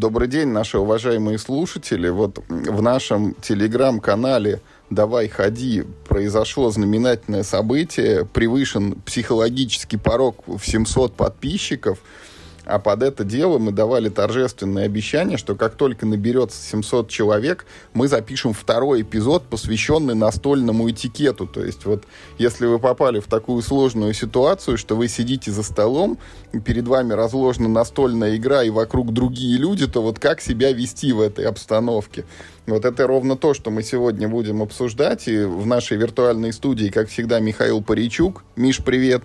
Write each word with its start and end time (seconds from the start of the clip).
Добрый 0.00 0.28
день, 0.28 0.48
наши 0.48 0.78
уважаемые 0.78 1.36
слушатели. 1.36 2.08
Вот 2.08 2.38
в 2.48 2.80
нашем 2.80 3.34
телеграм-канале 3.34 4.62
«Давай 4.88 5.28
ходи» 5.28 5.84
произошло 6.08 6.70
знаменательное 6.70 7.42
событие. 7.42 8.24
Превышен 8.24 8.94
психологический 9.02 9.98
порог 9.98 10.36
в 10.46 10.64
700 10.64 11.12
подписчиков– 11.12 11.98
а 12.70 12.78
под 12.78 13.02
это 13.02 13.24
дело 13.24 13.58
мы 13.58 13.72
давали 13.72 14.08
торжественное 14.08 14.84
обещание, 14.84 15.36
что 15.36 15.54
как 15.56 15.74
только 15.74 16.06
наберется 16.06 16.62
700 16.62 17.08
человек, 17.08 17.66
мы 17.92 18.08
запишем 18.08 18.52
второй 18.52 19.02
эпизод, 19.02 19.44
посвященный 19.44 20.14
настольному 20.14 20.88
этикету. 20.90 21.46
То 21.46 21.64
есть 21.64 21.84
вот 21.84 22.04
если 22.38 22.66
вы 22.66 22.78
попали 22.78 23.20
в 23.20 23.26
такую 23.26 23.62
сложную 23.62 24.14
ситуацию, 24.14 24.78
что 24.78 24.96
вы 24.96 25.08
сидите 25.08 25.50
за 25.50 25.62
столом, 25.62 26.18
перед 26.64 26.86
вами 26.86 27.12
разложена 27.12 27.68
настольная 27.68 28.36
игра 28.36 28.62
и 28.62 28.70
вокруг 28.70 29.12
другие 29.12 29.58
люди, 29.58 29.86
то 29.86 30.00
вот 30.00 30.18
как 30.18 30.40
себя 30.40 30.72
вести 30.72 31.12
в 31.12 31.20
этой 31.20 31.46
обстановке? 31.46 32.24
Вот 32.66 32.84
это 32.84 33.06
ровно 33.06 33.36
то, 33.36 33.52
что 33.52 33.70
мы 33.70 33.82
сегодня 33.82 34.28
будем 34.28 34.62
обсуждать. 34.62 35.26
И 35.26 35.42
в 35.42 35.66
нашей 35.66 35.96
виртуальной 35.96 36.52
студии, 36.52 36.88
как 36.88 37.08
всегда, 37.08 37.40
Михаил 37.40 37.82
Паричук. 37.82 38.44
Миш, 38.54 38.78
привет. 38.78 39.24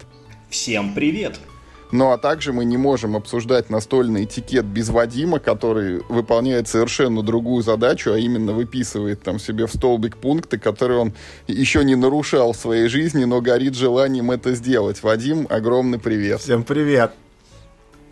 Всем 0.49 0.93
привет. 0.95 1.39
Ну 1.91 2.11
а 2.11 2.17
также 2.17 2.53
мы 2.53 2.65
не 2.65 2.77
можем 2.77 3.15
обсуждать 3.15 3.69
настольный 3.69 4.25
этикет 4.25 4.65
без 4.65 4.89
Вадима, 4.89 5.39
который 5.39 6.01
выполняет 6.09 6.67
совершенно 6.67 7.21
другую 7.21 7.63
задачу, 7.63 8.11
а 8.11 8.17
именно 8.17 8.53
выписывает 8.53 9.21
там 9.21 9.39
себе 9.39 9.67
в 9.67 9.73
столбик 9.73 10.17
пункты, 10.17 10.57
которые 10.57 10.99
он 10.99 11.13
еще 11.47 11.83
не 11.83 11.95
нарушал 11.95 12.53
в 12.53 12.57
своей 12.57 12.87
жизни, 12.87 13.25
но 13.25 13.41
горит 13.41 13.75
желанием 13.75 14.31
это 14.31 14.55
сделать. 14.55 15.03
Вадим, 15.03 15.47
огромный 15.49 15.99
привет. 15.99 16.41
Всем 16.41 16.63
привет. 16.63 17.11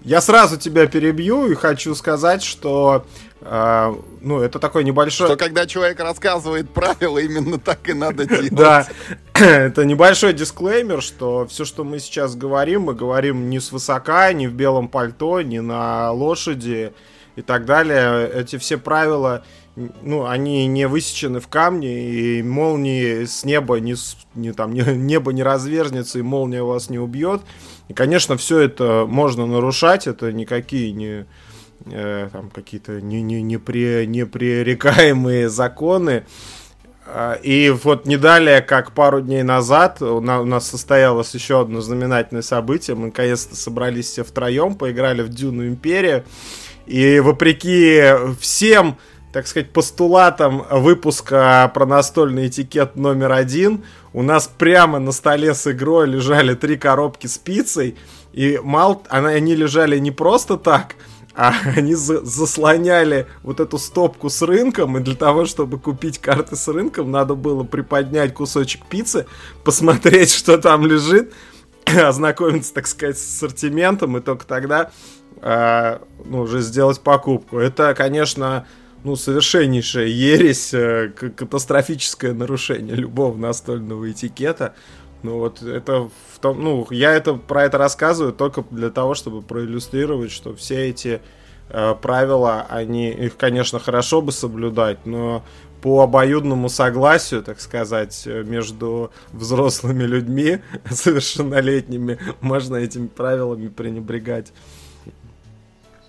Я 0.04 0.20
сразу 0.20 0.58
тебя 0.58 0.86
перебью 0.88 1.48
и 1.48 1.56
хочу 1.56 1.96
сказать, 1.96 2.44
что 2.44 3.06
э, 3.40 3.96
ну, 4.22 4.42
это 4.42 4.60
такой 4.60 4.84
небольшой... 4.84 5.28
Что 5.28 5.38
когда 5.38 5.66
человек 5.66 5.98
рассказывает 6.00 6.70
правила, 6.70 7.20
именно 7.20 7.58
так 7.58 7.88
и 7.88 7.94
надо 7.94 8.26
делать. 8.26 8.52
Да, 8.52 8.86
это 9.34 9.86
небольшой 9.86 10.34
дисклеймер, 10.34 11.02
что 11.02 11.48
все, 11.48 11.64
что 11.64 11.86
мы 11.86 12.00
сейчас 12.00 12.36
говорим, 12.36 12.84
мы 12.84 12.96
говорим 12.96 13.50
не 13.50 13.62
с 13.62 13.72
высока, 13.72 14.34
не 14.34 14.48
в 14.48 14.54
белом 14.54 14.90
пальто, 14.90 15.42
не 15.42 15.62
на 15.62 16.12
лошади 16.12 16.92
и 17.38 17.42
так 17.42 17.66
далее. 17.66 18.30
Эти 18.30 18.58
все 18.58 18.78
правила, 18.78 19.46
ну, 19.76 20.26
они 20.26 20.68
не 20.68 20.88
высечены 20.88 21.40
в 21.40 21.48
камне, 21.48 22.10
и 22.10 22.44
молнии 22.44 23.26
с 23.26 23.44
неба 23.44 23.80
не, 23.80 23.96
не 24.36 24.54
там, 24.54 24.74
не, 24.74 24.82
небо 24.96 25.34
не 25.34 25.44
разверзнется, 25.44 26.20
и 26.20 26.22
молния 26.22 26.64
вас 26.64 26.90
не 26.90 27.00
убьет. 27.00 27.42
И, 27.88 27.94
конечно, 27.94 28.38
все 28.38 28.60
это 28.60 29.06
можно 29.08 29.46
нарушать, 29.46 30.08
это 30.08 30.32
никакие 30.32 30.92
не 30.92 31.26
э, 31.86 32.30
там 32.32 32.50
какие-то 32.50 33.02
не, 33.02 33.22
не, 33.22 33.42
непре, 33.42 34.06
непререкаемые 34.06 35.50
законы. 35.50 36.26
А, 37.06 37.34
и 37.34 37.70
вот 37.70 38.06
не 38.06 38.18
далее, 38.18 38.62
как 38.62 38.94
пару 38.94 39.22
дней 39.22 39.44
назад, 39.44 40.02
у 40.02 40.22
нас 40.22 40.70
состоялось 40.70 41.34
еще 41.34 41.62
одно 41.62 41.82
знаменательное 41.82 42.44
событие. 42.44 42.96
Мы 42.96 43.08
наконец-то 43.08 43.56
собрались 43.56 44.08
все 44.08 44.24
втроем, 44.24 44.76
поиграли 44.76 45.22
в 45.22 45.30
Дюну 45.30 45.68
Империя. 45.68 46.24
И 46.86 47.20
вопреки 47.20 48.36
всем, 48.40 48.98
так 49.34 49.48
сказать, 49.48 49.72
постулатам 49.72 50.64
выпуска 50.70 51.70
про 51.74 51.88
настольный 51.88 52.48
этикет 52.48 52.96
номер 52.96 53.32
один, 53.32 53.84
у 54.14 54.22
нас 54.22 54.48
прямо 54.48 55.00
на 55.00 55.12
столе 55.12 55.56
с 55.56 55.70
игрой 55.70 56.08
лежали 56.08 56.54
три 56.54 56.78
коробки 56.78 57.26
с 57.26 57.40
пиццей, 57.40 57.98
и 58.32 58.60
мал, 58.64 59.04
они 59.10 59.56
лежали 59.56 59.98
не 59.98 60.12
просто 60.12 60.56
так, 60.56 60.96
а 61.36 61.52
они 61.76 61.96
за 61.96 62.24
заслоняли 62.24 63.26
вот 63.42 63.60
эту 63.60 63.80
стопку 63.80 64.30
с 64.30 64.44
рынком, 64.44 64.98
и 64.98 65.02
для 65.02 65.16
того, 65.16 65.46
чтобы 65.46 65.80
купить 65.80 66.20
карты 66.20 66.56
с 66.56 66.68
рынком, 66.68 67.10
надо 67.10 67.34
было 67.34 67.64
приподнять 67.64 68.36
кусочек 68.36 68.86
пиццы, 68.86 69.26
посмотреть, 69.64 70.32
что 70.36 70.60
там 70.60 70.86
лежит, 70.86 71.34
ознакомиться, 71.86 72.72
так 72.72 72.86
сказать, 72.86 73.18
с 73.18 73.24
ассортиментом, 73.24 74.16
и 74.16 74.22
только 74.22 74.46
тогда 74.46 74.92
э, 75.42 75.98
ну, 76.24 76.42
уже 76.42 76.62
сделать 76.62 77.00
покупку. 77.00 77.58
Это, 77.58 77.96
конечно, 77.96 78.68
ну, 79.04 79.16
совершеннейшая 79.16 80.08
ересь, 80.08 80.74
э, 80.74 81.10
катастрофическое 81.10 82.34
нарушение 82.34 82.96
любого 82.96 83.38
настольного 83.38 84.12
этикета. 84.12 84.74
Ну 85.24 85.40
вот 85.40 85.62
это 85.62 86.10
в 86.34 86.40
том, 86.40 86.62
ну 86.62 86.86
я 86.90 87.14
это 87.14 87.34
про 87.34 87.64
это 87.64 87.78
рассказываю 87.78 88.34
только 88.34 88.64
для 88.72 88.90
того, 88.90 89.14
чтобы 89.14 89.42
проиллюстрировать, 89.42 90.32
что 90.32 90.54
все 90.54 90.90
эти 90.90 91.22
э, 91.70 91.96
правила, 92.02 92.66
они 92.70 93.10
их, 93.12 93.38
конечно, 93.38 93.80
хорошо 93.80 94.22
бы 94.22 94.34
соблюдать, 94.34 95.06
но 95.06 95.44
по 95.82 96.02
обоюдному 96.02 96.70
согласию, 96.70 97.44
так 97.44 97.60
сказать, 97.62 98.24
э, 98.26 98.44
между 98.44 99.12
взрослыми 99.32 100.04
людьми, 100.04 100.60
совершеннолетними, 100.90 102.20
можно 102.42 102.78
этими 102.78 103.08
правилами 103.08 103.70
пренебрегать. 103.70 104.54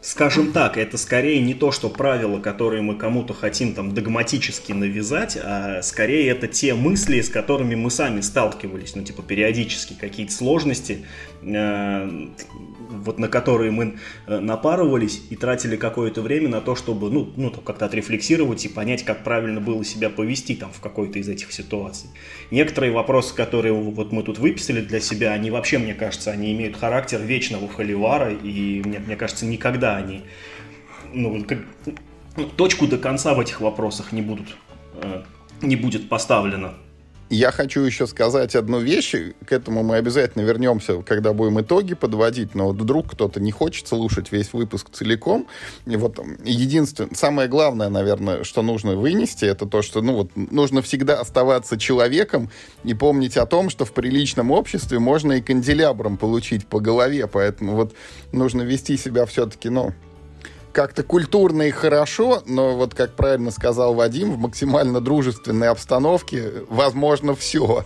Скажем 0.05 0.53
так, 0.53 0.77
это 0.77 0.99
скорее 0.99 1.41
не 1.41 1.55
то, 1.55 1.73
что 1.73 1.89
правила, 1.89 2.39
которые 2.39 2.83
мы 2.83 2.95
кому-то 2.95 3.33
хотим 3.33 3.73
там 3.73 3.95
догматически 3.95 4.73
навязать, 4.73 5.39
а 5.43 5.81
скорее 5.81 6.29
это 6.29 6.47
те 6.47 6.75
мысли, 6.75 7.23
с 7.23 7.31
которыми 7.31 7.75
мы 7.75 7.91
сами 7.91 8.21
сталкивались, 8.21 8.95
ну 8.97 9.03
типа 9.03 9.23
периодически 9.23 9.95
какие-то 9.95 10.31
сложности, 10.35 11.07
вот 11.45 13.19
на 13.19 13.29
которые 13.29 13.71
мы 13.71 13.99
э, 14.27 14.39
напарывались 14.39 15.23
и 15.31 15.37
тратили 15.37 15.77
какое-то 15.77 16.23
время 16.23 16.49
на 16.49 16.61
то, 16.61 16.75
чтобы 16.75 17.11
ну, 17.11 17.31
ну 17.37 17.51
как-то 17.51 17.85
отрефлексировать 17.87 18.65
и 18.65 18.69
понять, 18.69 19.05
как 19.05 19.25
правильно 19.25 19.61
было 19.61 19.85
себя 19.85 20.11
повести 20.11 20.55
там 20.55 20.73
в 20.73 20.81
какой-то 20.81 21.19
из 21.19 21.29
этих 21.29 21.53
ситуаций. 21.53 22.11
Некоторые 22.51 22.93
вопросы, 22.93 23.35
которые 23.35 23.75
вот 23.75 24.13
мы 24.13 24.23
тут 24.23 24.39
выписали 24.39 24.81
для 24.81 25.01
себя, 25.01 25.33
они 25.33 25.51
вообще, 25.51 25.79
мне 25.79 25.95
кажется, 25.95 26.31
они 26.31 26.53
имеют 26.53 26.77
характер 26.77 27.21
вечного 27.21 27.69
холивара, 27.69 28.33
и 28.33 28.83
мне, 28.85 28.99
мне 28.99 29.17
кажется, 29.17 29.45
никогда 29.47 29.97
они 29.97 30.23
ну, 31.13 31.45
как, 31.45 31.59
ну, 32.37 32.47
точку 32.57 32.87
до 32.87 32.99
конца 32.99 33.35
в 33.35 33.41
этих 33.41 33.61
вопросах 33.61 34.13
не 34.13 34.23
будут 34.23 34.57
э, 34.95 35.23
не 35.63 35.77
будет 35.77 36.09
поставлено. 36.09 36.75
Я 37.31 37.51
хочу 37.51 37.81
еще 37.81 38.07
сказать 38.07 38.55
одну 38.55 38.81
вещь. 38.81 39.15
К 39.47 39.53
этому 39.53 39.83
мы 39.83 39.97
обязательно 39.97 40.43
вернемся, 40.43 41.03
когда 41.03 41.33
будем 41.33 41.61
итоги 41.61 41.95
подводить. 41.95 42.55
Но 42.55 42.69
вот 42.69 42.77
вдруг 42.77 43.13
кто-то 43.13 43.41
не 43.41 43.51
хочет 43.51 43.89
слушать 43.89 44.31
весь 44.31 44.53
выпуск 44.53 44.91
целиком. 44.93 45.47
И 45.87 45.97
вот 45.97 46.19
единственное, 46.45 47.15
самое 47.15 47.49
главное, 47.49 47.89
наверное, 47.89 48.45
что 48.45 48.63
нужно 48.63 48.95
вынести, 48.95 49.47
это 49.47 49.67
то, 49.67 49.81
что 49.81 50.03
ну, 50.03 50.15
вот, 50.15 50.31
нужно 50.37 50.83
всегда 50.83 51.19
оставаться 51.19 51.79
человеком 51.79 52.51
и 52.85 52.93
помнить 52.93 53.37
о 53.37 53.47
том, 53.47 53.71
что 53.71 53.85
в 53.85 53.93
приличном 53.93 54.51
обществе 54.51 54.99
можно 54.99 55.33
и 55.33 55.41
канделябром 55.41 56.19
получить 56.19 56.67
по 56.67 56.79
голове. 56.79 57.27
Поэтому 57.27 57.75
вот 57.75 57.95
нужно 58.33 58.63
вести 58.63 58.99
себя 58.99 59.25
все-таки, 59.25 59.71
ну, 59.71 59.95
как-то 60.75 61.05
культурно 61.05 61.63
и 61.63 61.71
хорошо, 61.71 62.43
но 62.47 62.77
вот, 62.77 62.95
как 62.95 63.15
правильно 63.15 63.51
сказал 63.51 63.95
Вадим, 63.95 64.33
в 64.33 64.39
максимально 64.39 65.01
дружественной 65.01 65.69
обстановке 65.69 66.53
возможно 66.69 67.35
все. 67.35 67.85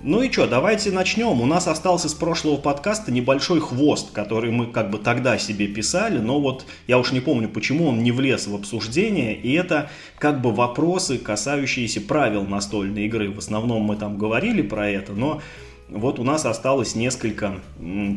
Ну 0.00 0.22
и 0.22 0.30
что, 0.30 0.46
давайте 0.46 0.92
начнем. 0.92 1.40
У 1.40 1.46
нас 1.46 1.66
остался 1.66 2.08
с 2.08 2.14
прошлого 2.14 2.56
подкаста 2.56 3.10
небольшой 3.10 3.58
хвост, 3.58 4.12
который 4.12 4.52
мы 4.52 4.66
как 4.66 4.90
бы 4.90 4.98
тогда 4.98 5.38
себе 5.38 5.66
писали, 5.66 6.18
но 6.18 6.40
вот 6.40 6.66
я 6.86 6.98
уж 6.98 7.10
не 7.10 7.18
помню, 7.18 7.48
почему 7.48 7.88
он 7.88 8.04
не 8.04 8.12
влез 8.12 8.46
в 8.46 8.54
обсуждение, 8.54 9.34
и 9.34 9.52
это 9.54 9.90
как 10.18 10.40
бы 10.40 10.52
вопросы, 10.52 11.18
касающиеся 11.18 12.00
правил 12.00 12.44
настольной 12.44 13.06
игры. 13.06 13.32
В 13.32 13.38
основном 13.38 13.82
мы 13.82 13.96
там 13.96 14.18
говорили 14.18 14.62
про 14.62 14.88
это, 14.88 15.14
но 15.14 15.40
вот 15.88 16.20
у 16.20 16.22
нас 16.22 16.46
осталось 16.46 16.94
несколько, 16.94 17.58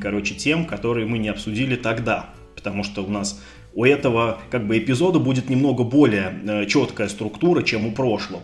короче, 0.01 0.35
тем, 0.35 0.65
которые 0.65 1.07
мы 1.07 1.17
не 1.17 1.29
обсудили 1.29 1.77
тогда 1.77 2.29
потому 2.61 2.83
что 2.83 3.03
у 3.03 3.09
нас 3.09 3.41
у 3.73 3.85
этого 3.85 4.39
как 4.51 4.67
бы 4.67 4.77
эпизода 4.77 5.17
будет 5.17 5.49
немного 5.49 5.83
более 5.83 6.39
э, 6.45 6.65
четкая 6.67 7.07
структура, 7.07 7.63
чем 7.63 7.87
у 7.87 7.91
прошлого. 7.91 8.43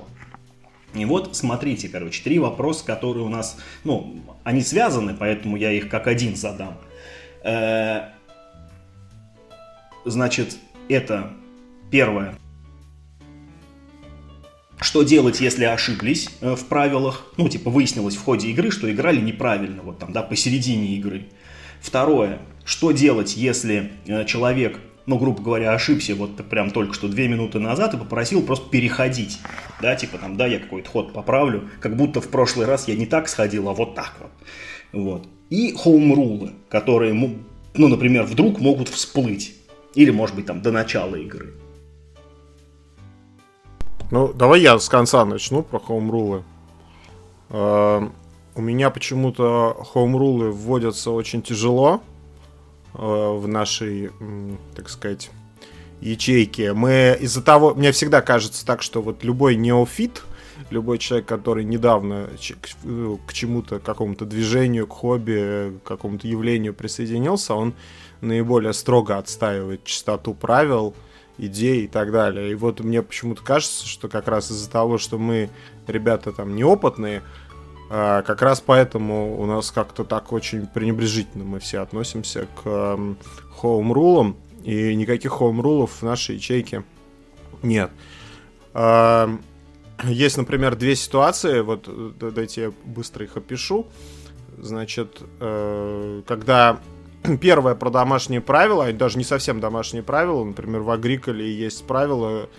И 0.95 1.05
вот 1.05 1.35
смотрите, 1.35 1.87
короче, 1.87 2.23
три 2.23 2.39
вопроса, 2.39 2.83
которые 2.83 3.23
у 3.23 3.29
нас, 3.29 3.57
ну, 3.83 4.15
они 4.43 4.61
связаны, 4.61 5.13
поэтому 5.13 5.55
я 5.55 5.71
их 5.71 5.89
как 5.89 6.07
один 6.07 6.35
задам. 6.35 6.79
Э, 7.43 8.09
значит, 10.03 10.57
это 10.89 11.31
первое. 11.91 12.33
Что 14.79 15.03
делать, 15.03 15.39
если 15.41 15.65
ошиблись 15.65 16.29
э, 16.41 16.55
в 16.55 16.65
правилах? 16.65 17.31
Ну, 17.37 17.49
типа, 17.49 17.69
выяснилось 17.69 18.15
в 18.15 18.23
ходе 18.23 18.47
игры, 18.49 18.71
что 18.71 18.91
играли 18.91 19.19
неправильно, 19.19 19.83
вот 19.83 19.99
там, 19.99 20.13
да, 20.13 20.23
посередине 20.23 20.95
игры. 20.95 21.27
Второе 21.81 22.39
что 22.67 22.91
делать, 22.91 23.37
если 23.37 23.93
э, 24.07 24.25
человек, 24.25 24.81
ну, 25.05 25.17
грубо 25.17 25.41
говоря, 25.41 25.71
ошибся 25.71 26.15
вот 26.15 26.35
прям 26.49 26.69
только 26.69 26.93
что 26.93 27.07
две 27.07 27.29
минуты 27.29 27.59
назад 27.59 27.93
и 27.93 27.97
попросил 27.97 28.45
просто 28.45 28.69
переходить, 28.69 29.39
да, 29.81 29.95
типа 29.95 30.17
там, 30.17 30.35
да, 30.35 30.47
я 30.47 30.59
какой-то 30.59 30.89
ход 30.89 31.13
поправлю, 31.13 31.69
как 31.79 31.95
будто 31.95 32.19
в 32.19 32.27
прошлый 32.27 32.67
раз 32.67 32.89
я 32.89 32.95
не 32.95 33.05
так 33.05 33.29
сходил, 33.29 33.69
а 33.69 33.73
вот 33.73 33.95
так 33.95 34.13
вот. 34.19 34.31
Вот. 34.91 35.27
И 35.49 35.73
хоум-рулы, 35.73 36.55
которые, 36.67 37.13
ну, 37.13 37.87
например, 37.87 38.23
вдруг 38.23 38.59
могут 38.59 38.89
всплыть. 38.89 39.55
Или, 39.95 40.11
может 40.11 40.35
быть, 40.35 40.45
там 40.45 40.61
до 40.61 40.73
начала 40.73 41.15
игры. 41.15 41.53
Ну, 44.11 44.33
давай 44.33 44.59
я 44.59 44.77
с 44.77 44.89
конца 44.89 45.23
начну 45.23 45.63
про 45.63 45.79
хоумрулы. 45.79 46.43
Э, 47.49 48.09
у 48.55 48.61
меня 48.61 48.89
почему-то 48.89 49.85
хоумрулы 49.93 50.51
вводятся 50.51 51.11
очень 51.11 51.41
тяжело 51.41 52.01
в 52.97 53.47
нашей, 53.47 54.09
так 54.75 54.89
сказать, 54.89 55.29
ячейке. 56.01 56.73
Мы 56.73 57.17
из-за 57.21 57.41
того, 57.41 57.73
мне 57.75 57.91
всегда 57.91 58.21
кажется 58.21 58.65
так, 58.65 58.81
что 58.81 59.01
вот 59.01 59.23
любой 59.23 59.55
неофит, 59.55 60.23
любой 60.71 60.97
человек, 60.97 61.27
который 61.27 61.63
недавно 61.63 62.29
к 63.27 63.33
чему-то, 63.33 63.79
какому-то 63.79 64.25
движению, 64.25 64.87
к 64.87 64.93
хобби, 64.93 65.77
к 65.83 65.87
какому-то 65.87 66.27
явлению 66.27 66.73
присоединился, 66.73 67.53
он 67.53 67.75
наиболее 68.21 68.73
строго 68.73 69.17
отстаивает 69.17 69.83
чистоту 69.83 70.33
правил, 70.33 70.95
идей 71.37 71.85
и 71.85 71.87
так 71.87 72.11
далее. 72.11 72.51
И 72.51 72.55
вот 72.55 72.79
мне 72.79 73.03
почему-то 73.03 73.43
кажется, 73.43 73.87
что 73.87 74.09
как 74.09 74.27
раз 74.27 74.49
из-за 74.49 74.69
того, 74.69 74.97
что 74.97 75.19
мы 75.19 75.49
ребята 75.85 76.31
там 76.31 76.55
неопытные, 76.55 77.21
как 77.89 78.41
раз 78.41 78.59
поэтому 78.59 79.39
у 79.39 79.45
нас 79.45 79.71
как-то 79.71 80.03
так 80.03 80.33
очень 80.33 80.67
пренебрежительно 80.67 81.45
мы 81.45 81.59
все 81.59 81.79
относимся 81.79 82.47
к 82.61 82.99
хоум-рулам, 83.55 84.35
и 84.63 84.93
никаких 84.95 85.31
хоум-рулов 85.31 86.01
в 86.01 86.03
нашей 86.03 86.35
ячейке 86.35 86.83
нет. 87.63 87.91
А, 88.73 89.29
есть, 90.03 90.37
например, 90.37 90.75
две 90.75 90.95
ситуации, 90.95 91.61
вот 91.61 91.89
дайте 92.33 92.61
я 92.61 92.73
быстро 92.85 93.25
их 93.25 93.37
опишу. 93.37 93.87
Значит, 94.57 95.21
э, 95.39 96.21
когда 96.27 96.79
первое 97.41 97.75
про 97.75 97.89
домашние 97.89 98.41
правила, 98.41 98.91
даже 98.93 99.17
не 99.17 99.23
совсем 99.23 99.59
домашние 99.59 100.03
правила, 100.03 100.43
например, 100.43 100.81
в 100.81 100.91
Агриколе 100.91 101.51
есть 101.51 101.85
правило, 101.85 102.49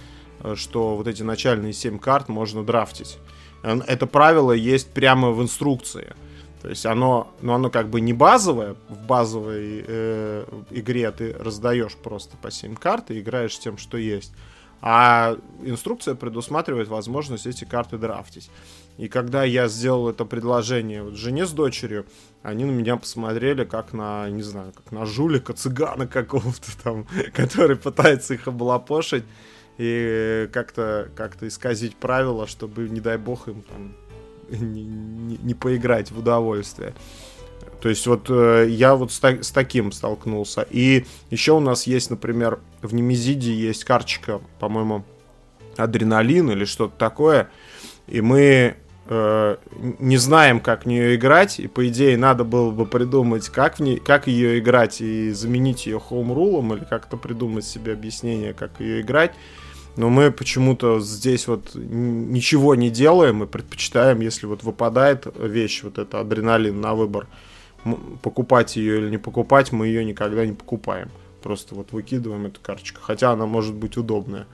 э, 0.40 0.54
что 0.56 0.96
вот 0.96 1.06
эти 1.06 1.22
начальные 1.22 1.72
7 1.72 1.98
карт 1.98 2.28
можно 2.28 2.64
драфтить. 2.64 3.18
Это 3.62 4.06
правило 4.06 4.52
есть 4.52 4.90
прямо 4.92 5.30
в 5.30 5.42
инструкции. 5.42 6.14
То 6.62 6.68
есть 6.68 6.86
оно, 6.86 7.32
ну 7.40 7.54
оно 7.54 7.70
как 7.70 7.88
бы 7.88 8.00
не 8.00 8.12
базовое, 8.12 8.74
в 8.88 9.06
базовой 9.06 9.84
э, 9.86 10.44
игре 10.70 11.10
ты 11.12 11.32
раздаешь 11.32 11.94
просто 11.94 12.36
по 12.36 12.50
7 12.50 12.74
карт 12.74 13.10
и 13.10 13.20
играешь 13.20 13.54
с 13.54 13.58
тем, 13.58 13.78
что 13.78 13.96
есть. 13.96 14.32
А 14.80 15.36
инструкция 15.62 16.14
предусматривает 16.14 16.88
возможность 16.88 17.46
эти 17.46 17.64
карты 17.64 17.98
драфтить. 17.98 18.50
И 18.96 19.08
когда 19.08 19.44
я 19.44 19.68
сделал 19.68 20.08
это 20.08 20.24
предложение 20.24 21.02
вот 21.02 21.14
жене 21.14 21.46
с 21.46 21.52
дочерью, 21.52 22.06
они 22.42 22.64
на 22.64 22.70
меня 22.70 22.96
посмотрели 22.96 23.64
как 23.64 23.92
на, 23.92 24.28
не 24.28 24.42
знаю, 24.42 24.72
как 24.72 24.92
на 24.92 25.04
жулика, 25.04 25.52
цыгана 25.52 26.06
какого-то 26.06 26.82
там, 26.82 27.06
который 27.32 27.76
пытается 27.76 28.34
их 28.34 28.46
облапошить 28.48 29.24
и 29.78 30.48
как-то 30.52 31.08
как 31.14 31.42
исказить 31.42 31.96
правила, 31.96 32.46
чтобы, 32.46 32.88
не 32.88 33.00
дай 33.00 33.16
бог, 33.16 33.48
им 33.48 33.62
там 33.62 33.94
не, 34.50 34.82
не, 34.84 35.38
не 35.38 35.54
поиграть 35.54 36.10
в 36.10 36.18
удовольствие. 36.18 36.94
То 37.80 37.88
есть 37.88 38.06
вот 38.06 38.26
э, 38.28 38.66
я 38.68 38.96
вот 38.96 39.12
с, 39.12 39.20
та- 39.20 39.42
с 39.42 39.50
таким 39.50 39.92
столкнулся. 39.92 40.66
И 40.68 41.06
еще 41.30 41.52
у 41.52 41.60
нас 41.60 41.86
есть, 41.86 42.10
например, 42.10 42.58
в 42.82 42.92
Немезиде 42.92 43.54
есть 43.54 43.84
карточка, 43.84 44.40
по-моему, 44.58 45.04
адреналин 45.76 46.50
или 46.50 46.64
что-то 46.64 46.96
такое. 46.98 47.50
И 48.08 48.20
мы 48.20 48.76
э, 49.06 49.56
не 50.00 50.16
знаем, 50.16 50.58
как 50.58 50.84
в 50.84 50.86
нее 50.86 51.14
играть. 51.14 51.60
И 51.60 51.68
по 51.68 51.86
идее 51.86 52.16
надо 52.16 52.42
было 52.42 52.72
бы 52.72 52.84
придумать, 52.84 53.48
как, 53.48 53.78
в 53.78 53.96
как 53.98 54.26
ее 54.26 54.58
играть 54.58 55.00
и 55.00 55.30
заменить 55.30 55.86
ее 55.86 56.00
хоум-рулом 56.00 56.74
или 56.74 56.84
как-то 56.84 57.16
придумать 57.16 57.64
себе 57.64 57.92
объяснение, 57.92 58.54
как 58.54 58.80
ее 58.80 59.02
играть. 59.02 59.34
Но 59.96 60.08
мы 60.10 60.30
почему-то 60.30 61.00
здесь 61.00 61.48
вот 61.48 61.74
ничего 61.74 62.74
не 62.74 62.90
делаем 62.90 63.42
и 63.42 63.46
предпочитаем, 63.46 64.20
если 64.20 64.46
вот 64.46 64.62
выпадает 64.62 65.26
вещь, 65.38 65.82
вот 65.82 65.98
это 65.98 66.20
адреналин 66.20 66.80
на 66.80 66.94
выбор, 66.94 67.26
покупать 68.22 68.76
ее 68.76 68.98
или 68.98 69.10
не 69.10 69.18
покупать, 69.18 69.72
мы 69.72 69.88
ее 69.88 70.04
никогда 70.04 70.46
не 70.46 70.52
покупаем. 70.52 71.10
Просто 71.42 71.74
вот 71.74 71.92
выкидываем 71.92 72.46
эту 72.46 72.60
карточку, 72.60 73.00
хотя 73.00 73.32
она 73.32 73.46
может 73.46 73.74
быть 73.74 73.96
удобная. 73.96 74.46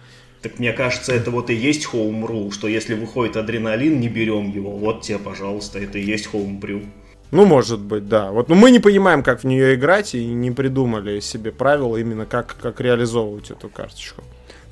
Так 0.43 0.59
мне 0.59 0.73
кажется, 0.73 1.13
это 1.15 1.31
вот 1.31 1.49
и 1.49 1.55
есть 1.55 1.89
home 1.91 2.27
rule, 2.27 2.51
что 2.51 2.69
если 2.69 2.95
выходит 2.95 3.37
адреналин, 3.37 3.99
не 3.99 4.09
берем 4.09 4.51
его. 4.51 4.73
Вот 4.73 5.01
тебе, 5.01 5.19
пожалуйста, 5.19 5.79
это 5.79 5.99
и 5.99 6.05
есть 6.05 6.29
home 6.33 6.61
brew. 6.61 6.87
Ну, 7.31 7.47
может 7.47 7.81
быть, 7.81 8.09
да. 8.09 8.31
Вот, 8.31 8.51
но 8.51 8.55
мы 8.55 8.71
не 8.71 8.79
понимаем, 8.79 9.23
как 9.23 9.41
в 9.41 9.45
нее 9.45 9.75
играть, 9.75 10.15
и 10.15 10.25
не 10.27 10.51
придумали 10.51 11.21
себе 11.21 11.51
правила 11.51 11.97
именно 11.97 12.27
как, 12.27 12.57
как 12.61 12.81
реализовывать 12.81 13.51
эту 13.51 13.71
карточку. 13.71 14.23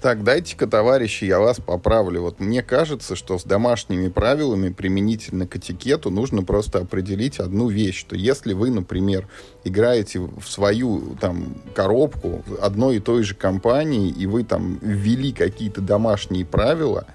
Так, 0.02 0.24
дайте-ка, 0.24 0.66
товарищи, 0.66 1.26
я 1.26 1.38
вас 1.38 1.60
поправлю. 1.60 2.22
Вот 2.22 2.40
мне 2.40 2.64
кажется, 2.64 3.14
что 3.14 3.38
с 3.38 3.44
домашними 3.44 4.08
правилами 4.08 4.70
применительно 4.70 5.46
к 5.46 5.54
этикету 5.54 6.10
нужно 6.10 6.42
просто 6.42 6.80
определить 6.80 7.38
одну 7.38 7.68
вещь, 7.68 8.00
что 8.00 8.16
если 8.16 8.52
вы, 8.52 8.70
например, 8.70 9.28
играете 9.62 10.18
в 10.18 10.42
свою 10.48 11.16
там 11.20 11.54
коробку 11.72 12.42
одной 12.60 12.96
и 12.96 12.98
той 12.98 13.22
же 13.22 13.36
компании, 13.36 14.10
и 14.10 14.26
вы 14.26 14.42
там 14.42 14.80
ввели 14.82 15.32
какие-то 15.32 15.80
домашние 15.80 16.44
правила, 16.44 17.06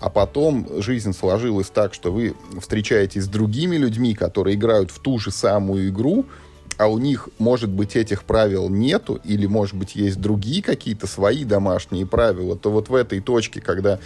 а 0.00 0.10
потом 0.10 0.66
жизнь 0.82 1.12
сложилась 1.12 1.70
так, 1.70 1.94
что 1.94 2.10
вы 2.10 2.34
встречаетесь 2.60 3.22
с 3.22 3.28
другими 3.28 3.76
людьми, 3.76 4.16
которые 4.16 4.56
играют 4.56 4.90
в 4.90 4.98
ту 4.98 5.16
же 5.20 5.30
самую 5.30 5.90
игру, 5.90 6.26
а 6.78 6.88
у 6.88 6.98
них, 6.98 7.28
может 7.38 7.70
быть, 7.70 7.96
этих 7.96 8.24
правил 8.24 8.68
нету, 8.68 9.20
или, 9.24 9.46
может 9.46 9.74
быть, 9.74 9.94
есть 9.94 10.20
другие 10.20 10.62
какие-то 10.62 11.06
свои 11.06 11.44
домашние 11.44 12.06
правила, 12.06 12.56
то 12.56 12.70
вот 12.70 12.88
в 12.88 12.94
этой 12.94 13.20
точке, 13.20 13.60
когда 13.60 13.98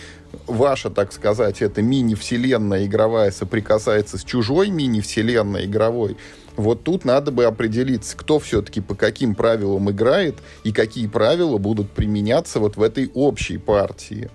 ваша, 0.46 0.90
так 0.90 1.12
сказать, 1.12 1.62
эта 1.62 1.82
мини-вселенная 1.82 2.86
игровая 2.86 3.30
соприкасается 3.30 4.18
с 4.18 4.24
чужой 4.24 4.70
мини-вселенной 4.70 5.66
игровой, 5.66 6.16
вот 6.56 6.84
тут 6.84 7.04
надо 7.04 7.30
бы 7.30 7.44
определиться, 7.44 8.16
кто 8.16 8.38
все-таки 8.38 8.80
по 8.80 8.94
каким 8.94 9.34
правилам 9.34 9.90
играет 9.90 10.36
и 10.64 10.72
какие 10.72 11.06
правила 11.06 11.58
будут 11.58 11.90
применяться 11.90 12.60
вот 12.60 12.76
в 12.76 12.82
этой 12.82 13.10
общей 13.14 13.58
партии. 13.58 14.30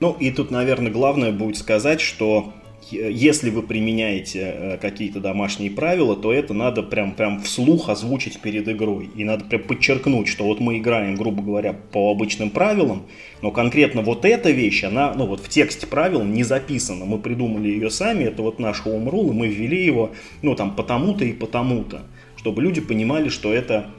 Ну 0.00 0.14
и 0.20 0.30
тут, 0.30 0.50
наверное, 0.50 0.92
главное 0.92 1.32
будет 1.32 1.56
сказать, 1.56 2.00
что 2.00 2.52
если 2.90 3.50
вы 3.50 3.62
применяете 3.62 4.40
э, 4.40 4.78
какие-то 4.78 5.20
домашние 5.20 5.70
правила, 5.70 6.16
то 6.16 6.32
это 6.32 6.54
надо 6.54 6.82
прям, 6.82 7.12
прям 7.12 7.40
вслух 7.42 7.88
озвучить 7.88 8.40
перед 8.40 8.68
игрой. 8.68 9.10
И 9.16 9.24
надо 9.24 9.44
прям 9.44 9.62
подчеркнуть, 9.62 10.28
что 10.28 10.44
вот 10.44 10.60
мы 10.60 10.78
играем, 10.78 11.14
грубо 11.14 11.42
говоря, 11.42 11.72
по 11.72 12.10
обычным 12.10 12.50
правилам, 12.50 13.06
но 13.42 13.50
конкретно 13.50 14.02
вот 14.02 14.24
эта 14.24 14.50
вещь, 14.50 14.84
она, 14.84 15.12
ну 15.14 15.26
вот 15.26 15.40
в 15.40 15.48
тексте 15.48 15.86
правил 15.86 16.24
не 16.24 16.44
записана. 16.44 17.04
Мы 17.04 17.18
придумали 17.18 17.68
ее 17.68 17.90
сами, 17.90 18.24
это 18.24 18.42
вот 18.42 18.58
наш 18.58 18.82
home 18.84 19.10
rule, 19.10 19.30
и 19.30 19.32
мы 19.32 19.48
ввели 19.48 19.84
его, 19.84 20.12
ну 20.42 20.54
там, 20.54 20.74
потому-то 20.74 21.24
и 21.24 21.32
потому-то, 21.32 22.02
чтобы 22.36 22.62
люди 22.62 22.80
понимали, 22.80 23.28
что 23.28 23.52
это 23.52 23.90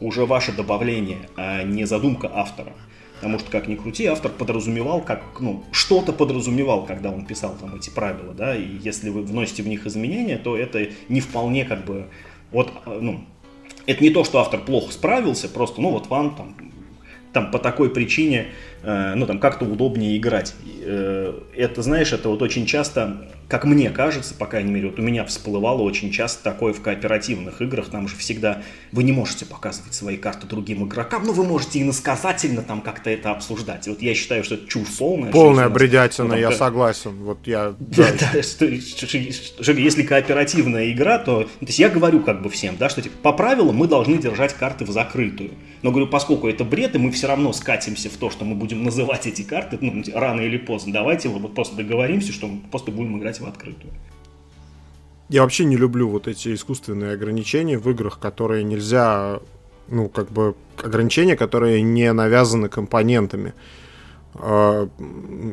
уже 0.00 0.26
ваше 0.26 0.52
добавление, 0.52 1.18
а 1.36 1.62
не 1.62 1.84
задумка 1.84 2.30
автора. 2.32 2.72
Потому 3.20 3.38
что, 3.40 3.50
как 3.50 3.66
ни 3.66 3.74
крути, 3.74 4.06
автор 4.06 4.30
подразумевал, 4.30 5.00
как, 5.00 5.22
ну, 5.40 5.64
что-то 5.72 6.12
подразумевал, 6.12 6.86
когда 6.86 7.10
он 7.10 7.26
писал 7.26 7.56
там 7.60 7.74
эти 7.74 7.90
правила, 7.90 8.32
да, 8.32 8.54
и 8.54 8.64
если 8.80 9.10
вы 9.10 9.22
вносите 9.22 9.64
в 9.64 9.68
них 9.68 9.86
изменения, 9.86 10.38
то 10.38 10.56
это 10.56 10.88
не 11.08 11.20
вполне 11.20 11.64
как 11.64 11.84
бы, 11.84 12.06
вот, 12.52 12.70
ну, 12.86 13.24
это 13.86 14.02
не 14.04 14.10
то, 14.10 14.22
что 14.22 14.38
автор 14.38 14.60
плохо 14.60 14.92
справился, 14.92 15.48
просто, 15.48 15.80
ну, 15.80 15.90
вот 15.90 16.06
вам 16.06 16.36
там, 16.36 16.54
там 17.32 17.50
по 17.50 17.58
такой 17.58 17.90
причине, 17.90 18.48
ну, 18.82 19.26
там 19.26 19.38
как-то 19.38 19.64
удобнее 19.64 20.16
играть. 20.16 20.54
Э, 20.82 21.34
это, 21.54 21.82
знаешь, 21.82 22.12
это 22.12 22.28
вот 22.28 22.42
очень 22.42 22.66
часто 22.66 23.28
как 23.48 23.64
мне 23.64 23.88
кажется, 23.90 24.34
по 24.34 24.46
крайней 24.46 24.70
мере, 24.70 24.90
вот 24.90 24.98
у 24.98 25.02
меня 25.02 25.24
всплывало 25.24 25.80
очень 25.80 26.12
часто 26.12 26.44
такое 26.44 26.74
в 26.74 26.82
кооперативных 26.82 27.62
играх, 27.62 27.88
там 27.88 28.06
же 28.06 28.14
всегда 28.16 28.62
вы 28.92 29.02
не 29.04 29.12
можете 29.12 29.46
показывать 29.46 29.94
свои 29.94 30.18
карты 30.18 30.46
другим 30.46 30.86
игрокам, 30.86 31.24
но 31.24 31.32
вы 31.32 31.44
можете 31.44 31.80
иносказательно 31.80 32.62
там 32.62 32.82
как-то 32.82 33.08
это 33.08 33.30
обсуждать. 33.30 33.86
И 33.86 33.90
вот 33.90 34.02
я 34.02 34.14
считаю, 34.14 34.44
что 34.44 34.56
это 34.56 34.68
чушь 34.68 34.88
полная. 34.98 35.32
Полная 35.32 35.68
бредятина, 35.70 36.28
ну, 36.28 36.36
я 36.36 36.48
как... 36.48 36.58
согласен. 36.58 37.12
Вот 37.22 37.38
я... 37.46 37.74
Да, 37.98 38.12
да, 38.32 38.42
что, 38.42 38.66
если 38.66 40.02
кооперативная 40.02 40.92
игра, 40.92 41.18
то, 41.18 41.44
то 41.44 41.66
есть 41.66 41.78
я 41.78 41.88
говорю 41.88 42.20
как 42.20 42.42
бы 42.42 42.50
всем, 42.50 42.76
да, 42.76 42.90
что 42.90 43.00
типа, 43.00 43.16
по 43.22 43.32
правилам 43.32 43.76
мы 43.76 43.88
должны 43.88 44.18
держать 44.18 44.52
карты 44.54 44.84
в 44.84 44.90
закрытую. 44.90 45.52
Но 45.82 45.90
говорю, 45.90 46.06
поскольку 46.08 46.48
это 46.48 46.64
бред, 46.64 46.94
и 46.96 46.98
мы 46.98 47.10
все 47.12 47.26
равно 47.26 47.52
скатимся 47.52 48.10
в 48.10 48.16
то, 48.16 48.30
что 48.30 48.44
мы 48.44 48.54
будем 48.54 48.67
называть 48.74 49.26
эти 49.26 49.42
карты, 49.42 49.78
ну, 49.80 50.02
рано 50.14 50.40
или 50.40 50.58
поздно, 50.58 50.92
давайте 50.92 51.28
вот 51.28 51.54
просто 51.54 51.76
договоримся, 51.76 52.32
что 52.32 52.46
мы 52.48 52.60
просто 52.70 52.90
будем 52.90 53.18
играть 53.18 53.40
в 53.40 53.46
открытую. 53.46 53.92
Я 55.28 55.42
вообще 55.42 55.64
не 55.64 55.76
люблю 55.76 56.08
вот 56.08 56.26
эти 56.26 56.54
искусственные 56.54 57.12
ограничения 57.12 57.78
в 57.78 57.88
играх, 57.90 58.18
которые 58.18 58.64
нельзя, 58.64 59.40
ну, 59.88 60.08
как 60.08 60.30
бы, 60.30 60.54
ограничения, 60.82 61.36
которые 61.36 61.82
не 61.82 62.10
навязаны 62.12 62.68
компонентами. 62.68 63.52
А, 64.34 64.88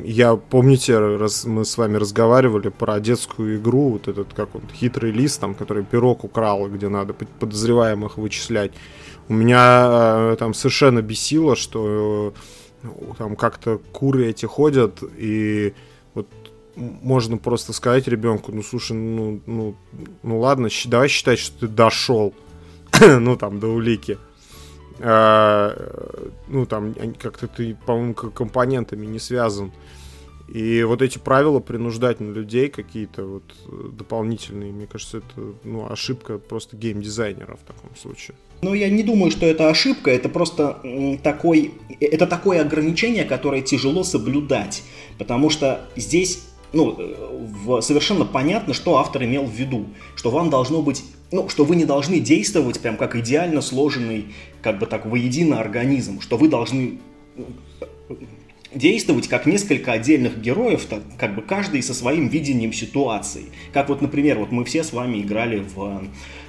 я, 0.04 0.36
помните, 0.36 0.98
раз 0.98 1.44
мы 1.44 1.64
с 1.64 1.76
вами 1.76 1.98
разговаривали 1.98 2.70
про 2.70 3.00
детскую 3.00 3.58
игру, 3.58 3.90
вот 3.90 4.08
этот, 4.08 4.32
как 4.32 4.54
он, 4.54 4.62
хитрый 4.72 5.12
лист, 5.12 5.40
там, 5.40 5.54
который 5.54 5.84
пирог 5.84 6.24
украл, 6.24 6.68
где 6.68 6.88
надо 6.88 7.12
подозреваемых 7.12 8.16
вычислять. 8.16 8.72
У 9.28 9.34
меня 9.34 10.32
э, 10.32 10.36
там 10.38 10.54
совершенно 10.54 11.02
бесило, 11.02 11.56
что 11.56 12.32
там 13.18 13.36
как-то 13.36 13.78
куры 13.92 14.26
эти 14.26 14.46
ходят, 14.46 15.02
и 15.16 15.74
вот 16.14 16.26
можно 16.76 17.38
просто 17.38 17.72
сказать 17.72 18.06
ребенку, 18.06 18.52
ну 18.52 18.62
слушай, 18.62 18.92
ну, 18.92 19.40
ну, 19.46 19.76
ну 20.22 20.40
ладно, 20.40 20.68
давай 20.86 21.08
считать, 21.08 21.38
что 21.38 21.60
ты 21.60 21.68
дошел, 21.68 22.34
ну 23.00 23.36
там 23.36 23.60
до 23.60 23.68
улики. 23.68 24.18
А, 24.98 25.74
ну 26.48 26.66
там 26.66 26.94
как-то 27.18 27.48
ты, 27.48 27.76
по-моему, 27.86 28.14
компонентами 28.14 29.06
не 29.06 29.18
связан. 29.18 29.72
И 30.48 30.84
вот 30.84 31.02
эти 31.02 31.18
правила 31.18 31.58
принуждать 31.58 32.20
на 32.20 32.30
людей 32.30 32.68
какие-то 32.68 33.24
вот 33.24 33.42
э, 33.66 33.88
дополнительные, 33.92 34.72
мне 34.72 34.86
кажется, 34.86 35.18
это 35.18 35.54
ну, 35.64 35.90
ошибка 35.90 36.38
просто 36.38 36.76
геймдизайнера 36.76 37.56
в 37.56 37.66
таком 37.66 37.90
случае. 37.96 38.36
Ну, 38.62 38.72
я 38.72 38.88
не 38.88 39.02
думаю, 39.02 39.30
что 39.30 39.44
это 39.44 39.68
ошибка, 39.68 40.10
это 40.10 40.28
просто 40.28 40.80
такой, 41.22 41.74
это 42.00 42.26
такое 42.26 42.62
ограничение, 42.62 43.24
которое 43.24 43.60
тяжело 43.60 44.04
соблюдать, 44.04 44.82
потому 45.18 45.50
что 45.50 45.88
здесь 45.96 46.46
ну, 46.72 46.96
в, 47.64 47.80
совершенно 47.80 48.24
понятно, 48.24 48.74
что 48.74 48.98
автор 48.98 49.24
имел 49.24 49.44
в 49.44 49.52
виду, 49.52 49.86
что 50.14 50.30
вам 50.30 50.50
должно 50.50 50.82
быть, 50.82 51.04
ну, 51.32 51.48
что 51.48 51.64
вы 51.64 51.76
не 51.76 51.84
должны 51.84 52.20
действовать 52.20 52.80
прям 52.80 52.96
как 52.96 53.16
идеально 53.16 53.60
сложенный, 53.60 54.26
как 54.62 54.78
бы 54.78 54.86
так, 54.86 55.06
воедино 55.06 55.60
организм, 55.60 56.20
что 56.20 56.36
вы 56.36 56.48
должны 56.48 56.98
действовать 58.76 59.28
как 59.28 59.46
несколько 59.46 59.92
отдельных 59.92 60.40
героев, 60.40 60.84
так, 60.84 61.02
как 61.18 61.34
бы 61.34 61.42
каждый 61.42 61.82
со 61.82 61.94
своим 61.94 62.28
видением 62.28 62.72
ситуации. 62.72 63.46
Как 63.72 63.88
вот, 63.88 64.02
например, 64.02 64.38
вот 64.38 64.52
мы 64.52 64.64
все 64.64 64.84
с 64.84 64.92
вами 64.92 65.20
играли 65.20 65.58
в 65.74 66.04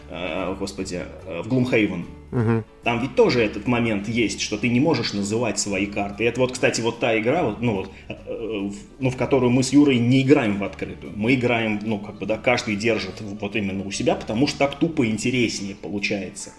э, 0.09 0.55
господи, 0.59 1.01
э, 1.25 1.41
в 1.41 1.47
Gloomhaven. 1.47 2.05
Угу. 2.29 2.63
Там 2.83 3.01
ведь 3.01 3.15
тоже 3.15 3.41
этот 3.41 3.67
момент 3.67 4.09
есть, 4.09 4.41
что 4.41 4.57
ты 4.57 4.67
не 4.67 4.79
можешь 4.79 5.13
называть 5.13 5.59
свои 5.59 5.85
карты. 5.85 6.25
И 6.25 6.27
это 6.27 6.41
вот, 6.41 6.51
кстати, 6.51 6.81
вот 6.81 6.99
та 6.99 7.17
игра, 7.17 7.43
вот, 7.43 7.61
ну, 7.61 7.75
вот, 7.75 7.91
э, 8.09 8.69
ну, 8.99 9.09
в 9.09 9.15
которую 9.15 9.51
мы 9.51 9.63
с 9.63 9.71
Юрой 9.71 9.97
не 9.97 10.21
играем 10.21 10.57
в 10.57 10.63
открытую. 10.63 11.13
Мы 11.15 11.35
играем, 11.35 11.79
ну, 11.83 11.99
как 11.99 12.19
бы, 12.19 12.25
да, 12.25 12.37
каждый 12.37 12.75
держит 12.75 13.21
вот 13.21 13.55
именно 13.55 13.85
у 13.85 13.91
себя, 13.91 14.15
потому 14.15 14.47
что 14.47 14.59
так 14.59 14.77
тупо 14.77 15.07
интереснее 15.07 15.75
получается 15.75 16.51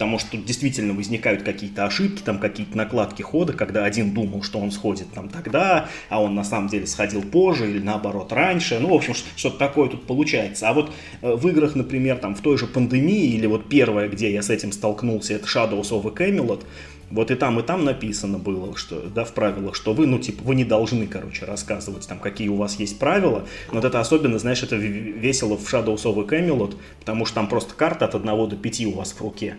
потому 0.00 0.18
что 0.18 0.30
тут 0.30 0.46
действительно 0.46 0.94
возникают 0.94 1.42
какие-то 1.42 1.84
ошибки, 1.84 2.22
там 2.22 2.38
какие-то 2.38 2.74
накладки 2.74 3.20
хода, 3.20 3.52
когда 3.52 3.84
один 3.84 4.14
думал, 4.14 4.42
что 4.42 4.58
он 4.58 4.70
сходит 4.70 5.12
там 5.12 5.28
тогда, 5.28 5.90
а 6.08 6.22
он 6.22 6.34
на 6.34 6.42
самом 6.42 6.70
деле 6.70 6.86
сходил 6.86 7.20
позже 7.20 7.68
или 7.68 7.80
наоборот 7.80 8.32
раньше, 8.32 8.78
ну, 8.80 8.88
в 8.88 8.94
общем, 8.94 9.12
что-то 9.36 9.58
такое 9.58 9.90
тут 9.90 10.06
получается. 10.06 10.70
А 10.70 10.72
вот 10.72 10.90
э, 11.20 11.34
в 11.34 11.46
играх, 11.48 11.74
например, 11.74 12.16
там 12.16 12.34
в 12.34 12.40
той 12.40 12.56
же 12.56 12.66
пандемии, 12.66 13.34
или 13.34 13.44
вот 13.44 13.68
первое, 13.68 14.08
где 14.08 14.32
я 14.32 14.40
с 14.40 14.48
этим 14.48 14.72
столкнулся, 14.72 15.34
это 15.34 15.44
Shadows 15.44 15.90
of 15.90 16.06
a 16.06 16.14
Camelot, 16.14 16.64
вот 17.10 17.30
и 17.32 17.34
там, 17.34 17.58
и 17.58 17.62
там 17.62 17.84
написано 17.84 18.38
было, 18.38 18.76
что, 18.76 19.02
да, 19.02 19.24
в 19.24 19.34
правилах, 19.34 19.74
что 19.74 19.92
вы, 19.92 20.06
ну, 20.06 20.18
типа, 20.18 20.44
вы 20.44 20.54
не 20.54 20.64
должны, 20.64 21.08
короче, 21.08 21.44
рассказывать, 21.44 22.06
там, 22.06 22.20
какие 22.20 22.48
у 22.48 22.54
вас 22.54 22.78
есть 22.78 22.98
правила. 22.98 23.46
Но 23.68 23.80
вот 23.80 23.84
это 23.84 23.98
особенно, 23.98 24.38
знаешь, 24.38 24.62
это 24.62 24.76
весело 24.76 25.56
в 25.56 25.72
Shadows 25.72 26.04
of 26.04 26.20
a 26.20 26.24
Camelot, 26.24 26.76
потому 27.00 27.26
что 27.26 27.34
там 27.34 27.48
просто 27.48 27.74
карта 27.74 28.04
от 28.04 28.14
1 28.14 28.48
до 28.48 28.56
5 28.56 28.86
у 28.86 28.92
вас 28.92 29.12
в 29.12 29.20
руке. 29.20 29.56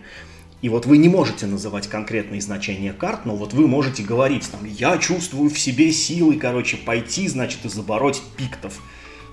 И 0.62 0.68
вот 0.68 0.86
вы 0.86 0.96
не 0.96 1.08
можете 1.08 1.46
называть 1.46 1.88
конкретные 1.88 2.40
значения 2.40 2.92
карт, 2.92 3.26
но 3.26 3.34
вот 3.34 3.52
вы 3.52 3.66
можете 3.66 4.04
говорить, 4.04 4.48
там, 4.48 4.64
я 4.64 4.96
чувствую 4.96 5.50
в 5.50 5.58
себе 5.58 5.92
силы, 5.92 6.36
короче, 6.36 6.76
пойти, 6.76 7.26
значит, 7.26 7.64
и 7.64 7.68
забороть 7.68 8.22
пиктов. 8.36 8.80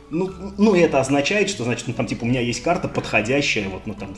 Ну, 0.09 0.31
ну, 0.57 0.74
это 0.74 1.00
означает, 1.00 1.51
что, 1.51 1.63
значит, 1.63 1.88
ну, 1.88 1.93
там, 1.93 2.07
типа, 2.07 2.24
у 2.24 2.27
меня 2.27 2.41
есть 2.41 2.63
карта 2.63 2.88
подходящая, 2.88 3.69
вот, 3.69 3.86
ну, 3.86 3.93
там, 3.93 4.15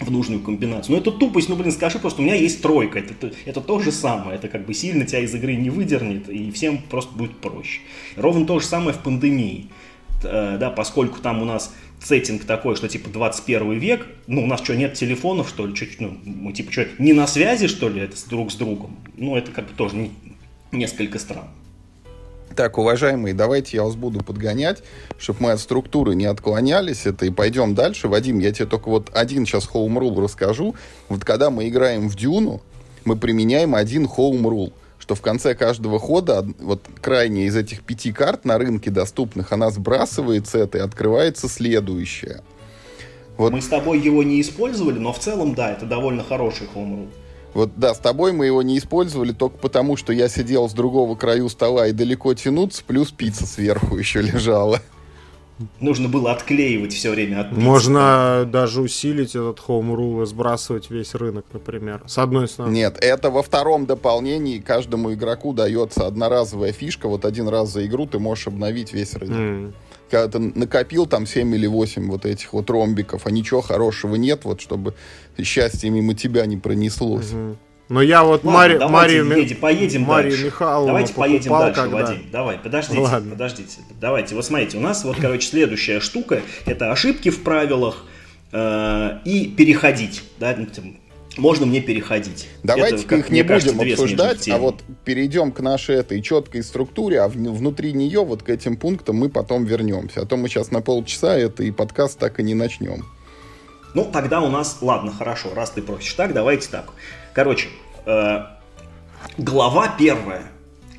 в 0.00 0.10
нужную 0.10 0.42
комбинацию. 0.42 0.96
Но 0.96 1.00
это 1.00 1.12
тупость, 1.12 1.48
ну, 1.48 1.54
блин, 1.54 1.70
скажи 1.70 2.00
просто, 2.00 2.20
у 2.20 2.24
меня 2.24 2.34
есть 2.34 2.60
тройка, 2.60 2.98
это, 2.98 3.32
это 3.44 3.60
то 3.60 3.78
же 3.78 3.92
самое, 3.92 4.36
это 4.36 4.48
как 4.48 4.66
бы 4.66 4.74
сильно 4.74 5.06
тебя 5.06 5.20
из 5.20 5.32
игры 5.36 5.54
не 5.54 5.70
выдернет, 5.70 6.28
и 6.28 6.50
всем 6.50 6.78
просто 6.78 7.14
будет 7.16 7.36
проще. 7.38 7.80
Ровно 8.16 8.44
то 8.44 8.58
же 8.58 8.66
самое 8.66 8.92
в 8.92 8.98
пандемии, 8.98 9.68
э, 10.24 10.56
да, 10.58 10.70
поскольку 10.70 11.20
там 11.20 11.42
у 11.42 11.44
нас 11.44 11.72
сеттинг 12.04 12.44
такой, 12.44 12.76
что 12.76 12.88
типа 12.88 13.08
21 13.10 13.78
век, 13.78 14.06
ну 14.26 14.44
у 14.44 14.46
нас 14.46 14.60
что, 14.62 14.74
нет 14.74 14.94
телефонов, 14.94 15.48
что 15.48 15.66
ли, 15.66 15.74
что, 15.74 15.86
ну, 15.98 16.18
мы 16.24 16.52
типа 16.52 16.72
что, 16.72 16.86
не 16.98 17.12
на 17.12 17.26
связи, 17.26 17.66
что 17.66 17.88
ли, 17.88 18.00
это 18.02 18.16
друг 18.28 18.52
с 18.52 18.56
другом? 18.56 18.96
Ну 19.16 19.36
это 19.36 19.50
как 19.52 19.66
бы 19.66 19.74
тоже 19.74 19.96
не, 19.96 20.12
несколько 20.72 21.18
странно. 21.18 21.50
Так, 22.54 22.78
уважаемые, 22.78 23.34
давайте 23.34 23.78
я 23.78 23.82
вас 23.82 23.96
буду 23.96 24.22
подгонять, 24.22 24.84
чтобы 25.18 25.42
мы 25.42 25.52
от 25.52 25.60
структуры 25.60 26.14
не 26.14 26.26
отклонялись 26.26 27.04
это 27.04 27.26
и 27.26 27.30
пойдем 27.30 27.74
дальше. 27.74 28.06
Вадим, 28.06 28.38
я 28.38 28.52
тебе 28.52 28.66
только 28.66 28.88
вот 28.90 29.10
один 29.12 29.44
сейчас 29.44 29.68
home 29.68 29.98
rule 29.98 30.22
расскажу. 30.22 30.76
Вот 31.08 31.24
когда 31.24 31.50
мы 31.50 31.68
играем 31.68 32.08
в 32.08 32.14
Дюну, 32.14 32.62
мы 33.04 33.16
применяем 33.16 33.74
один 33.74 34.04
home 34.04 34.42
rule– 34.42 34.72
что 35.04 35.14
в 35.14 35.20
конце 35.20 35.54
каждого 35.54 35.98
хода 35.98 36.46
вот 36.60 36.80
крайняя 37.02 37.44
из 37.46 37.54
этих 37.54 37.82
пяти 37.82 38.10
карт 38.10 38.46
на 38.46 38.56
рынке 38.56 38.90
доступных, 38.90 39.52
она 39.52 39.70
сбрасывается 39.70 40.56
это 40.56 40.78
и 40.78 40.80
открывается 40.80 41.46
следующая. 41.46 42.40
Вот. 43.36 43.52
Мы 43.52 43.60
с 43.60 43.66
тобой 43.66 44.00
его 44.00 44.22
не 44.22 44.40
использовали, 44.40 44.98
но 44.98 45.12
в 45.12 45.18
целом, 45.18 45.54
да, 45.54 45.72
это 45.72 45.84
довольно 45.84 46.24
хороший 46.24 46.68
хоумрул. 46.72 47.08
Вот 47.52 47.72
да, 47.76 47.92
с 47.92 47.98
тобой 47.98 48.32
мы 48.32 48.46
его 48.46 48.62
не 48.62 48.78
использовали 48.78 49.32
только 49.32 49.58
потому, 49.58 49.98
что 49.98 50.10
я 50.10 50.26
сидел 50.26 50.70
с 50.70 50.72
другого 50.72 51.16
краю 51.16 51.50
стола 51.50 51.88
и 51.88 51.92
далеко 51.92 52.32
тянуться, 52.32 52.82
плюс 52.86 53.12
пицца 53.12 53.46
сверху 53.46 53.98
еще 53.98 54.22
лежала 54.22 54.80
нужно 55.80 56.08
было 56.08 56.32
отклеивать 56.32 56.92
все 56.92 57.10
время 57.10 57.40
от 57.40 57.50
пиццы. 57.50 57.60
Можно 57.60 58.48
даже 58.50 58.80
усилить 58.80 59.30
этот 59.30 59.60
home 59.66 59.94
rule 59.94 60.22
и 60.22 60.26
сбрасывать 60.26 60.90
весь 60.90 61.14
рынок, 61.14 61.44
например. 61.52 62.02
С 62.06 62.18
одной 62.18 62.48
стороны. 62.48 62.72
Нет, 62.72 62.98
это 63.00 63.30
во 63.30 63.42
втором 63.42 63.86
дополнении 63.86 64.58
каждому 64.58 65.12
игроку 65.12 65.52
дается 65.52 66.06
одноразовая 66.06 66.72
фишка. 66.72 67.08
Вот 67.08 67.24
один 67.24 67.48
раз 67.48 67.72
за 67.72 67.86
игру 67.86 68.06
ты 68.06 68.18
можешь 68.18 68.48
обновить 68.48 68.92
весь 68.92 69.14
рынок. 69.14 69.38
Mm. 69.38 69.72
Когда 70.10 70.28
ты 70.28 70.38
накопил 70.38 71.06
там 71.06 71.26
7 71.26 71.54
или 71.54 71.66
8 71.66 72.10
вот 72.10 72.26
этих 72.26 72.52
вот 72.52 72.68
ромбиков, 72.70 73.26
а 73.26 73.30
ничего 73.30 73.62
хорошего 73.62 74.16
нет, 74.16 74.44
вот 74.44 74.60
чтобы 74.60 74.94
счастье 75.42 75.90
мимо 75.90 76.14
тебя 76.14 76.46
не 76.46 76.56
пронеслось. 76.56 77.32
Mm-hmm. 77.32 77.56
Но 77.88 78.00
я 78.00 78.24
вот 78.24 78.44
Мари, 78.44 78.78
Марию, 78.78 79.26
едем, 79.36 79.58
поедем 79.58 80.02
Марию 80.02 80.30
дальше. 80.32 80.46
Михайловну 80.46 80.86
Давайте 80.86 81.14
поедем 81.14 81.50
дальше, 81.50 81.80
когда... 81.80 81.96
Вадим. 81.96 82.26
Давай, 82.32 82.58
подождите, 82.58 83.00
Ладно. 83.00 83.30
подождите. 83.30 83.78
Давайте, 84.00 84.34
вот 84.34 84.44
смотрите, 84.44 84.78
у 84.78 84.80
нас 84.80 85.04
вот, 85.04 85.16
короче, 85.20 85.46
следующая 85.46 86.00
штука, 86.00 86.40
это 86.64 86.90
ошибки 86.92 87.28
в 87.28 87.42
правилах 87.42 88.04
э, 88.52 89.18
и 89.26 89.48
переходить, 89.48 90.22
да, 90.38 90.56
ну, 90.56 90.66
можно 91.36 91.66
мне 91.66 91.80
переходить. 91.80 92.48
Давайте-ка 92.62 93.16
их 93.16 93.30
не 93.30 93.42
будем 93.42 93.80
обсуждать, 93.80 94.48
а 94.48 94.58
вот 94.58 94.82
перейдем 95.04 95.52
к 95.52 95.60
нашей 95.60 95.96
этой 95.96 96.22
четкой 96.22 96.62
структуре, 96.62 97.20
а 97.20 97.28
внутри 97.28 97.92
нее 97.92 98.24
вот 98.24 98.42
к 98.42 98.48
этим 98.48 98.76
пунктам 98.76 99.16
мы 99.16 99.28
потом 99.28 99.64
вернемся. 99.64 100.22
А 100.22 100.26
то 100.26 100.36
мы 100.36 100.48
сейчас 100.48 100.70
на 100.70 100.80
полчаса 100.80 101.36
это 101.36 101.62
и 101.64 101.70
подкаст 101.70 102.18
так 102.18 102.40
и 102.40 102.42
не 102.42 102.54
начнем. 102.54 103.04
Ну, 103.94 104.08
тогда 104.12 104.40
у 104.40 104.48
нас, 104.48 104.78
ладно, 104.80 105.12
хорошо, 105.12 105.50
раз 105.54 105.70
ты 105.70 105.82
просишь 105.82 106.14
так, 106.14 106.32
давайте 106.32 106.68
так. 106.68 106.86
Короче, 107.34 107.68
э, 108.06 108.44
глава 109.38 109.96
первая. 109.98 110.44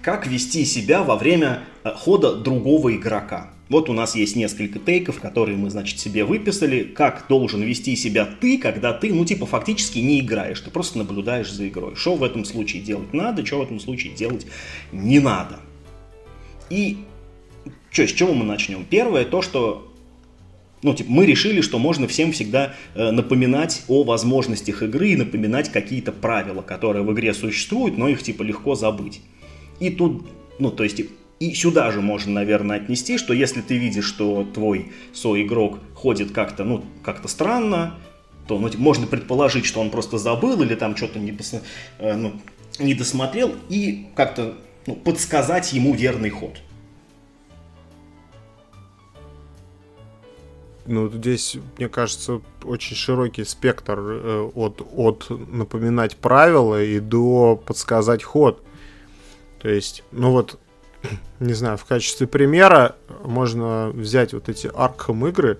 Как 0.01 0.27
вести 0.27 0.65
себя 0.65 1.01
во 1.01 1.15
время 1.15 1.63
э, 1.83 1.93
хода 1.95 2.35
другого 2.35 2.93
игрока. 2.93 3.51
Вот 3.69 3.89
у 3.89 3.93
нас 3.93 4.15
есть 4.15 4.35
несколько 4.35 4.77
тейков, 4.77 5.21
которые 5.21 5.57
мы, 5.57 5.69
значит, 5.69 5.97
себе 5.97 6.25
выписали. 6.25 6.83
Как 6.83 7.25
должен 7.29 7.61
вести 7.61 7.95
себя 7.95 8.25
ты, 8.25 8.57
когда 8.57 8.91
ты, 8.91 9.13
ну, 9.13 9.23
типа, 9.23 9.45
фактически 9.45 9.99
не 9.99 10.19
играешь. 10.19 10.59
Ты 10.59 10.69
просто 10.71 10.97
наблюдаешь 10.97 11.51
за 11.51 11.69
игрой. 11.69 11.95
Что 11.95 12.15
в 12.15 12.23
этом 12.23 12.43
случае 12.43 12.83
делать 12.83 13.13
надо, 13.13 13.45
что 13.45 13.59
в 13.59 13.63
этом 13.63 13.79
случае 13.79 14.13
делать 14.13 14.45
не 14.91 15.19
надо. 15.19 15.61
И 16.69 16.97
что, 17.91 18.05
с 18.05 18.11
чего 18.11 18.33
мы 18.33 18.43
начнем? 18.43 18.83
Первое, 18.83 19.23
то, 19.23 19.41
что 19.41 19.94
ну, 20.85 20.93
типа, 20.93 21.11
мы 21.11 21.25
решили, 21.25 21.61
что 21.61 21.79
можно 21.79 22.07
всем 22.07 22.31
всегда 22.31 22.75
э, 22.93 23.09
напоминать 23.09 23.83
о 23.87 24.03
возможностях 24.03 24.83
игры 24.83 25.09
и 25.09 25.15
напоминать 25.15 25.71
какие-то 25.71 26.11
правила, 26.11 26.61
которые 26.61 27.03
в 27.03 27.11
игре 27.11 27.33
существуют, 27.33 27.97
но 27.97 28.07
их, 28.07 28.21
типа, 28.21 28.43
легко 28.43 28.75
забыть. 28.75 29.21
И 29.79 29.89
тут, 29.89 30.27
ну, 30.59 30.69
то 30.69 30.83
есть, 30.83 31.01
и 31.39 31.53
сюда 31.55 31.91
же 31.91 32.01
можно, 32.01 32.33
наверное, 32.33 32.77
отнести, 32.77 33.17
что 33.17 33.33
если 33.33 33.61
ты 33.61 33.77
видишь, 33.77 34.05
что 34.05 34.43
твой 34.53 34.91
соигрок 35.11 35.79
ходит 35.95 36.31
как-то, 36.31 36.63
ну, 36.63 36.85
как-то 37.03 37.27
странно, 37.27 37.95
то 38.47 38.59
ну, 38.59 38.69
типа, 38.69 38.83
можно 38.83 39.07
предположить, 39.07 39.65
что 39.65 39.81
он 39.81 39.89
просто 39.89 40.19
забыл 40.19 40.61
или 40.61 40.75
там 40.75 40.95
что-то 40.95 41.17
не, 41.17 41.31
пос... 41.31 41.55
э, 41.97 42.15
ну, 42.15 42.33
не 42.77 42.93
досмотрел, 42.93 43.55
и 43.69 44.05
как-то 44.13 44.53
ну, 44.85 44.93
подсказать 44.93 45.73
ему 45.73 45.95
верный 45.95 46.29
ход. 46.29 46.59
Ну, 50.87 51.09
здесь, 51.09 51.57
мне 51.77 51.89
кажется, 51.89 52.41
очень 52.63 52.95
широкий 52.95 53.43
спектр 53.43 53.99
э, 53.99 54.51
от, 54.53 54.81
от 54.95 55.25
напоминать 55.29 56.15
правила 56.15 56.81
и 56.81 56.99
до 56.99 57.55
подсказать 57.55 58.23
ход. 58.23 58.61
То 59.61 59.69
есть, 59.69 60.03
ну 60.11 60.31
вот, 60.31 60.59
не 61.39 61.53
знаю, 61.53 61.77
в 61.77 61.85
качестве 61.85 62.27
примера 62.27 62.95
можно 63.23 63.89
взять 63.93 64.33
вот 64.33 64.47
эти 64.47 64.67
Arkham 64.67 65.27
игры, 65.29 65.59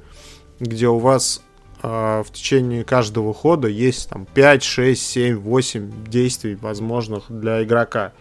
где 0.59 0.87
у 0.87 0.99
вас 0.99 1.41
э, 1.81 2.23
в 2.23 2.31
течение 2.31 2.83
каждого 2.83 3.33
хода 3.33 3.67
есть 3.67 4.09
там 4.09 4.27
5, 4.31 4.63
6, 4.63 5.01
7, 5.01 5.37
8 5.37 6.05
действий 6.05 6.55
возможных 6.55 7.25
для 7.29 7.63
игрока. 7.63 8.13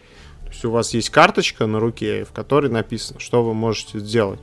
То 0.44 0.50
есть 0.50 0.64
у 0.64 0.70
вас 0.70 0.94
есть 0.94 1.10
карточка 1.10 1.66
на 1.66 1.80
руке, 1.80 2.24
в 2.24 2.32
которой 2.32 2.70
написано, 2.70 3.20
что 3.20 3.44
вы 3.44 3.52
можете 3.52 3.98
сделать. 3.98 4.40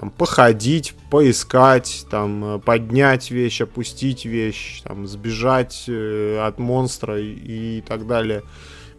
Там, 0.00 0.10
походить, 0.10 0.94
поискать, 1.10 2.06
там, 2.10 2.54
э, 2.54 2.58
поднять 2.58 3.30
вещь, 3.30 3.60
опустить 3.60 4.24
вещь, 4.24 4.80
там, 4.80 5.06
сбежать 5.06 5.84
э, 5.88 6.38
от 6.38 6.58
монстра 6.58 7.20
и, 7.20 7.76
и 7.76 7.80
так 7.82 8.06
далее. 8.06 8.42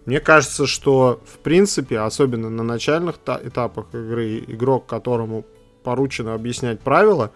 Мне 0.06 0.20
кажется, 0.20 0.68
что 0.68 1.20
в 1.26 1.40
принципе, 1.40 1.98
особенно 1.98 2.52
на 2.52 2.62
начальных 2.62 3.16
этапах 3.26 3.88
игры, 3.96 4.44
игрок, 4.48 4.86
которому 4.86 5.44
поручено 5.84 6.36
объяснять 6.36 6.82
правила, 6.82 7.32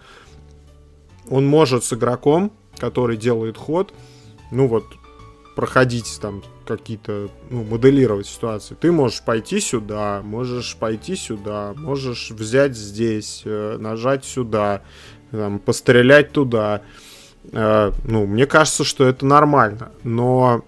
он 1.28 1.44
может 1.44 1.82
с 1.82 1.92
игроком, 1.92 2.52
который 2.78 3.16
делает 3.16 3.58
ход, 3.58 3.92
ну 4.52 4.68
вот, 4.68 4.84
проходить 5.56 6.18
там 6.20 6.42
какие-то, 6.66 7.30
ну, 7.48 7.64
моделировать 7.64 8.26
ситуации. 8.26 8.76
Ты 8.78 8.92
можешь 8.92 9.22
пойти 9.22 9.58
сюда, 9.58 10.20
можешь 10.22 10.76
пойти 10.76 11.16
сюда, 11.16 11.72
можешь 11.76 12.30
взять 12.30 12.76
здесь, 12.76 13.42
э, 13.46 13.78
нажать 13.80 14.24
сюда, 14.26 14.82
там, 15.30 15.58
пострелять 15.58 16.32
туда. 16.32 16.82
Э, 17.52 17.90
ну, 18.04 18.26
мне 18.26 18.46
кажется, 18.46 18.84
что 18.84 19.06
это 19.06 19.24
нормально. 19.24 19.92
Но 20.04 20.62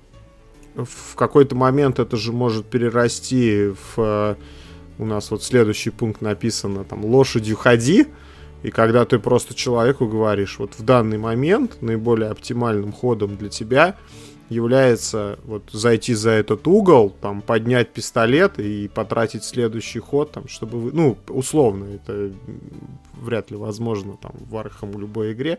в 0.74 1.14
какой-то 1.16 1.54
момент 1.54 1.98
это 1.98 2.16
же 2.16 2.32
может 2.32 2.66
перерасти 2.66 3.68
в... 3.68 3.98
Э, 3.98 4.34
у 4.98 5.04
нас 5.04 5.30
вот 5.30 5.44
следующий 5.44 5.90
пункт 5.90 6.22
написано, 6.22 6.84
там, 6.84 7.04
лошадью 7.04 7.56
ходи, 7.56 8.06
и 8.62 8.70
когда 8.70 9.04
ты 9.04 9.18
просто 9.18 9.54
человеку 9.54 10.08
говоришь, 10.08 10.58
вот 10.58 10.72
в 10.76 10.82
данный 10.82 11.18
момент 11.18 11.80
наиболее 11.82 12.30
оптимальным 12.30 12.90
ходом 12.90 13.36
для 13.36 13.50
тебя 13.50 13.96
является 14.48 15.38
вот 15.44 15.70
зайти 15.70 16.14
за 16.14 16.30
этот 16.30 16.66
угол, 16.66 17.10
там, 17.20 17.42
поднять 17.42 17.90
пистолет 17.90 18.58
и 18.58 18.88
потратить 18.88 19.44
следующий 19.44 19.98
ход, 19.98 20.32
там, 20.32 20.48
чтобы 20.48 20.80
вы, 20.80 20.92
ну, 20.92 21.18
условно, 21.28 21.84
это 21.84 22.32
вряд 23.20 23.50
ли 23.50 23.56
возможно, 23.56 24.16
там, 24.20 24.32
в 24.38 24.56
Arkham 24.56 24.98
любой 24.98 25.32
игре, 25.32 25.58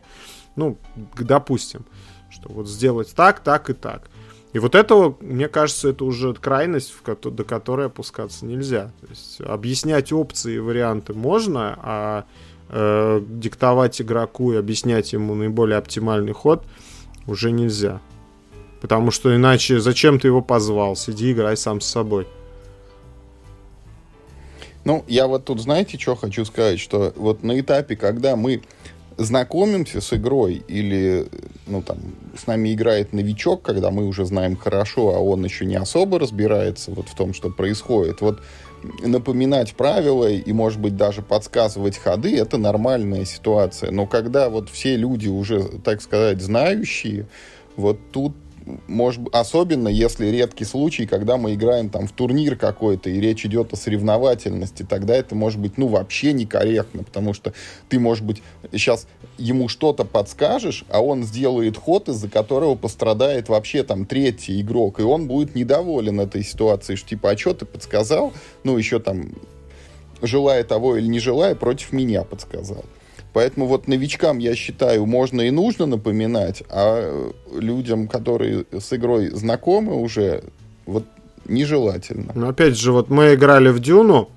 ну, 0.56 0.78
допустим, 1.18 1.86
что 2.30 2.50
вот 2.50 2.68
сделать 2.68 3.14
так, 3.16 3.42
так 3.42 3.70
и 3.70 3.74
так. 3.74 4.10
И 4.52 4.60
вот 4.60 4.74
этого, 4.74 5.16
мне 5.22 5.48
кажется, 5.48 5.90
это 5.90 6.06
уже 6.06 6.34
крайность, 6.34 6.92
в 6.92 7.04
ко- 7.04 7.16
до 7.16 7.44
которой 7.44 7.86
опускаться 7.86 8.46
нельзя. 8.46 8.92
То 9.02 9.08
есть 9.08 9.42
объяснять 9.42 10.12
опции 10.12 10.56
и 10.56 10.60
варианты 10.60 11.14
можно, 11.14 11.78
а 11.80 12.26
э, 12.70 13.22
диктовать 13.28 14.02
игроку 14.02 14.52
и 14.52 14.56
объяснять 14.56 15.14
ему 15.14 15.36
наиболее 15.36 15.78
оптимальный 15.78 16.34
ход 16.34 16.64
уже 17.28 17.52
нельзя. 17.52 18.02
Потому 18.82 19.12
что 19.12 19.36
иначе 19.36 19.80
зачем 19.80 20.20
ты 20.20 20.28
его 20.28 20.42
позвал? 20.42 20.96
Сиди, 20.96 21.32
играй 21.32 21.58
сам 21.58 21.82
с 21.82 21.88
собой. 21.88 22.28
Ну, 24.86 25.04
я 25.08 25.28
вот 25.28 25.46
тут, 25.46 25.62
знаете, 25.62 26.00
что 26.00 26.16
хочу 26.16 26.46
сказать, 26.46 26.80
что 26.80 27.14
вот 27.16 27.44
на 27.44 27.60
этапе, 27.60 27.96
когда 27.96 28.36
мы 28.36 28.62
знакомимся 29.18 30.00
с 30.00 30.14
игрой 30.14 30.64
или, 30.68 31.28
ну, 31.68 31.82
там, 31.82 31.98
с 32.38 32.48
нами 32.48 32.74
играет 32.74 33.12
новичок, 33.12 33.62
когда 33.62 33.92
мы 33.92 34.06
уже 34.08 34.26
знаем 34.26 34.56
хорошо, 34.56 35.14
а 35.16 35.20
он 35.20 35.44
еще 35.44 35.66
не 35.66 35.76
особо 35.76 36.20
разбирается 36.20 36.92
вот 36.92 37.10
в 37.10 37.16
том, 37.16 37.34
что 37.34 37.50
происходит, 37.50 38.22
вот 38.22 38.40
напоминать 39.04 39.74
правила 39.74 40.30
и, 40.30 40.54
может 40.54 40.80
быть, 40.80 40.96
даже 40.96 41.22
подсказывать 41.22 41.98
ходы, 41.98 42.38
это 42.38 42.58
нормальная 42.58 43.26
ситуация. 43.26 43.92
Но 43.92 44.08
когда 44.08 44.50
вот 44.50 44.70
все 44.70 44.96
люди 44.96 45.28
уже, 45.28 45.64
так 45.84 46.02
сказать, 46.02 46.42
знающие, 46.42 47.28
вот 47.76 48.00
тут 48.12 48.34
может, 48.88 49.22
особенно 49.34 49.88
если 49.88 50.28
редкий 50.28 50.66
случай, 50.66 51.06
когда 51.06 51.38
мы 51.38 51.54
играем 51.54 51.90
там 51.90 52.08
в 52.08 52.12
турнир 52.12 52.56
какой-то, 52.56 53.10
и 53.10 53.20
речь 53.20 53.46
идет 53.46 53.74
о 53.74 53.76
соревновательности, 53.76 54.84
тогда 54.84 55.16
это 55.16 55.36
может 55.36 55.60
быть, 55.60 55.78
ну, 55.78 55.88
вообще 55.88 56.34
некорректно, 56.34 57.04
потому 57.04 57.34
что 57.34 57.54
ты, 57.88 58.00
может 58.00 58.26
быть, 58.26 58.42
сейчас 58.72 59.08
ему 59.38 59.68
что-то 59.68 60.06
подскажешь, 60.06 60.86
а 60.90 61.02
он 61.02 61.24
сделает 61.24 61.78
ход, 61.78 62.10
из-за 62.10 62.30
которого 62.30 62.76
пострадает 62.76 63.50
вообще 63.50 63.84
там 63.84 64.06
третий 64.06 64.62
игрок, 64.62 65.00
и 65.00 65.04
он 65.04 65.28
будет 65.28 65.56
недоволен 65.56 66.20
этой 66.20 66.44
ситуацией, 66.44 66.98
что 66.98 67.10
типа, 67.10 67.32
а 67.32 67.38
что 67.38 67.54
ты 67.54 67.66
подсказал? 67.66 68.34
Ну, 68.64 68.78
еще 68.78 69.00
там, 69.00 69.34
желая 70.22 70.64
того 70.64 70.98
или 70.98 71.08
не 71.08 71.20
желая, 71.20 71.56
против 71.56 71.92
меня 71.94 72.24
подсказал. 72.24 72.86
Поэтому 73.34 73.68
вот 73.68 73.88
новичкам, 73.88 74.40
я 74.40 74.56
считаю, 74.56 75.06
можно 75.06 75.42
и 75.42 75.52
нужно 75.52 75.86
напоминать, 75.86 76.64
а 76.70 77.32
людям, 77.54 78.08
которые 78.08 78.66
с 78.72 78.92
игрой 78.92 79.30
знакомы 79.30 79.96
уже, 79.96 80.44
вот 80.86 81.06
нежелательно. 81.46 82.32
Но 82.34 82.50
опять 82.50 82.78
же, 82.78 82.92
вот 82.92 83.10
мы 83.10 83.36
играли 83.36 83.70
в 83.70 83.80
Дюну, 83.80 84.30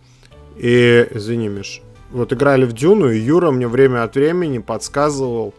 и, 0.57 1.07
извини, 1.11 1.49
Миш, 1.49 1.81
вот 2.11 2.33
играли 2.33 2.65
в 2.67 2.73
Дюну, 2.75 3.11
и 3.11 3.19
Юра 3.19 3.51
мне 3.51 3.67
время 3.67 4.05
от 4.05 4.15
времени 4.15 4.59
подсказывал, 4.59 5.55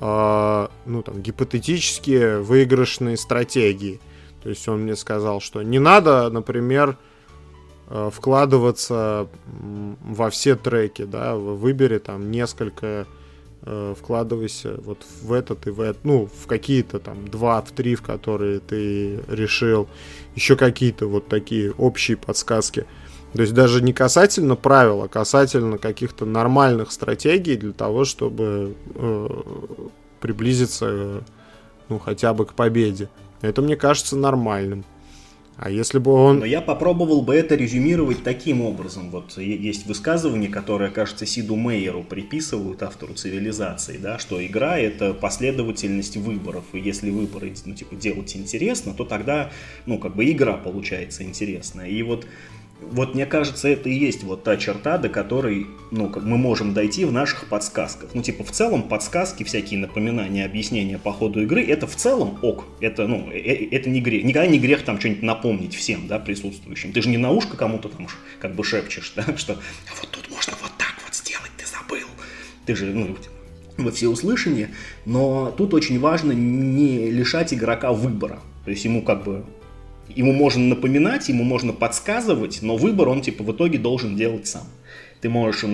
э, 0.00 0.68
ну, 0.86 1.02
там, 1.02 1.22
гипотетические 1.22 2.40
выигрышные 2.40 3.16
стратегии. 3.16 4.00
То 4.42 4.48
есть 4.50 4.66
он 4.68 4.82
мне 4.82 4.96
сказал, 4.96 5.40
что 5.40 5.62
не 5.62 5.78
надо, 5.78 6.28
например, 6.28 6.90
Э, 6.90 7.13
вкладываться 7.86 9.28
во 9.46 10.30
все 10.30 10.56
треки, 10.56 11.02
да, 11.02 11.36
выбери 11.36 11.98
там 11.98 12.30
несколько, 12.30 13.06
э, 13.62 13.94
вкладывайся 13.98 14.80
вот 14.82 15.04
в 15.22 15.32
этот 15.32 15.66
и 15.66 15.70
в 15.70 15.80
этот, 15.80 16.04
ну, 16.04 16.26
в 16.26 16.46
какие-то 16.46 16.98
там 16.98 17.28
два, 17.28 17.60
в 17.60 17.70
три, 17.72 17.94
в 17.94 18.02
которые 18.02 18.60
ты 18.60 19.20
решил, 19.28 19.88
еще 20.34 20.56
какие-то 20.56 21.06
вот 21.06 21.28
такие 21.28 21.72
общие 21.72 22.16
подсказки. 22.16 22.86
То 23.34 23.42
есть 23.42 23.52
даже 23.52 23.82
не 23.82 23.92
касательно 23.92 24.54
правил, 24.54 25.02
а 25.02 25.08
касательно 25.08 25.76
каких-то 25.76 26.24
нормальных 26.24 26.92
стратегий 26.92 27.56
для 27.56 27.72
того, 27.72 28.04
чтобы 28.04 28.76
э, 28.94 29.28
приблизиться, 30.20 31.24
ну, 31.88 31.98
хотя 31.98 32.32
бы 32.32 32.46
к 32.46 32.54
победе. 32.54 33.10
Это 33.40 33.60
мне 33.60 33.76
кажется 33.76 34.16
нормальным. 34.16 34.84
А 35.56 35.70
если 35.70 35.98
бы 35.98 36.10
он... 36.12 36.40
Но 36.40 36.44
я 36.44 36.60
попробовал 36.60 37.22
бы 37.22 37.34
это 37.34 37.54
резюмировать 37.54 38.24
таким 38.24 38.60
образом. 38.60 39.10
Вот 39.10 39.38
есть 39.38 39.86
высказывание, 39.86 40.50
которое, 40.50 40.90
кажется, 40.90 41.26
Сиду 41.26 41.54
Мейеру 41.54 42.02
приписывают 42.02 42.82
автору 42.82 43.14
цивилизации, 43.14 43.98
да, 43.98 44.18
что 44.18 44.44
игра— 44.44 44.78
это 44.80 45.14
последовательность 45.14 46.16
выборов. 46.16 46.64
И 46.72 46.80
если 46.80 47.10
выборы, 47.10 47.54
ну, 47.66 47.74
типа, 47.74 47.94
делать 47.94 48.34
интересно, 48.34 48.94
то 48.94 49.04
тогда, 49.04 49.50
ну, 49.86 49.98
как 49.98 50.16
бы 50.16 50.28
игра 50.28 50.54
получается 50.54 51.22
интересная. 51.22 51.88
И 51.88 52.02
вот 52.02 52.26
вот 52.80 53.14
мне 53.14 53.26
кажется, 53.26 53.68
это 53.68 53.88
и 53.88 53.94
есть 53.94 54.22
вот 54.24 54.42
та 54.42 54.56
черта, 54.56 54.98
до 54.98 55.08
которой 55.08 55.66
ну, 55.90 56.08
как 56.08 56.24
мы 56.24 56.36
можем 56.36 56.74
дойти 56.74 57.04
в 57.04 57.12
наших 57.12 57.48
подсказках. 57.48 58.10
Ну, 58.14 58.22
типа, 58.22 58.44
в 58.44 58.50
целом 58.50 58.82
подсказки, 58.82 59.44
всякие 59.44 59.78
напоминания, 59.78 60.44
объяснения 60.44 60.98
по 60.98 61.12
ходу 61.12 61.42
игры, 61.42 61.64
это 61.64 61.86
в 61.86 61.94
целом 61.94 62.38
ок. 62.42 62.64
Это, 62.80 63.06
ну, 63.06 63.30
э, 63.30 63.38
э, 63.38 63.68
это 63.70 63.90
не 63.90 64.00
грех. 64.00 64.24
Никогда 64.24 64.48
не 64.48 64.58
грех 64.58 64.82
там 64.82 64.98
что-нибудь 64.98 65.22
напомнить 65.22 65.74
всем, 65.74 66.08
да, 66.08 66.18
присутствующим. 66.18 66.92
Ты 66.92 67.02
же 67.02 67.08
не 67.08 67.18
на 67.18 67.30
ушко 67.30 67.56
кому-то 67.56 67.88
там 67.88 68.08
как 68.40 68.54
бы 68.54 68.64
шепчешь, 68.64 69.12
да, 69.14 69.24
что 69.36 69.54
вот 70.00 70.10
тут 70.10 70.30
можно 70.30 70.54
вот 70.60 70.72
так 70.76 70.94
вот 71.04 71.14
сделать, 71.14 71.50
ты 71.56 71.64
забыл. 71.66 72.08
Ты 72.66 72.74
же, 72.74 72.86
ну, 72.86 73.16
во 73.76 73.90
всеуслышание, 73.90 74.70
но 75.04 75.52
тут 75.56 75.74
очень 75.74 75.98
важно 75.98 76.32
не 76.32 77.10
лишать 77.10 77.52
игрока 77.52 77.92
выбора. 77.92 78.40
То 78.64 78.70
есть 78.70 78.84
ему 78.84 79.02
как 79.02 79.24
бы 79.24 79.44
ему 80.08 80.32
можно 80.32 80.64
напоминать, 80.64 81.28
ему 81.28 81.44
можно 81.44 81.72
подсказывать, 81.72 82.60
но 82.62 82.76
выбор 82.76 83.08
он 83.08 83.22
типа 83.22 83.42
в 83.42 83.52
итоге 83.52 83.78
должен 83.78 84.16
делать 84.16 84.46
сам. 84.46 84.64
Ты 85.20 85.28
можешь, 85.28 85.64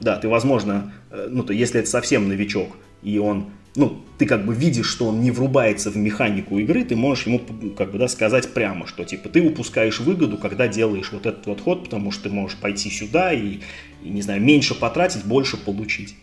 да, 0.00 0.16
ты 0.16 0.28
возможно, 0.28 0.92
э, 1.10 1.28
ну 1.30 1.42
то 1.42 1.52
если 1.52 1.80
это 1.80 1.88
совсем 1.88 2.28
новичок 2.28 2.76
и 3.02 3.18
он, 3.18 3.50
ну 3.76 4.02
ты 4.18 4.26
как 4.26 4.44
бы 4.44 4.54
видишь, 4.54 4.88
что 4.88 5.06
он 5.06 5.20
не 5.20 5.30
врубается 5.30 5.90
в 5.90 5.96
механику 5.96 6.58
игры, 6.58 6.84
ты 6.84 6.96
можешь 6.96 7.26
ему 7.26 7.40
как 7.76 7.92
бы 7.92 7.98
да 7.98 8.08
сказать 8.08 8.52
прямо, 8.52 8.86
что 8.86 9.04
типа 9.04 9.28
ты 9.28 9.40
упускаешь 9.40 10.00
выгоду, 10.00 10.36
когда 10.36 10.68
делаешь 10.68 11.10
вот 11.12 11.26
этот 11.26 11.46
вот 11.46 11.60
ход, 11.60 11.84
потому 11.84 12.10
что 12.10 12.24
ты 12.24 12.30
можешь 12.30 12.58
пойти 12.58 12.90
сюда 12.90 13.32
и, 13.32 13.60
и 14.02 14.08
не 14.08 14.22
знаю 14.22 14.42
меньше 14.42 14.74
потратить, 14.74 15.24
больше 15.24 15.56
получить. 15.56 16.14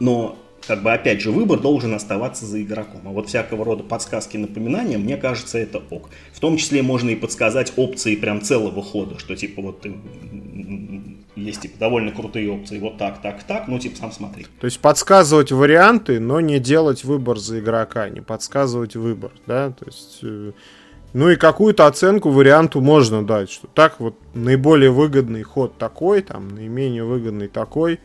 Но 0.00 0.41
как 0.66 0.82
бы 0.82 0.92
опять 0.92 1.20
же 1.20 1.30
выбор 1.30 1.60
должен 1.60 1.94
оставаться 1.94 2.46
за 2.46 2.62
игроком. 2.62 3.00
А 3.04 3.10
вот 3.10 3.28
всякого 3.28 3.64
рода 3.64 3.82
подсказки, 3.82 4.36
напоминания, 4.36 4.98
мне 4.98 5.16
кажется, 5.16 5.58
это 5.58 5.82
ок. 5.90 6.10
В 6.32 6.40
том 6.40 6.56
числе 6.56 6.82
можно 6.82 7.10
и 7.10 7.16
подсказать 7.16 7.72
опции 7.76 8.16
прям 8.16 8.40
целого 8.42 8.82
хода, 8.82 9.18
что 9.18 9.34
типа 9.36 9.62
вот 9.62 9.80
ты 9.80 9.94
есть 11.34 11.62
типа 11.62 11.78
довольно 11.78 12.12
крутые 12.12 12.50
опции, 12.50 12.78
вот 12.78 12.98
так, 12.98 13.20
так, 13.22 13.42
так, 13.42 13.66
ну 13.68 13.78
типа 13.78 13.96
сам 13.96 14.12
смотри. 14.12 14.46
То 14.60 14.66
есть 14.66 14.80
подсказывать 14.80 15.50
варианты, 15.50 16.20
но 16.20 16.40
не 16.40 16.58
делать 16.58 17.04
выбор 17.04 17.38
за 17.38 17.60
игрока, 17.60 18.08
не 18.08 18.20
подсказывать 18.20 18.96
выбор, 18.96 19.32
да, 19.46 19.70
то 19.70 19.86
есть... 19.86 20.18
Э, 20.22 20.52
ну 21.14 21.28
и 21.28 21.36
какую-то 21.36 21.86
оценку 21.86 22.30
варианту 22.30 22.80
можно 22.80 23.22
дать, 23.22 23.50
что 23.50 23.66
так 23.66 24.00
вот 24.00 24.14
наиболее 24.32 24.90
выгодный 24.90 25.42
ход 25.42 25.76
такой, 25.76 26.22
там 26.22 26.48
наименее 26.48 27.04
выгодный 27.04 27.48
такой, 27.48 28.00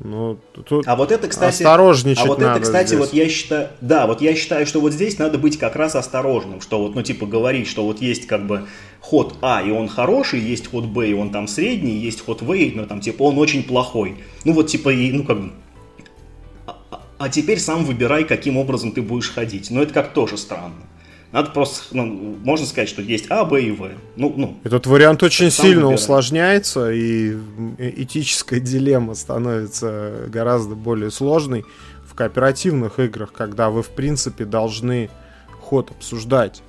Ну, 0.00 0.38
тут 0.52 0.86
а 0.86 0.94
вот 0.94 1.10
это, 1.10 1.26
кстати, 1.26 1.62
осторожничать 1.62 2.24
А 2.24 2.28
вот 2.28 2.38
надо 2.38 2.60
это, 2.60 2.60
кстати, 2.66 2.88
здесь. 2.88 2.98
вот 3.00 3.12
я 3.12 3.28
считаю, 3.28 3.68
да, 3.80 4.06
вот 4.06 4.20
я 4.20 4.36
считаю, 4.36 4.64
что 4.64 4.80
вот 4.80 4.92
здесь 4.92 5.18
надо 5.18 5.38
быть 5.38 5.58
как 5.58 5.74
раз 5.74 5.96
осторожным, 5.96 6.60
что 6.60 6.78
вот, 6.78 6.94
ну, 6.94 7.02
типа, 7.02 7.26
говорить, 7.26 7.66
что 7.66 7.84
вот 7.84 8.00
есть 8.00 8.26
как 8.26 8.46
бы 8.46 8.68
ход 9.00 9.34
А, 9.42 9.60
и 9.60 9.70
он 9.72 9.88
хороший, 9.88 10.38
есть 10.38 10.70
ход 10.70 10.84
Б, 10.84 11.08
и 11.08 11.14
он 11.14 11.30
там 11.30 11.48
средний, 11.48 11.96
есть 11.96 12.24
ход 12.24 12.42
В, 12.42 12.52
и, 12.52 12.72
ну, 12.74 12.86
там, 12.86 13.00
типа, 13.00 13.24
он 13.24 13.38
очень 13.38 13.64
плохой. 13.64 14.18
Ну, 14.44 14.52
вот, 14.52 14.68
типа, 14.68 14.90
и, 14.90 15.10
ну, 15.10 15.24
как 15.24 15.40
бы, 15.40 15.50
а, 16.66 16.76
а- 16.92 17.02
а 17.18 17.28
теперь 17.28 17.58
сам 17.58 17.84
выбирай, 17.84 18.22
каким 18.22 18.56
образом 18.56 18.92
ты 18.92 19.02
будешь 19.02 19.32
ходить. 19.32 19.68
Но 19.72 19.82
это 19.82 19.92
как 19.92 20.12
тоже 20.12 20.36
странно. 20.36 20.76
Надо 21.30 21.50
просто, 21.50 21.94
ну, 21.94 22.36
можно 22.42 22.64
сказать, 22.66 22.88
что 22.88 23.02
есть 23.02 23.26
А, 23.30 23.44
Б 23.44 23.60
и 23.62 23.70
В. 23.70 23.90
Ну, 24.16 24.32
ну, 24.36 24.56
Этот 24.64 24.86
вариант 24.86 25.22
очень 25.22 25.50
сильно 25.50 25.80
выбирай. 25.82 25.94
усложняется, 25.96 26.90
и 26.90 27.36
этическая 27.78 28.60
дилемма 28.60 29.14
становится 29.14 30.24
гораздо 30.28 30.74
более 30.74 31.10
сложной 31.10 31.64
в 32.06 32.14
кооперативных 32.14 32.98
играх, 32.98 33.32
когда 33.32 33.68
вы, 33.70 33.82
в 33.82 33.88
принципе, 33.90 34.44
должны 34.46 35.10
ход 35.60 35.90
обсуждать 35.90 36.62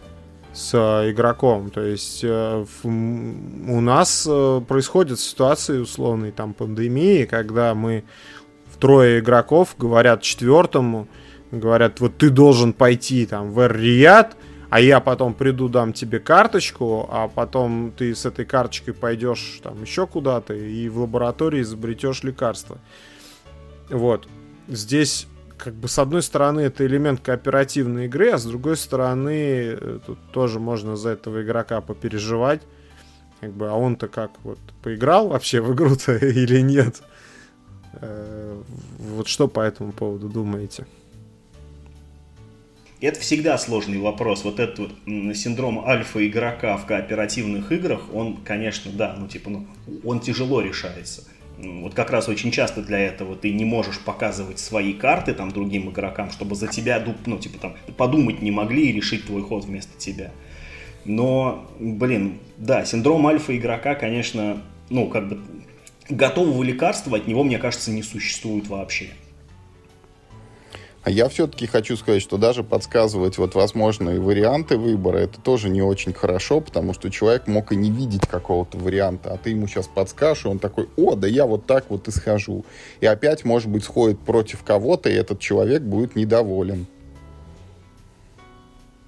с 0.51 0.71
э, 0.73 1.11
игроком. 1.11 1.69
То 1.69 1.81
есть 1.81 2.19
э, 2.23 2.65
в- 2.83 2.85
у 2.87 3.79
нас 3.81 4.27
э, 4.29 4.61
происходят 4.67 5.19
ситуации 5.19 5.77
условной 5.77 6.31
там 6.31 6.53
пандемии, 6.53 7.23
когда 7.25 7.73
мы 7.75 8.03
трое 8.79 9.19
игроков 9.19 9.75
говорят 9.77 10.21
четвертому, 10.21 11.07
говорят, 11.51 11.99
вот 11.99 12.17
ты 12.17 12.29
должен 12.29 12.73
пойти 12.73 13.25
там 13.25 13.51
в 13.51 13.59
Эр-Рияд, 13.59 14.35
а 14.69 14.79
я 14.79 14.99
потом 14.99 15.33
приду, 15.33 15.67
дам 15.67 15.93
тебе 15.93 16.19
карточку, 16.19 17.07
а 17.11 17.27
потом 17.27 17.91
ты 17.95 18.13
с 18.13 18.25
этой 18.25 18.45
карточкой 18.45 18.93
пойдешь 18.93 19.59
там 19.63 19.81
еще 19.81 20.05
куда-то 20.05 20.53
и 20.53 20.87
в 20.89 20.99
лаборатории 20.99 21.61
изобретешь 21.61 22.23
лекарство. 22.23 22.77
Вот. 23.89 24.27
Здесь 24.67 25.27
как 25.57 25.73
бы 25.73 25.87
с 25.87 25.97
одной 25.99 26.21
стороны 26.21 26.61
это 26.61 26.85
элемент 26.85 27.19
кооперативной 27.19 28.05
игры, 28.05 28.29
а 28.29 28.37
с 28.37 28.45
другой 28.45 28.77
стороны 28.77 29.75
э, 29.79 29.99
тут 30.05 30.19
тоже 30.31 30.59
можно 30.59 30.95
за 30.95 31.09
этого 31.09 31.41
игрока 31.41 31.81
попереживать. 31.81 32.61
Как 33.41 33.51
бы, 33.51 33.69
а 33.69 33.73
он-то 33.73 34.07
как 34.07 34.31
вот 34.43 34.59
поиграл 34.83 35.29
вообще 35.29 35.61
в 35.61 35.73
игру-то 35.73 36.15
или 36.25 36.61
нет? 36.61 37.01
Э, 37.93 38.61
Вот 38.99 39.27
что 39.27 39.47
по 39.47 39.61
этому 39.61 39.91
поводу 39.91 40.29
думаете? 40.29 40.85
Это 43.01 43.19
всегда 43.21 43.57
сложный 43.57 43.97
вопрос. 43.97 44.43
Вот 44.43 44.59
этот 44.59 44.91
синдром 45.33 45.85
альфа-игрока 45.87 46.75
в 46.75 46.85
кооперативных 46.85 47.71
играх, 47.71 48.13
он, 48.13 48.37
конечно, 48.43 48.91
да, 48.91 49.15
ну 49.17 49.27
типа, 49.27 49.49
ну, 49.49 49.67
он 50.03 50.19
тяжело 50.19 50.59
решается. 50.59 51.23
М, 51.57 51.83
Вот 51.83 51.93
как 51.93 52.09
раз 52.09 52.27
очень 52.27 52.51
часто 52.51 52.81
для 52.81 52.99
этого 52.99 53.37
ты 53.37 53.51
не 53.51 53.63
можешь 53.63 53.99
показывать 53.99 54.59
свои 54.59 54.93
карты 54.93 55.33
там 55.33 55.51
другим 55.51 55.89
игрокам, 55.89 56.29
чтобы 56.29 56.55
за 56.55 56.67
тебя, 56.67 57.01
ну 57.25 57.37
типа 57.37 57.57
там, 57.59 57.75
подумать 57.95 58.41
не 58.41 58.51
могли 58.51 58.89
и 58.89 58.91
решить 58.91 59.25
твой 59.25 59.43
ход 59.43 59.63
вместо 59.63 59.97
тебя. 59.97 60.31
Но, 61.05 61.65
блин, 61.79 62.39
да, 62.57 62.83
синдром 62.83 63.25
альфа-игрока, 63.27 63.95
конечно, 63.95 64.61
ну 64.89 65.07
как 65.07 65.29
бы 65.29 65.39
готового 66.09 66.63
лекарства 66.63 67.15
от 67.17 67.27
него, 67.27 67.45
мне 67.45 67.59
кажется, 67.59 67.91
не 67.91 68.03
существует 68.03 68.67
вообще. 68.67 69.11
А 71.01 71.09
я 71.09 71.29
все-таки 71.29 71.65
хочу 71.65 71.95
сказать, 71.95 72.21
что 72.21 72.37
даже 72.37 72.61
подсказывать 72.61 73.37
вот 73.37 73.55
возможные 73.55 74.19
варианты 74.19 74.77
выбора, 74.77 75.19
это 75.19 75.39
тоже 75.39 75.69
не 75.69 75.81
очень 75.81 76.11
хорошо, 76.11 76.59
потому 76.59 76.93
что 76.93 77.09
человек 77.09 77.47
мог 77.47 77.71
и 77.71 77.75
не 77.77 77.89
видеть 77.89 78.27
какого-то 78.27 78.77
варианта, 78.77 79.31
а 79.33 79.37
ты 79.37 79.51
ему 79.51 79.67
сейчас 79.67 79.87
подскажешь, 79.87 80.45
и 80.45 80.49
он 80.49 80.59
такой, 80.59 80.89
о, 80.97 81.15
да 81.15 81.27
я 81.27 81.45
вот 81.45 81.65
так 81.65 81.85
вот 81.89 82.07
и 82.09 82.11
схожу. 82.11 82.65
И 82.99 83.05
опять, 83.05 83.45
может 83.45 83.69
быть, 83.69 83.85
сходит 83.85 84.19
против 84.19 84.63
кого-то, 84.63 85.09
и 85.09 85.13
этот 85.13 85.39
человек 85.39 85.81
будет 85.83 86.17
недоволен. 86.17 86.85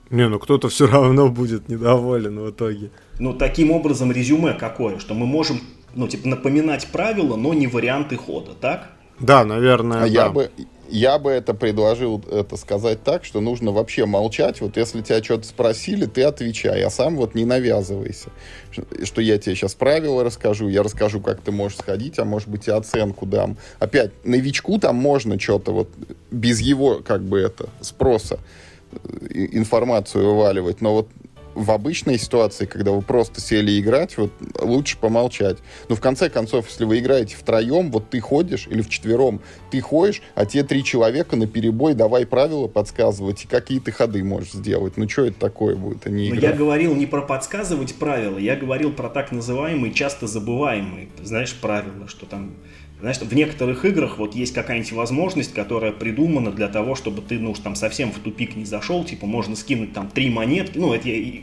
Не, 0.09 0.27
ну 0.27 0.39
кто-то 0.39 0.69
все 0.69 0.87
равно 0.87 1.29
будет 1.29 1.67
недоволен 1.69 2.39
в 2.39 2.51
итоге. 2.51 2.89
Ну, 3.19 3.33
таким 3.33 3.71
образом, 3.71 4.11
резюме 4.11 4.53
какое, 4.53 4.99
что 4.99 5.13
мы 5.13 5.25
можем, 5.25 5.61
ну, 5.93 6.07
типа, 6.07 6.27
напоминать 6.27 6.87
правила, 6.87 7.35
но 7.35 7.53
не 7.53 7.67
варианты 7.67 8.17
хода, 8.17 8.51
так? 8.59 8.91
Да, 9.19 9.45
наверное, 9.45 9.99
А 9.99 10.01
да. 10.01 10.07
я 10.07 10.29
бы, 10.29 10.51
я 10.91 11.17
бы 11.17 11.31
это 11.31 11.53
предложил 11.53 12.23
это 12.29 12.57
сказать 12.57 13.03
так, 13.03 13.23
что 13.23 13.39
нужно 13.39 13.71
вообще 13.71 14.05
молчать. 14.05 14.61
Вот 14.61 14.77
если 14.77 15.01
тебя 15.01 15.23
что-то 15.23 15.47
спросили, 15.47 16.05
ты 16.05 16.23
отвечай, 16.23 16.83
а 16.83 16.89
сам 16.89 17.15
вот 17.15 17.33
не 17.33 17.45
навязывайся. 17.45 18.29
Что- 18.71 19.21
я 19.21 19.37
тебе 19.37 19.55
сейчас 19.55 19.73
правила 19.73 20.23
расскажу, 20.23 20.67
я 20.67 20.83
расскажу, 20.83 21.21
как 21.21 21.41
ты 21.41 21.51
можешь 21.51 21.77
сходить, 21.77 22.19
а 22.19 22.25
может 22.25 22.49
быть 22.49 22.67
и 22.67 22.71
оценку 22.71 23.25
дам. 23.25 23.57
Опять, 23.79 24.11
новичку 24.25 24.79
там 24.79 24.95
можно 24.95 25.39
что-то 25.39 25.71
вот 25.71 25.89
без 26.31 26.59
его, 26.59 27.01
как 27.05 27.23
бы 27.23 27.39
это, 27.39 27.69
спроса 27.79 28.39
э, 28.91 28.97
информацию 29.51 30.25
вываливать, 30.25 30.81
но 30.81 30.93
вот 30.93 31.07
в 31.55 31.71
обычной 31.71 32.17
ситуации, 32.17 32.65
когда 32.65 32.91
вы 32.91 33.01
просто 33.01 33.41
сели 33.41 33.79
играть, 33.79 34.17
вот 34.17 34.31
лучше 34.59 34.97
помолчать. 34.97 35.57
Но 35.89 35.95
в 35.95 36.01
конце 36.01 36.29
концов, 36.29 36.67
если 36.69 36.85
вы 36.85 36.99
играете 36.99 37.35
втроем, 37.35 37.91
вот 37.91 38.09
ты 38.09 38.19
ходишь, 38.19 38.67
или 38.67 38.81
вчетвером, 38.81 39.41
ты 39.69 39.81
ходишь, 39.81 40.21
а 40.35 40.45
те 40.45 40.63
три 40.63 40.83
человека 40.83 41.35
на 41.35 41.47
перебой 41.47 41.93
давай 41.93 42.25
правила 42.25 42.67
подсказывать, 42.67 43.43
и 43.43 43.47
какие 43.47 43.79
ты 43.79 43.91
ходы 43.91 44.23
можешь 44.23 44.51
сделать. 44.51 44.97
Ну, 44.97 45.07
что 45.07 45.25
это 45.25 45.39
такое 45.39 45.75
будет, 45.75 46.05
а 46.05 46.09
не 46.09 46.29
Но 46.29 46.35
я 46.35 46.53
говорил 46.53 46.95
не 46.95 47.05
про 47.05 47.21
подсказывать 47.21 47.95
правила, 47.95 48.37
я 48.37 48.55
говорил 48.55 48.91
про 48.91 49.09
так 49.09 49.31
называемые, 49.31 49.93
часто 49.93 50.27
забываемые, 50.27 51.09
знаешь, 51.21 51.53
правила, 51.53 52.07
что 52.07 52.25
там, 52.25 52.53
знаешь, 53.01 53.17
в 53.17 53.33
некоторых 53.33 53.83
играх 53.83 54.17
вот 54.17 54.35
есть 54.35 54.53
какая-нибудь 54.53 54.91
возможность, 54.91 55.53
которая 55.53 55.91
придумана 55.91 56.51
для 56.51 56.67
того, 56.67 56.95
чтобы 56.95 57.21
ты, 57.21 57.39
ну, 57.39 57.51
уж 57.51 57.59
там 57.59 57.75
совсем 57.75 58.11
в 58.11 58.19
тупик 58.19 58.55
не 58.55 58.65
зашел, 58.65 59.03
типа, 59.03 59.25
можно 59.25 59.55
скинуть 59.55 59.91
там 59.93 60.07
три 60.07 60.29
монетки, 60.29 60.77
ну, 60.77 60.93
это 60.93 61.09
я, 61.09 61.41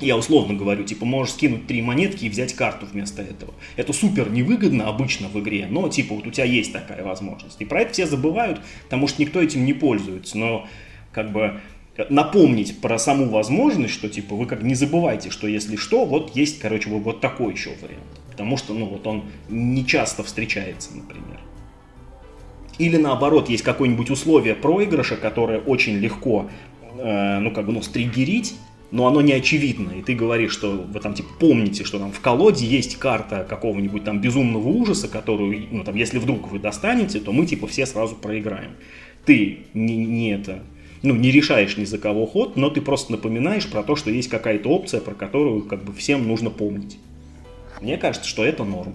я 0.00 0.16
условно 0.16 0.54
говорю, 0.54 0.84
типа, 0.84 1.04
можешь 1.04 1.34
скинуть 1.34 1.66
три 1.66 1.82
монетки 1.82 2.24
и 2.24 2.28
взять 2.28 2.52
карту 2.54 2.86
вместо 2.86 3.22
этого. 3.22 3.54
Это 3.76 3.92
супер 3.92 4.30
невыгодно 4.30 4.88
обычно 4.88 5.28
в 5.28 5.38
игре, 5.38 5.66
но, 5.70 5.88
типа, 5.88 6.16
вот 6.16 6.26
у 6.26 6.30
тебя 6.30 6.44
есть 6.44 6.72
такая 6.72 7.04
возможность. 7.04 7.60
И 7.60 7.64
про 7.64 7.82
это 7.82 7.92
все 7.92 8.06
забывают, 8.06 8.60
потому 8.84 9.06
что 9.06 9.22
никто 9.22 9.40
этим 9.40 9.64
не 9.64 9.72
пользуется, 9.72 10.36
но, 10.36 10.66
как 11.12 11.32
бы, 11.32 11.60
напомнить 12.08 12.80
про 12.80 12.98
саму 12.98 13.28
возможность, 13.28 13.94
что 13.94 14.08
типа 14.08 14.36
вы 14.36 14.46
как 14.46 14.62
не 14.62 14.74
забывайте, 14.74 15.30
что 15.30 15.48
если 15.48 15.76
что, 15.76 16.04
вот 16.04 16.36
есть, 16.36 16.60
короче, 16.60 16.88
вот 16.90 17.20
такой 17.20 17.52
еще 17.52 17.70
вариант. 17.82 18.17
Потому 18.38 18.56
что, 18.56 18.72
ну, 18.72 18.86
вот 18.86 19.04
он 19.04 19.24
не 19.48 19.84
часто 19.84 20.22
встречается, 20.22 20.96
например. 20.96 21.40
Или 22.78 22.96
наоборот, 22.96 23.48
есть 23.48 23.64
какое-нибудь 23.64 24.10
условие 24.10 24.54
проигрыша, 24.54 25.16
которое 25.16 25.58
очень 25.58 25.96
легко, 25.96 26.48
э, 26.98 27.40
ну, 27.40 27.50
как 27.50 27.66
бы, 27.66 27.72
ну, 27.72 27.82
стригерить, 27.82 28.54
но 28.92 29.08
оно 29.08 29.22
не 29.22 29.32
очевидно. 29.32 29.90
И 29.90 30.02
ты 30.02 30.14
говоришь, 30.14 30.52
что 30.52 30.70
вы 30.70 31.00
там, 31.00 31.14
типа, 31.14 31.30
помните, 31.40 31.82
что 31.82 31.98
там 31.98 32.12
в 32.12 32.20
колоде 32.20 32.64
есть 32.64 32.94
карта 33.00 33.44
какого-нибудь 33.48 34.04
там 34.04 34.20
безумного 34.20 34.68
ужаса, 34.68 35.08
которую, 35.08 35.66
ну, 35.72 35.82
там, 35.82 35.96
если 35.96 36.18
вдруг 36.18 36.52
вы 36.52 36.60
достанете, 36.60 37.18
то 37.18 37.32
мы, 37.32 37.44
типа, 37.44 37.66
все 37.66 37.86
сразу 37.86 38.14
проиграем. 38.14 38.76
Ты 39.24 39.66
не, 39.74 39.96
не 39.96 40.30
это, 40.30 40.62
ну, 41.02 41.16
не 41.16 41.32
решаешь 41.32 41.76
ни 41.76 41.84
за 41.84 41.98
кого 41.98 42.24
ход, 42.24 42.54
но 42.54 42.70
ты 42.70 42.82
просто 42.82 43.10
напоминаешь 43.10 43.68
про 43.68 43.82
то, 43.82 43.96
что 43.96 44.12
есть 44.12 44.28
какая-то 44.28 44.68
опция, 44.68 45.00
про 45.00 45.14
которую, 45.14 45.62
как 45.64 45.82
бы, 45.82 45.92
всем 45.92 46.28
нужно 46.28 46.50
помнить. 46.50 46.98
Мне 47.80 47.96
кажется, 47.96 48.28
что 48.28 48.44
это 48.44 48.64
норм. 48.64 48.94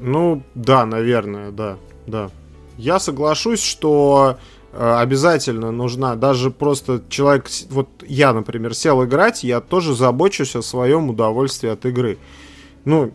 Ну, 0.00 0.42
да, 0.54 0.86
наверное, 0.86 1.50
да, 1.50 1.76
да. 2.06 2.30
Я 2.76 3.00
соглашусь, 3.00 3.62
что 3.62 4.38
э, 4.72 4.96
обязательно 4.98 5.72
нужна, 5.72 6.14
даже 6.14 6.50
просто 6.50 7.02
человек, 7.08 7.46
вот 7.70 7.88
я, 8.06 8.32
например, 8.32 8.74
сел 8.74 9.04
играть, 9.04 9.42
я 9.42 9.60
тоже 9.60 9.94
забочусь 9.94 10.54
о 10.54 10.62
своем 10.62 11.10
удовольствии 11.10 11.68
от 11.68 11.84
игры. 11.84 12.18
Ну, 12.84 13.12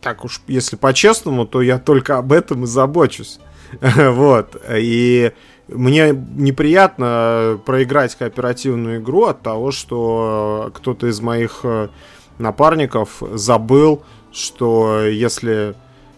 так 0.00 0.24
уж, 0.24 0.40
если 0.46 0.76
по-честному, 0.76 1.46
то 1.46 1.60
я 1.60 1.78
только 1.78 2.18
об 2.18 2.32
этом 2.32 2.64
и 2.64 2.66
забочусь. 2.66 3.38
Вот. 3.80 4.56
И 4.68 5.32
мне 5.68 6.10
неприятно 6.10 7.60
проиграть 7.64 8.16
кооперативную 8.16 9.00
игру 9.00 9.26
от 9.26 9.42
того, 9.42 9.70
что 9.70 10.70
кто-то 10.74 11.06
из 11.06 11.20
моих 11.20 11.60
э, 11.62 11.88
напарников 12.40 13.22
забыл, 13.32 14.02
что 14.32 15.02
если 15.04 15.74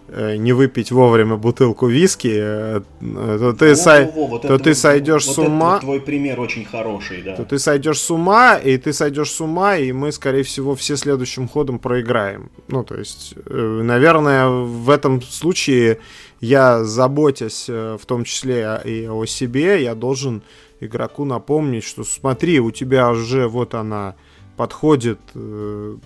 э, 0.09 0.37
не 0.37 0.53
выпить 0.53 0.93
вовремя 0.93 1.37
бутылку 1.37 1.87
виски, 1.87 2.33
э, 2.33 2.81
то 3.01 3.53
ты, 3.55 3.75
сай- 3.75 4.07
Во-во-во, 4.07 4.27
вот 4.27 4.43
то 4.43 4.55
это 4.55 4.65
ты 4.65 4.75
сойдешь 4.75 5.27
вот 5.27 5.35
с 5.35 5.39
это 5.39 5.49
ума. 5.49 5.73
вот 5.73 5.81
твой 5.81 6.01
пример 6.01 6.41
очень 6.41 6.65
хороший, 6.65 7.23
да. 7.23 7.37
то 7.37 7.45
ты 7.45 7.59
сойдешь 7.59 8.01
с 8.01 8.11
ума, 8.11 8.57
и 8.57 8.77
ты 8.77 8.93
сойдешь 8.93 9.31
с 9.31 9.41
ума, 9.41 9.77
и 9.77 9.93
мы, 9.93 10.13
скорее 10.13 10.43
всего, 10.43 10.75
все 10.75 10.97
следующим 10.97 11.49
ходом 11.49 11.79
проиграем. 11.79 12.51
Ну, 12.69 12.85
то 12.85 12.97
есть, 12.97 13.35
э, 13.47 13.81
наверное, 13.83 14.49
в 14.49 14.91
этом 14.91 15.23
случае 15.23 15.99
я, 16.41 16.85
заботясь 16.85 17.69
в 17.69 18.01
том 18.07 18.25
числе 18.25 18.81
и 18.85 19.07
о 19.07 19.25
себе, 19.27 19.83
я 19.83 19.95
должен 19.95 20.43
игроку 20.81 21.25
напомнить, 21.25 21.85
что 21.85 22.03
смотри, 22.03 22.59
у 22.59 22.73
тебя 22.73 23.11
уже 23.11 23.47
вот 23.47 23.75
она 23.75 24.17
подходит, 24.57 25.19
э, 25.35 25.97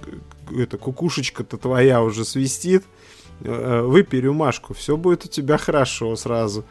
эта 0.56 0.78
кукушечка-то 0.78 1.56
твоя 1.56 2.02
уже 2.02 2.24
свистит, 2.24 2.84
э, 3.40 3.82
выпей 3.82 4.20
рюмашку, 4.20 4.74
все 4.74 4.96
будет 4.96 5.24
у 5.24 5.28
тебя 5.28 5.58
хорошо 5.58 6.16
сразу. 6.16 6.64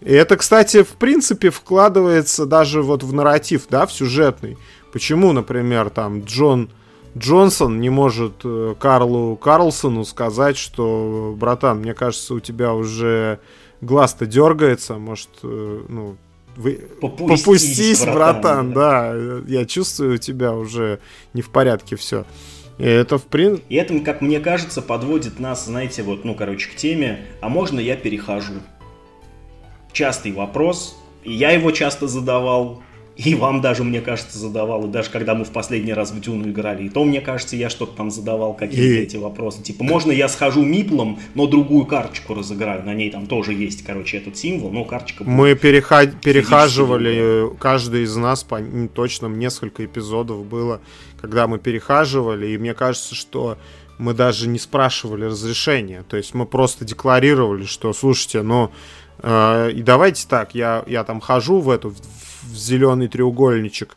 И 0.00 0.12
это, 0.12 0.36
кстати, 0.36 0.82
в 0.82 0.96
принципе 0.96 1.50
вкладывается 1.50 2.46
даже 2.46 2.82
вот 2.82 3.02
в 3.02 3.12
нарратив, 3.12 3.66
да, 3.70 3.86
в 3.86 3.92
сюжетный. 3.92 4.58
Почему, 4.92 5.32
например, 5.32 5.90
там 5.90 6.24
Джон 6.24 6.70
Джонсон 7.16 7.80
не 7.80 7.90
может 7.90 8.40
э, 8.44 8.74
Карлу 8.78 9.36
Карлсону 9.36 10.04
сказать, 10.04 10.56
что, 10.56 11.34
братан, 11.38 11.78
мне 11.78 11.94
кажется, 11.94 12.34
у 12.34 12.40
тебя 12.40 12.74
уже 12.74 13.38
глаз-то 13.80 14.26
дергается, 14.26 14.94
может, 14.98 15.30
э, 15.42 15.82
ну, 15.88 16.16
вы... 16.56 16.88
попустись, 17.00 17.44
попустись 17.44 18.00
братан, 18.04 18.14
братан 18.14 18.72
да. 18.72 19.12
да, 19.12 19.42
я 19.46 19.64
чувствую 19.64 20.14
у 20.14 20.18
тебя 20.18 20.52
уже 20.52 21.00
не 21.32 21.42
в 21.42 21.50
порядке 21.50 21.96
все. 21.96 22.24
И 22.78 22.84
это 22.84 23.18
в 23.18 23.24
принципе... 23.24 23.64
И 23.68 23.76
это, 23.76 23.98
как 24.00 24.20
мне 24.20 24.40
кажется, 24.40 24.82
подводит 24.82 25.38
нас, 25.38 25.66
знаете, 25.66 26.02
вот, 26.02 26.24
ну, 26.24 26.34
короче, 26.34 26.68
к 26.68 26.74
теме, 26.74 27.26
а 27.40 27.48
можно 27.48 27.78
я 27.78 27.96
перехожу? 27.96 28.54
Частый 29.92 30.32
вопрос, 30.32 30.96
и 31.22 31.32
я 31.32 31.50
его 31.50 31.70
часто 31.70 32.08
задавал, 32.08 32.82
и 33.16 33.34
вам 33.36 33.60
даже, 33.60 33.84
мне 33.84 34.00
кажется, 34.00 34.38
задавал. 34.38 34.86
И 34.86 34.90
даже 34.90 35.10
когда 35.10 35.34
мы 35.34 35.44
в 35.44 35.50
последний 35.50 35.92
раз 35.92 36.10
в 36.10 36.20
Дюну 36.20 36.50
играли, 36.50 36.84
и 36.84 36.88
то, 36.88 37.04
мне 37.04 37.20
кажется, 37.20 37.54
я 37.54 37.70
что-то 37.70 37.96
там 37.96 38.10
задавал, 38.10 38.54
какие-то 38.54 39.00
и... 39.00 39.04
эти 39.04 39.16
вопросы. 39.16 39.62
Типа, 39.62 39.84
можно 39.84 40.10
я 40.10 40.28
схожу 40.28 40.62
миплом, 40.64 41.20
но 41.34 41.46
другую 41.46 41.86
карточку 41.86 42.34
разыграю. 42.34 42.84
На 42.84 42.92
ней 42.92 43.10
там 43.10 43.26
тоже 43.26 43.52
есть, 43.52 43.84
короче, 43.84 44.16
этот 44.16 44.36
символ, 44.36 44.72
но 44.72 44.84
карточка... 44.84 45.22
Мы 45.24 45.54
переха... 45.54 46.06
перехаживали, 46.06 47.50
каждый 47.58 48.02
из 48.02 48.16
нас, 48.16 48.42
по... 48.42 48.60
точно 48.92 49.26
несколько 49.26 49.84
эпизодов 49.84 50.44
было, 50.44 50.80
когда 51.20 51.46
мы 51.46 51.58
перехаживали, 51.58 52.48
и 52.48 52.58
мне 52.58 52.74
кажется, 52.74 53.14
что 53.14 53.58
мы 53.96 54.12
даже 54.12 54.48
не 54.48 54.58
спрашивали 54.58 55.26
разрешения. 55.26 56.04
То 56.08 56.16
есть 56.16 56.34
мы 56.34 56.46
просто 56.46 56.84
декларировали, 56.84 57.64
что, 57.64 57.92
слушайте, 57.92 58.42
ну... 58.42 58.72
Э, 59.18 59.70
и 59.70 59.82
давайте 59.82 60.26
так, 60.26 60.56
я, 60.56 60.82
я 60.88 61.04
там 61.04 61.20
хожу 61.20 61.60
в 61.60 61.70
эту 61.70 61.90
в 61.90 61.96
зеленый 62.52 63.08
треугольничек. 63.08 63.96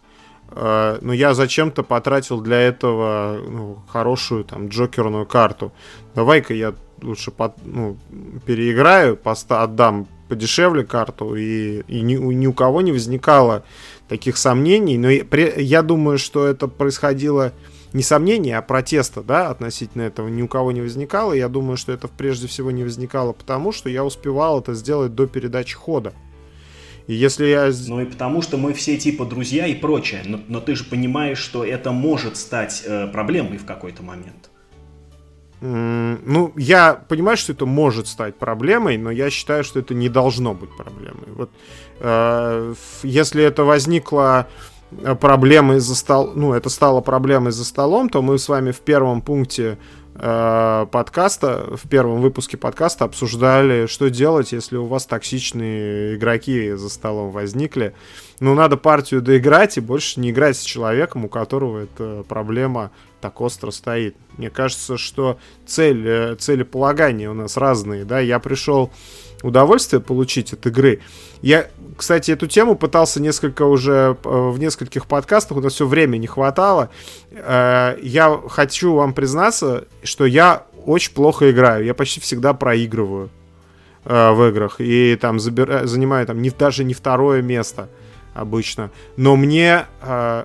Uh, 0.49 0.97
но 1.01 1.11
я 1.11 1.33
зачем-то 1.33 1.83
потратил 1.83 2.39
для 2.39 2.61
этого 2.61 3.37
ну, 3.45 3.79
хорошую 3.89 4.45
там 4.45 4.69
джокерную 4.69 5.25
карту. 5.25 5.73
Давай-ка 6.15 6.53
я 6.53 6.73
лучше 7.01 7.31
под, 7.31 7.55
ну, 7.65 7.97
переиграю, 8.45 9.17
поста 9.17 9.63
отдам 9.63 10.07
подешевле 10.27 10.83
карту, 10.83 11.35
и, 11.35 11.81
и 11.87 12.01
ни, 12.01 12.15
ни 12.15 12.47
у 12.47 12.53
кого 12.53 12.81
не 12.81 12.91
возникало 12.91 13.63
таких 14.07 14.37
сомнений. 14.37 14.97
Но 14.97 15.09
я, 15.09 15.25
при, 15.25 15.53
я 15.61 15.81
думаю, 15.81 16.17
что 16.17 16.45
это 16.45 16.67
происходило 16.67 17.53
не 17.93 18.03
сомнения, 18.03 18.57
а 18.57 18.61
протеста, 18.61 19.21
да, 19.23 19.49
относительно 19.49 20.03
этого 20.03 20.27
ни 20.27 20.41
у 20.41 20.47
кого 20.47 20.71
не 20.71 20.81
возникало. 20.81 21.33
Я 21.33 21.47
думаю, 21.47 21.77
что 21.77 21.91
это 21.91 22.07
прежде 22.07 22.47
всего 22.47 22.71
не 22.71 22.83
возникало 22.83 23.33
потому, 23.33 23.71
что 23.71 23.89
я 23.89 24.03
успевал 24.03 24.59
это 24.59 24.73
сделать 24.73 25.15
до 25.15 25.27
передачи 25.27 25.75
хода. 25.75 26.13
И 27.07 27.13
если 27.13 27.47
я... 27.47 27.71
Ну 27.87 28.01
и 28.01 28.05
потому 28.05 28.41
что 28.41 28.57
мы 28.57 28.73
все 28.73 28.97
типа 28.97 29.25
друзья 29.25 29.65
и 29.65 29.75
прочее, 29.75 30.21
но, 30.25 30.39
но 30.47 30.59
ты 30.59 30.75
же 30.75 30.83
понимаешь, 30.83 31.37
что 31.37 31.63
это 31.63 31.91
может 31.91 32.35
стать 32.35 32.83
э, 32.85 33.07
проблемой 33.07 33.57
в 33.57 33.65
какой-то 33.65 34.03
момент. 34.03 34.49
Mm, 35.61 36.19
ну, 36.25 36.53
я 36.55 36.93
понимаю, 36.93 37.37
что 37.37 37.53
это 37.53 37.65
может 37.65 38.07
стать 38.07 38.35
проблемой, 38.35 38.97
но 38.97 39.09
я 39.09 39.29
считаю, 39.29 39.63
что 39.63 39.79
это 39.79 39.93
не 39.93 40.09
должно 40.09 40.53
быть 40.53 40.75
проблемой. 40.75 41.29
Вот 41.33 41.49
э, 41.99 42.73
если 43.03 43.43
это 43.43 43.63
возникло 43.63 44.47
э, 44.91 45.15
проблемой 45.15 45.79
за 45.79 45.95
стол, 45.95 46.33
ну, 46.35 46.53
это 46.53 46.69
стало 46.69 46.99
проблемой 46.99 47.53
за 47.53 47.63
столом, 47.63 48.09
то 48.09 48.21
мы 48.21 48.37
с 48.37 48.49
вами 48.49 48.71
в 48.71 48.81
первом 48.81 49.21
пункте 49.21 49.79
подкаста, 50.17 51.75
в 51.75 51.87
первом 51.87 52.21
выпуске 52.21 52.57
подкаста 52.57 53.05
обсуждали, 53.05 53.85
что 53.85 54.09
делать, 54.09 54.51
если 54.51 54.77
у 54.77 54.85
вас 54.85 55.05
токсичные 55.05 56.15
игроки 56.15 56.73
за 56.73 56.89
столом 56.89 57.31
возникли. 57.31 57.93
Ну, 58.39 58.53
надо 58.53 58.77
партию 58.77 59.21
доиграть 59.21 59.77
и 59.77 59.81
больше 59.81 60.19
не 60.19 60.31
играть 60.31 60.57
с 60.57 60.61
человеком, 60.61 61.25
у 61.25 61.29
которого 61.29 61.83
эта 61.83 62.23
проблема 62.27 62.91
так 63.21 63.41
остро 63.41 63.71
стоит. 63.71 64.15
Мне 64.37 64.49
кажется, 64.49 64.97
что 64.97 65.39
цель, 65.65 66.07
э, 66.07 66.35
целеполагания 66.35 67.29
у 67.29 67.33
нас 67.33 67.57
разные, 67.57 68.05
да. 68.05 68.19
Я 68.19 68.39
пришел 68.39 68.91
удовольствие 69.41 70.01
получить 70.01 70.53
от 70.53 70.65
игры. 70.67 71.01
Я, 71.41 71.69
кстати, 71.97 72.31
эту 72.31 72.45
тему 72.45 72.75
пытался 72.75 73.19
несколько 73.19 73.63
уже 73.63 74.15
э, 74.23 74.29
в 74.29 74.59
нескольких 74.59 75.07
подкастах, 75.07 75.57
у 75.57 75.61
нас 75.61 75.73
все 75.73 75.87
время 75.87 76.17
не 76.17 76.27
хватало. 76.27 76.89
Э, 77.31 77.97
я 78.01 78.39
хочу 78.49 78.93
вам 78.93 79.13
признаться, 79.13 79.85
что 80.03 80.25
я 80.25 80.63
очень 80.85 81.13
плохо 81.13 81.49
играю. 81.49 81.83
Я 81.83 81.95
почти 81.95 82.21
всегда 82.21 82.53
проигрываю 82.53 83.29
э, 84.05 84.31
в 84.31 84.47
играх. 84.47 84.75
И 84.79 85.17
там 85.19 85.39
забираю, 85.39 85.87
занимаю 85.87 86.27
там 86.27 86.39
не, 86.39 86.51
даже 86.51 86.83
не 86.83 86.93
второе 86.93 87.41
место 87.41 87.89
обычно. 88.35 88.91
Но 89.15 89.35
мне, 89.35 89.87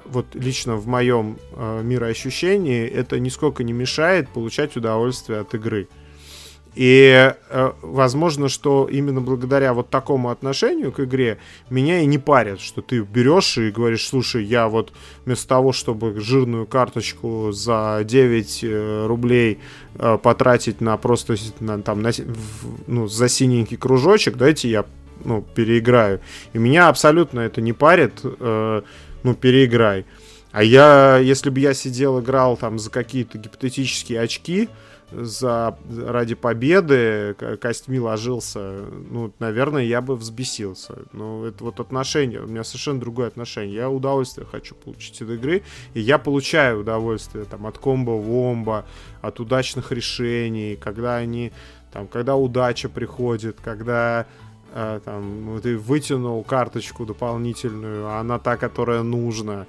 вот 0.06 0.24
лично 0.32 0.76
в 0.76 0.86
моем 0.86 1.36
мироощущении, 1.82 2.86
это 2.86 3.20
нисколько 3.20 3.64
не 3.64 3.74
мешает 3.74 4.30
получать 4.30 4.78
удовольствие 4.78 5.40
от 5.40 5.52
игры. 5.52 5.88
И 6.74 7.34
э, 7.50 7.72
возможно, 7.82 8.48
что 8.48 8.88
именно 8.90 9.20
благодаря 9.20 9.74
вот 9.74 9.90
такому 9.90 10.30
отношению 10.30 10.90
к 10.90 11.00
игре 11.00 11.38
меня 11.68 12.00
и 12.00 12.06
не 12.06 12.16
парят, 12.16 12.60
что 12.60 12.80
ты 12.80 13.00
берешь 13.00 13.58
и 13.58 13.70
говоришь, 13.70 14.06
слушай, 14.06 14.42
я 14.42 14.68
вот 14.68 14.92
вместо 15.26 15.48
того, 15.48 15.72
чтобы 15.72 16.18
жирную 16.20 16.66
карточку 16.66 17.52
за 17.52 18.00
9 18.04 18.60
э, 18.62 19.06
рублей 19.06 19.58
э, 19.96 20.16
потратить 20.22 20.80
на 20.80 20.96
просто 20.96 21.34
на, 21.60 21.82
там, 21.82 22.00
на, 22.00 22.10
в, 22.10 22.66
ну, 22.86 23.06
за 23.06 23.28
синенький 23.28 23.76
кружочек, 23.76 24.36
дайте 24.36 24.70
я 24.70 24.86
ну, 25.24 25.42
переиграю. 25.54 26.20
И 26.54 26.58
меня 26.58 26.88
абсолютно 26.88 27.40
это 27.40 27.60
не 27.60 27.74
парит, 27.74 28.20
э, 28.22 28.82
ну, 29.22 29.34
переиграй. 29.34 30.06
А 30.52 30.62
я, 30.62 31.16
если 31.18 31.50
бы 31.50 31.60
я 31.60 31.74
сидел, 31.74 32.20
играл 32.20 32.56
там 32.56 32.78
за 32.78 32.90
какие-то 32.90 33.38
гипотетические 33.38 34.20
очки, 34.20 34.68
за, 35.14 35.76
ради 35.88 36.34
победы 36.34 37.36
костьми 37.60 37.98
ложился, 37.98 38.84
ну, 39.10 39.32
наверное, 39.38 39.84
я 39.84 40.00
бы 40.00 40.16
взбесился. 40.16 40.94
Но 41.12 41.46
это 41.46 41.64
вот 41.64 41.80
отношение, 41.80 42.40
у 42.40 42.46
меня 42.46 42.64
совершенно 42.64 43.00
другое 43.00 43.28
отношение. 43.28 43.74
Я 43.74 43.90
удовольствие 43.90 44.46
хочу 44.50 44.74
получить 44.74 45.20
от 45.22 45.30
игры, 45.30 45.62
и 45.94 46.00
я 46.00 46.18
получаю 46.18 46.80
удовольствие 46.80 47.44
там 47.44 47.66
от 47.66 47.78
комбо-вомба, 47.78 48.86
от 49.20 49.40
удачных 49.40 49.92
решений, 49.92 50.76
когда 50.76 51.16
они, 51.16 51.52
там, 51.92 52.08
когда 52.08 52.36
удача 52.36 52.88
приходит, 52.88 53.58
когда 53.62 54.26
э, 54.74 55.00
там, 55.04 55.60
ты 55.62 55.76
вытянул 55.76 56.42
карточку 56.44 57.06
дополнительную, 57.06 58.06
а 58.06 58.20
она 58.20 58.38
та, 58.38 58.56
которая 58.56 59.02
нужна. 59.02 59.66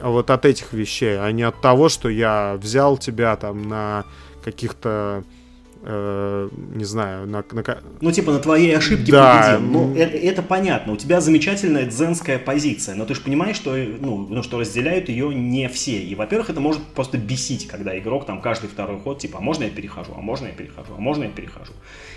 Вот 0.00 0.30
от 0.30 0.44
этих 0.44 0.74
вещей, 0.74 1.18
а 1.18 1.30
не 1.32 1.42
от 1.42 1.60
того, 1.62 1.88
что 1.88 2.10
я 2.10 2.58
взял 2.60 2.98
тебя 2.98 3.34
там 3.36 3.62
на 3.62 4.04
каких-то 4.46 5.24
э, 5.82 6.48
не 6.74 6.84
знаю, 6.84 7.26
на, 7.26 7.44
на... 7.50 7.78
Ну, 8.00 8.12
типа, 8.12 8.32
на 8.32 8.38
твоей 8.38 8.76
ошибке 8.76 9.10
да. 9.10 9.56
победил. 9.58 9.72
Ну, 9.72 9.96
это, 9.96 10.16
это 10.16 10.42
понятно. 10.42 10.92
У 10.92 10.96
тебя 10.96 11.20
замечательная 11.20 11.84
дзенская 11.86 12.38
позиция, 12.38 12.94
но 12.94 13.06
ты 13.06 13.14
же 13.14 13.20
понимаешь, 13.20 13.56
что, 13.56 13.74
ну, 13.74 14.26
ну, 14.28 14.42
что 14.44 14.60
разделяют 14.60 15.08
ее 15.08 15.34
не 15.34 15.68
все. 15.68 15.98
И, 15.98 16.14
во-первых, 16.14 16.50
это 16.50 16.60
может 16.60 16.80
просто 16.82 17.18
бесить, 17.18 17.66
когда 17.66 17.98
игрок 17.98 18.24
там 18.24 18.40
каждый 18.40 18.68
второй 18.68 19.00
ход, 19.00 19.18
типа, 19.18 19.38
а 19.38 19.40
можно 19.40 19.64
я 19.64 19.70
перехожу, 19.70 20.12
а 20.16 20.20
можно 20.20 20.46
я 20.46 20.52
перехожу, 20.52 20.94
а 20.96 21.00
можно 21.00 21.24
я 21.24 21.30
перехожу. 21.30 21.72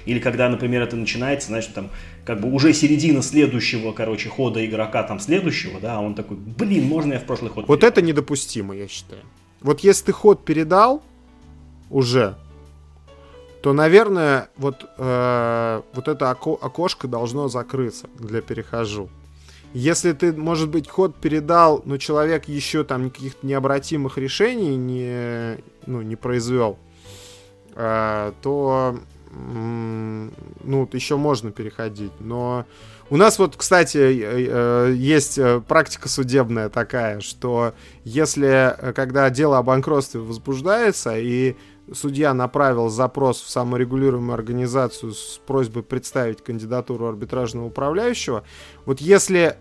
Или 0.06 0.20
когда, 0.20 0.50
например, 0.50 0.84
это 0.84 0.96
начинается, 0.96 1.48
значит, 1.48 1.74
там, 1.74 1.90
как 2.26 2.42
бы 2.42 2.52
уже 2.52 2.74
середина 2.74 3.24
следующего, 3.24 3.92
короче, 3.92 4.30
хода 4.30 4.64
игрока, 4.64 5.02
там, 5.02 5.20
следующего, 5.20 5.80
да, 5.80 5.98
а 5.98 6.00
он 6.00 6.14
такой, 6.14 6.38
блин, 6.38 6.86
можно 6.86 7.14
я 7.14 7.20
в 7.20 7.26
прошлый 7.26 7.50
ход 7.50 7.68
Вот 7.68 7.80
перехожу? 7.80 7.92
это 7.92 8.02
недопустимо, 8.02 8.76
я 8.76 8.88
считаю. 8.88 9.22
Вот 9.62 9.82
если 9.82 10.06
ты 10.06 10.12
ход 10.14 10.46
передал, 10.46 11.04
уже, 11.90 12.36
то, 13.62 13.74
наверное, 13.74 14.50
вот, 14.58 14.86
э, 14.98 15.82
вот 15.94 16.08
это 16.08 16.30
око 16.32 16.58
окошко 16.62 17.08
должно 17.08 17.48
закрыться 17.48 18.08
для 18.18 18.42
перехожу. 18.42 19.10
Если 19.74 20.14
ты, 20.14 20.34
может 20.34 20.70
быть, 20.70 20.88
ход 20.88 21.16
передал, 21.16 21.82
но 21.86 21.98
человек 21.98 22.48
еще 22.48 22.84
там 22.84 23.12
каких-то 23.12 23.46
необратимых 23.46 24.18
решений 24.18 24.76
не, 24.76 25.58
ну, 25.86 26.02
не 26.02 26.16
произвел, 26.16 26.80
э, 27.76 28.32
то 28.42 29.00
ну, 29.32 30.90
еще 30.92 31.18
можно 31.18 31.52
переходить. 31.52 32.12
Но 32.20 32.66
у 33.10 33.18
нас 33.18 33.40
вот, 33.40 33.56
кстати, 33.56 33.98
э, 33.98 34.94
есть 34.96 35.38
э, 35.38 35.62
практика 35.68 36.10
судебная 36.10 36.70
такая, 36.70 37.22
что 37.22 37.74
если, 38.04 38.76
э, 38.78 38.94
когда 38.94 39.30
дело 39.30 39.58
о 39.58 39.64
банкротстве 39.64 40.20
возбуждается, 40.20 41.18
и 41.18 41.56
судья 41.94 42.34
направил 42.34 42.90
запрос 42.90 43.42
в 43.42 43.50
саморегулируемую 43.50 44.34
организацию 44.34 45.14
с 45.14 45.40
просьбой 45.46 45.84
представить 45.84 46.44
кандидатуру 46.44 47.08
арбитражного 47.08 47.66
управляющего. 47.66 48.44
Вот 48.86 49.02
если 49.02 49.58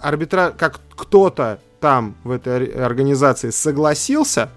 арбитра... 0.00 0.54
как 0.56 0.80
кто-то 0.96 1.60
там 1.80 2.14
в 2.24 2.30
этой 2.30 2.66
организации 2.66 3.50
согласился 3.50 4.50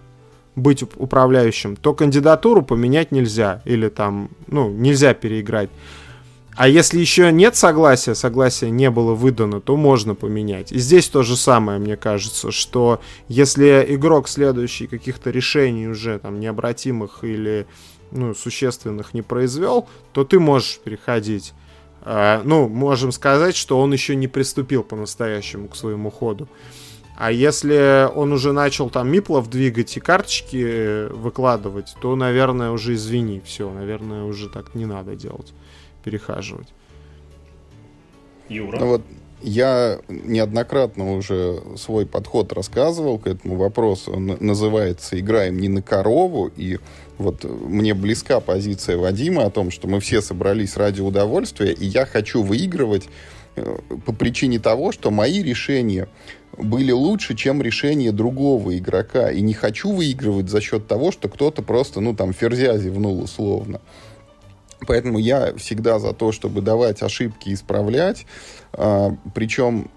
быть 0.56 0.84
управляющим, 0.84 1.76
то 1.76 1.93
кандидатуру 1.93 2.62
поменять 2.62 3.12
нельзя. 3.12 3.62
Или 3.65 3.89
там, 3.89 4.30
ну, 4.47 4.69
нельзя 4.69 5.13
переиграть. 5.13 5.69
А 6.55 6.67
если 6.67 6.99
еще 6.99 7.31
нет 7.31 7.55
согласия, 7.55 8.13
согласие 8.13 8.69
не 8.69 8.91
было 8.91 9.15
выдано, 9.15 9.59
то 9.59 9.75
можно 9.75 10.13
поменять. 10.13 10.71
И 10.71 10.77
здесь 10.77 11.09
то 11.09 11.23
же 11.23 11.35
самое, 11.35 11.79
мне 11.79 11.97
кажется, 11.97 12.51
что 12.51 13.01
если 13.27 13.85
игрок 13.89 14.27
следующий 14.27 14.85
каких-то 14.85 15.31
решений 15.31 15.87
уже 15.87 16.19
там 16.19 16.39
необратимых 16.39 17.23
или 17.23 17.65
ну, 18.11 18.35
существенных 18.35 19.15
не 19.15 19.23
произвел, 19.23 19.87
то 20.11 20.23
ты 20.23 20.39
можешь 20.39 20.79
переходить. 20.79 21.53
А, 22.01 22.41
ну, 22.43 22.67
можем 22.67 23.11
сказать, 23.11 23.55
что 23.55 23.79
он 23.79 23.91
еще 23.91 24.15
не 24.15 24.27
приступил 24.27 24.83
по-настоящему 24.83 25.69
к 25.69 25.75
своему 25.75 26.11
ходу. 26.11 26.47
А 27.17 27.31
если 27.31 28.09
он 28.13 28.31
уже 28.31 28.53
начал 28.53 28.89
там 28.89 29.09
миплов 29.09 29.49
двигать 29.49 29.97
и 29.97 29.99
карточки 29.99 30.63
э, 30.65 31.07
выкладывать, 31.09 31.95
то, 32.01 32.15
наверное, 32.15 32.71
уже 32.71 32.95
извини, 32.95 33.41
все, 33.45 33.71
наверное, 33.71 34.23
уже 34.23 34.49
так 34.49 34.75
не 34.75 34.85
надо 34.85 35.15
делать 35.15 35.53
перехаживать. 36.03 36.67
Юра? 38.49 38.79
Ну 38.79 38.87
вот 38.87 39.01
я 39.43 39.99
неоднократно 40.07 41.15
уже 41.15 41.61
свой 41.75 42.05
подход 42.05 42.53
рассказывал 42.53 43.19
к 43.19 43.27
этому 43.27 43.57
вопросу. 43.57 44.13
Он 44.13 44.37
называется 44.39 45.19
«Играем 45.19 45.59
не 45.59 45.67
на 45.67 45.81
корову». 45.81 46.49
И 46.55 46.79
вот 47.17 47.43
мне 47.43 47.93
близка 47.93 48.39
позиция 48.39 48.97
Вадима 48.97 49.45
о 49.45 49.49
том, 49.49 49.69
что 49.69 49.87
мы 49.87 49.99
все 49.99 50.21
собрались 50.21 50.77
ради 50.77 51.01
удовольствия, 51.01 51.73
и 51.73 51.85
я 51.85 52.05
хочу 52.05 52.41
выигрывать 52.41 53.09
э, 53.55 53.79
по 54.05 54.13
причине 54.13 54.59
того, 54.59 54.93
что 54.93 55.11
мои 55.11 55.43
решения 55.43 56.07
были 56.57 56.91
лучше, 56.91 57.35
чем 57.35 57.61
решение 57.61 58.11
другого 58.11 58.77
игрока. 58.77 59.29
И 59.29 59.41
не 59.41 59.53
хочу 59.53 59.91
выигрывать 59.91 60.49
за 60.49 60.61
счет 60.61 60.87
того, 60.87 61.11
что 61.11 61.27
кто-то 61.27 61.63
просто, 61.63 61.99
ну, 61.99 62.15
там, 62.15 62.33
ферзя 62.33 62.77
зевнул 62.77 63.21
условно. 63.21 63.81
Поэтому 64.87 65.19
я 65.19 65.55
всегда 65.55 65.99
за 65.99 66.13
то, 66.13 66.31
чтобы 66.31 66.61
давать 66.61 67.01
ошибки 67.01 67.53
исправлять. 67.53 68.25
А, 68.73 69.15
причем 69.33 69.89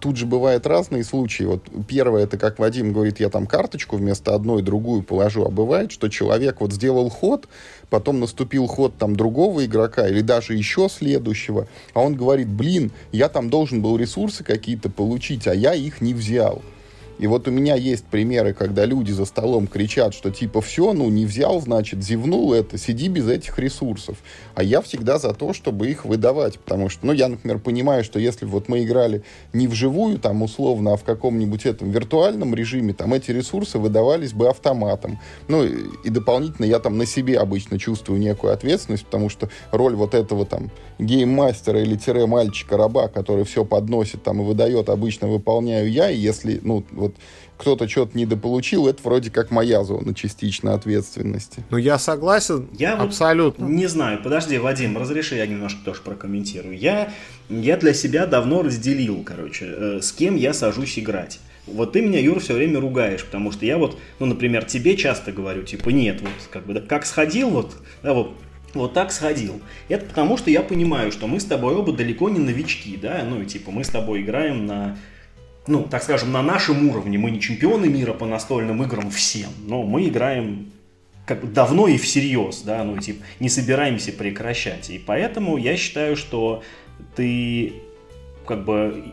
тут 0.00 0.16
же 0.16 0.26
бывают 0.26 0.66
разные 0.66 1.04
случаи. 1.04 1.44
Вот 1.44 1.68
первое, 1.86 2.24
это 2.24 2.36
как 2.36 2.58
Вадим 2.58 2.92
говорит, 2.92 3.20
я 3.20 3.30
там 3.30 3.46
карточку 3.46 3.96
вместо 3.96 4.34
одной 4.34 4.62
другую 4.62 5.02
положу, 5.02 5.44
а 5.44 5.50
бывает, 5.50 5.92
что 5.92 6.08
человек 6.08 6.60
вот 6.60 6.72
сделал 6.72 7.08
ход, 7.08 7.48
потом 7.90 8.20
наступил 8.20 8.66
ход 8.66 8.96
там 8.98 9.16
другого 9.16 9.64
игрока 9.64 10.06
или 10.08 10.20
даже 10.20 10.54
еще 10.54 10.88
следующего, 10.88 11.68
а 11.94 12.00
он 12.00 12.14
говорит, 12.14 12.48
блин, 12.48 12.92
я 13.12 13.28
там 13.28 13.50
должен 13.50 13.82
был 13.82 13.96
ресурсы 13.96 14.44
какие-то 14.44 14.90
получить, 14.90 15.46
а 15.46 15.54
я 15.54 15.74
их 15.74 16.00
не 16.00 16.14
взял. 16.14 16.62
И 17.18 17.26
вот 17.26 17.48
у 17.48 17.50
меня 17.50 17.74
есть 17.74 18.04
примеры, 18.04 18.54
когда 18.54 18.84
люди 18.84 19.12
за 19.12 19.24
столом 19.24 19.66
кричат, 19.66 20.14
что 20.14 20.30
типа 20.30 20.60
все, 20.60 20.92
ну 20.92 21.08
не 21.08 21.26
взял, 21.26 21.60
значит, 21.60 22.02
зевнул 22.02 22.52
это, 22.52 22.78
сиди 22.78 23.08
без 23.08 23.28
этих 23.28 23.58
ресурсов. 23.58 24.18
А 24.54 24.62
я 24.62 24.80
всегда 24.80 25.18
за 25.18 25.34
то, 25.34 25.52
чтобы 25.52 25.88
их 25.88 26.04
выдавать, 26.04 26.58
потому 26.58 26.88
что, 26.88 27.06
ну 27.06 27.12
я, 27.12 27.28
например, 27.28 27.58
понимаю, 27.58 28.04
что 28.04 28.18
если 28.18 28.44
вот 28.44 28.68
мы 28.68 28.84
играли 28.84 29.22
не 29.52 29.66
вживую, 29.66 30.18
там 30.18 30.42
условно, 30.42 30.92
а 30.92 30.96
в 30.96 31.04
каком-нибудь 31.04 31.66
этом 31.66 31.90
виртуальном 31.90 32.54
режиме, 32.54 32.92
там 32.92 33.14
эти 33.14 33.30
ресурсы 33.30 33.78
выдавались 33.78 34.32
бы 34.32 34.48
автоматом. 34.48 35.18
Ну 35.48 35.64
и 35.64 36.10
дополнительно 36.10 36.66
я 36.66 36.78
там 36.78 36.98
на 36.98 37.06
себе 37.06 37.38
обычно 37.38 37.78
чувствую 37.78 38.20
некую 38.20 38.52
ответственность, 38.52 39.04
потому 39.04 39.28
что 39.28 39.48
роль 39.72 39.94
вот 39.94 40.14
этого 40.14 40.46
там 40.46 40.70
гейммастера 40.98 41.80
или 41.80 41.96
тире 41.96 42.26
мальчика-раба, 42.26 43.08
который 43.08 43.44
все 43.44 43.64
подносит 43.64 44.22
там 44.22 44.40
и 44.42 44.44
выдает, 44.44 44.88
обычно 44.88 45.28
выполняю 45.28 45.90
я, 45.90 46.10
и 46.10 46.16
если, 46.16 46.60
ну, 46.62 46.84
вот 46.90 47.07
вот 47.08 47.16
кто-то 47.58 47.88
что-то 47.88 48.16
недополучил, 48.16 48.86
это 48.86 49.02
вроде 49.02 49.30
как 49.30 49.50
моя 49.50 49.82
зона 49.84 50.14
частично 50.14 50.74
ответственности. 50.74 51.64
Ну, 51.70 51.76
я 51.76 51.98
согласен 51.98 52.68
я 52.78 52.94
абсолютно. 52.94 53.66
Вот 53.66 53.72
не 53.72 53.86
знаю, 53.86 54.22
подожди, 54.22 54.58
Вадим, 54.58 54.96
разреши, 54.96 55.34
я 55.36 55.46
немножко 55.46 55.80
тоже 55.84 56.00
прокомментирую. 56.02 56.78
Я, 56.78 57.12
я 57.50 57.76
для 57.76 57.92
себя 57.92 58.26
давно 58.26 58.62
разделил, 58.62 59.22
короче, 59.24 59.66
э, 59.66 60.00
с 60.00 60.12
кем 60.12 60.36
я 60.36 60.54
сажусь 60.54 60.98
играть. 60.98 61.40
Вот 61.66 61.92
ты 61.92 62.00
меня, 62.00 62.18
Юр, 62.20 62.40
все 62.40 62.54
время 62.54 62.80
ругаешь, 62.80 63.24
потому 63.24 63.52
что 63.52 63.66
я 63.66 63.76
вот, 63.76 63.98
ну, 64.20 64.26
например, 64.26 64.64
тебе 64.64 64.96
часто 64.96 65.32
говорю, 65.32 65.64
типа, 65.64 65.90
нет, 65.90 66.20
вот, 66.20 66.30
как 66.50 66.64
бы, 66.64 66.74
да, 66.74 66.80
как 66.80 67.04
сходил, 67.04 67.50
вот, 67.50 67.76
да, 68.02 68.14
вот, 68.14 68.32
вот 68.72 68.94
так 68.94 69.12
сходил. 69.12 69.60
Это 69.88 70.06
потому, 70.06 70.36
что 70.36 70.50
я 70.50 70.62
понимаю, 70.62 71.12
что 71.12 71.26
мы 71.26 71.40
с 71.40 71.44
тобой 71.44 71.74
оба 71.74 71.92
далеко 71.92 72.30
не 72.30 72.38
новички, 72.38 72.96
да, 72.96 73.22
ну, 73.28 73.42
и 73.42 73.46
типа, 73.46 73.70
мы 73.70 73.84
с 73.84 73.88
тобой 73.88 74.22
играем 74.22 74.64
на 74.64 74.96
ну, 75.68 75.84
так 75.84 76.02
скажем, 76.02 76.32
на 76.32 76.42
нашем 76.42 76.88
уровне. 76.88 77.18
Мы 77.18 77.30
не 77.30 77.40
чемпионы 77.40 77.86
мира 77.86 78.12
по 78.12 78.26
настольным 78.26 78.82
играм 78.82 79.10
всем, 79.10 79.50
но 79.66 79.82
мы 79.82 80.08
играем 80.08 80.72
как 81.26 81.52
давно 81.52 81.88
и 81.88 81.98
всерьез, 81.98 82.62
да, 82.62 82.82
ну, 82.84 82.96
типа, 82.96 83.22
не 83.38 83.50
собираемся 83.50 84.12
прекращать. 84.12 84.88
И 84.88 84.98
поэтому 84.98 85.58
я 85.58 85.76
считаю, 85.76 86.16
что 86.16 86.62
ты 87.14 87.74
как 88.46 88.64
бы 88.64 89.04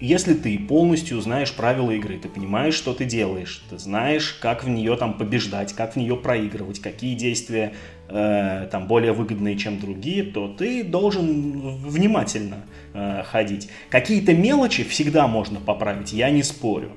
если 0.00 0.34
ты 0.34 0.58
полностью 0.58 1.20
знаешь 1.20 1.52
правила 1.52 1.90
игры, 1.90 2.18
ты 2.18 2.28
понимаешь, 2.28 2.74
что 2.74 2.92
ты 2.92 3.04
делаешь, 3.04 3.64
ты 3.70 3.78
знаешь, 3.78 4.32
как 4.40 4.64
в 4.64 4.68
нее 4.68 4.96
там 4.96 5.14
побеждать, 5.14 5.72
как 5.72 5.94
в 5.94 5.96
нее 5.96 6.16
проигрывать, 6.16 6.80
какие 6.80 7.14
действия 7.14 7.74
э, 8.08 8.68
там 8.70 8.86
более 8.86 9.12
выгодные, 9.12 9.56
чем 9.56 9.80
другие, 9.80 10.22
то 10.22 10.48
ты 10.48 10.84
должен 10.84 11.78
внимательно 11.78 12.64
э, 12.92 13.22
ходить. 13.24 13.68
Какие-то 13.88 14.34
мелочи 14.34 14.84
всегда 14.84 15.26
можно 15.26 15.60
поправить, 15.60 16.12
я 16.12 16.30
не 16.30 16.42
спорю 16.42 16.92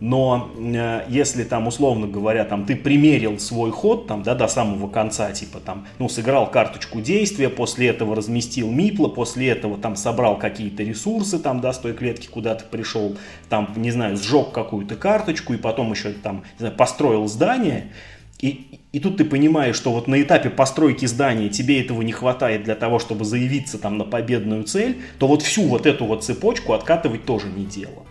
но 0.00 0.50
э, 0.56 1.04
если 1.08 1.44
там, 1.44 1.66
условно 1.66 2.06
говоря, 2.06 2.44
там 2.44 2.66
ты 2.66 2.76
примерил 2.76 3.38
свой 3.38 3.70
ход 3.70 4.06
там, 4.06 4.22
да, 4.22 4.34
до 4.34 4.46
самого 4.46 4.88
конца, 4.88 5.32
типа 5.32 5.58
там, 5.60 5.86
ну, 5.98 6.08
сыграл 6.08 6.50
карточку 6.50 7.00
действия, 7.00 7.48
после 7.48 7.88
этого 7.88 8.14
разместил 8.14 8.70
мипла, 8.70 9.08
после 9.08 9.48
этого 9.48 9.76
там 9.76 9.96
собрал 9.96 10.38
какие-то 10.38 10.82
ресурсы 10.82 11.38
там, 11.38 11.60
да, 11.60 11.72
с 11.72 11.78
той 11.78 11.94
клетки, 11.94 12.28
куда 12.28 12.54
ты 12.54 12.64
пришел, 12.64 13.16
там, 13.48 13.72
не 13.76 13.90
знаю, 13.90 14.16
сжег 14.16 14.52
какую-то 14.52 14.94
карточку 14.94 15.54
и 15.54 15.56
потом 15.56 15.90
еще 15.92 16.12
там, 16.12 16.44
не 16.58 16.60
знаю, 16.60 16.76
построил 16.76 17.26
здание, 17.26 17.92
и, 18.40 18.78
и 18.92 19.00
тут 19.00 19.16
ты 19.16 19.24
понимаешь, 19.24 19.74
что 19.74 19.90
вот 19.90 20.06
на 20.06 20.22
этапе 20.22 20.48
постройки 20.48 21.06
здания 21.06 21.48
тебе 21.48 21.80
этого 21.80 22.02
не 22.02 22.12
хватает 22.12 22.62
для 22.62 22.76
того, 22.76 23.00
чтобы 23.00 23.24
заявиться 23.24 23.78
там 23.78 23.98
на 23.98 24.04
победную 24.04 24.62
цель, 24.62 25.00
то 25.18 25.26
вот 25.26 25.42
всю 25.42 25.62
вот 25.62 25.86
эту 25.86 26.04
вот 26.04 26.22
цепочку 26.22 26.72
откатывать 26.72 27.24
тоже 27.24 27.48
не 27.48 27.64
дело. 27.64 28.06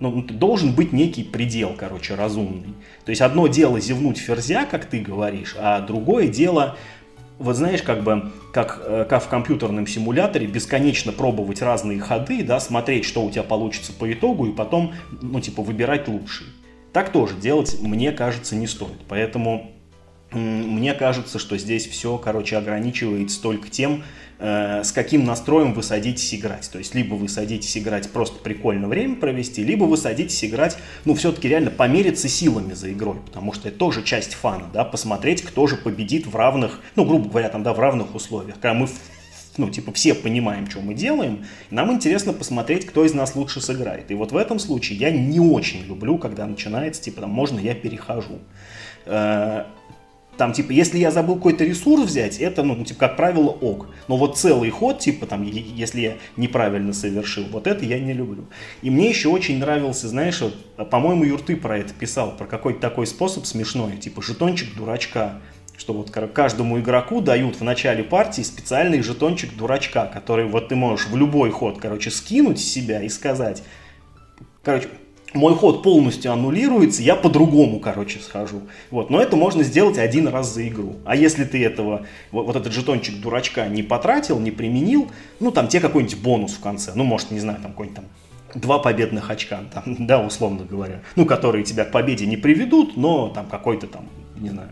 Ну, 0.00 0.22
должен 0.22 0.72
быть 0.74 0.92
некий 0.92 1.24
предел, 1.24 1.74
короче, 1.76 2.14
разумный. 2.14 2.74
То 3.04 3.10
есть 3.10 3.20
одно 3.20 3.48
дело 3.48 3.80
зевнуть 3.80 4.18
ферзя, 4.18 4.64
как 4.64 4.84
ты 4.84 5.00
говоришь, 5.00 5.56
а 5.58 5.80
другое 5.80 6.28
дело, 6.28 6.76
вот 7.38 7.56
знаешь, 7.56 7.82
как 7.82 8.02
бы, 8.04 8.30
как, 8.52 8.80
э, 8.84 9.06
как 9.08 9.24
в 9.24 9.28
компьютерном 9.28 9.86
симуляторе, 9.86 10.46
бесконечно 10.46 11.12
пробовать 11.12 11.62
разные 11.62 12.00
ходы, 12.00 12.42
да, 12.42 12.60
смотреть, 12.60 13.04
что 13.04 13.24
у 13.24 13.30
тебя 13.30 13.42
получится 13.42 13.92
по 13.92 14.12
итогу, 14.12 14.46
и 14.46 14.52
потом, 14.52 14.94
ну, 15.20 15.40
типа, 15.40 15.62
выбирать 15.62 16.08
лучший. 16.08 16.46
Так 16.92 17.10
тоже 17.10 17.34
делать, 17.36 17.78
мне 17.80 18.12
кажется, 18.12 18.56
не 18.56 18.66
стоит. 18.66 19.00
Поэтому 19.08 19.72
мне 20.32 20.94
кажется, 20.94 21.38
что 21.38 21.56
здесь 21.56 21.86
все, 21.86 22.18
короче, 22.18 22.56
ограничивается 22.56 23.40
только 23.40 23.68
тем, 23.68 24.04
э, 24.38 24.82
с 24.84 24.92
каким 24.92 25.24
настроем 25.24 25.74
вы 25.74 25.82
садитесь 25.82 26.34
играть. 26.34 26.68
То 26.70 26.78
есть, 26.78 26.94
либо 26.94 27.14
вы 27.14 27.28
садитесь 27.28 27.76
играть 27.76 28.08
просто 28.10 28.38
прикольно 28.38 28.88
время 28.88 29.16
провести, 29.16 29.64
либо 29.64 29.84
вы 29.84 29.96
садитесь 29.96 30.44
играть, 30.44 30.76
ну, 31.04 31.14
все-таки 31.14 31.48
реально 31.48 31.70
помериться 31.70 32.28
силами 32.28 32.74
за 32.74 32.92
игрой, 32.92 33.16
потому 33.24 33.52
что 33.52 33.68
это 33.68 33.78
тоже 33.78 34.02
часть 34.02 34.34
фана, 34.34 34.66
да, 34.72 34.84
посмотреть, 34.84 35.42
кто 35.42 35.66
же 35.66 35.76
победит 35.76 36.26
в 36.26 36.36
равных, 36.36 36.80
ну, 36.96 37.04
грубо 37.04 37.28
говоря, 37.28 37.48
там, 37.48 37.62
да, 37.62 37.72
в 37.72 37.78
равных 37.78 38.14
условиях. 38.14 38.56
Когда 38.60 38.74
мы 38.74 38.88
ну, 39.58 39.68
типа, 39.68 39.92
все 39.92 40.14
понимаем, 40.14 40.70
что 40.70 40.80
мы 40.80 40.94
делаем, 40.94 41.44
нам 41.70 41.92
интересно 41.92 42.32
посмотреть, 42.32 42.86
кто 42.86 43.04
из 43.04 43.12
нас 43.12 43.34
лучше 43.34 43.60
сыграет. 43.60 44.10
И 44.10 44.14
вот 44.14 44.32
в 44.32 44.36
этом 44.36 44.58
случае 44.58 44.98
я 44.98 45.10
не 45.10 45.40
очень 45.40 45.84
люблю, 45.84 46.16
когда 46.16 46.46
начинается, 46.46 47.02
типа, 47.02 47.22
там, 47.22 47.30
можно 47.30 47.58
я 47.58 47.74
перехожу. 47.74 48.38
Там, 50.38 50.52
типа, 50.52 50.70
если 50.70 50.98
я 50.98 51.10
забыл 51.10 51.34
какой-то 51.34 51.64
ресурс 51.64 52.04
взять, 52.04 52.38
это, 52.38 52.62
ну, 52.62 52.84
типа, 52.84 53.00
как 53.00 53.16
правило, 53.16 53.48
ок. 53.48 53.88
Но 54.06 54.16
вот 54.16 54.38
целый 54.38 54.70
ход, 54.70 55.00
типа, 55.00 55.26
там, 55.26 55.42
если 55.42 56.00
я 56.00 56.16
неправильно 56.36 56.92
совершил, 56.92 57.44
вот 57.50 57.66
это 57.66 57.84
я 57.84 57.98
не 57.98 58.12
люблю. 58.12 58.46
И 58.80 58.88
мне 58.88 59.08
еще 59.08 59.30
очень 59.30 59.58
нравился, 59.58 60.06
знаешь, 60.06 60.40
вот, 60.40 60.54
по-моему, 60.90 61.24
Юрты 61.24 61.56
про 61.56 61.78
это 61.78 61.92
писал, 61.92 62.36
про 62.36 62.46
какой-то 62.46 62.78
такой 62.78 63.08
способ 63.08 63.46
смешной, 63.46 63.96
типа, 63.96 64.22
жетончик 64.22 64.76
дурачка. 64.76 65.40
Что 65.76 65.92
вот 65.92 66.10
каждому 66.10 66.78
игроку 66.80 67.20
дают 67.20 67.56
в 67.56 67.64
начале 67.64 68.02
партии 68.02 68.42
специальный 68.42 69.00
жетончик 69.00 69.56
дурачка, 69.56 70.06
который 70.06 70.46
вот 70.46 70.68
ты 70.68 70.76
можешь 70.76 71.06
в 71.06 71.16
любой 71.16 71.50
ход, 71.50 71.78
короче, 71.80 72.10
скинуть 72.10 72.58
себя 72.60 73.02
и 73.02 73.08
сказать, 73.08 73.62
короче, 74.64 74.88
мой 75.34 75.54
ход 75.54 75.82
полностью 75.82 76.32
аннулируется, 76.32 77.02
я 77.02 77.14
по-другому, 77.14 77.80
короче, 77.80 78.18
схожу. 78.18 78.62
Вот. 78.90 79.10
Но 79.10 79.20
это 79.20 79.36
можно 79.36 79.62
сделать 79.62 79.98
один 79.98 80.28
раз 80.28 80.52
за 80.54 80.66
игру. 80.68 80.96
А 81.04 81.16
если 81.16 81.44
ты 81.44 81.62
этого, 81.64 82.06
вот, 82.30 82.46
вот 82.46 82.56
этот 82.56 82.72
жетончик 82.72 83.20
дурачка 83.20 83.68
не 83.68 83.82
потратил, 83.82 84.38
не 84.38 84.50
применил, 84.50 85.08
ну, 85.40 85.50
там 85.50 85.68
тебе 85.68 85.80
какой-нибудь 85.80 86.18
бонус 86.18 86.52
в 86.52 86.60
конце. 86.60 86.92
Ну, 86.94 87.04
может, 87.04 87.30
не 87.30 87.40
знаю, 87.40 87.58
там 87.60 87.72
какой-нибудь 87.72 87.96
там 87.96 88.04
два 88.54 88.78
победных 88.78 89.30
очка, 89.30 89.60
там, 89.74 90.06
да, 90.06 90.20
условно 90.20 90.64
говоря, 90.64 91.02
ну, 91.16 91.26
которые 91.26 91.64
тебя 91.64 91.84
к 91.84 91.92
победе 91.92 92.26
не 92.26 92.36
приведут, 92.36 92.96
но 92.96 93.28
там 93.28 93.46
какой-то 93.46 93.86
там, 93.86 94.06
не 94.36 94.50
знаю, 94.50 94.70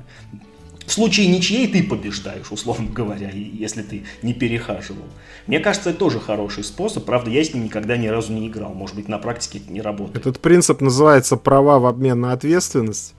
в 0.87 0.93
случае 0.93 1.27
ничьей 1.27 1.67
ты 1.67 1.83
побеждаешь, 1.83 2.51
условно 2.51 2.89
говоря, 2.89 3.31
если 3.31 3.83
ты 3.83 4.05
не 4.23 4.33
перехаживал. 4.33 5.05
Мне 5.47 5.59
кажется, 5.59 5.91
это 5.91 5.99
тоже 5.99 6.21
хороший 6.21 6.63
способ. 6.63 7.05
Правда, 7.05 7.31
я 7.31 7.43
с 7.43 7.53
ним 7.53 7.65
никогда 7.65 7.97
ни 7.97 8.07
разу 8.07 8.33
не 8.33 8.47
играл. 8.47 8.73
Может 8.73 8.95
быть, 8.95 9.09
на 9.09 9.19
практике 9.19 9.59
это 9.59 9.73
не 9.73 9.81
работает. 9.81 10.17
Этот 10.17 10.41
принцип 10.41 10.81
называется 10.81 11.37
права 11.37 11.81
в 11.81 11.87
обмен 11.87 12.21
на 12.21 12.33
ответственность. 12.33 13.15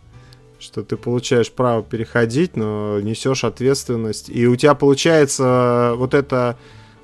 Что 0.59 0.81
ты 0.81 0.95
получаешь 0.97 1.51
право 1.51 1.83
переходить, 1.83 2.55
но 2.55 2.99
несешь 3.01 3.43
ответственность. 3.43 4.29
И 4.29 4.47
у 4.47 4.55
тебя 4.55 4.73
получается 4.73 5.93
вот 5.95 6.13
это 6.13 6.57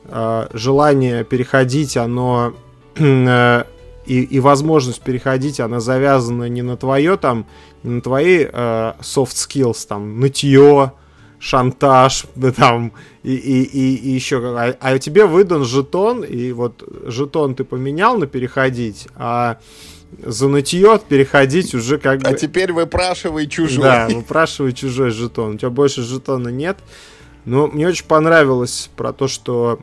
э, 0.06 0.48
желание 0.54 1.24
переходить, 1.24 1.98
оно 1.98 2.56
э, 2.96 3.64
и, 4.06 4.22
и 4.22 4.40
возможность 4.40 5.02
переходить, 5.02 5.60
она 5.60 5.80
завязана 5.80 6.50
не 6.50 6.62
на 6.62 6.78
твое 6.78 7.18
там, 7.18 7.46
не 7.84 7.92
на 7.92 8.02
твои 8.02 8.46
э, 8.52 8.94
soft 9.02 9.34
skills, 9.34 9.88
там, 9.88 10.20
нытье, 10.20 10.94
шантаж, 11.40 12.26
там, 12.56 12.94
и, 13.24 13.34
и, 13.34 13.64
и, 13.64 13.96
и 13.96 14.10
еще, 14.12 14.38
а, 14.58 14.76
а 14.80 15.00
тебе 15.00 15.26
выдан 15.26 15.64
жетон, 15.66 16.24
и 16.24 16.52
вот 16.52 16.84
жетон 17.06 17.56
ты 17.56 17.64
поменял 17.64 18.18
на 18.18 18.28
переходить, 18.28 19.08
а 19.16 19.58
за 20.22 20.48
нытье 20.48 21.00
переходить 21.08 21.74
уже 21.74 21.98
как 21.98 22.20
а 22.22 22.24
бы... 22.24 22.30
А 22.30 22.34
теперь 22.34 22.72
выпрашивай 22.72 23.48
чужой. 23.48 23.84
Да, 23.84 24.08
выпрашивай 24.10 24.74
чужой 24.74 25.10
жетон. 25.10 25.56
У 25.56 25.58
тебя 25.58 25.70
больше 25.70 26.04
жетона 26.04 26.50
нет. 26.50 26.78
Но 27.46 27.68
мне 27.68 27.88
очень 27.88 28.06
понравилось 28.06 28.90
про 28.96 29.12
то, 29.12 29.28
что 29.28 29.80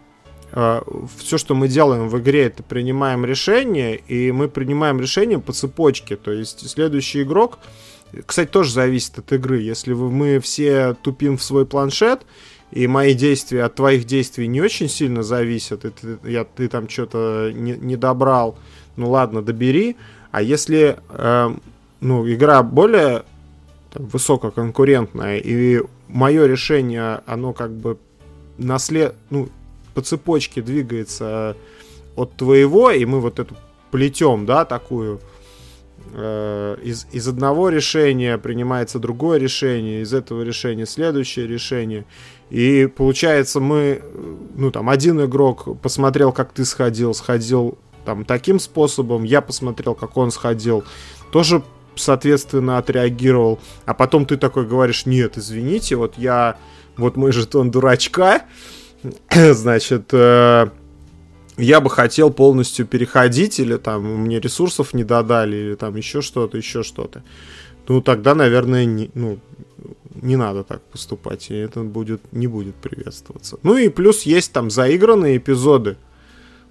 все, 0.53 1.38
что 1.38 1.55
мы 1.55 1.68
делаем 1.68 2.09
в 2.09 2.18
игре, 2.18 2.46
это 2.46 2.62
принимаем 2.62 3.24
решение, 3.24 3.96
и 3.96 4.32
мы 4.32 4.48
принимаем 4.48 5.01
решение 5.01 5.38
по 5.38 5.53
цепочке. 5.53 6.16
То 6.16 6.32
есть 6.32 6.68
следующий 6.68 7.22
игрок, 7.22 7.59
кстати, 8.26 8.48
тоже 8.48 8.72
зависит 8.72 9.18
от 9.18 9.32
игры. 9.32 9.61
Если 9.61 9.92
мы 9.92 10.40
все 10.40 10.94
тупим 10.94 11.36
в 11.36 11.42
свой 11.42 11.66
планшет, 11.66 12.22
и 12.72 12.86
мои 12.86 13.14
действия 13.14 13.64
от 13.64 13.74
твоих 13.74 14.05
действий 14.05 14.46
не 14.46 14.61
очень 14.61 14.88
сильно 14.88 15.22
зависят, 15.22 15.84
и 15.84 15.90
ты, 15.90 16.18
я, 16.24 16.44
ты 16.44 16.68
там 16.68 16.88
что-то 16.88 17.51
не, 17.53 17.72
не 17.72 17.96
добрал, 17.96 18.59
ну 18.96 19.11
ладно, 19.11 19.42
добери. 19.42 19.96
А 20.30 20.42
если 20.42 20.98
э, 21.09 21.55
ну, 22.01 22.32
игра 22.32 22.62
более 22.62 23.24
там, 23.92 24.07
высококонкурентная, 24.07 25.38
и 25.38 25.82
мое 26.09 26.46
решение, 26.46 27.20
оно 27.26 27.53
как 27.53 27.72
бы 27.72 27.98
наслед... 28.59 29.14
ну, 29.30 29.48
по 29.95 30.03
цепочке 30.03 30.62
двигается 30.62 31.57
от 32.16 32.34
твоего, 32.34 32.91
и 32.91 33.05
мы 33.05 33.20
вот 33.20 33.38
эту 33.38 33.57
плетем, 33.91 34.47
да, 34.47 34.64
такую 34.64 35.20
э, 36.12 36.76
из, 36.82 37.07
из 37.12 37.28
одного 37.28 37.68
решения 37.68 38.38
принимается 38.38 38.99
другое 38.99 39.38
решение, 39.38 40.03
из 40.03 40.12
этого 40.12 40.43
решения 40.43 40.86
следующее 40.86 41.47
решение. 41.47 42.05
И 42.51 42.86
получается, 42.95 43.61
мы, 43.61 44.03
ну 44.57 44.70
там, 44.70 44.91
один 44.91 45.24
игрок 45.24 45.80
посмотрел, 45.80 46.32
как 46.32 46.53
ты 46.53 46.64
сходил, 46.64 47.14
сходил 47.14 47.78
там 48.05 48.24
таким 48.24 48.59
способом, 48.59 49.24
я 49.24 49.41
посмотрел, 49.41 49.95
как 49.95 50.16
он 50.16 50.30
сходил, 50.30 50.84
тоже 51.32 51.62
соответственно 51.95 52.78
отреагировал, 52.78 53.61
а 53.84 53.95
потом 53.95 54.26
ты 54.26 54.36
такой 54.36 54.66
говоришь, 54.66 55.07
нет, 55.07 55.36
извините, 55.36 55.97
вот 55.97 56.14
я, 56.16 56.57
вот 56.97 57.16
мой 57.16 57.32
жетон 57.32 57.70
дурачка, 57.70 58.43
значит, 59.53 60.12
э, 60.12 60.68
я 61.57 61.80
бы 61.80 61.90
хотел 61.90 62.30
полностью 62.30 62.86
переходить, 62.86 63.61
или 63.61 63.76
там 63.76 64.05
мне 64.22 64.40
ресурсов 64.40 64.94
не 64.94 65.05
додали, 65.05 65.57
или 65.57 65.74
там 65.74 65.96
еще 65.96 66.20
что-то, 66.20 66.57
еще 66.57 66.82
что-то. 66.82 67.22
Ну, 67.88 68.01
тогда, 68.01 68.34
наверное, 68.34 68.84
не, 68.84 69.11
ну, 69.14 69.38
не 70.14 70.36
надо 70.36 70.62
так 70.62 70.82
поступать, 70.82 71.51
и 71.51 71.55
это 71.55 71.80
будет, 71.80 72.20
не 72.32 72.46
будет 72.46 72.76
приветствоваться. 72.76 73.59
Ну 73.62 73.76
и 73.76 73.88
плюс 73.88 74.22
есть 74.22 74.53
там 74.53 74.70
заигранные 74.70 75.38
эпизоды. 75.38 75.96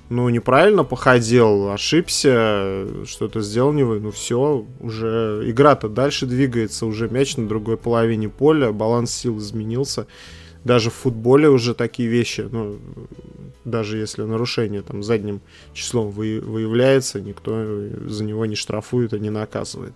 Ну, 0.09 0.27
неправильно 0.29 0.83
походил, 0.83 1.69
ошибся, 1.69 2.87
что-то 3.05 3.41
сделал 3.41 3.73
не 3.73 3.83
вы, 3.83 3.99
ну 3.99 4.11
все, 4.11 4.65
уже 4.79 5.43
игра-то 5.45 5.87
дальше 5.87 6.25
двигается, 6.25 6.87
уже 6.87 7.09
мяч 7.09 7.37
на 7.37 7.47
другой 7.47 7.77
половине 7.77 8.27
поля, 8.27 8.71
баланс 8.71 9.11
сил 9.11 9.37
изменился 9.37 10.07
даже 10.63 10.89
в 10.89 10.93
футболе 10.93 11.49
уже 11.49 11.73
такие 11.73 12.09
вещи, 12.09 12.47
ну, 12.49 12.79
даже 13.65 13.97
если 13.97 14.23
нарушение 14.23 14.81
там 14.81 15.03
задним 15.03 15.41
числом 15.73 16.09
вы, 16.09 16.41
выявляется, 16.41 17.21
никто 17.21 17.51
за 18.07 18.23
него 18.23 18.45
не 18.45 18.55
штрафует 18.55 19.13
и 19.13 19.19
не 19.19 19.29
наказывает. 19.29 19.93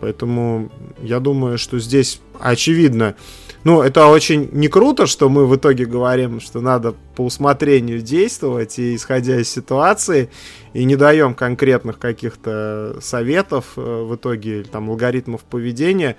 Поэтому 0.00 0.70
я 1.02 1.20
думаю, 1.20 1.56
что 1.58 1.78
здесь 1.78 2.20
очевидно. 2.38 3.14
Ну, 3.62 3.80
это 3.80 4.06
очень 4.08 4.50
не 4.52 4.68
круто, 4.68 5.06
что 5.06 5.30
мы 5.30 5.46
в 5.46 5.56
итоге 5.56 5.86
говорим, 5.86 6.40
что 6.40 6.60
надо 6.60 6.94
по 7.16 7.22
усмотрению 7.22 8.02
действовать, 8.02 8.78
и 8.78 8.94
исходя 8.94 9.40
из 9.40 9.48
ситуации, 9.48 10.28
и 10.74 10.84
не 10.84 10.96
даем 10.96 11.34
конкретных 11.34 11.98
каких-то 11.98 12.98
советов 13.00 13.72
э, 13.76 13.80
в 13.80 14.16
итоге, 14.16 14.64
там, 14.64 14.90
алгоритмов 14.90 15.42
поведения. 15.44 16.16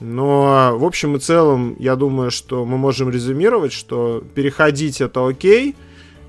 Но 0.00 0.76
в 0.78 0.84
общем 0.84 1.16
и 1.16 1.20
целом, 1.20 1.76
я 1.78 1.94
думаю, 1.94 2.30
что 2.30 2.64
мы 2.64 2.78
можем 2.78 3.10
резюмировать, 3.10 3.72
что 3.72 4.24
переходить 4.34 5.02
это 5.02 5.28
окей, 5.28 5.76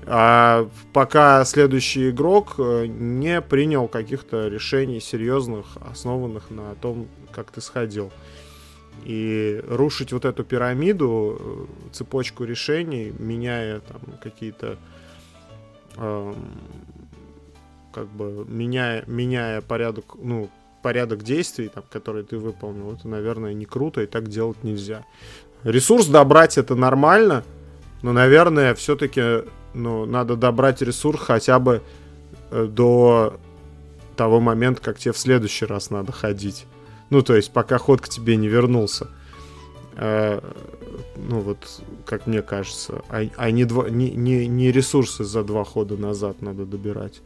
а 0.04 0.68
пока 0.92 1.44
следующий 1.44 2.10
игрок 2.10 2.56
э, 2.58 2.86
не 2.86 3.40
принял 3.40 3.88
каких-то 3.88 4.48
решений 4.48 5.00
серьезных, 5.00 5.78
основанных 5.80 6.50
на 6.50 6.74
том, 6.74 7.06
как 7.30 7.50
ты 7.50 7.60
сходил. 7.60 8.12
И 9.04 9.62
рушить 9.68 10.12
вот 10.12 10.26
эту 10.26 10.44
пирамиду, 10.44 11.38
э, 11.40 11.92
цепочку 11.92 12.44
решений, 12.44 13.12
меняя 13.18 13.80
там 13.80 14.00
какие-то 14.22 14.76
эм, 15.96 16.34
как 17.92 18.08
бы 18.08 18.44
меняя, 18.48 19.04
меняя 19.06 19.60
порядок, 19.60 20.16
ну, 20.20 20.50
порядок 20.82 21.22
действий, 21.22 21.68
там, 21.68 21.84
которые 21.90 22.24
ты 22.24 22.36
выполнил, 22.38 22.92
это, 22.92 23.08
наверное, 23.08 23.54
не 23.54 23.64
круто, 23.64 24.02
и 24.02 24.06
так 24.06 24.28
делать 24.28 24.62
нельзя. 24.62 25.04
Ресурс 25.62 26.06
добрать 26.06 26.58
это 26.58 26.74
нормально, 26.74 27.44
но, 28.02 28.12
наверное, 28.12 28.74
все-таки 28.74 29.44
ну, 29.74 30.04
надо 30.06 30.36
добрать 30.36 30.82
ресурс 30.82 31.20
хотя 31.20 31.58
бы 31.58 31.82
э, 32.50 32.66
до 32.66 33.38
того 34.16 34.40
момента, 34.40 34.82
как 34.82 34.98
тебе 34.98 35.12
в 35.12 35.18
следующий 35.18 35.66
раз 35.66 35.90
надо 35.90 36.12
ходить. 36.12 36.66
Ну, 37.10 37.22
то 37.22 37.36
есть, 37.36 37.52
пока 37.52 37.78
ход 37.78 38.00
к 38.00 38.08
тебе 38.08 38.36
не 38.36 38.48
вернулся. 38.48 39.08
Э, 39.96 40.40
ну, 41.16 41.40
вот, 41.40 41.58
как 42.04 42.26
мне 42.26 42.42
кажется. 42.42 43.02
А, 43.08 43.22
а 43.36 43.50
не, 43.50 43.64
два, 43.64 43.88
не, 43.88 44.10
не, 44.10 44.46
не 44.46 44.72
ресурсы 44.72 45.24
за 45.24 45.44
два 45.44 45.64
хода 45.64 45.96
назад 45.96 46.42
надо 46.42 46.64
добирать. 46.64 47.22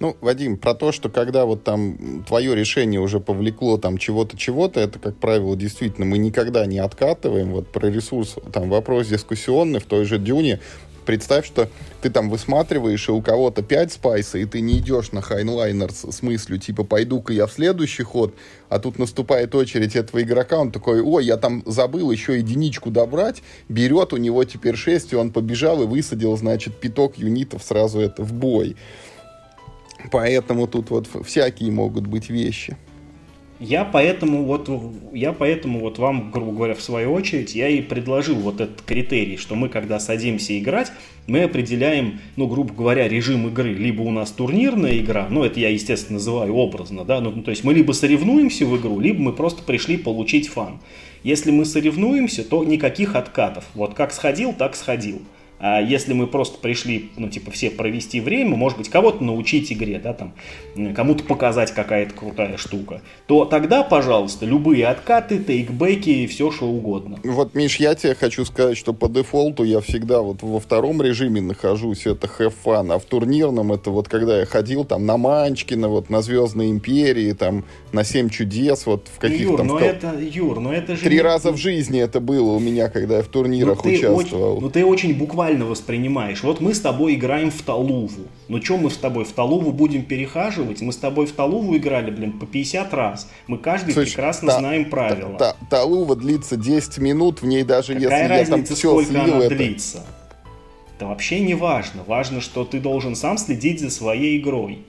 Ну, 0.00 0.16
Вадим, 0.22 0.56
про 0.56 0.72
то, 0.72 0.92
что 0.92 1.10
когда 1.10 1.44
вот 1.44 1.62
там 1.62 2.24
твое 2.26 2.54
решение 2.54 2.98
уже 2.98 3.20
повлекло 3.20 3.76
там 3.76 3.98
чего-то, 3.98 4.34
чего-то, 4.34 4.80
это, 4.80 4.98
как 4.98 5.16
правило, 5.16 5.54
действительно 5.54 6.06
мы 6.06 6.16
никогда 6.16 6.64
не 6.64 6.78
откатываем. 6.78 7.52
Вот 7.52 7.68
про 7.68 7.90
ресурс, 7.90 8.36
там 8.50 8.70
вопрос 8.70 9.08
дискуссионный 9.08 9.78
в 9.78 9.84
той 9.84 10.06
же 10.06 10.18
Дюне. 10.18 10.58
Представь, 11.04 11.44
что 11.44 11.68
ты 12.00 12.08
там 12.08 12.30
высматриваешь, 12.30 13.10
и 13.10 13.12
у 13.12 13.20
кого-то 13.20 13.62
5 13.62 13.92
спайса, 13.92 14.38
и 14.38 14.46
ты 14.46 14.62
не 14.62 14.78
идешь 14.78 15.12
на 15.12 15.20
хайнлайнер 15.20 15.90
с, 15.92 16.22
мыслью, 16.22 16.58
типа, 16.58 16.84
пойду-ка 16.84 17.34
я 17.34 17.46
в 17.46 17.52
следующий 17.52 18.02
ход, 18.02 18.34
а 18.68 18.78
тут 18.78 18.98
наступает 18.98 19.54
очередь 19.54 19.96
этого 19.96 20.22
игрока, 20.22 20.58
он 20.58 20.70
такой, 20.70 21.02
ой, 21.02 21.24
я 21.24 21.36
там 21.36 21.62
забыл 21.66 22.10
еще 22.10 22.38
единичку 22.38 22.90
добрать, 22.90 23.42
берет, 23.68 24.12
у 24.12 24.18
него 24.18 24.44
теперь 24.44 24.76
6, 24.76 25.12
и 25.12 25.16
он 25.16 25.30
побежал 25.30 25.82
и 25.82 25.86
высадил, 25.86 26.36
значит, 26.36 26.80
пяток 26.80 27.18
юнитов 27.18 27.62
сразу 27.64 27.98
это 27.98 28.22
в 28.22 28.32
бой. 28.32 28.76
Поэтому 30.10 30.66
тут 30.66 30.90
вот 30.90 31.08
всякие 31.24 31.70
могут 31.70 32.06
быть 32.06 32.30
вещи. 32.30 32.76
Я 33.60 33.84
поэтому 33.84 34.44
вот, 34.44 34.70
я 35.12 35.34
поэтому 35.34 35.80
вот 35.80 35.98
вам, 35.98 36.30
грубо 36.30 36.52
говоря, 36.52 36.74
в 36.74 36.80
свою 36.80 37.12
очередь, 37.12 37.54
я 37.54 37.68
и 37.68 37.82
предложил 37.82 38.36
вот 38.36 38.58
этот 38.58 38.80
критерий, 38.80 39.36
что 39.36 39.54
мы, 39.54 39.68
когда 39.68 40.00
садимся 40.00 40.58
играть, 40.58 40.90
мы 41.26 41.42
определяем, 41.42 42.20
ну, 42.36 42.46
грубо 42.46 42.72
говоря, 42.72 43.06
режим 43.06 43.48
игры. 43.48 43.74
Либо 43.74 44.00
у 44.00 44.10
нас 44.10 44.30
турнирная 44.30 44.98
игра, 44.98 45.26
ну, 45.28 45.44
это 45.44 45.60
я, 45.60 45.68
естественно, 45.68 46.14
называю 46.14 46.54
образно, 46.54 47.04
да, 47.04 47.20
ну, 47.20 47.42
то 47.42 47.50
есть 47.50 47.62
мы 47.62 47.74
либо 47.74 47.92
соревнуемся 47.92 48.64
в 48.64 48.74
игру, 48.78 48.98
либо 48.98 49.20
мы 49.20 49.34
просто 49.34 49.62
пришли 49.62 49.98
получить 49.98 50.48
фан. 50.48 50.80
Если 51.22 51.50
мы 51.50 51.66
соревнуемся, 51.66 52.44
то 52.44 52.64
никаких 52.64 53.14
откатов. 53.14 53.66
Вот 53.74 53.92
как 53.92 54.14
сходил, 54.14 54.54
так 54.54 54.74
сходил. 54.74 55.20
А 55.62 55.80
если 55.80 56.14
мы 56.14 56.26
просто 56.26 56.58
пришли, 56.58 57.10
ну, 57.18 57.28
типа, 57.28 57.50
все 57.50 57.70
провести 57.70 58.20
время, 58.20 58.56
может 58.56 58.78
быть, 58.78 58.88
кого-то 58.88 59.22
научить 59.22 59.70
игре, 59.70 60.00
да, 60.02 60.14
там, 60.14 60.32
кому-то 60.94 61.22
показать 61.22 61.72
какая-то 61.72 62.14
крутая 62.14 62.56
штука, 62.56 63.02
то 63.26 63.44
тогда, 63.44 63.82
пожалуйста, 63.82 64.46
любые 64.46 64.86
откаты, 64.86 65.38
тейкбеки, 65.38 66.26
все 66.28 66.50
что 66.50 66.66
угодно. 66.66 67.18
Вот, 67.24 67.54
Миш, 67.54 67.76
я 67.76 67.94
тебе 67.94 68.14
хочу 68.14 68.46
сказать, 68.46 68.78
что 68.78 68.94
по 68.94 69.08
дефолту 69.08 69.62
я 69.64 69.80
всегда 69.80 70.22
вот 70.22 70.42
во 70.42 70.60
втором 70.60 71.02
режиме 71.02 71.42
нахожусь, 71.42 72.06
это 72.06 72.26
have 72.26 72.54
fun, 72.64 72.94
а 72.94 72.98
в 72.98 73.04
турнирном 73.04 73.70
это 73.70 73.90
вот 73.90 74.08
когда 74.08 74.40
я 74.40 74.46
ходил 74.46 74.84
там 74.86 75.04
на 75.04 75.18
Манчкина, 75.18 75.88
вот 75.88 76.08
на 76.08 76.22
Звездной 76.22 76.70
Империи, 76.70 77.32
там 77.32 77.66
на 77.92 78.02
Семь 78.02 78.30
чудес, 78.30 78.86
вот 78.86 79.08
в 79.14 79.18
каких-то... 79.18 79.42
Юр, 79.42 79.62
но 79.64 79.76
в... 79.76 79.82
это, 79.82 80.14
Юр, 80.18 80.58
но 80.58 80.72
это 80.72 80.96
же... 80.96 81.02
Три 81.02 81.16
не... 81.16 81.22
раза 81.22 81.52
в 81.52 81.58
жизни 81.58 82.00
это 82.00 82.18
было 82.20 82.52
у 82.52 82.58
меня, 82.58 82.88
когда 82.88 83.18
я 83.18 83.22
в 83.22 83.28
турнирах 83.28 83.84
ну, 83.84 83.90
участвовал. 83.90 84.52
Очень, 84.52 84.62
ну 84.62 84.70
ты 84.70 84.86
очень 84.86 85.14
буквально 85.14 85.49
буквально 85.50 85.66
воспринимаешь. 85.66 86.42
Вот 86.42 86.60
мы 86.60 86.74
с 86.74 86.80
тобой 86.80 87.14
играем 87.14 87.50
в 87.50 87.62
Талуву. 87.62 88.28
Ну 88.48 88.62
что 88.62 88.76
мы 88.76 88.90
с 88.90 88.96
тобой 88.96 89.24
в 89.24 89.32
Талуву 89.32 89.72
будем 89.72 90.04
перехаживать? 90.04 90.80
Мы 90.80 90.92
с 90.92 90.96
тобой 90.96 91.26
в 91.26 91.32
Талуву 91.32 91.76
играли, 91.76 92.10
блин, 92.10 92.38
по 92.38 92.46
50 92.46 92.94
раз. 92.94 93.28
Мы 93.46 93.58
каждый 93.58 93.92
Слушай, 93.94 94.06
прекрасно 94.06 94.48
та, 94.48 94.58
знаем 94.58 94.90
правила. 94.90 95.38
Та, 95.38 95.52
та, 95.52 95.66
Талува 95.70 96.16
длится 96.16 96.56
10 96.56 96.98
минут, 96.98 97.42
в 97.42 97.46
ней 97.46 97.64
даже 97.64 97.94
Какая 97.94 98.22
если 98.22 98.28
разница, 98.28 98.50
я 98.50 98.56
там 98.56 98.64
все 98.64 98.88
сколько 98.88 99.10
слил 99.10 99.34
она 99.34 99.44
это... 99.44 99.56
длится? 99.56 100.06
Это 100.96 101.06
вообще 101.06 101.40
не 101.40 101.54
важно. 101.54 102.02
Важно, 102.06 102.40
что 102.40 102.64
ты 102.64 102.78
должен 102.78 103.16
сам 103.16 103.38
следить 103.38 103.80
за 103.80 103.90
своей 103.90 104.38
игрой. 104.38 104.84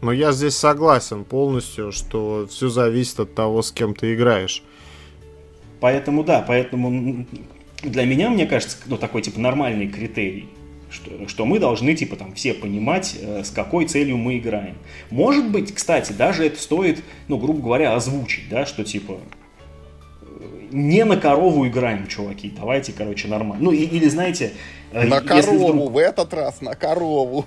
Но 0.00 0.12
я 0.12 0.30
здесь 0.30 0.56
согласен 0.56 1.24
полностью, 1.24 1.90
что 1.90 2.46
все 2.48 2.68
зависит 2.68 3.18
от 3.18 3.34
того, 3.34 3.62
с 3.62 3.72
кем 3.72 3.94
ты 3.94 4.14
играешь. 4.14 4.62
Поэтому 5.80 6.22
да, 6.22 6.44
поэтому 6.46 7.26
для 7.82 8.04
меня, 8.04 8.30
мне 8.30 8.46
кажется, 8.46 8.76
ну, 8.86 8.96
такой, 8.96 9.22
типа, 9.22 9.40
нормальный 9.40 9.88
критерий, 9.88 10.48
что, 10.90 11.28
что 11.28 11.44
мы 11.44 11.58
должны, 11.58 11.94
типа, 11.94 12.16
там, 12.16 12.34
все 12.34 12.54
понимать, 12.54 13.16
э, 13.20 13.44
с 13.44 13.50
какой 13.50 13.86
целью 13.86 14.16
мы 14.16 14.38
играем. 14.38 14.76
Может 15.10 15.50
быть, 15.50 15.74
кстати, 15.74 16.12
даже 16.12 16.46
это 16.46 16.60
стоит, 16.60 17.02
ну, 17.28 17.38
грубо 17.38 17.62
говоря, 17.62 17.94
озвучить, 17.94 18.48
да, 18.48 18.66
что, 18.66 18.84
типа, 18.84 19.18
не 20.70 21.04
на 21.04 21.16
корову 21.16 21.66
играем, 21.66 22.06
чуваки, 22.06 22.52
давайте, 22.56 22.92
короче, 22.92 23.28
нормально. 23.28 23.64
Ну, 23.64 23.72
и, 23.72 23.84
или, 23.84 24.08
знаете... 24.08 24.52
Э, 24.92 25.06
на 25.06 25.20
корову, 25.20 25.72
вдруг... 25.72 25.92
в 25.92 25.98
этот 25.98 26.34
раз 26.34 26.60
на 26.60 26.74
корову. 26.74 27.44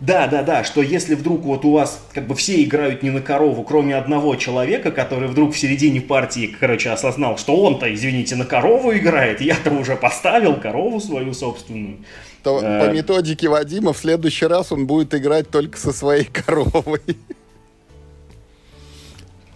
Да, 0.00 0.26
да, 0.26 0.42
да, 0.42 0.62
что 0.62 0.82
если 0.82 1.14
вдруг 1.14 1.42
вот 1.42 1.64
у 1.64 1.72
вас 1.72 2.02
как 2.12 2.26
бы 2.26 2.34
все 2.34 2.62
играют 2.62 3.02
не 3.02 3.10
на 3.10 3.22
корову, 3.22 3.62
кроме 3.62 3.96
одного 3.96 4.36
человека, 4.36 4.90
который 4.90 5.28
вдруг 5.28 5.54
в 5.54 5.58
середине 5.58 6.02
партии, 6.02 6.54
короче, 6.60 6.90
осознал, 6.90 7.38
что 7.38 7.56
он-то, 7.56 7.92
извините, 7.92 8.36
на 8.36 8.44
корову 8.44 8.94
играет, 8.94 9.40
я-то 9.40 9.70
уже 9.70 9.96
поставил 9.96 10.56
корову 10.56 11.00
свою 11.00 11.32
собственную. 11.32 11.96
То 12.42 12.60
а... 12.62 12.86
по 12.86 12.92
методике 12.92 13.48
Вадима 13.48 13.94
в 13.94 13.98
следующий 13.98 14.46
раз 14.46 14.70
он 14.70 14.86
будет 14.86 15.14
играть 15.14 15.48
только 15.48 15.78
со 15.78 15.92
своей 15.92 16.24
коровой. 16.32 17.00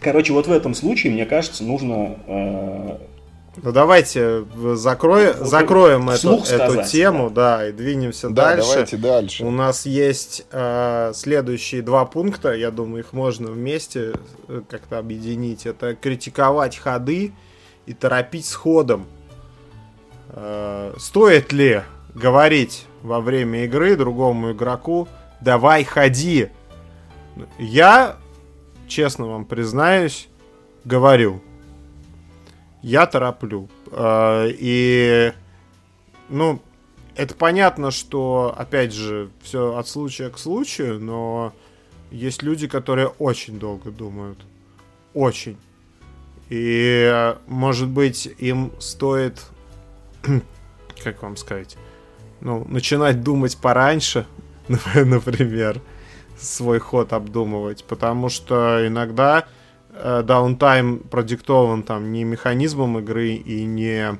Короче, 0.01 0.33
вот 0.33 0.47
в 0.47 0.53
этом 0.53 0.75
случае, 0.75 1.13
мне 1.13 1.27
кажется, 1.27 1.63
нужно 1.63 2.17
э, 2.27 2.97
ну 3.57 3.73
давайте 3.73 4.45
закрой, 4.75 5.35
закроем 5.35 6.09
эту, 6.09 6.37
эту 6.37 6.85
тему, 6.85 7.31
да. 7.31 7.59
да, 7.59 7.69
и 7.69 7.73
двинемся 7.73 8.29
да, 8.31 8.55
дальше. 8.55 8.69
Давайте 8.71 8.97
дальше. 8.97 9.45
У 9.45 9.51
нас 9.51 9.87
есть 9.87 10.47
э, 10.53 11.11
следующие 11.15 11.83
два 11.83 12.05
пункта, 12.05 12.53
я 12.53 12.71
думаю, 12.71 13.03
их 13.03 13.13
можно 13.13 13.51
вместе 13.51 14.13
э, 14.47 14.63
как-то 14.69 14.99
объединить. 14.99 15.67
Это 15.67 15.97
критиковать 15.97 16.77
ходы 16.79 17.33
и 17.87 17.93
торопить 17.93 18.47
с 18.47 18.55
ходом. 18.55 19.07
Э, 20.29 20.95
стоит 20.99 21.53
ли 21.53 21.83
говорить 22.15 22.87
во 23.03 23.21
время 23.21 23.65
игры 23.65 23.97
другому 23.97 24.53
игроку 24.53 25.09
«давай, 25.41 25.83
ходи»? 25.83 26.51
Я, 27.59 28.17
честно 28.87 29.27
вам 29.27 29.45
признаюсь, 29.45 30.29
говорю– 30.85 31.43
я 32.83 33.07
тороплю. 33.07 33.69
А, 33.93 34.47
и, 34.49 35.33
ну, 36.29 36.61
это 37.15 37.35
понятно, 37.35 37.91
что, 37.91 38.55
опять 38.57 38.93
же, 38.93 39.31
все 39.43 39.77
от 39.77 39.89
случая 39.89 40.31
к 40.31 40.39
случаю, 40.39 41.01
но 41.01 41.53
есть 42.11 42.43
люди, 42.43 42.67
которые 42.67 43.09
очень 43.09 43.59
долго 43.59 43.91
думают. 43.91 44.39
Очень. 45.15 45.57
И, 46.49 47.35
может 47.47 47.89
быть, 47.89 48.29
им 48.39 48.73
стоит, 48.79 49.41
как 51.05 51.23
вам 51.23 51.37
сказать, 51.37 51.77
ну, 52.41 52.65
начинать 52.69 53.23
думать 53.23 53.57
пораньше, 53.57 54.27
например, 54.95 55.81
свой 56.39 56.79
ход 56.79 57.13
обдумывать, 57.13 57.85
потому 57.85 58.29
что 58.29 58.87
иногда 58.87 59.47
даунтайм 60.03 61.01
продиктован 61.01 61.83
там 61.83 62.13
не 62.13 62.25
механизмом 62.25 62.99
игры 62.99 63.35
и 63.35 63.65
не 63.65 64.19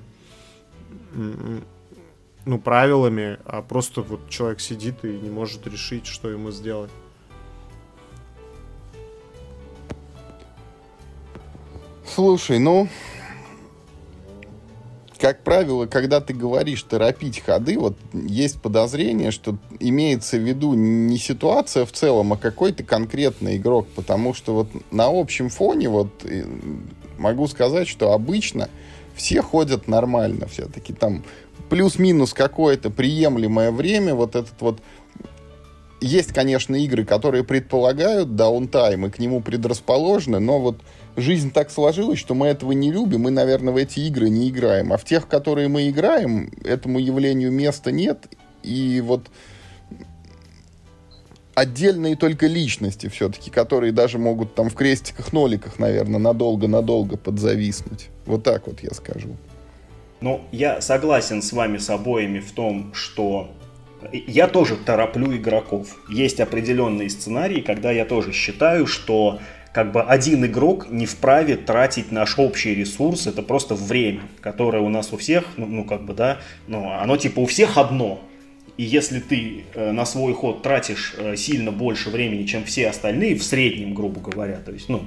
ну, 2.45 2.59
правилами, 2.59 3.39
а 3.45 3.63
просто 3.63 4.03
вот 4.03 4.29
человек 4.29 4.61
сидит 4.61 5.05
и 5.05 5.09
не 5.09 5.31
может 5.31 5.67
решить, 5.67 6.07
что 6.07 6.31
ему 6.31 6.51
сделать. 6.51 6.91
Слушай, 12.07 12.59
ну, 12.59 12.89
как 15.21 15.45
правило, 15.45 15.85
когда 15.85 16.21
ты 16.23 16.33
говоришь 16.33 16.83
торопить 16.83 17.41
ходы, 17.41 17.79
вот 17.79 17.97
есть 18.15 18.61
подозрение, 18.63 19.31
что 19.31 19.59
имеется 19.79 20.39
в 20.39 20.41
виду 20.41 20.73
не 20.73 21.19
ситуация 21.19 21.85
в 21.85 21.93
целом, 21.93 22.33
а 22.33 22.39
какой-то 22.39 22.85
конкретный 22.85 23.59
игрок, 23.59 23.87
потому 23.95 24.33
что 24.33 24.55
вот 24.55 24.69
на 24.91 25.09
общем 25.09 25.51
фоне 25.51 25.91
вот 25.91 26.25
могу 27.19 27.47
сказать, 27.49 27.87
что 27.87 28.13
обычно 28.13 28.71
все 29.15 29.43
ходят 29.43 29.89
нормально 29.89 30.47
все-таки 30.47 30.95
там 30.95 31.23
плюс-минус 31.69 32.33
какое-то 32.33 32.89
приемлемое 32.89 33.71
время, 33.71 34.15
вот 34.15 34.35
этот 34.35 34.61
вот. 34.61 34.81
Есть, 36.03 36.33
конечно, 36.33 36.75
игры, 36.77 37.05
которые 37.05 37.45
предполагают 37.45 38.35
даунтайм 38.35 39.05
и 39.05 39.11
к 39.11 39.19
нему 39.19 39.43
предрасположены, 39.43 40.41
но 40.41 40.59
вот 40.59 40.79
жизнь 41.21 41.53
так 41.53 41.71
сложилась, 41.71 42.19
что 42.19 42.35
мы 42.35 42.49
этого 42.49 42.73
не 42.73 42.91
любим, 42.91 43.23
мы, 43.23 43.31
наверное, 43.31 43.73
в 43.73 43.77
эти 43.77 44.01
игры 44.01 44.29
не 44.29 44.49
играем. 44.49 44.93
А 44.93 44.97
в 44.97 45.05
тех, 45.05 45.29
которые 45.29 45.69
мы 45.69 45.89
играем, 45.89 46.51
этому 46.65 46.99
явлению 46.99 47.53
места 47.53 47.93
нет. 47.93 48.27
И 48.63 49.01
вот 49.01 49.29
отдельные 51.55 52.17
только 52.17 52.47
личности 52.47 53.09
все-таки, 53.09 53.51
которые 53.51 53.93
даже 53.93 54.19
могут 54.19 54.55
там 54.55 54.71
в 54.71 54.75
крестиках-ноликах, 54.75 55.79
наверное, 55.79 56.19
надолго-надолго 56.19 57.17
подзависнуть. 57.17 58.09
Вот 58.27 58.43
так 58.43 58.67
вот 58.67 58.81
я 58.83 58.91
скажу. 58.91 59.37
Ну, 60.21 60.43
я 60.53 60.81
согласен 60.81 61.43
с 61.43 61.53
вами 61.53 61.79
с 61.79 61.89
обоими 61.89 62.41
в 62.41 62.53
том, 62.53 62.93
что 62.95 63.51
я 64.13 64.49
тоже 64.49 64.77
тороплю 64.77 65.37
игроков. 65.37 65.97
Есть 66.09 66.41
определенные 66.41 67.11
сценарии, 67.11 67.61
когда 67.61 67.91
я 67.91 68.05
тоже 68.05 68.33
считаю, 68.33 68.87
что 68.87 69.41
как 69.73 69.93
бы 69.93 70.03
один 70.03 70.45
игрок 70.47 70.91
не 70.91 71.07
вправе 71.07 71.57
тратить 71.57 72.11
наш 72.11 72.39
общий 72.39 72.75
ресурс, 72.75 73.27
это 73.27 73.43
просто 73.43 73.75
время, 73.75 74.23
которое 74.41 74.83
у 74.83 74.89
нас 74.89 75.13
у 75.13 75.17
всех, 75.17 75.45
ну, 75.57 75.67
ну 75.67 75.85
как 75.85 76.05
бы, 76.05 76.15
да, 76.15 76.41
ну, 76.67 76.91
оно 76.91 77.17
типа 77.17 77.41
у 77.41 77.47
всех 77.47 77.79
одно. 77.79 78.21
И 78.77 78.83
если 78.83 79.21
ты 79.21 79.65
э, 79.75 79.93
на 79.93 80.07
свой 80.07 80.33
ход 80.33 80.63
тратишь 80.63 81.15
э, 81.19 81.37
сильно 81.37 81.71
больше 81.71 82.11
времени, 82.11 82.47
чем 82.47 82.65
все 82.65 82.89
остальные, 82.89 83.37
в 83.37 83.45
среднем, 83.45 83.95
грубо 83.95 84.21
говоря, 84.21 84.57
то 84.57 84.73
есть, 84.73 84.89
ну, 84.89 85.05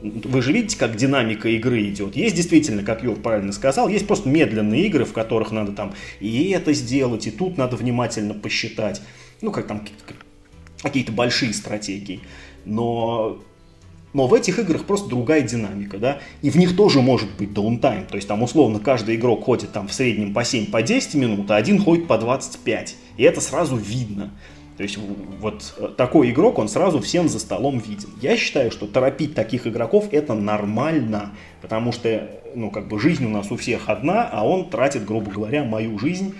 вы 0.00 0.42
же 0.42 0.52
видите, 0.52 0.78
как 0.78 0.96
динамика 0.96 1.48
игры 1.48 1.82
идет. 1.88 2.16
Есть 2.16 2.36
действительно, 2.36 2.82
как 2.82 3.02
Юр 3.02 3.16
правильно 3.16 3.52
сказал, 3.52 3.88
есть 3.88 4.06
просто 4.06 4.28
медленные 4.28 4.86
игры, 4.86 5.04
в 5.04 5.12
которых 5.12 5.50
надо 5.50 5.72
там 5.72 5.94
и 6.20 6.50
это 6.50 6.72
сделать, 6.72 7.26
и 7.26 7.30
тут 7.30 7.58
надо 7.58 7.76
внимательно 7.76 8.34
посчитать. 8.34 9.02
Ну, 9.40 9.50
как 9.50 9.66
там 9.66 9.86
какие-то 10.82 11.12
большие 11.12 11.52
стратегии. 11.52 12.20
Но 12.64 13.42
но 14.16 14.26
в 14.26 14.32
этих 14.32 14.58
играх 14.58 14.86
просто 14.86 15.10
другая 15.10 15.42
динамика, 15.42 15.98
да, 15.98 16.20
и 16.40 16.48
в 16.48 16.56
них 16.56 16.74
тоже 16.74 17.02
может 17.02 17.28
быть 17.36 17.52
даунтайм, 17.52 18.06
то 18.06 18.16
есть 18.16 18.26
там 18.26 18.42
условно 18.42 18.80
каждый 18.80 19.16
игрок 19.16 19.44
ходит 19.44 19.72
там 19.72 19.88
в 19.88 19.92
среднем 19.92 20.32
по 20.32 20.42
7, 20.42 20.70
по 20.70 20.80
10 20.80 21.16
минут, 21.16 21.50
а 21.50 21.56
один 21.56 21.82
ходит 21.82 22.06
по 22.06 22.16
25, 22.16 22.96
и 23.18 23.22
это 23.22 23.42
сразу 23.42 23.76
видно. 23.76 24.30
То 24.78 24.84
есть 24.84 24.98
вот 25.40 25.74
э, 25.76 25.88
такой 25.98 26.30
игрок, 26.30 26.58
он 26.58 26.68
сразу 26.68 26.98
всем 27.00 27.28
за 27.28 27.38
столом 27.38 27.78
виден. 27.78 28.08
Я 28.22 28.38
считаю, 28.38 28.70
что 28.70 28.86
торопить 28.86 29.34
таких 29.34 29.66
игроков 29.66 30.06
это 30.12 30.32
нормально, 30.32 31.32
потому 31.60 31.92
что, 31.92 32.30
ну, 32.54 32.70
как 32.70 32.88
бы 32.88 32.98
жизнь 32.98 33.26
у 33.26 33.28
нас 33.28 33.50
у 33.50 33.56
всех 33.58 33.90
одна, 33.90 34.26
а 34.32 34.46
он 34.46 34.70
тратит, 34.70 35.04
грубо 35.04 35.30
говоря, 35.30 35.62
мою 35.64 35.98
жизнь. 35.98 36.34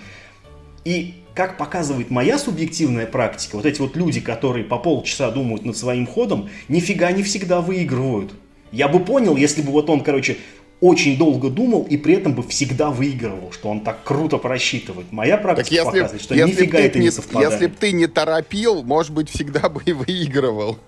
И 0.83 1.13
как 1.37 1.55
показывает 1.55 2.09
моя 2.09 2.39
субъективная 2.39 3.05
практика, 3.05 3.57
вот 3.57 3.67
эти 3.67 3.79
вот 3.79 3.95
люди, 3.95 4.19
которые 4.19 4.65
по 4.65 4.79
полчаса 4.79 5.29
думают 5.29 5.65
над 5.65 5.77
своим 5.77 6.07
ходом, 6.07 6.49
нифига 6.67 7.11
не 7.11 7.21
всегда 7.21 7.61
выигрывают. 7.61 8.33
Я 8.71 8.87
бы 8.87 8.99
понял, 8.99 9.35
если 9.37 9.61
бы 9.61 9.71
вот 9.71 9.87
он, 9.91 10.01
короче, 10.01 10.37
очень 10.81 11.15
долго 11.15 11.51
думал 11.51 11.83
и 11.87 11.95
при 11.95 12.15
этом 12.15 12.33
бы 12.33 12.41
всегда 12.41 12.89
выигрывал, 12.89 13.51
что 13.51 13.69
он 13.69 13.81
так 13.81 14.03
круто 14.03 14.37
просчитывает. 14.37 15.11
Моя 15.11 15.37
практика 15.37 15.75
если, 15.75 15.85
показывает, 15.85 16.21
что 16.23 16.33
если 16.33 16.51
нифига 16.53 16.79
это 16.79 16.97
не, 16.97 17.05
не 17.05 17.11
совпадает. 17.11 17.51
Если 17.51 17.67
бы 17.67 17.75
ты 17.79 17.91
не 17.91 18.07
торопил, 18.07 18.81
может 18.81 19.13
быть, 19.13 19.29
всегда 19.29 19.69
бы 19.69 19.83
и 19.85 19.93
выигрывал. 19.93 20.79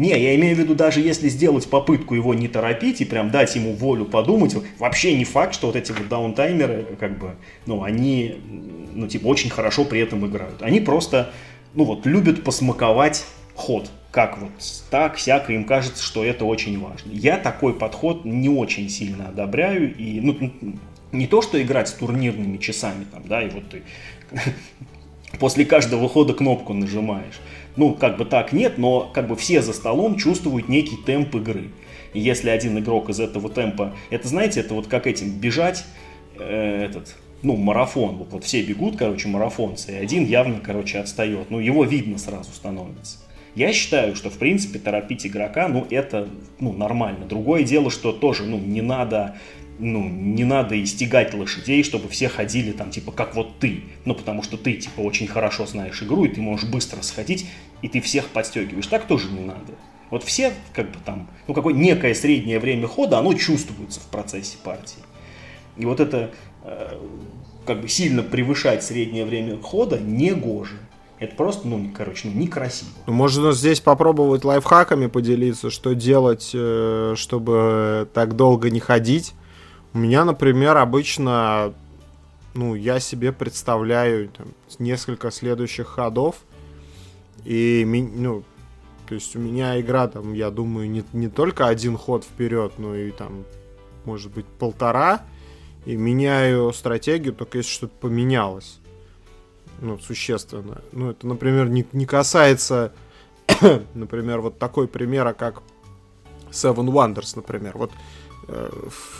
Не, 0.00 0.18
я 0.18 0.34
имею 0.34 0.56
в 0.56 0.58
виду, 0.58 0.74
даже 0.74 1.02
если 1.02 1.28
сделать 1.28 1.68
попытку 1.68 2.14
его 2.14 2.32
не 2.32 2.48
торопить 2.48 3.02
и 3.02 3.04
прям 3.04 3.30
дать 3.30 3.54
ему 3.54 3.74
волю 3.74 4.06
подумать, 4.06 4.56
вообще 4.78 5.14
не 5.14 5.26
факт, 5.26 5.52
что 5.52 5.66
вот 5.66 5.76
эти 5.76 5.92
вот 5.92 6.08
даунтаймеры, 6.08 6.96
как 6.98 7.18
бы, 7.18 7.36
ну, 7.66 7.82
они, 7.82 8.36
ну, 8.94 9.06
типа, 9.08 9.26
очень 9.26 9.50
хорошо 9.50 9.84
при 9.84 10.00
этом 10.00 10.26
играют. 10.26 10.62
Они 10.62 10.80
просто, 10.80 11.32
ну, 11.74 11.84
вот, 11.84 12.06
любят 12.06 12.42
посмаковать 12.44 13.26
ход. 13.54 13.90
Как 14.10 14.38
вот 14.38 14.50
так, 14.88 15.16
всяко, 15.16 15.52
им 15.52 15.64
кажется, 15.64 16.02
что 16.02 16.24
это 16.24 16.46
очень 16.46 16.80
важно. 16.80 17.10
Я 17.12 17.36
такой 17.36 17.74
подход 17.74 18.24
не 18.24 18.48
очень 18.48 18.88
сильно 18.88 19.28
одобряю. 19.28 19.94
И, 19.94 20.18
ну, 20.22 20.50
не 21.12 21.26
то, 21.26 21.42
что 21.42 21.60
играть 21.60 21.88
с 21.88 21.92
турнирными 21.92 22.56
часами, 22.56 23.04
там, 23.04 23.24
да, 23.28 23.42
и 23.42 23.50
вот 23.50 23.68
ты 23.68 23.82
после 25.38 25.66
каждого 25.66 26.08
хода 26.08 26.32
кнопку 26.32 26.72
нажимаешь 26.72 27.38
ну, 27.80 27.94
как 27.94 28.18
бы 28.18 28.26
так 28.26 28.52
нет, 28.52 28.76
но 28.76 29.10
как 29.14 29.26
бы 29.26 29.36
все 29.36 29.62
за 29.62 29.72
столом 29.72 30.16
чувствуют 30.18 30.68
некий 30.68 30.96
темп 30.96 31.36
игры. 31.36 31.70
И 32.12 32.20
если 32.20 32.50
один 32.50 32.78
игрок 32.78 33.08
из 33.08 33.20
этого 33.20 33.48
темпа, 33.48 33.94
это 34.10 34.28
знаете, 34.28 34.60
это 34.60 34.74
вот 34.74 34.86
как 34.86 35.06
этим 35.06 35.30
бежать, 35.30 35.84
э, 36.38 36.84
этот, 36.84 37.16
ну, 37.42 37.56
марафон, 37.56 38.16
вот, 38.16 38.32
вот 38.32 38.44
все 38.44 38.60
бегут, 38.60 38.98
короче, 38.98 39.28
марафонцы, 39.28 39.92
и 39.92 39.94
один 39.94 40.26
явно, 40.26 40.60
короче, 40.62 40.98
отстает, 40.98 41.50
ну, 41.50 41.58
его 41.58 41.84
видно 41.84 42.18
сразу 42.18 42.52
становится. 42.52 43.16
Я 43.54 43.72
считаю, 43.72 44.14
что, 44.14 44.28
в 44.28 44.36
принципе, 44.36 44.78
торопить 44.78 45.26
игрока, 45.26 45.66
ну, 45.66 45.86
это, 45.88 46.28
ну, 46.60 46.74
нормально. 46.74 47.24
Другое 47.24 47.62
дело, 47.62 47.90
что 47.90 48.12
тоже, 48.12 48.44
ну, 48.44 48.58
не 48.58 48.82
надо 48.82 49.36
ну, 49.80 50.06
не 50.08 50.44
надо 50.44 50.82
истегать 50.82 51.34
лошадей, 51.34 51.82
чтобы 51.82 52.08
все 52.08 52.28
ходили 52.28 52.72
там, 52.72 52.90
типа, 52.90 53.12
как 53.12 53.34
вот 53.34 53.58
ты. 53.58 53.80
Ну, 54.04 54.14
потому 54.14 54.42
что 54.42 54.56
ты, 54.56 54.74
типа, 54.74 55.00
очень 55.00 55.26
хорошо 55.26 55.66
знаешь 55.66 56.02
игру, 56.02 56.24
и 56.24 56.28
ты 56.28 56.40
можешь 56.40 56.68
быстро 56.68 57.02
сходить, 57.02 57.46
и 57.82 57.88
ты 57.88 58.00
всех 58.00 58.28
подстегиваешь. 58.28 58.86
Так 58.86 59.06
тоже 59.06 59.30
не 59.30 59.40
надо. 59.40 59.74
Вот 60.10 60.24
все, 60.24 60.52
как 60.74 60.90
бы 60.90 60.98
там, 61.04 61.28
ну, 61.46 61.54
какое 61.54 61.72
некое 61.72 62.14
среднее 62.14 62.58
время 62.58 62.88
хода, 62.88 63.18
оно 63.18 63.32
чувствуется 63.34 64.00
в 64.00 64.06
процессе 64.06 64.58
партии. 64.62 65.02
И 65.76 65.86
вот 65.86 66.00
это, 66.00 66.30
э, 66.64 66.98
как 67.64 67.80
бы, 67.80 67.88
сильно 67.88 68.22
превышать 68.22 68.82
среднее 68.82 69.24
время 69.24 69.58
хода 69.60 69.98
не 69.98 70.32
гоже. 70.32 70.78
Это 71.20 71.36
просто, 71.36 71.68
ну, 71.68 71.90
короче, 71.94 72.28
ну, 72.28 72.40
некрасиво. 72.40 72.90
Ну, 73.06 73.12
можно 73.12 73.52
здесь 73.52 73.80
попробовать 73.80 74.42
лайфхаками 74.44 75.06
поделиться, 75.06 75.70
что 75.70 75.94
делать, 75.94 76.50
э, 76.54 77.14
чтобы 77.16 78.08
так 78.12 78.34
долго 78.34 78.70
не 78.70 78.80
ходить. 78.80 79.34
У 79.92 79.98
меня, 79.98 80.24
например, 80.24 80.76
обычно, 80.78 81.74
ну, 82.54 82.74
я 82.74 83.00
себе 83.00 83.32
представляю 83.32 84.30
там, 84.30 84.48
несколько 84.78 85.30
следующих 85.30 85.88
ходов, 85.88 86.36
и, 87.44 87.84
ну, 87.86 88.42
то 89.08 89.14
есть 89.14 89.34
у 89.36 89.38
меня 89.38 89.80
игра, 89.80 90.08
там, 90.08 90.34
я 90.34 90.50
думаю, 90.50 90.90
не, 90.90 91.04
не 91.12 91.28
только 91.28 91.66
один 91.66 91.96
ход 91.96 92.24
вперед, 92.24 92.74
но 92.78 92.94
и 92.94 93.10
там, 93.10 93.44
может 94.04 94.32
быть, 94.32 94.46
полтора, 94.46 95.22
и 95.86 95.96
меняю 95.96 96.72
стратегию, 96.72 97.34
только 97.34 97.58
если 97.58 97.70
что-то 97.70 97.94
поменялось. 98.00 98.78
Ну, 99.80 99.98
существенно. 99.98 100.82
Ну, 100.92 101.10
это, 101.10 101.26
например, 101.26 101.68
не, 101.68 101.86
не 101.92 102.06
касается, 102.06 102.92
например, 103.94 104.40
вот 104.40 104.58
такой 104.58 104.88
примера, 104.88 105.32
как 105.32 105.62
Seven 106.50 106.86
Wonders, 106.86 107.32
например. 107.34 107.78
Вот 107.78 107.90
Э, 108.52 108.68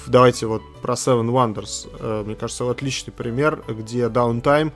давайте 0.07 0.47
вот 0.47 0.62
про 0.83 0.95
Seven 0.95 1.31
Wonders. 1.31 1.89
Э, 1.99 2.23
мне 2.25 2.35
кажется, 2.35 2.68
отличный 2.68 3.12
пример, 3.12 3.62
где 3.68 4.09
даунтайм 4.09 4.73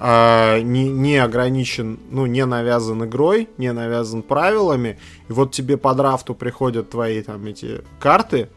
а, 0.00 0.60
не, 0.60 0.88
не 0.88 1.16
ограничен, 1.16 1.98
ну, 2.10 2.26
не 2.26 2.46
навязан 2.46 3.04
игрой, 3.04 3.48
не 3.58 3.72
навязан 3.72 4.22
правилами. 4.22 4.98
И 5.28 5.32
вот 5.32 5.50
тебе 5.50 5.76
по 5.76 5.92
драфту 5.92 6.36
приходят 6.36 6.90
твои 6.90 7.20
там 7.20 7.44
эти 7.46 7.82
карты, 7.98 8.48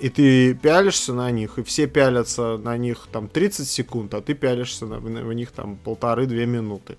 и 0.00 0.08
ты 0.08 0.54
пялишься 0.54 1.14
на 1.14 1.30
них, 1.30 1.58
и 1.58 1.62
все 1.62 1.86
пялятся 1.86 2.58
на 2.58 2.76
них 2.76 3.06
там 3.12 3.28
30 3.28 3.68
секунд, 3.68 4.12
а 4.14 4.20
ты 4.20 4.34
пялишься 4.34 4.86
на, 4.86 4.98
на, 4.98 5.32
них 5.32 5.52
там 5.52 5.76
полторы-две 5.76 6.46
минуты, 6.46 6.98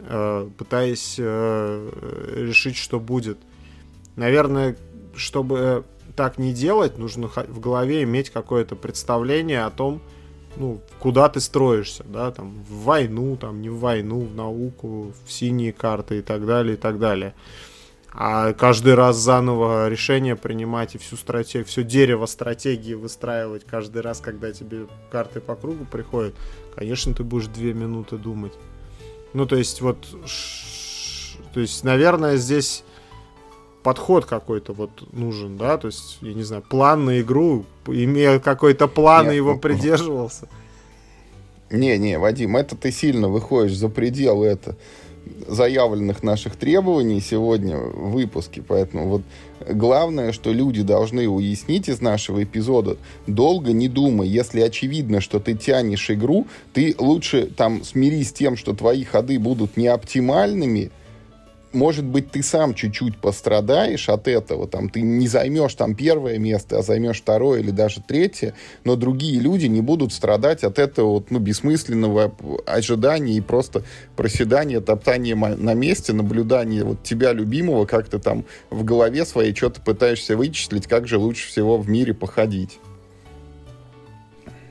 э, 0.00 0.48
пытаясь 0.58 1.14
э, 1.16 1.90
решить, 2.36 2.76
что 2.76 2.98
будет. 2.98 3.38
Наверное, 4.16 4.76
чтобы 5.14 5.84
так 6.16 6.38
не 6.38 6.52
делать, 6.52 6.98
нужно 6.98 7.28
в 7.28 7.60
голове 7.60 8.02
иметь 8.02 8.30
какое-то 8.30 8.74
представление 8.74 9.64
о 9.64 9.70
том, 9.70 10.02
ну, 10.56 10.80
куда 10.98 11.28
ты 11.28 11.40
строишься, 11.40 12.04
да, 12.04 12.30
там, 12.30 12.62
в 12.68 12.84
войну, 12.84 13.36
там, 13.36 13.60
не 13.60 13.68
в 13.68 13.78
войну, 13.78 14.20
в 14.20 14.34
науку, 14.34 15.12
в 15.24 15.32
синие 15.32 15.72
карты 15.72 16.18
и 16.18 16.22
так 16.22 16.46
далее, 16.46 16.74
и 16.74 16.76
так 16.76 16.98
далее. 16.98 17.34
А 18.12 18.52
каждый 18.54 18.94
раз 18.94 19.16
заново 19.16 19.88
решение 19.88 20.34
принимать 20.34 20.96
и 20.96 20.98
всю 20.98 21.16
стратегию, 21.16 21.64
все 21.64 21.84
дерево 21.84 22.26
стратегии 22.26 22.94
выстраивать 22.94 23.64
каждый 23.64 24.02
раз, 24.02 24.20
когда 24.20 24.52
тебе 24.52 24.88
карты 25.10 25.40
по 25.40 25.54
кругу 25.54 25.84
приходят, 25.84 26.34
конечно, 26.74 27.14
ты 27.14 27.22
будешь 27.22 27.46
две 27.46 27.72
минуты 27.72 28.16
думать. 28.16 28.52
Ну, 29.32 29.46
то 29.46 29.54
есть, 29.54 29.80
вот, 29.80 29.98
то 31.54 31.60
есть, 31.60 31.84
наверное, 31.84 32.36
здесь 32.36 32.82
подход 33.82 34.26
какой-то 34.26 34.72
вот 34.72 34.90
нужен, 35.12 35.56
да, 35.56 35.78
то 35.78 35.86
есть, 35.86 36.18
я 36.20 36.34
не 36.34 36.42
знаю, 36.42 36.62
план 36.62 37.04
на 37.04 37.20
игру, 37.20 37.64
имея 37.86 38.38
какой-то 38.38 38.88
план 38.88 39.26
Нет, 39.26 39.34
и 39.34 39.36
его 39.36 39.54
ну, 39.54 39.58
придерживался. 39.58 40.48
Не-не, 41.70 42.18
Вадим, 42.18 42.56
это 42.56 42.76
ты 42.76 42.90
сильно 42.90 43.28
выходишь 43.28 43.76
за 43.76 43.88
пределы 43.88 44.46
это 44.46 44.76
заявленных 45.46 46.22
наших 46.22 46.56
требований 46.56 47.20
сегодня 47.20 47.76
в 47.78 48.12
выпуске, 48.12 48.62
поэтому 48.66 49.08
вот 49.08 49.22
главное, 49.68 50.32
что 50.32 50.52
люди 50.52 50.82
должны 50.82 51.28
уяснить 51.28 51.88
из 51.88 52.00
нашего 52.00 52.42
эпизода, 52.42 52.96
долго 53.26 53.72
не 53.72 53.88
думай, 53.88 54.28
если 54.28 54.60
очевидно, 54.60 55.20
что 55.20 55.38
ты 55.38 55.54
тянешь 55.54 56.10
игру, 56.10 56.46
ты 56.72 56.94
лучше 56.98 57.46
там 57.46 57.84
смирись 57.84 58.30
с 58.30 58.32
тем, 58.32 58.56
что 58.56 58.74
твои 58.74 59.04
ходы 59.04 59.38
будут 59.38 59.76
неоптимальными, 59.76 60.90
может 61.72 62.04
быть, 62.04 62.30
ты 62.30 62.42
сам 62.42 62.74
чуть-чуть 62.74 63.18
пострадаешь 63.18 64.08
от 64.08 64.28
этого, 64.28 64.66
там, 64.66 64.88
ты 64.88 65.02
не 65.02 65.28
займешь 65.28 65.74
там 65.74 65.94
первое 65.94 66.38
место, 66.38 66.78
а 66.78 66.82
займешь 66.82 67.18
второе 67.20 67.60
или 67.60 67.70
даже 67.70 68.00
третье, 68.00 68.54
но 68.84 68.96
другие 68.96 69.40
люди 69.40 69.66
не 69.66 69.80
будут 69.80 70.12
страдать 70.12 70.64
от 70.64 70.78
этого 70.78 71.10
вот, 71.10 71.30
ну, 71.30 71.38
бессмысленного 71.38 72.34
ожидания 72.66 73.34
и 73.34 73.40
просто 73.40 73.84
проседания, 74.16 74.80
топтания 74.80 75.36
на 75.36 75.74
месте, 75.74 76.12
наблюдания 76.12 76.84
вот 76.84 77.02
тебя, 77.02 77.32
любимого, 77.32 77.86
как 77.86 78.08
ты 78.08 78.18
там 78.18 78.44
в 78.70 78.84
голове 78.84 79.24
своей 79.24 79.54
что-то 79.54 79.80
пытаешься 79.80 80.36
вычислить, 80.36 80.86
как 80.86 81.06
же 81.06 81.18
лучше 81.18 81.48
всего 81.48 81.78
в 81.78 81.88
мире 81.88 82.14
походить. 82.14 82.80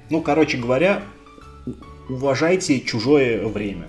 Ну, 0.09 0.21
короче 0.21 0.57
говоря, 0.57 1.03
уважайте 2.09 2.81
чужое 2.81 3.47
время. 3.47 3.87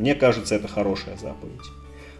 Мне 0.00 0.14
кажется, 0.14 0.54
это 0.54 0.66
хорошая 0.66 1.18
заповедь. 1.18 1.60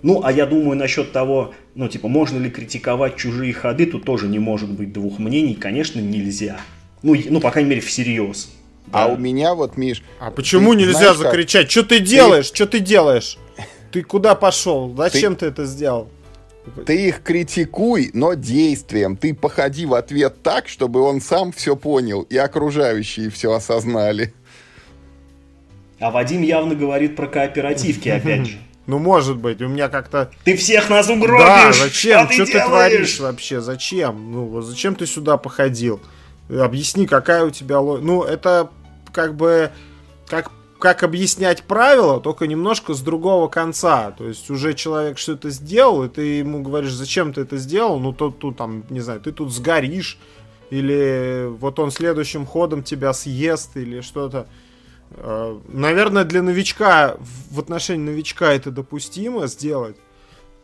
Ну, 0.03 0.21
а 0.23 0.31
я 0.31 0.45
думаю 0.45 0.77
насчет 0.77 1.13
того, 1.13 1.55
ну, 1.75 1.89
типа, 1.89 2.09
можно 2.09 2.39
ли 2.39 2.51
критиковать 2.51 3.17
чужие 3.17 3.55
ходы, 3.55 3.87
тут 3.87 4.05
тоже 4.05 4.29
не 4.29 4.39
может 4.39 4.71
быть 4.71 4.93
двух 4.93 5.19
мнений. 5.19 5.55
Конечно, 5.55 5.99
нельзя. 5.99 6.61
Ну, 7.03 7.17
ну 7.31 7.41
по 7.41 7.51
крайней 7.51 7.71
мере, 7.71 7.81
всерьез. 7.81 8.51
Да. 8.87 9.05
А 9.05 9.07
у 9.09 9.17
меня 9.17 9.55
вот, 9.55 9.79
Миш... 9.79 10.03
А 10.19 10.31
почему 10.31 10.75
нельзя 10.75 11.15
знаешь, 11.15 11.17
закричать? 11.17 11.63
Как... 11.63 11.71
Что 11.71 11.85
ты 11.85 12.01
делаешь? 12.01 12.51
Ты... 12.51 12.57
Что 12.57 12.67
ты 12.67 12.81
делаешь? 12.81 13.39
Ты 13.93 14.03
куда 14.03 14.35
пошел? 14.35 14.95
Зачем 14.95 15.35
ты... 15.35 15.47
ты 15.47 15.47
это 15.47 15.65
сделал? 15.65 16.11
Ты 16.85 17.09
их 17.09 17.23
критикуй, 17.23 18.11
но 18.13 18.35
действием. 18.35 19.17
Ты 19.17 19.33
походи 19.33 19.87
в 19.87 19.95
ответ 19.95 20.43
так, 20.43 20.69
чтобы 20.69 21.01
он 21.01 21.23
сам 21.23 21.53
все 21.53 21.77
понял 21.77 22.23
и 22.23 22.37
окружающие 22.37 23.31
все 23.31 23.53
осознали. 23.55 24.35
А 26.01 26.11
Вадим 26.11 26.43
явно 26.43 26.75
говорит 26.75 27.15
про 27.15 27.27
кооперативки, 27.27 28.09
опять 28.09 28.47
же. 28.47 28.59
Ну, 28.87 28.99
может 28.99 29.37
быть, 29.37 29.61
у 29.63 29.69
меня 29.69 29.89
как-то... 29.89 30.31
Ты 30.45 30.57
всех 30.57 30.91
нас 30.91 31.09
угробишь! 31.09 31.47
Да, 31.47 31.73
зачем? 31.73 32.29
Что 32.31 32.47
ты, 32.47 32.53
ты 32.53 32.65
творишь 32.65 33.21
вообще? 33.21 33.61
Зачем? 33.61 34.33
Ну, 34.33 34.61
зачем 34.63 34.97
ты 34.97 35.07
сюда 35.07 35.37
походил? 35.37 36.01
Объясни, 36.49 37.07
какая 37.07 37.45
у 37.45 37.51
тебя... 37.51 37.81
Ну, 37.81 38.25
это 38.25 38.71
как 39.13 39.37
бы... 39.37 39.71
Как 40.27 40.51
как 40.81 41.03
объяснять 41.03 41.63
правила, 41.63 42.21
только 42.21 42.47
немножко 42.47 42.95
с 42.95 43.03
другого 43.03 43.49
конца. 43.49 44.11
То 44.13 44.27
есть 44.27 44.51
уже 44.51 44.75
человек 44.75 45.19
что-то 45.19 45.51
сделал, 45.51 46.05
и 46.05 46.09
ты 46.09 46.23
ему 46.39 46.63
говоришь, 46.63 46.93
зачем 46.93 47.33
ты 47.33 47.43
это 47.43 47.59
сделал, 47.59 48.01
ну 48.01 48.13
то 48.13 48.31
тут 48.31 48.57
там, 48.57 48.85
не 48.89 49.01
знаю, 49.01 49.21
ты 49.21 49.31
тут 49.31 49.53
сгоришь, 49.53 50.19
или 50.71 51.47
вот 51.49 51.79
он 51.79 51.91
следующим 51.91 52.47
ходом 52.47 52.83
тебя 52.83 53.13
съест, 53.13 53.77
или 53.77 54.01
что-то. 54.01 54.47
Э, 55.13 55.59
наверное, 55.69 56.25
для 56.25 56.43
новичка, 56.43 57.17
в 57.51 57.59
отношении 57.59 58.05
новичка 58.05 58.53
это 58.53 58.71
допустимо 58.71 59.47
сделать. 59.47 59.97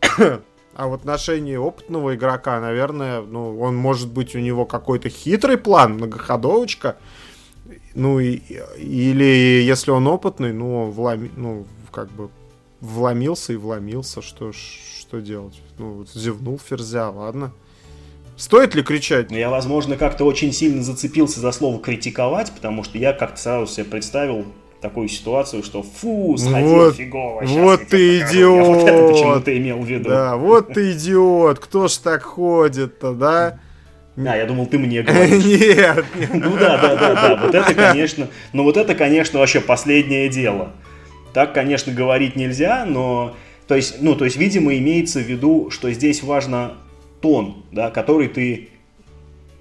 А 0.79 0.89
в 0.89 0.93
отношении 0.93 1.57
опытного 1.57 2.17
игрока, 2.17 2.61
наверное, 2.61 3.23
ну, 3.23 3.59
он 3.59 3.75
может 3.75 4.13
быть 4.13 4.37
у 4.37 4.41
него 4.41 4.67
какой-то 4.67 5.09
хитрый 5.09 5.57
план, 5.57 5.95
многоходовочка. 5.95 6.99
Ну, 7.95 8.21
и, 8.21 8.43
или 8.77 9.63
если 9.65 9.91
он 9.91 10.07
опытный, 10.07 10.53
ну, 10.53 10.91
влами, 10.91 11.31
ну, 11.35 11.67
как 11.91 12.11
бы 12.11 12.29
вломился 12.83 13.55
и 13.55 13.57
вломился, 13.57 14.21
что, 14.21 14.53
что 14.53 15.21
делать? 15.23 15.63
Ну, 15.79 16.05
зевнул 16.13 16.59
ферзя, 16.59 17.09
ладно. 17.09 17.55
Стоит 18.37 18.75
ли 18.75 18.83
кричать? 18.83 19.31
Я, 19.31 19.49
возможно, 19.49 19.97
как-то 19.97 20.25
очень 20.25 20.53
сильно 20.53 20.83
зацепился 20.83 21.41
за 21.41 21.53
слово 21.53 21.81
критиковать, 21.81 22.53
потому 22.53 22.85
что 22.85 22.99
я 22.99 23.13
как-то 23.13 23.41
сразу 23.41 23.73
себе 23.73 23.85
представил 23.85 24.45
такую 24.83 25.09
ситуацию, 25.09 25.63
что 25.63 25.83
фу, 25.83 26.37
сходил 26.39 26.77
вот, 26.77 26.97
фигово. 26.97 27.43
Вот 27.45 27.89
ты 27.89 28.21
идиот. 28.21 28.33
Я 28.33 28.63
вот 28.63 28.89
это 28.89 29.09
почему-то 29.09 29.57
имел 29.57 29.79
в 29.79 29.87
виду. 29.87 30.09
Да, 30.11 30.37
вот 30.37 30.75
ты 30.75 30.93
идиот. 30.93 31.59
Кто 31.59 31.89
ж 31.89 31.97
так 31.97 32.23
ходит-то, 32.23 33.13
да? 33.13 33.59
А, 34.19 34.37
я 34.37 34.47
думал, 34.47 34.67
ты 34.67 34.79
мне 34.79 35.03
говоришь. 35.03 35.45
Нет. 35.45 36.05
Ну 36.35 36.57
да, 36.59 36.79
да, 36.79 36.97
да, 36.97 37.15
да. 37.15 37.41
Вот 37.43 37.55
это, 37.55 37.75
конечно, 37.75 38.29
ну 38.53 38.65
вот 38.65 38.77
это, 38.77 38.95
конечно, 38.95 39.39
вообще 39.39 39.61
последнее 39.61 40.29
дело. 40.29 40.73
Так, 41.33 41.53
конечно, 41.53 41.93
говорить 41.93 42.37
нельзя, 42.37 42.87
но, 42.87 43.37
то 43.67 43.75
есть, 43.75 44.01
ну, 44.01 44.15
то 44.15 44.25
есть, 44.25 44.37
видимо, 44.37 44.75
имеется 44.77 45.21
в 45.21 45.25
виду, 45.25 45.71
что 45.71 45.91
здесь 45.93 46.23
важно 46.23 46.75
тон, 47.21 47.65
да, 47.73 47.91
который 47.91 48.29
ты, 48.29 48.69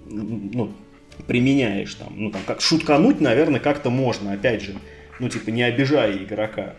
ну, 0.05 0.71
применяешь 1.27 1.93
там, 1.95 2.13
ну, 2.15 2.31
там, 2.31 2.41
как 2.45 2.61
шуткануть, 2.61 3.21
наверное, 3.21 3.59
как-то 3.59 3.89
можно, 3.89 4.33
опять 4.33 4.61
же, 4.61 4.75
ну, 5.19 5.29
типа, 5.29 5.49
не 5.49 5.63
обижая 5.63 6.17
игрока. 6.17 6.75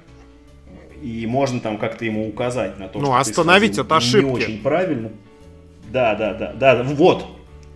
И 1.03 1.27
можно 1.27 1.61
там 1.61 1.79
как-то 1.79 2.05
ему 2.05 2.27
указать 2.29 2.79
на 2.79 2.89
то, 2.89 2.99
ну, 2.99 3.07
что 3.07 3.17
остановить 3.17 3.79
от 3.79 3.93
ошибки. 3.93 4.25
не 4.25 4.31
очень 4.31 4.63
правильно. 4.63 5.11
Да, 5.91 6.15
да, 6.15 6.35
да, 6.35 6.53
да, 6.55 6.83
вот. 6.83 7.27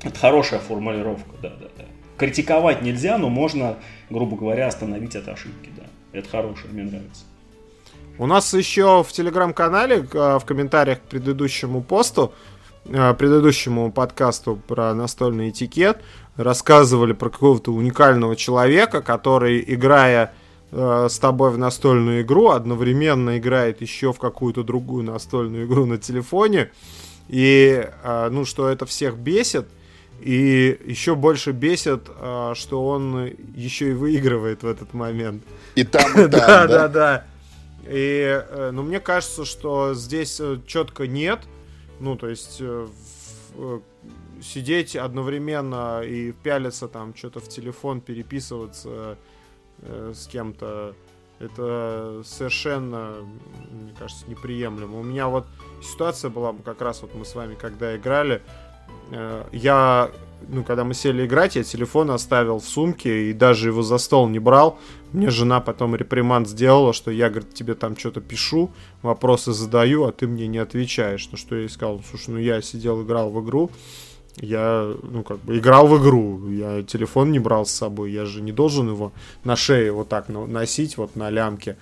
Это 0.03 0.19
хорошая 0.19 0.61
формулировка, 0.61 1.31
да, 1.43 1.51
да, 1.51 1.67
да. 1.77 1.85
Критиковать 2.17 2.83
нельзя, 2.83 3.19
но 3.19 3.29
можно, 3.29 3.77
грубо 4.09 4.37
говоря, 4.37 4.67
остановить 4.67 5.15
от 5.17 5.29
ошибки, 5.29 5.71
да. 5.77 5.85
Это 6.13 6.29
хорошее, 6.29 6.73
мне 6.73 6.85
нравится. 6.85 7.25
У 8.19 8.27
нас 8.27 8.53
еще 8.53 9.03
в 9.03 9.13
телеграм-канале 9.13 10.07
э, 10.13 10.39
в 10.39 10.45
комментариях 10.45 10.99
к 11.01 11.03
предыдущему 11.03 11.83
посту, 11.83 12.33
предыдущему 12.85 13.93
подкасту 13.93 14.61
про 14.67 14.95
настольный 14.95 15.51
этикет, 15.51 15.99
рассказывали 16.37 17.13
про 17.13 17.31
какого-то 17.31 17.73
уникального 17.73 18.37
человека, 18.37 19.03
который, 19.03 19.63
играя 19.67 20.33
э, 20.73 21.09
с 21.11 21.19
тобой 21.19 21.51
в 21.51 21.59
настольную 21.59 22.23
игру, 22.23 22.51
одновременно 22.51 23.39
играет 23.39 23.81
еще 23.81 24.13
в 24.13 24.19
какую-то 24.19 24.63
другую 24.63 25.05
настольную 25.05 25.67
игру 25.67 25.87
на 25.87 25.99
телефоне. 25.99 26.71
И, 27.29 27.89
э, 28.03 28.29
ну, 28.31 28.45
что 28.45 28.69
это 28.69 28.87
всех 28.87 29.17
бесит. 29.17 29.67
И 30.21 30.79
еще 30.85 31.15
больше 31.15 31.53
бесит, 31.53 32.09
э, 32.09 32.53
что 32.55 32.87
он 32.87 33.31
еще 33.55 33.91
и 33.91 33.95
выигрывает 33.95 34.63
в 34.63 34.67
этот 34.67 34.93
момент. 34.93 35.43
И 35.77 35.85
там, 35.85 36.11
и 36.13 36.15
там, 36.29 36.31
да? 36.31 36.67
Да, 36.67 36.89
да, 36.89 37.25
И, 37.89 38.43
э, 38.49 38.71
ну, 38.73 38.83
мне 38.83 39.01
кажется, 39.01 39.45
что 39.45 39.95
здесь 39.95 40.39
э, 40.41 40.59
четко 40.67 41.07
нет. 41.07 41.41
Ну, 42.01 42.17
то 42.17 42.29
есть, 42.29 42.57
э, 42.61 42.87
в, 43.55 43.83
сидеть 44.43 44.97
одновременно 44.97 46.03
и 46.03 46.33
пялиться 46.33 46.89
там 46.89 47.15
что-то 47.15 47.41
в 47.41 47.49
телефон, 47.49 48.01
переписываться 48.01 49.19
э, 49.83 50.13
с 50.15 50.27
кем-то, 50.27 50.95
это 51.39 52.23
совершенно, 52.25 53.15
мне 53.71 53.95
кажется, 53.99 54.25
неприемлемо. 54.29 54.99
У 54.99 55.03
меня 55.03 55.29
вот 55.29 55.47
ситуация 55.83 56.31
была 56.31 56.55
как 56.65 56.81
раз 56.83 57.03
вот 57.03 57.15
мы 57.15 57.25
с 57.25 57.35
вами 57.35 57.55
когда 57.55 57.97
играли, 57.97 58.43
э, 59.11 59.45
я, 59.53 60.11
ну, 60.49 60.65
когда 60.65 60.85
мы 60.85 60.95
сели 60.95 61.27
играть, 61.27 61.57
я 61.57 61.65
телефон 61.65 62.11
оставил 62.11 62.61
в 62.61 62.65
сумке 62.65 63.31
и 63.31 63.33
даже 63.33 63.69
его 63.69 63.83
за 63.83 63.99
стол 63.99 64.29
не 64.29 64.39
брал. 64.39 64.79
Мне 65.13 65.31
жена 65.31 65.61
потом 65.61 65.97
реприманд 65.97 66.49
сделала, 66.49 66.93
что 66.93 67.11
я, 67.11 67.29
говорит, 67.31 67.53
тебе 67.55 67.75
там 67.75 67.97
что-то 67.97 68.21
пишу, 68.21 68.71
вопросы 69.03 69.53
задаю, 69.53 70.05
а 70.05 70.13
ты 70.13 70.27
мне 70.27 70.47
не 70.47 70.59
отвечаешь. 70.59 71.29
Ну, 71.33 71.39
что 71.39 71.57
я 71.57 71.63
ей 71.63 71.69
сказал, 71.69 72.01
слушай, 72.09 72.31
ну, 72.31 72.39
я 72.39 72.63
сидел, 72.63 73.03
играл 73.03 73.31
в 73.31 73.45
игру, 73.45 73.71
я, 74.37 74.95
ну, 75.03 75.23
как 75.23 75.39
бы 75.41 75.59
играл 75.59 75.87
в 75.89 76.01
игру, 76.01 76.49
я 76.51 76.83
телефон 76.83 77.33
не 77.33 77.39
брал 77.39 77.67
с 77.67 77.73
собой, 77.73 78.13
я 78.13 78.25
же 78.25 78.41
не 78.41 78.53
должен 78.53 78.89
его 78.89 79.13
на 79.45 79.57
шее 79.57 79.93
вот 79.93 80.09
так 80.09 80.29
носить, 80.29 80.97
вот 80.97 81.17
на 81.17 81.31
лямке. 81.31 81.77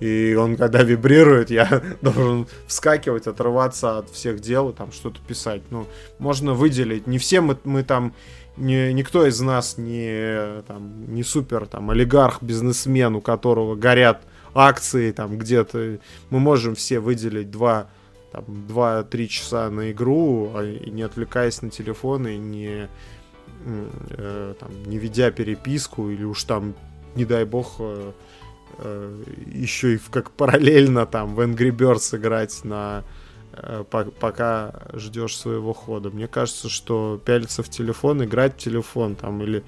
И 0.00 0.34
он, 0.34 0.56
когда 0.56 0.82
вибрирует, 0.82 1.50
я 1.50 1.82
должен 2.02 2.46
вскакивать, 2.66 3.26
отрываться 3.26 3.98
от 3.98 4.10
всех 4.10 4.40
дел 4.40 4.70
и 4.70 4.74
там 4.74 4.92
что-то 4.92 5.20
писать. 5.26 5.62
Ну, 5.70 5.86
можно 6.18 6.54
выделить. 6.54 7.06
Не 7.06 7.18
все 7.18 7.40
мы, 7.40 7.56
мы 7.64 7.84
там, 7.84 8.14
не, 8.56 8.92
никто 8.92 9.26
из 9.26 9.40
нас 9.40 9.78
не, 9.78 10.62
там, 10.66 11.12
не 11.14 11.22
супер 11.22 11.66
там, 11.66 11.90
олигарх, 11.90 12.42
бизнесмен, 12.42 13.14
у 13.14 13.20
которого 13.20 13.76
горят 13.76 14.22
акции 14.54 15.12
там 15.12 15.38
где-то. 15.38 15.98
Мы 16.30 16.38
можем 16.38 16.74
все 16.74 17.00
выделить 17.00 17.50
два 17.50 17.88
там 18.34 18.44
2-3 18.68 19.26
часа 19.28 19.70
на 19.70 19.92
игру, 19.92 20.50
а, 20.54 20.64
не 20.64 21.02
отвлекаясь 21.02 21.62
на 21.62 21.70
телефон 21.70 22.26
и 22.26 22.36
не, 22.36 22.88
э, 23.64 24.54
там, 24.58 24.70
не 24.86 24.98
ведя 24.98 25.30
переписку, 25.30 26.10
или 26.10 26.24
уж 26.24 26.42
там, 26.42 26.74
не 27.14 27.24
дай 27.24 27.44
бог, 27.44 27.76
э, 27.78 28.12
еще 29.46 29.94
и 29.94 30.00
как 30.10 30.30
параллельно 30.30 31.06
там 31.06 31.34
в 31.34 31.40
Angry 31.40 31.70
Birds 31.70 32.16
играть 32.16 32.64
на 32.64 33.04
э, 33.52 33.84
пока 33.90 34.82
ждешь 34.92 35.36
своего 35.36 35.72
хода. 35.72 36.10
Мне 36.10 36.28
кажется, 36.28 36.68
что 36.68 37.20
пялиться 37.24 37.62
в 37.62 37.68
телефон, 37.68 38.24
играть 38.24 38.54
в 38.54 38.58
телефон 38.58 39.14
там 39.14 39.42
или 39.42 39.64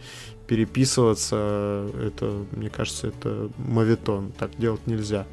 переписываться, 0.47 1.89
это, 2.03 2.45
мне 2.53 2.71
кажется, 2.71 3.09
это 3.09 3.51
мавитон. 3.59 4.33
Так 4.39 4.57
делать 4.57 4.87
нельзя. 4.87 5.27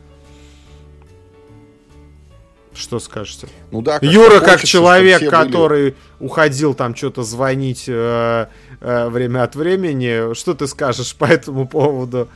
Что 2.75 2.99
скажете? 2.99 3.47
Ну 3.71 3.81
да. 3.81 3.99
Как 3.99 4.03
Юра 4.03 4.39
как 4.39 4.63
человек, 4.63 5.29
который 5.29 5.91
были... 5.91 5.95
уходил 6.19 6.73
там 6.73 6.95
что-то 6.95 7.21
звонить 7.23 7.85
э, 7.87 8.47
э, 8.81 9.09
время 9.09 9.43
от 9.43 9.55
времени, 9.55 10.33
что 10.33 10.55
ты 10.55 10.67
скажешь 10.67 11.15
по 11.15 11.25
этому 11.25 11.67
поводу? 11.67 12.29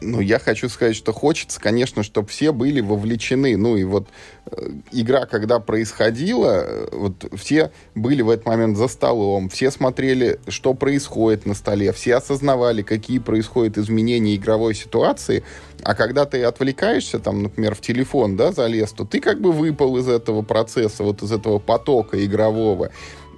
Ну, 0.00 0.20
я 0.20 0.38
хочу 0.38 0.68
сказать, 0.68 0.94
что 0.94 1.12
хочется, 1.12 1.60
конечно, 1.60 2.02
чтобы 2.02 2.28
все 2.28 2.52
были 2.52 2.80
вовлечены. 2.80 3.56
Ну, 3.56 3.76
и 3.76 3.84
вот 3.84 4.08
э, 4.46 4.70
игра, 4.92 5.24
когда 5.26 5.58
происходила, 5.58 6.64
э, 6.66 6.88
вот 6.92 7.26
все 7.34 7.72
были 7.94 8.20
в 8.20 8.28
этот 8.28 8.44
момент 8.44 8.76
за 8.76 8.88
столом, 8.88 9.48
все 9.48 9.70
смотрели, 9.70 10.38
что 10.48 10.74
происходит 10.74 11.46
на 11.46 11.54
столе, 11.54 11.92
все 11.92 12.16
осознавали, 12.16 12.82
какие 12.82 13.18
происходят 13.18 13.78
изменения 13.78 14.36
игровой 14.36 14.74
ситуации. 14.74 15.42
А 15.82 15.94
когда 15.94 16.26
ты 16.26 16.42
отвлекаешься, 16.42 17.18
там, 17.18 17.42
например, 17.42 17.74
в 17.74 17.80
телефон, 17.80 18.36
да, 18.36 18.52
залез, 18.52 18.92
то 18.92 19.04
ты 19.04 19.20
как 19.20 19.40
бы 19.40 19.52
выпал 19.52 19.96
из 19.96 20.08
этого 20.08 20.42
процесса, 20.42 21.04
вот 21.04 21.22
из 21.22 21.32
этого 21.32 21.58
потока 21.58 22.22
игрового. 22.22 22.90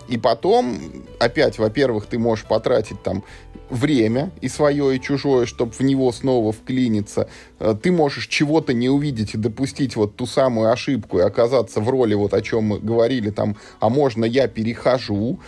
И 0.09 0.17
потом, 0.17 0.81
опять, 1.19 1.59
во-первых, 1.59 2.07
ты 2.07 2.19
можешь 2.19 2.47
потратить 2.47 3.03
там 3.03 3.25
время 3.71 4.31
и 4.41 4.49
свое, 4.49 4.97
и 4.97 5.01
чужое, 5.01 5.47
чтобы 5.47 5.73
в 5.73 5.81
него 5.81 6.11
снова 6.12 6.53
вклиниться. 6.53 7.29
Э, 7.59 7.75
ты 7.81 7.93
можешь 7.93 8.27
чего-то 8.27 8.73
не 8.73 8.89
увидеть 8.89 9.35
и 9.35 9.39
допустить 9.39 9.97
вот 9.97 10.16
ту 10.16 10.27
самую 10.27 10.73
ошибку 10.73 11.19
и 11.19 11.23
оказаться 11.23 11.81
в 11.81 11.89
роли, 11.89 12.14
вот 12.14 12.35
о 12.35 12.43
чем 12.43 12.64
мы 12.64 12.79
говорили, 12.79 13.31
там, 13.31 13.57
а 13.81 13.89
можно 13.89 14.25
я 14.25 14.49
перехожу, 14.49 15.39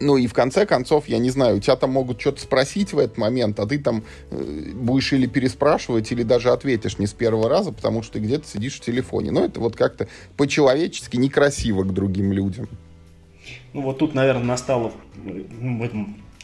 ну 0.00 0.16
и 0.16 0.26
в 0.26 0.34
конце 0.34 0.66
концов, 0.66 1.08
я 1.08 1.18
не 1.18 1.30
знаю, 1.30 1.56
у 1.56 1.60
тебя 1.60 1.76
там 1.76 1.90
могут 1.92 2.20
что-то 2.20 2.40
спросить 2.40 2.92
в 2.92 2.98
этот 2.98 3.16
момент, 3.16 3.58
а 3.60 3.66
ты 3.66 3.78
там 3.78 4.04
э, 4.30 4.72
будешь 4.74 5.12
или 5.12 5.26
переспрашивать, 5.26 6.10
или 6.12 6.22
даже 6.22 6.50
ответишь 6.50 6.98
не 6.98 7.06
с 7.06 7.12
первого 7.12 7.48
раза, 7.48 7.72
потому 7.72 8.02
что 8.02 8.14
ты 8.14 8.18
где-то 8.18 8.46
сидишь 8.46 8.74
в 8.74 8.80
телефоне. 8.80 9.30
Но 9.30 9.44
это 9.44 9.60
вот 9.60 9.76
как-то 9.76 10.08
по-человечески 10.36 11.16
некрасиво 11.16 11.82
к 11.84 11.92
другим 11.92 12.32
людям. 12.32 12.68
Ну 13.72 13.82
вот 13.82 13.98
тут, 13.98 14.14
наверное, 14.14 14.44
настало 14.44 14.92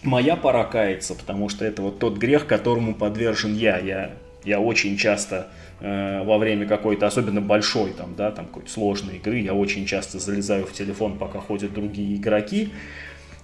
моя 0.02 0.36
пора 0.36 0.64
каяться, 0.64 1.14
потому 1.14 1.48
что 1.48 1.64
это 1.64 1.82
вот 1.82 1.98
тот 1.98 2.16
грех, 2.16 2.46
которому 2.46 2.94
подвержен 2.94 3.54
я. 3.54 3.78
Я, 3.78 4.10
я 4.44 4.60
очень 4.60 4.96
часто 4.96 5.48
э, 5.80 6.22
во 6.24 6.38
время 6.38 6.66
какой-то, 6.66 7.06
особенно 7.06 7.40
большой, 7.40 7.92
там, 7.92 8.14
да, 8.16 8.30
там 8.30 8.46
какой-то 8.46 8.70
сложной 8.70 9.16
игры, 9.16 9.38
я 9.38 9.54
очень 9.54 9.86
часто 9.86 10.18
залезаю 10.18 10.66
в 10.66 10.72
телефон, 10.72 11.18
пока 11.18 11.40
ходят 11.40 11.72
другие 11.72 12.16
игроки, 12.16 12.72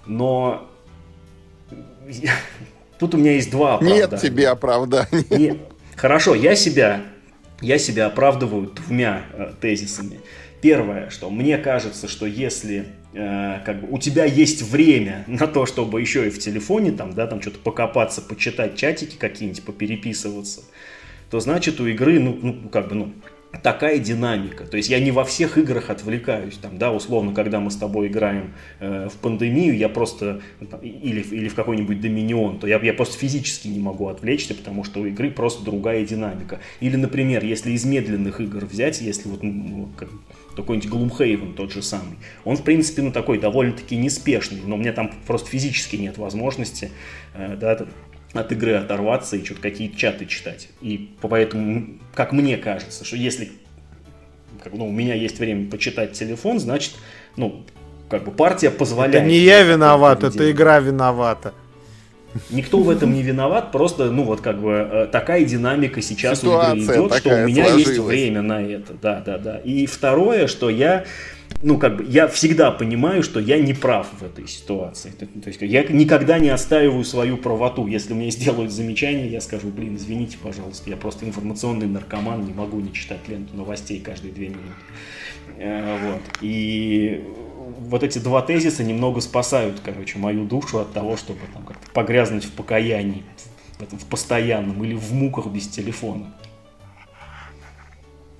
но 0.05 0.69
тут 2.99 3.15
у 3.15 3.17
меня 3.17 3.33
есть 3.33 3.51
два 3.51 3.75
оправдания. 3.75 4.07
Нет 4.11 4.21
тебе 4.21 4.49
оправданий. 4.49 5.25
Нет. 5.29 5.57
Хорошо, 5.95 6.35
я 6.35 6.55
себя, 6.55 7.01
я 7.61 7.77
себя 7.77 8.07
оправдываю 8.07 8.67
двумя 8.67 9.23
э, 9.33 9.51
тезисами. 9.59 10.19
Первое, 10.61 11.09
что 11.09 11.29
мне 11.29 11.57
кажется, 11.57 12.07
что 12.09 12.25
если 12.25 12.87
как 13.13 13.81
бы 13.81 13.87
у 13.89 13.97
тебя 13.97 14.25
есть 14.25 14.61
время 14.61 15.23
на 15.27 15.47
то, 15.47 15.65
чтобы 15.65 15.99
еще 15.99 16.27
и 16.27 16.29
в 16.29 16.39
телефоне 16.39 16.91
там, 16.91 17.13
да, 17.13 17.27
там 17.27 17.41
что-то 17.41 17.59
покопаться, 17.59 18.21
почитать 18.21 18.75
чатики 18.75 19.15
какие-нибудь, 19.17 19.63
попереписываться, 19.63 20.61
то 21.31 21.39
значит 21.39 21.79
у 21.79 21.87
игры, 21.87 22.19
ну, 22.19 22.37
ну 22.41 22.69
как 22.69 22.89
бы, 22.89 22.95
ну, 22.95 23.13
такая 23.63 23.97
динамика. 23.97 24.65
То 24.65 24.77
есть 24.77 24.89
я 24.89 24.99
не 24.99 25.11
во 25.11 25.23
всех 25.23 25.57
играх 25.57 25.89
отвлекаюсь. 25.89 26.55
Там, 26.57 26.77
да, 26.77 26.91
условно, 26.91 27.33
когда 27.33 27.59
мы 27.59 27.71
с 27.71 27.75
тобой 27.75 28.07
играем 28.07 28.53
э, 28.79 29.09
в 29.11 29.17
пандемию, 29.17 29.75
я 29.75 29.89
просто, 29.89 30.41
или, 30.81 31.21
или 31.21 31.47
в 31.49 31.55
какой-нибудь 31.55 31.99
доминион, 31.99 32.59
то 32.59 32.67
я, 32.67 32.79
я 32.79 32.93
просто 32.93 33.17
физически 33.17 33.67
не 33.67 33.79
могу 33.79 34.07
отвлечься, 34.07 34.53
потому 34.53 34.83
что 34.83 35.01
у 35.01 35.05
игры 35.05 35.31
просто 35.31 35.63
другая 35.63 36.05
динамика. 36.05 36.59
Или, 36.79 36.95
например, 36.95 37.43
если 37.43 37.71
из 37.71 37.85
медленных 37.85 38.39
игр 38.39 38.65
взять, 38.65 39.01
если 39.01 39.27
вот 39.27 39.41
ну, 39.41 39.89
какой-нибудь 40.61 40.89
Gloomhaven 40.89 41.53
тот 41.53 41.71
же 41.71 41.81
самый, 41.81 42.17
он, 42.43 42.57
в 42.57 42.63
принципе, 42.63 43.01
ну 43.01 43.11
такой 43.11 43.39
довольно-таки 43.39 43.95
неспешный, 43.95 44.61
но 44.65 44.75
у 44.75 44.77
меня 44.77 44.93
там 44.93 45.11
просто 45.27 45.49
физически 45.49 45.95
нет 45.95 46.17
возможности 46.17 46.91
э, 47.33 47.55
да, 47.55 47.85
от 48.33 48.51
игры 48.51 48.73
оторваться 48.73 49.37
и 49.37 49.43
что-то 49.43 49.61
какие-то 49.61 49.97
чаты 49.97 50.25
читать. 50.25 50.69
И 50.81 51.09
поэтому, 51.21 51.99
как 52.13 52.31
мне 52.31 52.57
кажется, 52.57 53.03
что 53.03 53.15
если 53.15 53.51
как, 54.63 54.73
ну, 54.73 54.87
у 54.87 54.91
меня 54.91 55.15
есть 55.15 55.39
время 55.39 55.69
почитать 55.69 56.13
телефон, 56.13 56.59
значит, 56.59 56.93
ну, 57.37 57.65
как 58.09 58.25
бы 58.25 58.31
партия 58.31 58.71
позволяет. 58.71 59.15
Это 59.15 59.25
не 59.25 59.37
я 59.37 59.63
виноват, 59.63 60.23
это 60.23 60.51
игра 60.51 60.79
виновата. 60.79 61.53
Никто 62.49 62.79
в 62.79 62.89
этом 62.89 63.13
не 63.13 63.23
виноват, 63.23 63.71
просто, 63.71 64.11
ну 64.11 64.23
вот 64.23 64.41
как 64.41 64.61
бы 64.61 64.71
э, 64.71 65.07
такая 65.11 65.43
динамика 65.45 66.01
сейчас 66.01 66.39
Ситуация 66.39 66.73
у 66.73 66.77
игры 66.77 67.07
идет, 67.07 67.15
что 67.15 67.29
у 67.29 67.47
меня 67.47 67.63
сложилась. 67.65 67.87
есть 67.87 67.99
время 67.99 68.41
на 68.41 68.61
это, 68.61 68.93
да, 69.01 69.21
да, 69.25 69.37
да. 69.37 69.57
И 69.57 69.85
второе, 69.85 70.47
что 70.47 70.69
я 70.69 71.05
ну, 71.61 71.77
как 71.77 71.97
бы, 71.97 72.05
я 72.05 72.27
всегда 72.27 72.71
понимаю, 72.71 73.21
что 73.21 73.39
я 73.39 73.59
не 73.59 73.73
прав 73.73 74.07
в 74.19 74.23
этой 74.23 74.47
ситуации. 74.47 75.09
То, 75.09 75.25
то 75.25 75.47
есть 75.47 75.61
я 75.61 75.83
никогда 75.83 76.39
не 76.39 76.49
отстаиваю 76.49 77.03
свою 77.03 77.37
правоту. 77.37 77.85
Если 77.87 78.13
мне 78.13 78.31
сделают 78.31 78.71
замечание, 78.71 79.27
я 79.27 79.41
скажу, 79.41 79.67
блин, 79.67 79.95
извините, 79.95 80.37
пожалуйста, 80.41 80.89
я 80.89 80.95
просто 80.95 81.25
информационный 81.25 81.87
наркоман, 81.87 82.45
не 82.45 82.53
могу 82.53 82.79
не 82.79 82.93
читать 82.93 83.27
ленту 83.27 83.57
новостей 83.57 83.99
каждые 83.99 84.33
две 84.33 84.49
минуты. 84.49 84.69
Э, 85.57 85.97
вот. 86.01 86.21
И 86.41 87.25
вот 87.79 88.03
эти 88.03 88.19
два 88.19 88.41
тезиса 88.41 88.83
немного 88.83 89.21
спасают, 89.21 89.79
короче, 89.83 90.19
мою 90.19 90.45
душу 90.45 90.79
от 90.79 90.93
того, 90.93 91.17
чтобы 91.17 91.39
там 91.53 91.65
как-то 91.65 91.89
погрязнуть 91.91 92.45
в 92.45 92.51
покаянии, 92.51 93.23
в, 93.77 93.83
этом, 93.83 93.97
в 93.97 94.05
постоянном 94.05 94.83
или 94.83 94.93
в 94.93 95.13
муках 95.13 95.47
без 95.47 95.67
телефона. 95.67 96.33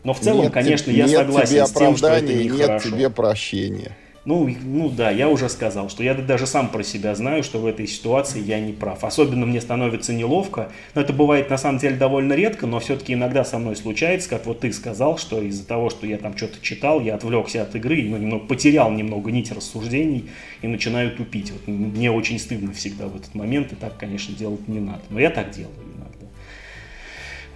Но 0.04 0.14
в 0.14 0.20
целом, 0.20 0.44
нет, 0.44 0.54
конечно, 0.54 0.92
я 0.92 1.08
согласен 1.08 1.50
тебе 1.50 1.68
с 1.68 1.72
тем, 1.72 1.98
что 1.98 2.08
это 2.08 2.34
нехорошо. 2.34 2.74
Нет 2.74 2.84
тебе 2.84 3.10
прощения. 3.10 3.98
Ну, 4.30 4.48
ну 4.64 4.90
да, 4.90 5.10
я 5.10 5.28
уже 5.28 5.50
сказал, 5.50 5.90
что 5.90 6.04
я 6.04 6.14
даже 6.14 6.46
сам 6.46 6.70
про 6.70 6.84
себя 6.84 7.16
знаю, 7.16 7.42
что 7.42 7.58
в 7.58 7.66
этой 7.66 7.88
ситуации 7.88 8.40
я 8.40 8.60
не 8.60 8.74
прав. 8.74 9.04
Особенно 9.04 9.48
мне 9.48 9.60
становится 9.60 10.14
неловко. 10.14 10.72
Но 10.94 11.02
это 11.02 11.14
бывает 11.14 11.50
на 11.50 11.58
самом 11.58 11.80
деле 11.80 11.96
довольно 11.96 12.34
редко, 12.34 12.68
но 12.68 12.80
все-таки 12.80 13.14
иногда 13.14 13.44
со 13.44 13.58
мной 13.58 13.76
случается, 13.76 14.30
как 14.30 14.46
вот 14.46 14.60
ты 14.60 14.72
сказал, 14.72 15.18
что 15.18 15.42
из-за 15.42 15.66
того, 15.66 15.90
что 15.90 16.06
я 16.06 16.20
там 16.20 16.38
что-то 16.38 16.62
читал, 16.62 17.02
я 17.02 17.16
отвлекся 17.16 17.64
от 17.64 17.74
игры, 17.74 18.04
ну, 18.04 18.18
немного, 18.18 18.46
потерял 18.46 18.92
немного 18.92 19.32
нить 19.32 19.52
рассуждений 19.52 20.30
и 20.62 20.68
начинаю 20.68 21.10
тупить. 21.16 21.50
Вот 21.52 21.66
мне 21.66 22.12
очень 22.12 22.38
стыдно 22.38 22.72
всегда 22.72 23.08
в 23.08 23.16
этот 23.16 23.34
момент, 23.34 23.72
и 23.72 23.76
так, 23.76 23.98
конечно, 23.98 24.36
делать 24.36 24.68
не 24.68 24.80
надо. 24.80 25.02
Но 25.10 25.20
я 25.20 25.32
так 25.32 25.50
делаю 25.50 25.74
иногда. 25.98 26.28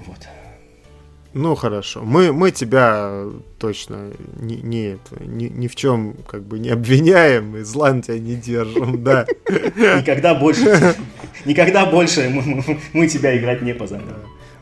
Вот. 0.08 0.28
Ну 1.34 1.56
хорошо, 1.56 2.04
мы, 2.04 2.32
мы 2.32 2.52
тебя 2.52 3.26
точно 3.58 4.12
не, 4.40 4.58
не, 4.58 5.00
ни, 5.20 5.46
ни 5.46 5.68
в 5.68 5.76
чем 5.76 6.16
как 6.28 6.44
бы 6.44 6.60
не 6.60 6.70
обвиняем 6.70 7.58
и 7.58 7.62
зла 7.62 7.92
на 7.92 8.04
тебя 8.04 8.20
не 8.20 8.36
держим, 8.36 9.04
да. 9.04 9.26
Никогда 9.48 10.36
больше, 10.36 10.96
никогда 11.46 11.88
больше 11.88 12.30
мы, 12.94 13.08
тебя 13.08 13.36
играть 13.38 13.64
не 13.64 13.74
позовем. 13.74 14.06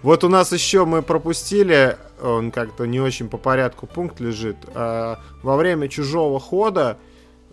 Вот 0.01 0.23
у 0.23 0.29
нас 0.29 0.53
еще 0.53 0.85
мы 0.85 1.01
пропустили, 1.01 1.97
он 2.21 2.51
как-то 2.51 2.85
не 2.85 3.01
очень 3.01 3.27
по 3.27 3.37
порядку 3.37 3.85
пункт 3.85 4.19
лежит. 4.19 4.55
А, 4.73 5.19
во 5.43 5.57
время 5.57 5.89
чужого 5.89 6.39
хода 6.39 6.97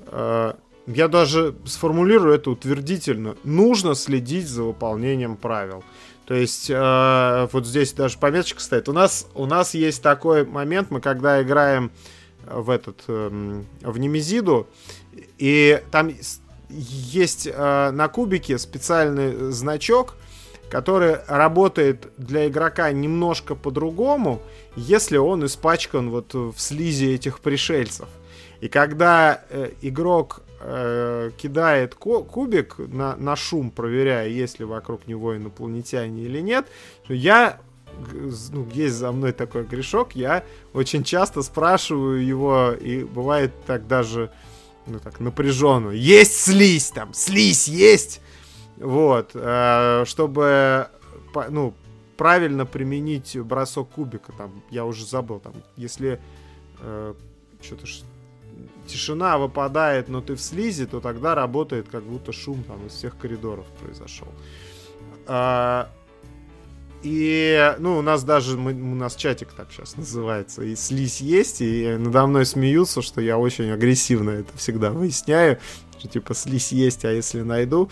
а, 0.07 0.57
я 0.87 1.09
даже 1.09 1.55
сформулирую 1.67 2.35
это 2.35 2.51
утвердительно. 2.51 3.37
Нужно 3.45 3.95
следить 3.95 4.47
за 4.47 4.63
выполнением 4.63 5.37
правил. 5.37 5.83
То 6.29 6.35
есть 6.35 6.69
э, 6.69 7.49
вот 7.53 7.67
здесь 7.67 7.95
даже 7.95 8.19
пометочка 8.19 8.61
стоит. 8.61 8.91
У 8.91 8.93
нас, 8.93 9.27
у 9.35 9.47
нас 9.47 9.73
есть 9.73 10.03
такой 10.03 10.45
момент, 10.45 10.91
мы 10.91 11.01
когда 11.01 11.41
играем 11.41 11.91
в 12.45 12.69
этот, 12.69 13.03
э, 13.09 13.63
в 13.81 13.99
Немезиду, 13.99 14.69
и 15.39 15.83
там 15.91 16.11
есть 16.69 17.49
э, 17.51 17.91
на 17.93 18.09
кубике 18.09 18.59
специальный 18.59 19.53
значок, 19.53 20.17
который 20.69 21.17
работает 21.29 22.13
для 22.19 22.47
игрока 22.47 22.93
немножко 22.93 23.55
по-другому, 23.55 24.43
если 24.77 25.17
он 25.17 25.47
испачкан 25.47 26.11
вот 26.11 26.35
в 26.35 26.59
слизи 26.59 27.07
этих 27.07 27.41
пришельцев. 27.41 28.09
И 28.61 28.69
когда 28.69 29.45
э, 29.49 29.71
игрок 29.81 30.43
э, 30.61 31.31
кидает 31.37 31.95
кубик 31.95 32.79
на, 32.79 33.17
на 33.17 33.37
шум, 33.37 33.71
проверяя, 33.71 34.29
есть 34.29 34.59
ли 34.59 34.65
вокруг 34.65 35.07
него 35.07 35.37
инопланетяне 35.37 36.23
или 36.23 36.41
нет, 36.41 36.67
я 37.09 37.61
ну, 38.53 38.67
есть 38.73 38.97
за 38.97 39.13
мной 39.13 39.33
такой 39.33 39.65
грешок, 39.65 40.15
я 40.15 40.45
очень 40.73 41.03
часто 41.03 41.43
спрашиваю 41.43 42.25
его, 42.25 42.73
и 42.73 43.05
бывает 43.05 43.53
так 43.67 43.87
даже, 43.87 44.31
ну 44.87 44.99
так, 45.01 45.21
напряженно, 45.21 45.91
есть 45.91 46.41
слизь 46.41 46.91
там, 46.91 47.13
слизь 47.15 47.69
есть, 47.69 48.21
вот, 48.77 49.31
э, 49.35 50.05
чтобы, 50.07 50.89
ну, 51.49 51.75
правильно 52.17 52.67
применить 52.67 53.39
бросок 53.39 53.91
кубика, 53.91 54.33
там, 54.33 54.63
я 54.71 54.85
уже 54.85 55.05
забыл, 55.07 55.41
там, 55.41 55.55
если 55.77 56.21
э, 56.81 57.15
что-то 57.61 57.87
тишина 58.89 59.39
выпадает, 59.39 60.09
но 60.09 60.21
ты 60.21 60.35
в 60.35 60.41
слизи, 60.41 60.87
то 60.87 61.01
тогда 61.01 61.35
работает 61.35 61.89
как 61.89 62.03
будто 62.03 62.33
шум 62.33 62.65
там 62.65 62.87
из 62.87 62.93
всех 62.93 63.17
коридоров 63.17 63.67
произошел. 63.81 64.29
А, 65.27 65.91
и, 67.03 67.75
ну, 67.79 67.99
у 67.99 68.03
нас 68.03 68.25
даже, 68.25 68.57
мы, 68.57 68.73
у 68.73 68.95
нас 68.95 69.15
чатик 69.15 69.53
так 69.53 69.69
сейчас 69.71 69.97
называется, 69.97 70.63
и 70.63 70.75
слизь 70.75 71.21
есть, 71.21 71.61
и 71.61 71.97
надо 71.97 72.27
мной 72.27 72.45
смеются, 72.45 73.03
что 73.03 73.21
я 73.21 73.39
очень 73.39 73.71
агрессивно 73.71 74.31
это 74.31 74.57
всегда 74.57 74.91
выясняю, 74.91 75.59
что 75.99 76.09
типа 76.09 76.35
слизь 76.35 76.73
есть, 76.73 77.05
а 77.05 77.13
если 77.13 77.43
найду. 77.43 77.91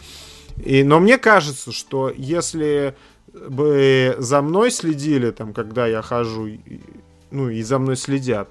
И, 0.64 0.82
но 0.82 0.98
мне 0.98 1.18
кажется, 1.18 1.70
что 1.70 2.10
если 2.16 2.96
бы 3.32 4.16
за 4.18 4.42
мной 4.42 4.70
следили, 4.70 5.30
там, 5.30 5.52
когда 5.52 5.86
я 5.86 6.02
хожу, 6.02 6.48
ну, 7.30 7.48
и 7.48 7.62
за 7.62 7.78
мной 7.78 7.96
следят, 7.96 8.50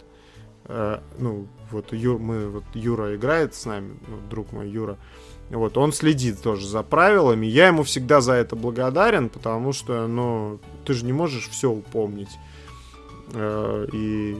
э, 0.65 0.99
ну, 1.17 1.47
вот 1.71 1.93
Юр, 1.93 2.19
мы, 2.19 2.49
вот 2.49 2.63
Юра 2.73 3.15
играет 3.15 3.55
с 3.55 3.65
нами, 3.65 3.97
ну, 4.07 4.17
друг 4.29 4.51
мой 4.51 4.69
Юра, 4.69 4.97
вот, 5.49 5.77
он 5.77 5.93
следит 5.93 6.41
тоже 6.41 6.67
за 6.67 6.81
правилами. 6.81 7.45
Я 7.45 7.67
ему 7.67 7.83
всегда 7.83 8.19
за 8.19 8.33
это 8.33 8.55
благодарен, 8.55 9.29
потому 9.29 9.73
что, 9.73 10.07
ну, 10.07 10.59
ты 10.85 10.93
же 10.93 11.05
не 11.05 11.13
можешь 11.13 11.49
все 11.49 11.69
упомнить. 11.69 12.31
Э, 13.33 13.85
и 13.91 14.37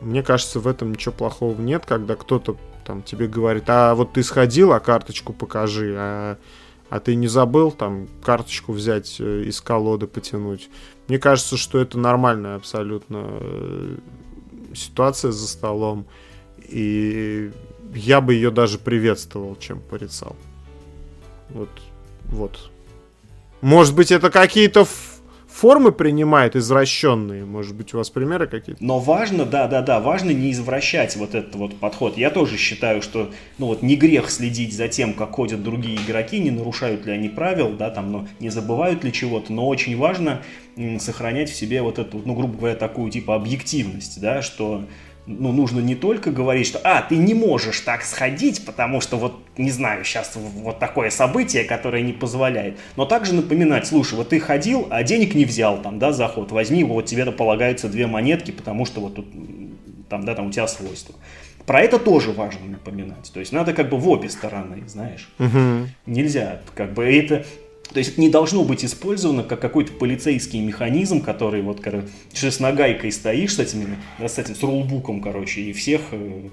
мне 0.00 0.22
кажется, 0.22 0.60
в 0.60 0.66
этом 0.66 0.92
ничего 0.92 1.12
плохого 1.12 1.60
нет, 1.60 1.84
когда 1.86 2.16
кто-то 2.16 2.56
там 2.84 3.02
тебе 3.02 3.26
говорит, 3.26 3.64
а 3.66 3.94
вот 3.94 4.12
ты 4.12 4.22
сходил, 4.22 4.72
а 4.72 4.80
карточку 4.80 5.32
покажи, 5.32 5.94
а, 5.98 6.38
а 6.88 7.00
ты 7.00 7.14
не 7.14 7.26
забыл 7.26 7.72
там 7.72 8.08
карточку 8.22 8.72
взять 8.72 9.16
э, 9.18 9.42
из 9.42 9.60
колоды 9.60 10.06
потянуть. 10.06 10.70
Мне 11.08 11.18
кажется, 11.18 11.56
что 11.56 11.78
это 11.78 11.98
нормальная 11.98 12.56
абсолютно 12.56 13.26
э, 13.28 13.96
ситуация 14.74 15.32
за 15.32 15.46
столом. 15.48 16.06
И 16.68 17.50
я 17.94 18.20
бы 18.20 18.34
ее 18.34 18.50
даже 18.50 18.78
приветствовал, 18.78 19.56
чем 19.56 19.80
порицал. 19.80 20.36
Вот, 21.50 21.70
вот. 22.26 22.70
Может 23.60 23.94
быть, 23.94 24.10
это 24.10 24.30
какие-то 24.30 24.86
формы 25.56 25.90
принимает 25.90 26.54
извращенные. 26.54 27.46
Может 27.46 27.74
быть, 27.74 27.94
у 27.94 27.98
вас 27.98 28.10
примеры 28.10 28.46
какие-то? 28.46 28.84
Но 28.84 28.98
важно, 28.98 29.46
да, 29.46 29.66
да, 29.66 29.80
да, 29.80 30.00
важно 30.00 30.30
не 30.30 30.52
извращать 30.52 31.16
вот 31.16 31.34
этот 31.34 31.54
вот 31.54 31.80
подход. 31.80 32.18
Я 32.18 32.30
тоже 32.30 32.58
считаю, 32.58 33.00
что, 33.00 33.30
ну 33.56 33.66
вот, 33.66 33.82
не 33.82 33.96
грех 33.96 34.30
следить 34.30 34.76
за 34.76 34.88
тем, 34.88 35.14
как 35.14 35.32
ходят 35.32 35.62
другие 35.62 35.96
игроки, 35.96 36.38
не 36.38 36.50
нарушают 36.50 37.06
ли 37.06 37.12
они 37.12 37.30
правил, 37.30 37.70
да, 37.70 37.88
там, 37.88 38.12
но 38.12 38.28
не 38.38 38.50
забывают 38.50 39.02
ли 39.02 39.12
чего-то, 39.12 39.52
но 39.52 39.66
очень 39.66 39.96
важно 39.96 40.42
сохранять 40.98 41.48
в 41.48 41.56
себе 41.56 41.80
вот 41.80 41.98
эту, 41.98 42.20
ну, 42.24 42.34
грубо 42.34 42.58
говоря, 42.58 42.76
такую, 42.76 43.10
типа, 43.10 43.34
объективность, 43.34 44.20
да, 44.20 44.42
что 44.42 44.84
ну, 45.26 45.52
нужно 45.52 45.80
не 45.80 45.94
только 45.94 46.30
говорить, 46.30 46.66
что, 46.66 46.80
а, 46.84 47.02
ты 47.02 47.16
не 47.16 47.34
можешь 47.34 47.80
так 47.80 48.02
сходить, 48.02 48.64
потому 48.64 49.00
что 49.00 49.16
вот, 49.16 49.38
не 49.56 49.70
знаю, 49.70 50.04
сейчас 50.04 50.32
вот 50.36 50.78
такое 50.78 51.10
событие, 51.10 51.64
которое 51.64 52.02
не 52.02 52.12
позволяет, 52.12 52.78
но 52.96 53.04
также 53.04 53.34
напоминать, 53.34 53.86
слушай, 53.86 54.14
вот 54.14 54.28
ты 54.28 54.38
ходил, 54.38 54.86
а 54.90 55.02
денег 55.02 55.34
не 55.34 55.44
взял 55.44 55.82
там, 55.82 55.98
да, 55.98 56.12
заход, 56.12 56.52
возьми, 56.52 56.84
вот 56.84 57.06
тебе-то 57.06 57.32
полагаются 57.32 57.88
две 57.88 58.06
монетки, 58.06 58.52
потому 58.52 58.86
что 58.86 59.00
вот 59.00 59.16
тут, 59.16 59.26
там, 60.08 60.24
да, 60.24 60.34
там 60.34 60.48
у 60.48 60.50
тебя 60.50 60.68
свойства. 60.68 61.14
Про 61.66 61.80
это 61.80 61.98
тоже 61.98 62.30
важно 62.30 62.64
напоминать. 62.66 63.30
То 63.34 63.40
есть 63.40 63.50
надо 63.50 63.72
как 63.72 63.88
бы 63.88 63.96
в 63.96 64.08
обе 64.08 64.28
стороны, 64.28 64.84
знаешь. 64.86 65.28
Угу. 65.40 65.88
Нельзя, 66.06 66.60
как 66.76 66.94
бы 66.94 67.04
это 67.04 67.44
То 67.92 67.98
есть 67.98 68.12
это 68.12 68.20
не 68.20 68.28
должно 68.28 68.64
быть 68.64 68.84
использовано 68.84 69.42
как 69.44 69.60
какой-то 69.60 69.92
полицейский 69.92 70.60
механизм, 70.60 71.20
который 71.20 71.62
вот, 71.62 71.80
короче, 71.80 72.08
с 72.32 72.60
нагайкой 72.60 73.12
стоишь 73.12 73.54
с 73.54 73.58
этими, 73.58 73.96
с 74.18 74.38
этим, 74.38 74.54
с 74.54 74.62
рулбуком, 74.62 75.20
короче, 75.20 75.60
и 75.60 75.72
всех 75.72 76.00
э, 76.10 76.48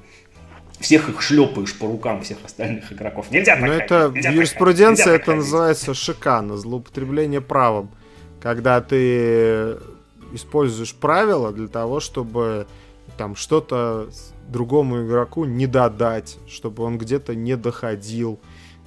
всех 0.80 1.10
их 1.10 1.22
шлепаешь 1.22 1.78
по 1.78 1.88
рукам 1.88 2.22
всех 2.22 2.38
остальных 2.44 2.92
игроков. 2.92 3.32
Нельзя 3.32 3.56
так 3.56 3.66
Но 3.66 3.74
это 3.74 4.12
нельзя 4.14 4.32
в 4.32 4.34
юриспруденции 4.34 5.12
это 5.16 5.26
ходить. 5.26 5.40
называется 5.40 5.94
шикано, 5.94 6.58
злоупотребление 6.58 7.42
правом. 7.42 7.90
Когда 8.42 8.82
ты 8.82 9.78
используешь 10.34 10.94
правила 10.94 11.52
для 11.54 11.68
того, 11.68 12.00
чтобы 12.00 12.68
там 13.18 13.36
что-то 13.36 14.10
другому 14.50 15.06
игроку 15.06 15.46
не 15.46 15.68
додать, 15.68 16.38
чтобы 16.48 16.84
он 16.84 16.98
где-то 16.98 17.36
не 17.36 17.56
доходил, 17.56 18.40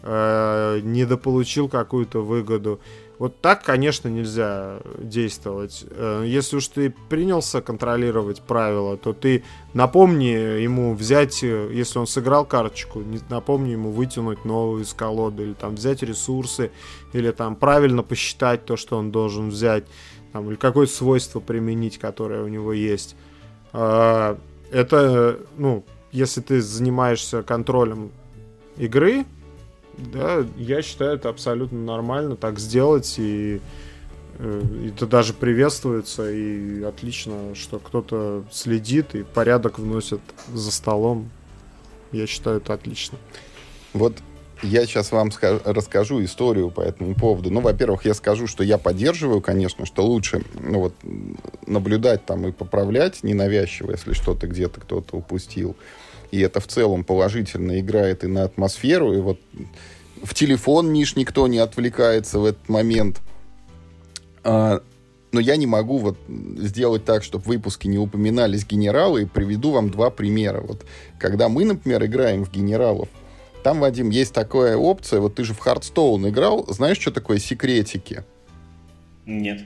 э, 0.06 0.80
недополучил 0.82 1.68
какую-то 1.68 2.22
выгоду. 2.22 2.80
Вот 3.18 3.40
так, 3.40 3.64
конечно, 3.64 4.08
нельзя 4.08 4.78
действовать. 4.98 5.84
Э, 5.90 6.22
если 6.24 6.56
уж 6.56 6.68
ты 6.68 6.94
принялся 7.08 7.60
контролировать 7.60 8.40
правила, 8.42 8.96
то 8.96 9.12
ты 9.12 9.42
напомни 9.74 10.60
ему 10.62 10.94
взять, 10.94 11.42
э, 11.42 11.70
если 11.72 11.98
он 11.98 12.06
сыграл 12.06 12.44
карточку, 12.44 13.02
напомни 13.28 13.70
ему 13.70 13.90
вытянуть 13.90 14.44
новую 14.44 14.84
из 14.84 14.92
колоды, 14.92 15.42
или 15.42 15.52
там 15.54 15.74
взять 15.74 16.02
ресурсы, 16.02 16.70
или 17.12 17.32
там 17.32 17.56
правильно 17.56 18.02
посчитать 18.02 18.64
то, 18.64 18.76
что 18.76 18.96
он 18.96 19.10
должен 19.10 19.48
взять, 19.48 19.84
там, 20.32 20.48
или 20.48 20.56
какое-то 20.56 20.92
свойство 20.92 21.40
применить, 21.40 21.98
которое 21.98 22.44
у 22.44 22.48
него 22.48 22.72
есть. 22.72 23.16
А, 23.72 24.38
это, 24.70 25.40
ну, 25.56 25.84
если 26.12 26.40
ты 26.42 26.60
занимаешься 26.60 27.42
контролем 27.42 28.12
игры, 28.76 29.24
да, 29.98 30.44
я 30.56 30.82
считаю, 30.82 31.16
это 31.16 31.28
абсолютно 31.28 31.78
нормально 31.78 32.36
так 32.36 32.58
сделать, 32.58 33.14
и 33.18 33.60
э, 34.38 34.62
это 34.88 35.06
даже 35.06 35.32
приветствуется, 35.32 36.30
и 36.30 36.82
отлично, 36.82 37.54
что 37.54 37.78
кто-то 37.78 38.44
следит 38.50 39.14
и 39.14 39.22
порядок 39.22 39.78
вносит 39.78 40.20
за 40.52 40.70
столом. 40.70 41.30
Я 42.12 42.26
считаю, 42.26 42.58
это 42.58 42.74
отлично. 42.74 43.18
Вот 43.92 44.14
я 44.62 44.86
сейчас 44.86 45.12
вам 45.12 45.30
скажу, 45.30 45.60
расскажу 45.64 46.24
историю 46.24 46.70
по 46.70 46.80
этому 46.80 47.14
поводу. 47.14 47.50
Ну, 47.50 47.60
во-первых, 47.60 48.04
я 48.04 48.14
скажу, 48.14 48.46
что 48.46 48.64
я 48.64 48.78
поддерживаю, 48.78 49.40
конечно, 49.40 49.84
что 49.84 50.04
лучше 50.04 50.42
ну, 50.54 50.80
вот, 50.80 50.94
наблюдать 51.66 52.24
там 52.24 52.46
и 52.46 52.52
поправлять 52.52 53.22
ненавязчиво, 53.22 53.90
если 53.90 54.12
что-то 54.12 54.46
где-то 54.46 54.80
кто-то 54.80 55.16
упустил. 55.16 55.76
И 56.30 56.40
это 56.40 56.60
в 56.60 56.66
целом 56.66 57.04
положительно 57.04 57.78
играет 57.78 58.24
и 58.24 58.26
на 58.26 58.44
атмосферу, 58.44 59.12
и 59.12 59.20
вот 59.20 59.38
в 60.22 60.34
телефон, 60.34 60.92
Миш, 60.92 61.16
никто 61.16 61.46
не 61.46 61.58
отвлекается 61.58 62.38
в 62.38 62.44
этот 62.44 62.68
момент. 62.68 63.20
А, 64.44 64.80
но 65.32 65.40
я 65.40 65.56
не 65.56 65.66
могу 65.66 65.98
вот 65.98 66.18
сделать 66.28 67.04
так, 67.04 67.22
чтобы 67.22 67.44
в 67.44 67.48
выпуске 67.48 67.88
не 67.88 67.98
упоминались 67.98 68.66
генералы, 68.66 69.22
и 69.22 69.26
приведу 69.26 69.72
вам 69.72 69.90
два 69.90 70.10
примера. 70.10 70.60
Вот 70.60 70.84
когда 71.18 71.48
мы, 71.48 71.64
например, 71.64 72.04
играем 72.04 72.44
в 72.44 72.50
генералов, 72.50 73.08
там, 73.62 73.80
Вадим, 73.80 74.10
есть 74.10 74.32
такая 74.32 74.76
опция, 74.76 75.20
вот 75.20 75.34
ты 75.34 75.44
же 75.44 75.52
в 75.52 75.58
Hearthstone 75.58 76.28
играл, 76.28 76.64
знаешь, 76.68 76.98
что 76.98 77.10
такое 77.10 77.38
секретики? 77.38 78.22
Нет. 79.24 79.62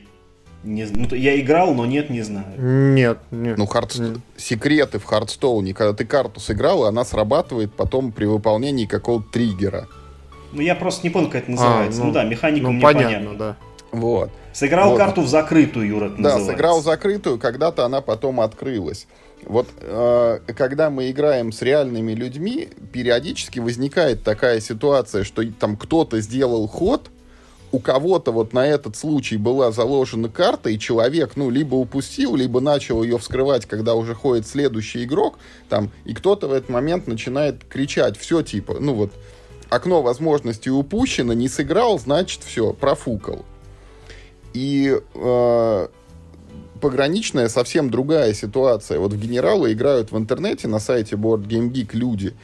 Не, 0.63 0.85
ну, 0.85 1.15
я 1.15 1.41
играл, 1.41 1.75
но 1.75 1.87
нет, 1.87 2.11
не 2.11 2.23
знаю. 2.23 2.47
Нет, 2.59 3.19
нет. 3.31 3.57
Ну, 3.57 3.67
хардст... 3.67 3.99
нет. 3.99 4.19
секреты 4.37 4.99
в 4.99 5.05
Hearthstone 5.05 5.62
е, 5.62 5.73
когда 5.73 5.95
ты 5.95 6.05
карту 6.05 6.39
сыграл, 6.39 6.85
она 6.85 7.05
срабатывает 7.05 7.73
потом 7.73 8.13
при 8.13 8.27
выполнении 8.27 8.85
какого-то 8.85 9.31
триггера. 9.31 9.89
Ну, 10.53 10.61
я 10.61 10.75
просто 10.75 11.07
не 11.07 11.11
помню, 11.11 11.31
как 11.31 11.43
это 11.45 11.53
называется. 11.53 12.01
А, 12.01 12.05
ну, 12.05 12.09
ну 12.09 12.13
да, 12.13 12.25
механика 12.25 12.67
ну, 12.67 12.73
мне 12.73 12.83
понятно. 12.83 13.09
понятна. 13.09 13.39
Да. 13.39 13.57
Вот. 13.93 14.31
Сыграл 14.53 14.91
вот. 14.91 14.99
карту 14.99 15.23
в 15.23 15.29
закрытую, 15.29 15.87
Юра, 15.87 16.07
это 16.07 16.17
Да, 16.17 16.23
называется. 16.23 16.53
сыграл 16.53 16.83
закрытую, 16.83 17.39
когда-то 17.39 17.85
она 17.85 18.01
потом 18.01 18.41
открылась. 18.41 19.07
Вот 19.47 19.69
э, 19.81 20.41
когда 20.55 20.91
мы 20.91 21.11
играем 21.11 21.53
с 21.53 21.63
реальными 21.63 22.13
людьми, 22.13 22.69
периодически 22.93 23.59
возникает 23.59 24.23
такая 24.23 24.61
ситуация, 24.61 25.25
что 25.25 25.43
там 25.53 25.77
кто-то 25.77 26.21
сделал 26.21 26.67
ход, 26.67 27.11
у 27.73 27.79
кого-то 27.79 28.33
вот 28.33 28.53
на 28.53 28.67
этот 28.67 28.97
случай 28.97 29.37
была 29.37 29.71
заложена 29.71 30.29
карта, 30.29 30.71
и 30.71 30.79
человек, 30.79 31.33
ну, 31.37 31.51
либо 31.51 31.77
упустил, 31.77 32.37
либо 32.37 32.61
начал 32.61 33.03
ее 33.03 33.19
вскрывать, 33.19 33.67
когда 33.67 33.95
уже 33.95 34.15
ходит 34.15 34.47
следующий 34.47 35.05
игрок, 35.05 35.39
там, 35.69 35.91
и 36.05 36.15
кто-то 36.15 36.49
в 36.49 36.53
этот 36.53 36.69
момент 36.69 37.07
начинает 37.07 37.65
кричать, 37.65 38.19
все, 38.19 38.43
типа, 38.43 38.77
ну, 38.81 38.95
вот, 38.95 39.13
окно 39.69 40.03
возможностей 40.03 40.71
упущено, 40.71 41.33
не 41.33 41.49
сыграл, 41.49 41.99
значит, 41.99 42.43
все, 42.43 42.73
профукал. 42.73 43.45
И 44.53 44.99
э, 45.15 45.89
пограничная 46.81 47.49
совсем 47.49 47.91
другая 47.91 48.35
ситуация. 48.35 48.99
Вот 48.99 49.13
в 49.13 49.21
генералы 49.21 49.73
играют 49.73 50.11
в 50.11 50.19
интернете 50.19 50.67
на 50.67 50.81
сайте 50.81 51.15
Board 51.15 51.47
Game 51.47 51.71
Geek 51.71 51.91
люди, 51.93 52.35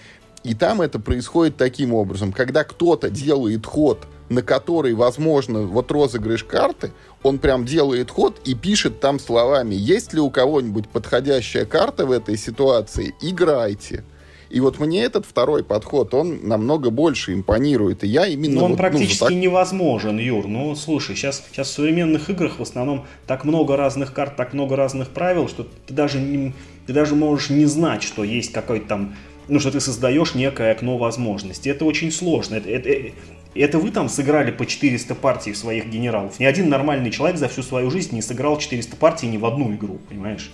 и 0.46 0.54
там 0.54 0.80
это 0.80 1.00
происходит 1.00 1.56
таким 1.56 1.92
образом. 1.92 2.32
Когда 2.32 2.62
кто-то 2.62 3.10
делает 3.10 3.66
ход, 3.66 4.06
на 4.28 4.42
который, 4.42 4.94
возможно, 4.94 5.62
вот 5.62 5.90
розыгрыш 5.90 6.44
карты, 6.44 6.92
он 7.22 7.38
прям 7.38 7.64
делает 7.64 8.10
ход 8.10 8.40
и 8.44 8.54
пишет 8.54 9.00
там 9.00 9.18
словами, 9.18 9.74
есть 9.74 10.12
ли 10.12 10.20
у 10.20 10.30
кого-нибудь 10.30 10.88
подходящая 10.88 11.64
карта 11.64 12.06
в 12.06 12.12
этой 12.12 12.36
ситуации, 12.36 13.14
играйте. 13.20 14.04
И 14.48 14.60
вот 14.60 14.78
мне 14.78 15.02
этот 15.02 15.26
второй 15.26 15.64
подход, 15.64 16.14
он 16.14 16.46
намного 16.46 16.90
больше 16.90 17.34
импонирует. 17.34 18.04
И 18.04 18.06
я 18.06 18.26
именно... 18.26 18.60
Но 18.60 18.64
он 18.66 18.70
вот, 18.72 18.78
практически 18.78 19.24
ну, 19.24 19.28
так... 19.28 19.36
невозможен, 19.36 20.18
Юр. 20.18 20.46
Ну, 20.46 20.76
слушай, 20.76 21.16
сейчас, 21.16 21.42
сейчас 21.50 21.68
в 21.68 21.72
современных 21.72 22.30
играх 22.30 22.60
в 22.60 22.62
основном 22.62 23.06
так 23.26 23.44
много 23.44 23.76
разных 23.76 24.12
карт, 24.12 24.36
так 24.36 24.52
много 24.52 24.76
разных 24.76 25.08
правил, 25.08 25.48
что 25.48 25.66
ты 25.86 25.92
даже, 25.92 26.20
не, 26.20 26.54
ты 26.86 26.92
даже 26.92 27.16
можешь 27.16 27.50
не 27.50 27.66
знать, 27.66 28.04
что 28.04 28.22
есть 28.22 28.52
какой-то 28.52 28.86
там... 28.86 29.16
Ну, 29.48 29.60
что 29.60 29.70
ты 29.70 29.80
создаешь 29.80 30.34
некое 30.34 30.72
окно 30.72 30.98
возможностей. 30.98 31.70
Это 31.70 31.84
очень 31.84 32.10
сложно. 32.10 32.56
Это, 32.56 32.68
это, 32.68 33.12
это 33.54 33.78
вы 33.78 33.90
там 33.90 34.08
сыграли 34.08 34.50
по 34.50 34.66
400 34.66 35.14
партий 35.14 35.54
своих 35.54 35.86
генералов. 35.86 36.40
Ни 36.40 36.44
один 36.44 36.68
нормальный 36.68 37.10
человек 37.10 37.38
за 37.38 37.48
всю 37.48 37.62
свою 37.62 37.90
жизнь 37.90 38.14
не 38.14 38.22
сыграл 38.22 38.58
400 38.58 38.96
партий 38.96 39.28
ни 39.28 39.36
в 39.36 39.46
одну 39.46 39.72
игру, 39.74 39.98
понимаешь? 40.08 40.50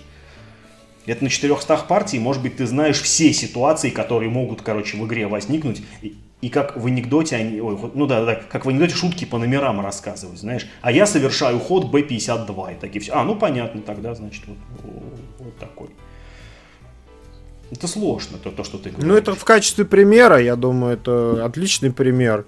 Это 1.05 1.23
на 1.23 1.29
400 1.29 1.77
партий, 1.87 2.19
может 2.19 2.41
быть, 2.41 2.55
ты 2.57 2.65
знаешь 2.65 3.01
все 3.01 3.33
ситуации, 3.33 3.89
которые 3.89 4.29
могут, 4.29 4.61
короче, 4.61 4.97
в 4.97 5.05
игре 5.05 5.27
возникнуть. 5.27 5.81
И 6.41 6.49
как 6.49 6.75
в 6.75 6.85
анекдоте, 6.87 7.37
они, 7.37 7.61
ой, 7.61 7.77
ну 7.93 8.05
да, 8.05 8.25
да, 8.25 8.35
как 8.35 8.65
в 8.65 8.69
анекдоте 8.69 8.95
шутки 8.95 9.23
по 9.23 9.37
номерам 9.37 9.79
рассказывают, 9.79 10.39
знаешь. 10.39 10.67
А 10.81 10.91
я 10.91 11.05
совершаю 11.05 11.57
ход 11.59 11.85
B52, 11.85 12.73
и 12.73 12.79
такие 12.79 13.01
все. 13.01 13.13
А, 13.13 13.23
ну 13.23 13.35
понятно, 13.35 13.81
тогда, 13.81 14.13
значит, 14.13 14.43
вот, 14.45 14.57
вот 15.39 15.57
такой. 15.57 15.87
Это 17.73 17.87
сложно, 17.87 18.37
то, 18.37 18.51
то, 18.51 18.63
что 18.63 18.77
ты 18.77 18.91
говоришь. 18.91 19.07
Ну, 19.07 19.15
это 19.15 19.33
в 19.33 19.43
качестве 19.43 19.83
примера, 19.83 20.39
я 20.39 20.55
думаю, 20.55 20.93
это 20.93 21.43
отличный 21.43 21.91
пример. 21.91 22.45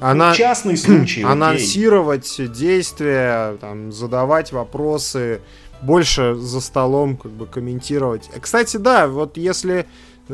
Она, 0.00 0.34
частный 0.34 0.76
случай. 0.76 1.22
Анонсировать 1.26 2.40
действия, 2.52 3.56
там, 3.60 3.92
задавать 3.92 4.52
вопросы, 4.52 5.40
больше 5.80 6.34
за 6.34 6.60
столом 6.60 7.16
как 7.16 7.30
бы 7.30 7.46
комментировать. 7.46 8.28
Кстати, 8.40 8.76
да, 8.78 9.06
вот 9.06 9.36
если 9.36 9.86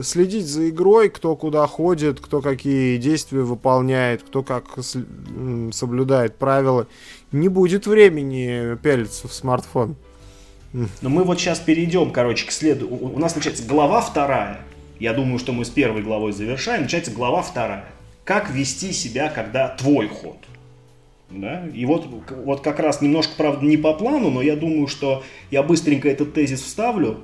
следить 0.03 0.47
за 0.47 0.70
игрой, 0.70 1.11
кто 1.11 1.36
куда 1.36 1.66
ходит, 1.66 2.20
кто 2.20 2.41
какие 2.41 2.97
действия 2.97 3.43
выполняет, 3.43 4.22
кто 4.22 4.43
как 4.43 4.64
соблюдает 5.72 6.36
правила, 6.36 6.86
не 7.32 7.49
будет 7.49 7.86
времени 7.86 8.76
пялиться 8.82 9.28
в 9.28 9.34
смартфон. 9.34 9.97
Но 10.72 11.08
мы 11.08 11.24
вот 11.24 11.40
сейчас 11.40 11.58
перейдем, 11.58 12.10
короче, 12.10 12.46
к 12.46 12.52
следу. 12.52 12.88
У 12.88 13.18
нас 13.18 13.34
начинается 13.34 13.66
глава 13.66 14.00
вторая. 14.00 14.60
Я 14.98 15.14
думаю, 15.14 15.38
что 15.38 15.52
мы 15.52 15.64
с 15.64 15.70
первой 15.70 16.02
главой 16.02 16.32
завершаем. 16.32 16.82
Начинается 16.82 17.10
глава 17.10 17.42
вторая. 17.42 17.84
Как 18.24 18.50
вести 18.50 18.92
себя, 18.92 19.28
когда 19.28 19.68
твой 19.68 20.08
ход. 20.08 20.36
Да? 21.30 21.66
И 21.74 21.86
вот, 21.86 22.06
вот 22.44 22.60
как 22.60 22.80
раз 22.80 23.00
немножко, 23.00 23.34
правда, 23.36 23.64
не 23.64 23.76
по 23.76 23.94
плану, 23.94 24.30
но 24.30 24.42
я 24.42 24.56
думаю, 24.56 24.88
что 24.88 25.24
я 25.50 25.62
быстренько 25.62 26.08
этот 26.08 26.34
тезис 26.34 26.60
вставлю, 26.62 27.20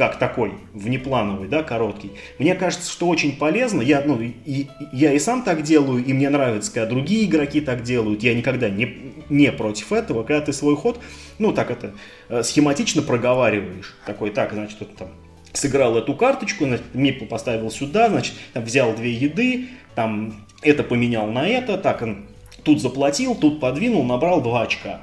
как 0.00 0.18
такой, 0.18 0.54
внеплановый, 0.72 1.46
да, 1.46 1.62
короткий. 1.62 2.12
Мне 2.38 2.54
кажется, 2.54 2.90
что 2.90 3.06
очень 3.06 3.36
полезно. 3.36 3.82
Я, 3.82 4.02
ну, 4.02 4.18
и, 4.18 4.66
я 4.94 5.12
и 5.12 5.18
сам 5.18 5.42
так 5.42 5.60
делаю, 5.60 6.02
и 6.02 6.14
мне 6.14 6.30
нравится, 6.30 6.72
когда 6.72 6.88
другие 6.88 7.26
игроки 7.26 7.60
так 7.60 7.82
делают. 7.82 8.22
Я 8.22 8.32
никогда 8.32 8.70
не, 8.70 9.12
не 9.28 9.52
против 9.52 9.92
этого. 9.92 10.22
Когда 10.22 10.40
ты 10.40 10.54
свой 10.54 10.74
ход, 10.74 10.98
ну, 11.38 11.52
так 11.52 11.70
это, 11.70 11.92
э, 12.30 12.42
схематично 12.42 13.02
проговариваешь. 13.02 13.94
Такой, 14.06 14.30
так, 14.30 14.54
значит, 14.54 14.78
вот 14.80 14.96
там 14.96 15.08
сыграл 15.52 15.94
эту 15.98 16.14
карточку, 16.14 16.66
мипу 16.94 17.26
поставил 17.26 17.70
сюда, 17.70 18.08
значит, 18.08 18.32
там, 18.54 18.64
взял 18.64 18.94
две 18.94 19.12
еды, 19.12 19.68
там, 19.94 20.46
это 20.62 20.82
поменял 20.82 21.26
на 21.26 21.46
это, 21.46 21.76
так, 21.76 22.00
он 22.00 22.24
Тут 22.64 22.80
заплатил, 22.80 23.34
тут 23.34 23.60
подвинул, 23.60 24.02
набрал 24.04 24.40
2 24.40 24.62
очка. 24.62 25.02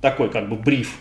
Такой 0.00 0.30
как 0.30 0.48
бы 0.48 0.54
бриф. 0.54 0.98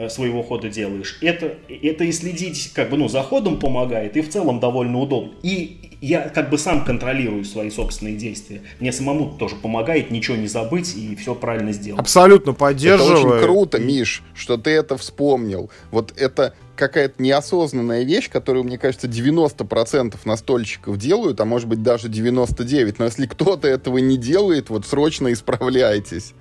Э, 0.00 0.08
своего 0.08 0.42
хода 0.42 0.68
делаешь, 0.68 1.18
это, 1.20 1.54
это 1.68 2.04
и 2.04 2.12
следить 2.12 2.72
как 2.74 2.90
бы, 2.90 2.96
ну, 2.96 3.08
за 3.08 3.22
ходом 3.22 3.58
помогает, 3.58 4.16
и 4.16 4.20
в 4.20 4.30
целом 4.30 4.60
довольно 4.60 4.98
удобно. 4.98 5.32
И 5.42 5.90
я 6.00 6.28
как 6.28 6.50
бы 6.50 6.58
сам 6.58 6.84
контролирую 6.84 7.44
свои 7.44 7.70
собственные 7.70 8.16
действия. 8.16 8.62
Мне 8.80 8.92
самому 8.92 9.36
тоже 9.38 9.56
помогает 9.56 10.10
ничего 10.10 10.36
не 10.36 10.46
забыть 10.46 10.96
и 10.96 11.14
все 11.16 11.34
правильно 11.34 11.72
сделать. 11.72 12.00
Абсолютно 12.00 12.54
поддерживаю. 12.54 13.18
Это 13.18 13.28
очень 13.28 13.44
круто, 13.44 13.78
Миш, 13.78 14.22
что 14.34 14.56
ты 14.56 14.70
это 14.70 14.96
вспомнил. 14.96 15.70
Вот 15.90 16.14
это 16.16 16.54
какая-то 16.76 17.22
неосознанная 17.22 18.04
вещь, 18.04 18.30
которую, 18.30 18.64
мне 18.64 18.78
кажется, 18.78 19.06
90% 19.06 20.16
настольщиков 20.24 20.96
делают, 20.96 21.40
а 21.40 21.44
может 21.44 21.68
быть 21.68 21.82
даже 21.82 22.08
99%. 22.08 22.94
Но 22.98 23.04
если 23.04 23.26
кто-то 23.26 23.68
этого 23.68 23.98
не 23.98 24.16
делает, 24.16 24.70
вот 24.70 24.86
срочно 24.86 25.32
исправляйтесь 25.32 26.32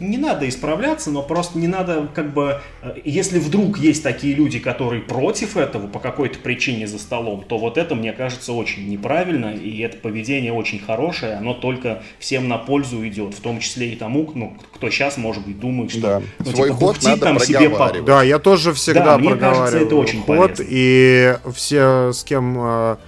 не 0.00 0.18
надо 0.18 0.48
исправляться, 0.48 1.10
но 1.10 1.22
просто 1.22 1.58
не 1.58 1.68
надо, 1.68 2.08
как 2.14 2.32
бы, 2.32 2.60
э, 2.82 2.94
если 3.04 3.38
вдруг 3.38 3.78
есть 3.78 4.02
такие 4.02 4.34
люди, 4.34 4.58
которые 4.58 5.02
против 5.02 5.56
этого 5.56 5.86
по 5.86 5.98
какой-то 5.98 6.38
причине 6.38 6.86
за 6.86 6.98
столом, 6.98 7.44
то 7.46 7.58
вот 7.58 7.76
это, 7.78 7.94
мне 7.94 8.12
кажется, 8.12 8.52
очень 8.52 8.88
неправильно, 8.88 9.54
и 9.54 9.78
это 9.80 9.98
поведение 9.98 10.52
очень 10.52 10.80
хорошее, 10.80 11.34
оно 11.34 11.54
только 11.54 12.02
всем 12.18 12.48
на 12.48 12.58
пользу 12.58 13.06
идет, 13.06 13.34
в 13.34 13.40
том 13.40 13.60
числе 13.60 13.92
и 13.92 13.96
тому, 13.96 14.30
ну, 14.34 14.56
кто 14.72 14.90
сейчас, 14.90 15.16
может 15.16 15.46
быть, 15.46 15.60
думает, 15.60 15.90
что 15.90 16.00
да. 16.00 16.22
ну, 16.38 16.50
Свой 16.50 16.68
типа, 16.68 16.78
ход 16.80 17.02
надо 17.02 17.20
там 17.20 17.38
себе 17.38 17.70
по... 17.70 17.92
Да, 18.04 18.22
я 18.22 18.38
тоже 18.38 18.72
всегда 18.72 19.04
да, 19.04 19.18
проговариваю 19.18 19.36
мне 19.36 19.40
кажется, 19.40 19.78
это 19.78 19.96
очень 19.96 20.22
ход, 20.22 20.56
полезно. 20.56 20.66
и 20.68 21.36
все, 21.54 22.12
с 22.12 22.24
кем 22.24 22.98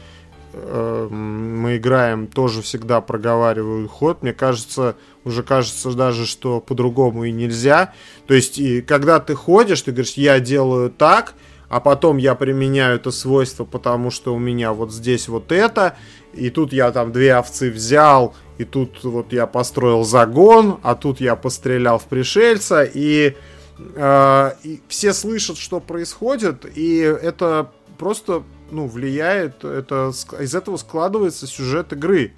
э, 0.53 1.09
э, 1.11 1.15
мы 1.15 1.77
играем, 1.77 2.27
тоже 2.27 2.63
всегда 2.63 3.01
проговариваю 3.01 3.89
ход. 3.89 4.23
Мне 4.23 4.33
кажется, 4.33 4.97
уже 5.25 5.43
кажется 5.43 5.93
даже, 5.93 6.27
что 6.27 6.61
по-другому 6.61 7.25
и 7.25 7.33
нельзя. 7.33 7.95
То 8.27 8.35
есть, 8.35 8.59
и 8.59 8.83
когда 8.83 9.21
ты 9.21 9.35
ходишь, 9.35 9.83
ты 9.83 9.93
говоришь, 9.93 10.15
я 10.15 10.41
делаю 10.41 10.91
так, 10.91 11.35
а 11.73 11.81
потом 11.81 12.19
я 12.19 12.35
применяю 12.35 12.97
это 12.97 13.11
свойство, 13.11 13.65
потому 13.65 14.11
что 14.11 14.35
у 14.35 14.39
меня 14.39 14.75
вот 14.75 14.93
здесь 14.93 15.27
вот 15.29 15.53
это, 15.53 15.97
и 16.35 16.51
тут 16.51 16.71
я 16.73 16.93
там 16.93 17.13
две 17.13 17.35
овцы 17.35 17.71
взял, 17.71 18.35
и 18.59 18.65
тут 18.65 19.03
вот 19.05 19.33
я 19.33 19.47
построил 19.47 20.05
загон, 20.05 20.81
а 20.83 20.95
тут 20.95 21.19
я 21.23 21.35
пострелял 21.35 21.99
в 21.99 22.05
пришельца, 22.05 22.83
и, 22.85 23.37
э, 23.79 24.51
и 24.63 24.83
все 24.89 25.15
слышат, 25.15 25.57
что 25.57 25.81
происходит, 25.81 26.67
и 26.77 26.99
это 26.99 27.73
просто 27.97 28.43
ну, 28.73 28.87
влияет, 28.87 29.65
это, 29.65 30.13
из 30.41 30.55
этого 30.55 30.77
складывается 30.77 31.47
сюжет 31.47 31.93
игры 31.93 32.33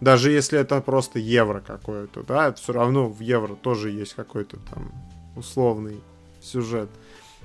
даже 0.00 0.30
если 0.30 0.58
это 0.58 0.80
просто 0.80 1.18
евро 1.18 1.60
какое-то, 1.60 2.22
да, 2.22 2.48
это 2.48 2.60
все 2.60 2.72
равно 2.72 3.08
в 3.08 3.20
евро 3.20 3.54
тоже 3.56 3.90
есть 3.90 4.14
какой-то 4.14 4.58
там 4.72 4.92
условный 5.34 6.00
сюжет. 6.40 6.88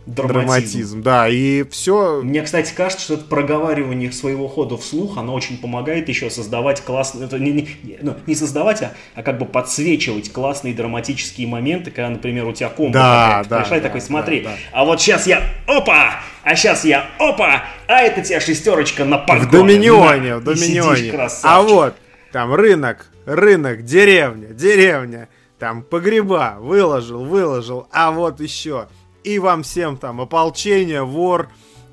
Драматизм. 0.06 0.44
Драматизм, 0.44 1.02
да, 1.02 1.30
и 1.30 1.64
все. 1.70 2.22
Мне, 2.22 2.42
кстати, 2.42 2.74
кажется, 2.74 3.06
что 3.06 3.14
это 3.14 3.24
проговаривание 3.24 4.12
своего 4.12 4.50
хода 4.50 4.76
вслух, 4.76 5.18
оно 5.18 5.34
очень 5.34 5.58
помогает 5.58 6.10
еще 6.10 6.30
создавать 6.30 6.82
классные, 6.82 7.26
это 7.26 7.40
не, 7.40 7.52
не, 7.52 7.68
ну, 8.02 8.16
не 8.28 8.36
создавать, 8.36 8.82
а, 8.82 8.94
а 9.16 9.24
как 9.24 9.38
бы 9.38 9.46
подсвечивать 9.46 10.32
классные 10.32 10.74
драматические 10.74 11.48
моменты, 11.48 11.90
когда, 11.90 12.10
например, 12.10 12.46
у 12.46 12.52
тебя 12.52 12.68
комбо 12.68 12.94
да, 12.94 13.44
да, 13.48 13.66
да, 13.70 13.80
такой, 13.80 14.02
смотри, 14.02 14.42
да, 14.42 14.50
да. 14.50 14.56
а 14.74 14.84
вот 14.84 15.00
сейчас 15.00 15.26
я, 15.26 15.42
опа, 15.68 16.22
а 16.44 16.56
сейчас 16.56 16.84
я, 16.84 17.10
опа, 17.18 17.64
а 17.88 18.02
это 18.02 18.22
тебя 18.22 18.42
шестерочка 18.42 19.06
на 19.06 19.18
погоне. 19.20 19.48
В 19.48 19.52
Доминионе, 19.52 20.34
на, 20.36 20.40
в 20.40 20.44
Доминионе. 20.44 21.30
А 21.44 21.62
вот, 21.62 21.96
там 22.34 22.54
рынок, 22.54 23.08
рынок, 23.26 23.84
деревня, 23.84 24.48
деревня, 24.50 25.30
там 25.60 25.82
погреба, 25.82 26.58
выложил, 26.60 27.24
выложил, 27.24 27.88
а 27.92 28.12
вот 28.12 28.42
еще. 28.42 28.88
И 29.24 29.40
вам 29.40 29.64
всем 29.64 29.98
там 29.98 30.22
ополчение, 30.22 31.04
вор 31.04 31.50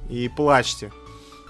и 0.09 0.29
плачьте. 0.29 0.93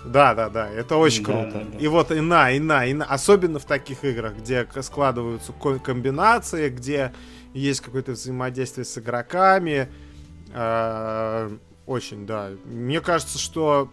Да, 0.04 0.34
да, 0.34 0.48
да, 0.48 0.68
это 0.68 0.96
очень 0.96 1.24
да, 1.24 1.32
круто. 1.32 1.58
Да, 1.58 1.64
да. 1.72 1.78
И 1.78 1.86
вот 1.86 2.10
и 2.10 2.20
на, 2.20 2.50
и 2.50 2.58
на, 2.58 2.86
и 2.86 2.94
на, 2.94 3.04
особенно 3.04 3.58
в 3.58 3.64
таких 3.64 4.04
играх, 4.04 4.36
где 4.36 4.66
складываются 4.80 5.52
комбинации, 5.52 6.70
где 6.70 7.12
есть 7.52 7.80
какое-то 7.80 8.12
взаимодействие 8.12 8.84
с 8.84 8.96
игроками. 8.96 9.90
Э, 10.52 11.50
очень, 11.86 12.26
да. 12.26 12.50
Мне 12.64 13.00
кажется, 13.00 13.38
что 13.38 13.90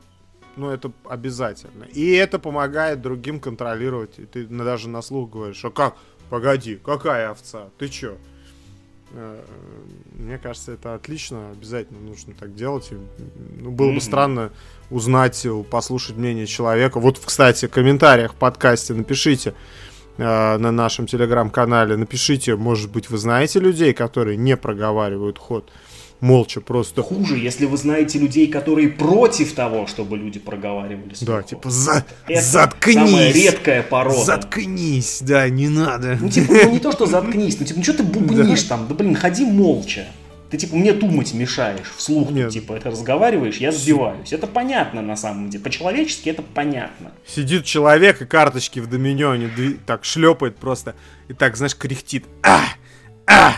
ну, 0.56 0.70
это 0.70 0.92
обязательно. 1.08 1.84
И 1.86 2.12
это 2.12 2.40
помогает 2.40 3.02
другим 3.02 3.40
контролировать. 3.40 4.18
И 4.18 4.26
ты 4.26 4.46
даже 4.46 4.90
на 4.90 5.02
слух 5.02 5.30
говоришь, 5.30 5.64
а 5.64 5.70
как? 5.70 5.96
Погоди, 6.30 6.76
какая 6.76 7.30
овца? 7.30 7.70
Ты 7.78 7.88
чё? 7.88 8.18
Э, 9.14 9.42
мне 10.18 10.38
кажется, 10.38 10.74
это 10.74 10.96
отлично, 10.96 11.52
обязательно 11.52 12.00
нужно 12.00 12.34
так 12.34 12.56
делать. 12.56 12.92
И, 12.92 12.96
ну, 13.60 13.72
было 13.72 13.92
mm-hmm. 13.92 13.96
бы 13.96 14.02
странно 14.02 14.52
узнать, 14.90 15.46
послушать 15.70 16.18
мнение 16.18 16.48
человека. 16.48 17.00
Вот, 17.00 17.20
кстати, 17.24 17.68
в 17.68 17.72
комментариях 17.72 18.34
в 18.34 18.36
подкасте 18.36 18.94
напишите 18.94 19.54
э, 20.18 20.58
на 20.58 20.72
нашем 20.72 21.08
телеграм-канале, 21.08 21.96
напишите, 21.98 22.56
может 22.56 22.92
быть, 22.92 23.10
вы 23.10 23.18
знаете 23.18 23.60
людей, 23.60 23.94
которые 23.94 24.38
не 24.38 24.58
проговаривают 24.58 25.38
ход 25.38 25.72
молча 26.20 26.62
просто. 26.62 27.02
Хуже, 27.02 27.38
если 27.38 27.66
вы 27.66 27.78
знаете 27.78 28.20
людей, 28.20 28.48
которые 28.48 28.90
против 28.90 29.54
того, 29.54 29.88
чтобы 29.88 30.18
люди 30.18 30.40
проговаривали 30.40 31.14
Да, 31.22 31.44
типа 31.44 31.70
за... 31.70 32.06
Это 32.28 32.42
заткнись. 32.42 32.96
Самая 32.96 33.32
редкая 33.32 33.84
порода. 33.84 34.24
Заткнись, 34.24 35.20
да, 35.22 35.50
не 35.50 35.70
надо. 35.70 36.18
Ну, 36.20 36.30
типа, 36.30 36.54
ну 36.54 36.72
не 36.72 36.80
то, 36.80 36.92
что 36.92 37.06
заткнись, 37.06 37.60
ну 37.60 37.66
типа, 37.66 37.78
ну 37.80 37.84
что 37.84 37.94
ты 37.94 38.04
бубнишь 38.04 38.64
да. 38.64 38.70
там, 38.70 38.88
да 38.88 38.96
блин, 38.96 39.16
ходи 39.16 39.46
молча. 39.46 40.06
Ты 40.50 40.58
типа 40.58 40.78
мне 40.78 40.94
думать 40.94 41.34
мешаешь, 41.34 41.92
вслух 41.98 42.32
Нет. 42.32 42.52
типа 42.52 42.74
это 42.74 42.90
разговариваешь, 42.90 43.58
я 43.58 43.72
сбиваюсь. 43.72 44.32
Это 44.32 44.48
понятно 44.48 45.02
на 45.02 45.18
самом 45.18 45.50
деле. 45.50 45.62
По-человечески 45.64 46.30
это 46.30 46.42
понятно. 46.42 47.12
Сидит 47.26 47.66
человек 47.66 48.22
и 48.22 48.26
карточки 48.26 48.80
в 48.80 48.88
доминионе 48.88 49.50
так 49.86 50.06
шлепает 50.06 50.56
просто 50.56 50.96
и 51.28 51.34
так, 51.34 51.58
знаешь, 51.58 51.76
кряхтит. 51.76 52.26
А! 52.44 52.62
А! 53.26 53.56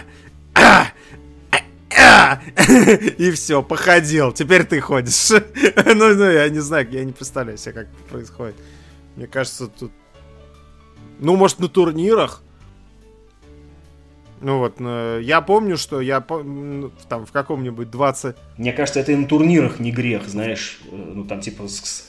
А! 0.56 0.88
И 3.18 3.32
все, 3.32 3.62
походил. 3.64 4.32
Теперь 4.32 4.64
ты 4.64 4.80
ходишь. 4.80 5.30
ну, 5.86 6.16
ну, 6.16 6.30
я 6.30 6.50
не 6.50 6.60
знаю, 6.60 6.88
я 6.92 7.04
не 7.04 7.12
представляю 7.12 7.58
себе, 7.58 7.74
как 7.74 7.88
это 7.88 8.10
происходит. 8.10 8.56
Мне 9.16 9.28
кажется, 9.28 9.68
тут... 9.68 9.92
Ну, 11.20 11.36
может, 11.36 11.60
на 11.60 11.68
турнирах. 11.68 12.42
Ну 14.42 14.60
вот, 14.60 14.80
я 15.22 15.42
помню, 15.42 15.76
что 15.76 16.00
я 16.00 16.22
там 16.22 17.26
в 17.26 17.32
каком-нибудь 17.34 17.92
20... 17.92 18.38
Мне 18.58 18.72
кажется, 18.72 19.02
это 19.02 19.12
и 19.12 19.16
на 19.16 19.26
турнирах 19.26 19.80
не 19.80 19.92
грех, 19.92 20.30
знаешь, 20.30 20.80
э, 20.90 20.96
ну 20.96 21.26
там 21.26 21.42
типа 21.42 21.68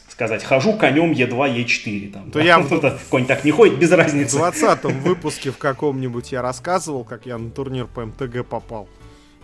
сказать, 0.09 0.45
хожу 0.45 0.75
конем 0.75 1.11
Е2, 1.11 1.65
Е4. 1.65 2.13
Там, 2.13 2.31
То 2.31 2.39
да? 2.39 2.45
я 2.45 2.99
конь 3.11 3.27
так 3.27 3.45
не 3.45 3.51
ходит, 3.51 3.81
без 3.81 3.91
разницы. 3.91 4.37
В 4.37 4.39
20 4.39 4.85
выпуске 5.03 5.51
в 5.51 5.59
каком-нибудь 5.59 6.31
я 6.31 6.41
рассказывал, 6.41 7.03
как 7.03 7.27
я 7.27 7.37
на 7.37 7.51
турнир 7.51 7.87
по 7.87 8.07
МТГ 8.07 8.47
попал 8.47 8.89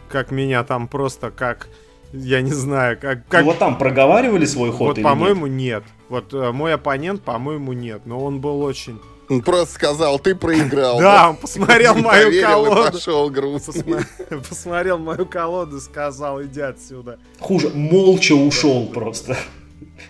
как 0.08 0.30
меня 0.30 0.64
там 0.64 0.88
просто 0.88 1.30
как 1.30 1.68
я 2.12 2.40
не 2.40 2.52
знаю, 2.52 2.98
как... 2.98 3.26
как... 3.28 3.40
Ну, 3.42 3.48
вот 3.48 3.58
там 3.58 3.78
проговаривали 3.78 4.44
свой 4.44 4.70
ход 4.70 4.96
Вот, 4.96 5.02
по-моему, 5.02 5.46
нет? 5.46 5.56
нет. 5.56 5.84
Вот 6.08 6.32
э, 6.32 6.52
мой 6.52 6.74
оппонент, 6.74 7.22
по-моему, 7.22 7.72
нет. 7.72 8.02
Но 8.04 8.20
он 8.24 8.40
был 8.40 8.62
очень... 8.62 9.00
Он 9.28 9.42
просто 9.42 9.74
сказал, 9.74 10.20
ты 10.20 10.36
проиграл. 10.36 11.00
Да, 11.00 11.30
он 11.30 11.36
посмотрел 11.36 11.96
мою 11.96 12.40
колоду. 12.40 12.92
пошел 12.92 13.28
грустно. 13.28 14.04
Посмотрел 14.48 14.98
мою 14.98 15.26
колоду 15.26 15.80
сказал, 15.80 16.42
иди 16.42 16.60
отсюда. 16.60 17.18
Хуже, 17.40 17.70
молча 17.70 18.34
ушел 18.34 18.86
просто. 18.86 19.36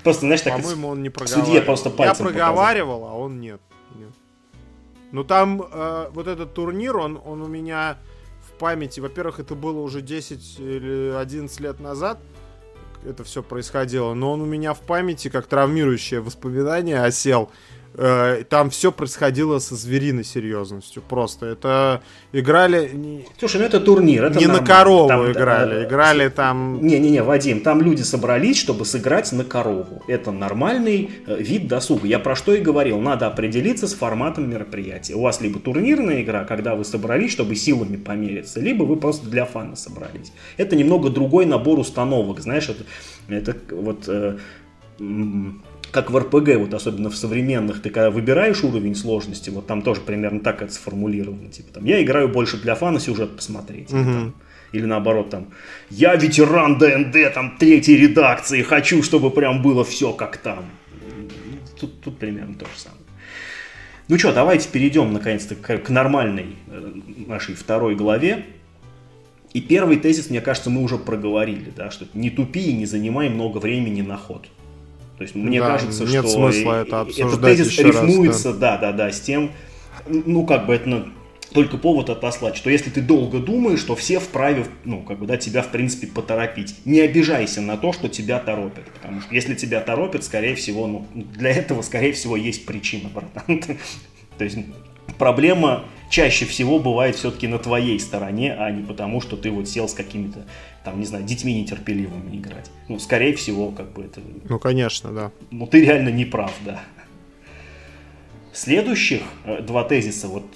Просто, 0.05 0.27
знаешь, 0.27 0.43
так 0.43 0.61
По-моему, 0.61 0.89
он 0.89 1.03
не 1.03 1.09
проговаривал. 1.09 1.47
Судье 1.47 1.63
просто 1.63 1.89
пальцем 1.91 2.27
Я 2.27 2.33
проговаривал, 2.33 3.05
а 3.05 3.15
он 3.15 3.41
нет. 3.41 3.61
Ну 5.13 5.25
там 5.25 5.63
э, 5.63 6.11
вот 6.13 6.27
этот 6.27 6.53
турнир, 6.53 6.97
он 6.97 7.17
у 7.25 7.47
меня 7.47 7.97
памяти, 8.59 9.01
во-первых, 9.01 9.41
это 9.41 9.55
было 9.55 9.81
уже 9.81 10.01
10 10.03 10.59
или 10.59 11.15
11 11.17 11.61
лет 11.61 11.81
назад, 11.81 12.19
это 13.05 13.25
все 13.25 13.43
происходило, 13.43 14.15
но 14.15 14.33
он 14.33 14.43
у 14.43 14.47
меня 14.47 14.75
в 14.75 14.81
памяти 14.81 15.29
как 15.29 15.47
травмирующее 15.47 16.21
воспоминание 16.21 17.03
осел. 17.03 17.51
Э, 17.99 18.45
там 18.49 18.69
все 18.69 18.93
происходило 18.93 19.59
со 19.59 19.75
звериной 19.75 20.25
серьезностью. 20.25 21.03
Просто 21.03 21.47
это 21.47 22.03
играли... 22.33 23.25
Слушай, 23.39 23.61
ну 23.61 23.67
это 23.67 23.81
турнир, 23.81 24.25
это 24.25 24.39
Не 24.39 24.47
нормально. 24.47 24.61
на 24.61 24.75
корову 24.75 25.09
там, 25.09 25.33
играли, 25.33 25.75
да, 25.75 25.85
играли 25.85 26.29
там... 26.29 26.87
Не-не-не, 26.87 27.23
Вадим, 27.23 27.61
там 27.61 27.81
люди 27.81 28.03
собрались, 28.03 28.59
чтобы 28.59 28.85
сыграть 28.85 29.33
на 29.33 29.45
корову. 29.45 30.03
Это 30.09 30.31
нормальный 30.31 31.11
э, 31.27 31.37
вид 31.39 31.69
досуга. 31.69 32.07
Я 32.07 32.19
про 32.19 32.37
что 32.37 32.55
и 32.55 32.61
говорил, 32.61 33.01
надо 33.01 33.29
определиться 33.29 33.89
с 33.89 33.95
форматом 33.95 34.51
мероприятия. 34.51 35.15
У 35.15 35.23
вас 35.23 35.41
либо 35.41 35.59
турнирная 35.59 36.23
игра, 36.23 36.45
когда 36.45 36.75
вы 36.75 36.85
собрались, 36.85 37.33
чтобы 37.33 37.57
силами 37.57 37.97
помериться, 37.97 38.61
либо 38.61 38.83
вы 38.83 38.97
просто 38.97 39.27
для 39.31 39.47
фана 39.47 39.75
собрались. 39.75 40.33
Это 40.59 40.77
немного 40.77 41.09
другой 41.09 41.47
набор 41.47 41.79
установок, 41.79 42.41
знаешь, 42.41 42.69
это, 42.69 42.85
это 43.29 43.57
вот... 43.75 44.05
Э, 44.09 44.37
как 45.91 46.11
в 46.11 46.19
РПГ, 46.19 46.57
вот 46.57 46.75
особенно 46.75 47.11
в 47.11 47.17
современных, 47.17 47.83
ты 47.83 47.91
когда 47.91 48.11
выбираешь 48.11 48.63
уровень 48.63 48.95
сложности, 48.95 49.51
вот 49.51 49.67
там 49.67 49.83
тоже 49.83 50.01
примерно 50.01 50.41
так 50.41 50.63
это 50.63 50.73
сформулировано. 50.73 51.49
Типа 51.51 51.73
там, 51.75 51.85
я 51.85 52.03
играю 52.03 52.29
больше 52.29 52.57
для 52.57 52.75
фана 52.75 53.01
сюжет 53.01 53.37
посмотреть. 53.37 53.93
Угу. 53.93 54.05
Там, 54.05 54.35
Или 54.73 54.85
наоборот, 54.85 55.31
там, 55.31 55.49
я 55.91 56.15
ветеран 56.17 56.79
ДНД, 56.79 57.33
там, 57.33 57.57
третьей 57.59 57.97
редакции, 57.97 58.63
хочу, 58.63 59.03
чтобы 59.03 59.31
прям 59.31 59.63
было 59.63 59.85
все 59.85 60.13
как 60.13 60.37
там. 60.39 60.65
Тут, 61.79 62.01
тут 62.01 62.19
примерно 62.19 62.55
то 62.55 62.65
же 62.65 62.79
самое. 62.79 63.03
Ну 64.09 64.19
что, 64.19 64.33
давайте 64.33 64.69
перейдем 64.69 65.13
наконец-то 65.13 65.57
к, 65.57 65.79
к 65.79 65.91
нормальной 65.91 66.57
э, 66.69 66.93
нашей 67.27 67.55
второй 67.55 67.97
главе. 67.97 68.45
И 69.53 69.61
первый 69.61 69.97
тезис, 69.97 70.31
мне 70.31 70.41
кажется, 70.41 70.71
мы 70.71 70.83
уже 70.83 70.97
проговорили, 70.97 71.73
да, 71.75 71.91
что 71.91 72.07
не 72.15 72.31
тупи 72.31 72.61
и 72.61 72.73
не 72.73 72.87
занимай 72.87 73.29
много 73.29 73.59
времени 73.59 74.03
на 74.03 74.17
ход. 74.17 74.47
То 75.19 75.23
есть 75.23 75.35
мне 75.35 75.61
да, 75.61 75.67
кажется, 75.69 76.05
нет 76.05 76.27
что 76.27 76.51
смысла 76.51 76.83
это 76.83 77.01
обсуждать 77.01 77.59
этот 77.59 77.75
тезис 77.75 77.79
рифмуется, 77.79 78.49
раз, 78.49 78.59
да. 78.59 78.77
да, 78.77 78.93
да, 78.93 78.93
да, 78.93 79.13
с 79.13 79.21
тем, 79.21 79.51
ну 80.09 80.45
как 80.45 80.67
бы 80.67 80.75
это 80.75 80.89
ну, 80.89 81.07
только 81.53 81.79
повод 81.79 82.11
отослать, 82.11 82.57
что 82.57 82.69
если 82.69 82.91
ты 82.91 83.01
долго 83.01 83.39
думаешь, 83.39 83.83
то 83.83 83.97
все 83.97 84.19
вправе, 84.19 84.67
ну, 84.85 85.03
как 85.03 85.19
бы, 85.19 85.27
да, 85.27 85.39
тебя, 85.39 85.63
в 85.63 85.71
принципе, 85.71 86.07
поторопить. 86.07 86.75
Не 86.85 87.01
обижайся 87.01 87.63
на 87.63 87.79
то, 87.79 87.93
что 87.95 88.09
тебя 88.09 88.39
торопят, 88.39 88.85
потому 88.91 89.23
что 89.23 89.35
если 89.35 89.55
тебя 89.55 89.81
торопят, 89.81 90.23
скорее 90.25 90.55
всего, 90.55 90.87
ну, 90.87 91.07
для 91.15 91.51
этого, 91.51 91.81
скорее 91.83 92.13
всего, 92.13 92.37
есть 92.37 92.67
причина, 92.67 93.09
братан. 93.09 93.63
То 94.39 94.45
есть 94.45 94.59
проблема 95.19 95.85
чаще 96.11 96.45
всего 96.45 96.79
бывает 96.79 97.17
все-таки 97.17 97.49
на 97.49 97.59
твоей 97.59 97.99
стороне, 98.01 98.55
а 98.55 98.71
не 98.71 98.83
потому, 98.83 99.21
что 99.21 99.37
ты 99.37 99.51
вот 99.51 99.69
сел 99.69 99.89
с 99.89 99.95
какими-то, 99.95 100.47
там, 100.85 100.99
не 101.01 101.07
знаю, 101.07 101.25
детьми 101.25 101.55
нетерпеливыми 101.61 102.37
играть. 102.37 102.71
Ну, 102.89 102.99
скорее 102.99 103.35
всего, 103.35 103.71
как 103.71 103.93
бы 103.93 104.05
это... 104.05 104.21
Ну, 104.49 104.59
конечно, 104.59 105.13
да. 105.13 105.33
Ну, 105.51 105.67
ты 105.67 105.85
реально 105.85 106.11
не 106.11 106.25
прав, 106.25 106.53
да. 106.65 106.81
Следующих 108.53 109.23
э, 109.45 109.61
два 109.63 109.85
тезиса, 109.85 110.29
вот, 110.29 110.47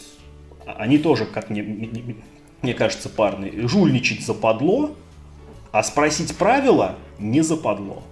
а, 0.66 0.72
они 0.78 0.98
тоже, 0.98 1.27
как 1.27 1.51
мне, 1.51 1.62
мне, 1.62 2.16
мне 2.62 2.74
кажется, 2.74 3.09
парные. 3.09 3.68
Жульничать 3.68 4.24
западло, 4.24 4.97
а 5.72 5.82
спросить 5.82 6.35
правила 6.36 6.97
не 7.18 7.43
западло. 7.43 8.02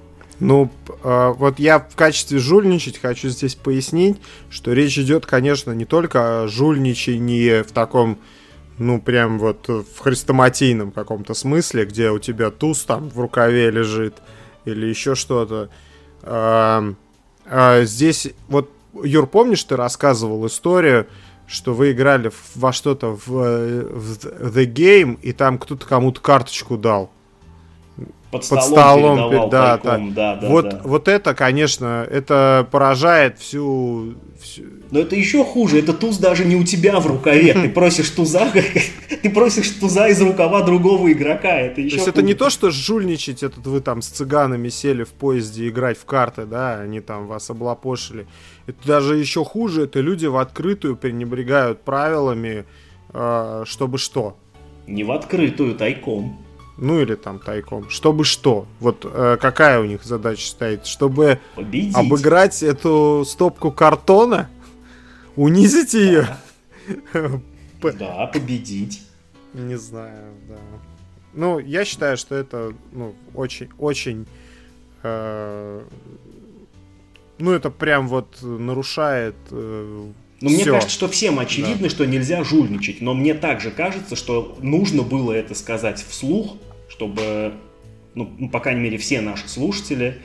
Ну, 0.40 0.70
э, 1.02 1.34
вот 1.36 1.58
я 1.58 1.80
в 1.80 1.96
качестве 1.96 2.38
жульничать 2.38 2.98
хочу 2.98 3.28
здесь 3.28 3.56
пояснить, 3.56 4.18
что 4.50 4.72
речь 4.72 4.98
идет, 4.98 5.26
конечно, 5.26 5.72
не 5.72 5.84
только 5.84 6.42
о 6.42 6.48
жульничании 6.48 7.62
в 7.62 7.72
таком, 7.72 8.18
ну, 8.78 9.00
прям 9.00 9.38
вот 9.40 9.66
в 9.66 9.98
хрестоматийном 9.98 10.92
каком-то 10.92 11.34
смысле, 11.34 11.86
где 11.86 12.10
у 12.10 12.20
тебя 12.20 12.50
туз 12.50 12.84
там 12.84 13.08
в 13.08 13.18
рукаве 13.18 13.70
лежит 13.70 14.14
или 14.64 14.86
еще 14.86 15.16
что-то. 15.16 15.70
Э, 16.22 16.94
э, 17.46 17.84
здесь 17.84 18.28
вот, 18.46 18.70
Юр, 19.02 19.26
помнишь, 19.26 19.64
ты 19.64 19.74
рассказывал 19.74 20.46
историю, 20.46 21.08
что 21.48 21.74
вы 21.74 21.92
играли 21.92 22.30
во 22.54 22.72
что-то 22.72 23.08
в, 23.08 23.26
в 23.26 24.56
The 24.56 24.72
Game, 24.72 25.18
и 25.20 25.32
там 25.32 25.58
кто-то 25.58 25.84
кому-то 25.84 26.20
карточку 26.20 26.76
дал 26.76 27.10
под 28.30 28.44
столом, 28.44 28.62
под 28.62 28.72
столом 28.72 29.50
да, 29.50 29.78
тайком, 29.78 30.14
да. 30.14 30.36
да, 30.36 30.48
вот, 30.48 30.68
да. 30.68 30.80
вот 30.84 31.08
это, 31.08 31.34
конечно, 31.34 32.06
это 32.10 32.66
поражает 32.70 33.38
всю, 33.38 34.16
всю... 34.40 34.64
Но 34.90 35.00
это 35.00 35.16
еще 35.16 35.44
хуже, 35.44 35.78
это 35.78 35.94
туз 35.94 36.18
даже 36.18 36.44
не 36.44 36.54
у 36.56 36.64
тебя 36.64 37.00
в 37.00 37.06
рукаве, 37.06 37.54
ты 37.54 37.68
просишь 37.74 38.10
туза, 38.10 38.52
ты 39.22 39.30
просишь 39.30 39.70
туза 39.70 40.08
из 40.08 40.20
рукава 40.20 40.62
другого 40.62 41.10
игрока, 41.10 41.58
это 41.58 41.80
еще 41.80 41.90
То 41.90 41.96
есть 41.96 42.08
это 42.08 42.22
не 42.22 42.34
то, 42.34 42.50
что 42.50 42.70
жульничать, 42.70 43.42
это 43.42 43.60
вы 43.60 43.80
там 43.80 44.02
с 44.02 44.08
цыганами 44.08 44.68
сели 44.68 45.04
в 45.04 45.10
поезде 45.10 45.68
играть 45.68 45.96
в 45.96 46.04
карты, 46.04 46.44
да, 46.44 46.80
они 46.80 47.00
там 47.00 47.26
вас 47.26 47.48
облапошили. 47.48 48.26
Это 48.66 48.86
даже 48.86 49.16
еще 49.16 49.42
хуже, 49.42 49.84
это 49.84 50.00
люди 50.00 50.26
в 50.26 50.36
открытую 50.36 50.96
пренебрегают 50.96 51.80
правилами, 51.80 52.66
э, 53.14 53.64
чтобы 53.66 53.96
что? 53.96 54.36
Не 54.86 55.04
в 55.04 55.12
открытую, 55.12 55.74
тайком. 55.74 56.38
Ну 56.80 57.00
или 57.00 57.16
там 57.16 57.40
тайком. 57.40 57.90
Чтобы 57.90 58.24
что? 58.24 58.66
Вот 58.78 59.04
э, 59.04 59.36
какая 59.40 59.80
у 59.80 59.84
них 59.84 60.04
задача 60.04 60.46
стоит? 60.46 60.86
Чтобы 60.86 61.40
Победить. 61.56 61.94
обыграть 61.96 62.62
эту 62.62 63.24
стопку 63.26 63.72
картона? 63.72 64.48
Унизить 65.36 65.94
ее? 65.94 66.28
Да, 67.80 68.26
победить. 68.26 69.02
Не 69.54 69.76
знаю, 69.76 70.34
да. 70.48 70.56
Ну, 71.32 71.60
я 71.60 71.84
считаю, 71.84 72.16
что 72.16 72.34
это 72.34 72.72
ну, 72.90 73.14
очень, 73.34 73.68
очень... 73.78 74.26
Э, 75.04 75.84
ну, 77.38 77.52
это 77.52 77.70
прям 77.70 78.08
вот 78.08 78.38
нарушает 78.42 79.36
э, 79.52 80.08
ну, 80.40 80.50
мне 80.50 80.64
кажется, 80.64 80.90
что 80.90 81.08
всем 81.08 81.38
очевидно, 81.38 81.84
да. 81.84 81.90
что 81.90 82.04
нельзя 82.04 82.44
жульничать, 82.44 83.00
но 83.00 83.14
мне 83.14 83.34
также 83.34 83.70
кажется, 83.70 84.16
что 84.16 84.56
нужно 84.60 85.02
было 85.02 85.32
это 85.32 85.54
сказать 85.54 86.04
вслух, 86.08 86.56
чтобы, 86.88 87.52
ну, 88.14 88.30
ну, 88.38 88.48
по 88.48 88.60
крайней 88.60 88.80
мере, 88.80 88.98
все 88.98 89.20
наши 89.20 89.48
слушатели 89.48 90.18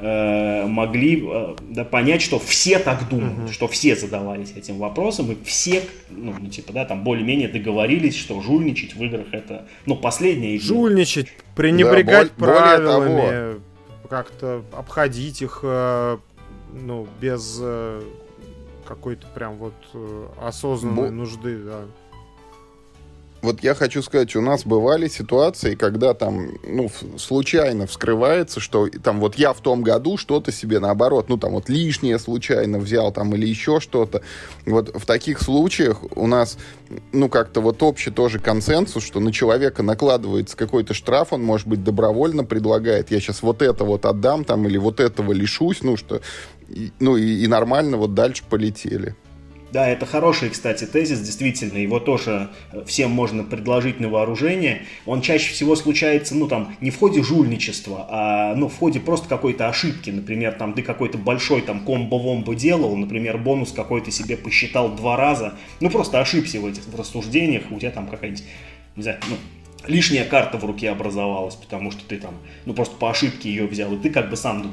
э, 0.00 0.66
могли 0.66 1.24
э, 1.24 1.56
да, 1.60 1.84
понять, 1.84 2.22
что 2.22 2.38
все 2.38 2.78
так 2.78 3.08
думают, 3.08 3.38
угу. 3.38 3.48
что 3.48 3.68
все 3.68 3.96
задавались 3.96 4.52
этим 4.56 4.78
вопросом, 4.78 5.32
и 5.32 5.44
все, 5.44 5.82
ну, 6.10 6.34
ну, 6.38 6.48
типа, 6.48 6.72
да, 6.72 6.84
там 6.84 7.04
более-менее 7.04 7.48
договорились, 7.48 8.16
что 8.16 8.40
жульничать 8.40 8.94
в 8.94 9.02
играх 9.02 9.26
это, 9.32 9.66
ну, 9.86 9.96
последнее. 9.96 10.58
Жульничать, 10.58 11.28
пренебрегать 11.54 12.32
да, 12.36 12.44
правилами, 12.44 13.60
как-то 14.08 14.64
обходить 14.72 15.42
их, 15.42 15.60
э, 15.62 16.18
ну, 16.72 17.06
без 17.20 17.58
э, 17.62 18.02
какой-то 18.84 19.26
прям 19.28 19.56
вот 19.56 19.74
э, 19.94 20.26
осознанной 20.42 21.10
Бо... 21.10 21.10
нужды, 21.10 21.58
да 21.58 21.84
вот 23.42 23.62
я 23.62 23.74
хочу 23.74 24.02
сказать, 24.02 24.36
у 24.36 24.40
нас 24.40 24.64
бывали 24.64 25.08
ситуации, 25.08 25.74
когда 25.74 26.12
там, 26.14 26.50
ну, 26.62 26.90
случайно 27.16 27.86
вскрывается, 27.86 28.60
что 28.60 28.88
там 28.88 29.20
вот 29.20 29.36
я 29.36 29.52
в 29.52 29.60
том 29.60 29.82
году 29.82 30.18
что-то 30.18 30.52
себе 30.52 30.78
наоборот, 30.78 31.28
ну, 31.28 31.38
там 31.38 31.52
вот 31.52 31.68
лишнее 31.68 32.18
случайно 32.18 32.78
взял 32.78 33.12
там 33.12 33.34
или 33.34 33.46
еще 33.46 33.80
что-то. 33.80 34.22
Вот 34.66 34.94
в 34.94 35.06
таких 35.06 35.40
случаях 35.40 36.02
у 36.16 36.26
нас, 36.26 36.58
ну, 37.12 37.28
как-то 37.28 37.60
вот 37.60 37.82
общий 37.82 38.10
тоже 38.10 38.38
консенсус, 38.38 39.04
что 39.04 39.20
на 39.20 39.32
человека 39.32 39.82
накладывается 39.82 40.56
какой-то 40.56 40.92
штраф, 40.92 41.32
он, 41.32 41.42
может 41.42 41.66
быть, 41.66 41.82
добровольно 41.82 42.44
предлагает, 42.44 43.10
я 43.10 43.20
сейчас 43.20 43.42
вот 43.42 43.62
это 43.62 43.84
вот 43.84 44.04
отдам 44.04 44.44
там 44.44 44.66
или 44.66 44.76
вот 44.76 45.00
этого 45.00 45.32
лишусь, 45.32 45.82
ну, 45.82 45.96
что, 45.96 46.20
ну, 46.98 47.16
и, 47.16 47.42
и 47.44 47.46
нормально 47.46 47.96
вот 47.96 48.14
дальше 48.14 48.42
полетели. 48.48 49.16
Да, 49.72 49.88
это 49.88 50.04
хороший, 50.04 50.50
кстати, 50.50 50.84
тезис, 50.84 51.20
действительно, 51.20 51.78
его 51.78 52.00
тоже 52.00 52.48
э, 52.72 52.82
всем 52.86 53.12
можно 53.12 53.44
предложить 53.44 54.00
на 54.00 54.08
вооружение. 54.08 54.82
Он 55.06 55.22
чаще 55.22 55.52
всего 55.52 55.76
случается, 55.76 56.34
ну, 56.34 56.48
там, 56.48 56.74
не 56.80 56.90
в 56.90 56.98
ходе 56.98 57.22
жульничества, 57.22 58.06
а, 58.08 58.54
ну, 58.56 58.68
в 58.68 58.76
ходе 58.76 58.98
просто 58.98 59.28
какой-то 59.28 59.68
ошибки. 59.68 60.10
Например, 60.10 60.52
там, 60.52 60.72
ты 60.72 60.82
какой-то 60.82 61.18
большой, 61.18 61.62
там, 61.62 61.84
комбо-вомбо 61.86 62.56
делал, 62.56 62.96
например, 62.96 63.38
бонус 63.38 63.70
какой-то 63.70 64.10
себе 64.10 64.36
посчитал 64.36 64.88
два 64.88 65.16
раза, 65.16 65.54
ну, 65.78 65.88
просто 65.88 66.20
ошибся 66.20 66.60
в 66.60 66.66
этих 66.66 66.82
рассуждениях, 66.96 67.62
у 67.70 67.78
тебя 67.78 67.92
там 67.92 68.08
какая-нибудь, 68.08 68.44
не 68.96 69.02
знаю, 69.04 69.20
ну, 69.28 69.36
лишняя 69.86 70.24
карта 70.24 70.58
в 70.58 70.64
руке 70.64 70.90
образовалась, 70.90 71.54
потому 71.54 71.92
что 71.92 72.04
ты 72.04 72.16
там, 72.16 72.34
ну, 72.66 72.74
просто 72.74 72.96
по 72.96 73.10
ошибке 73.10 73.50
ее 73.50 73.66
взял, 73.66 73.92
и 73.94 73.98
ты 73.98 74.10
как 74.10 74.30
бы 74.30 74.36
сам 74.36 74.62
ну, 74.62 74.72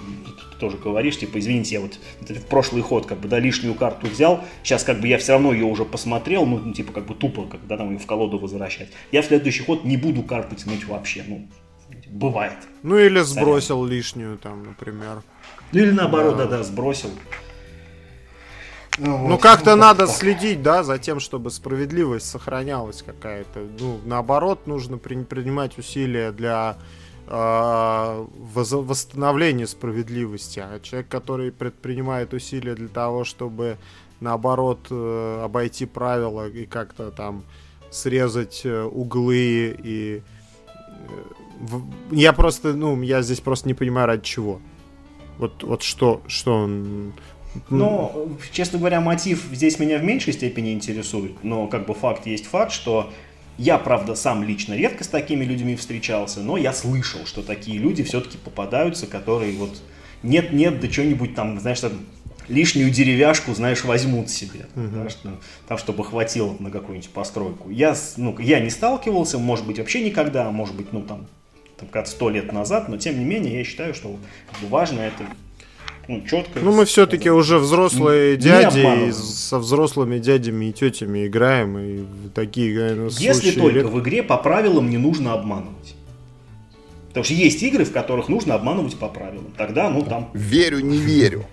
тоже 0.59 0.77
говоришь, 0.77 1.17
типа, 1.17 1.39
извините, 1.39 1.75
я 1.75 1.81
вот 1.81 1.99
в 2.21 2.45
прошлый 2.45 2.81
ход 2.81 3.05
как 3.05 3.19
бы, 3.19 3.27
да, 3.27 3.39
лишнюю 3.39 3.75
карту 3.75 4.07
взял, 4.07 4.43
сейчас 4.63 4.83
как 4.83 4.99
бы 4.99 5.07
я 5.07 5.17
все 5.17 5.33
равно 5.33 5.53
ее 5.53 5.65
уже 5.65 5.85
посмотрел, 5.85 6.45
ну, 6.45 6.59
ну 6.59 6.73
типа, 6.73 6.91
как 6.93 7.05
бы 7.05 7.15
тупо, 7.15 7.45
когда 7.47 7.77
там 7.77 7.91
ее 7.91 7.99
в 7.99 8.05
колоду 8.05 8.37
возвращать. 8.37 8.89
Я 9.11 9.21
в 9.21 9.25
следующий 9.25 9.63
ход 9.63 9.83
не 9.83 9.97
буду 9.97 10.23
карту 10.23 10.55
тянуть 10.55 10.85
вообще, 10.85 11.23
ну, 11.27 11.47
бывает. 12.09 12.57
Ну, 12.83 12.97
или 12.97 13.19
сбросил 13.19 13.83
Сорян. 13.83 13.97
лишнюю 13.97 14.37
там, 14.37 14.63
например. 14.63 15.23
Ну, 15.71 15.79
или 15.79 15.91
наоборот, 15.91 16.37
да-да, 16.37 16.63
сбросил. 16.63 17.09
Ну, 18.97 19.27
ну 19.27 19.37
как-то 19.37 19.75
ну, 19.75 19.83
надо 19.83 20.07
следить, 20.07 20.63
да, 20.63 20.83
за 20.83 20.97
тем, 20.97 21.19
чтобы 21.19 21.51
справедливость 21.51 22.27
сохранялась 22.29 23.03
какая-то. 23.03 23.67
Ну, 23.79 23.99
наоборот, 24.05 24.65
нужно 24.65 24.97
при, 24.97 25.23
принимать 25.23 25.77
усилия 25.77 26.31
для 26.31 26.77
э, 27.27 28.25
восстановления 28.53 29.67
справедливости. 29.67 30.59
А 30.59 30.79
человек, 30.79 31.07
который 31.09 31.51
предпринимает 31.51 32.33
усилия 32.33 32.75
для 32.75 32.87
того, 32.87 33.23
чтобы 33.23 33.77
наоборот 34.19 34.87
э, 34.89 35.41
обойти 35.43 35.85
правила 35.85 36.47
и 36.47 36.65
как-то 36.65 37.11
там 37.11 37.43
срезать 37.91 38.61
э, 38.63 38.83
углы 38.83 39.77
и 39.83 40.21
э, 40.77 41.79
я 42.11 42.33
просто, 42.33 42.73
ну, 42.73 43.01
я 43.01 43.21
здесь 43.21 43.39
просто 43.39 43.67
не 43.67 43.73
понимаю, 43.73 44.07
ради 44.07 44.23
чего. 44.23 44.59
Вот, 45.37 45.63
вот 45.63 45.83
что, 45.83 46.21
что 46.27 46.53
он 46.53 47.13
ну, 47.69 48.37
честно 48.51 48.77
говоря, 48.77 49.01
мотив 49.01 49.47
здесь 49.51 49.79
меня 49.79 49.97
в 49.97 50.03
меньшей 50.03 50.33
степени 50.33 50.73
интересует, 50.73 51.43
но 51.43 51.67
как 51.67 51.85
бы 51.87 51.93
факт 51.93 52.27
есть 52.27 52.45
факт, 52.45 52.71
что 52.71 53.11
я, 53.57 53.77
правда, 53.77 54.15
сам 54.15 54.43
лично 54.43 54.73
редко 54.73 55.03
с 55.03 55.07
такими 55.07 55.43
людьми 55.43 55.75
встречался, 55.75 56.41
но 56.41 56.57
я 56.57 56.73
слышал, 56.73 57.25
что 57.25 57.41
такие 57.41 57.79
люди 57.79 58.03
все-таки 58.03 58.37
попадаются, 58.37 59.07
которые 59.07 59.57
вот 59.57 59.81
нет-нет, 60.23 60.79
да 60.79 60.89
что-нибудь 60.89 61.35
там, 61.35 61.59
знаешь, 61.59 61.79
там, 61.79 61.93
лишнюю 62.47 62.89
деревяшку, 62.91 63.53
знаешь, 63.53 63.83
возьмут 63.83 64.29
себе, 64.29 64.67
угу. 64.75 64.87
да, 64.87 65.09
что, 65.09 65.37
там, 65.67 65.77
чтобы 65.77 66.03
хватило 66.03 66.55
на 66.59 66.71
какую-нибудь 66.71 67.09
постройку. 67.09 67.69
Я, 67.69 67.95
ну, 68.15 68.37
я 68.39 68.59
не 68.59 68.69
сталкивался, 68.69 69.37
может 69.37 69.65
быть, 69.65 69.79
вообще 69.79 70.03
никогда, 70.03 70.49
может 70.51 70.75
быть, 70.75 70.93
ну, 70.93 71.01
там, 71.01 71.27
там 71.77 71.89
как 71.89 72.07
сто 72.07 72.29
лет 72.29 72.51
назад, 72.51 72.89
но 72.89 72.97
тем 72.97 73.19
не 73.19 73.25
менее 73.25 73.57
я 73.57 73.63
считаю, 73.63 73.93
что 73.93 74.15
важно 74.69 75.01
это 75.01 75.25
ну, 76.07 76.21
четко. 76.21 76.59
Ну, 76.59 76.71
мы 76.71 76.85
все-таки 76.85 77.29
уже 77.29 77.57
взрослые 77.57 78.37
дяди, 78.37 79.07
и 79.07 79.11
со 79.11 79.59
взрослыми 79.59 80.19
дядями 80.19 80.65
и 80.65 80.73
тетями 80.73 81.27
играем, 81.27 81.77
и 81.77 82.05
такие 82.33 82.73
играем. 82.73 83.07
Если 83.07 83.51
только 83.51 83.79
лет... 83.79 83.85
в 83.85 83.99
игре 83.99 84.23
по 84.23 84.37
правилам 84.37 84.89
не 84.89 84.97
нужно 84.97 85.33
обманывать. 85.33 85.95
Потому 87.09 87.25
что 87.25 87.33
есть 87.33 87.61
игры, 87.63 87.83
в 87.83 87.91
которых 87.91 88.29
нужно 88.29 88.53
обманывать 88.53 88.95
по 88.95 89.07
правилам. 89.07 89.51
Тогда, 89.57 89.89
ну, 89.89 90.03
там... 90.03 90.29
Верю, 90.33 90.79
не 90.79 90.97
верю. 90.97 91.45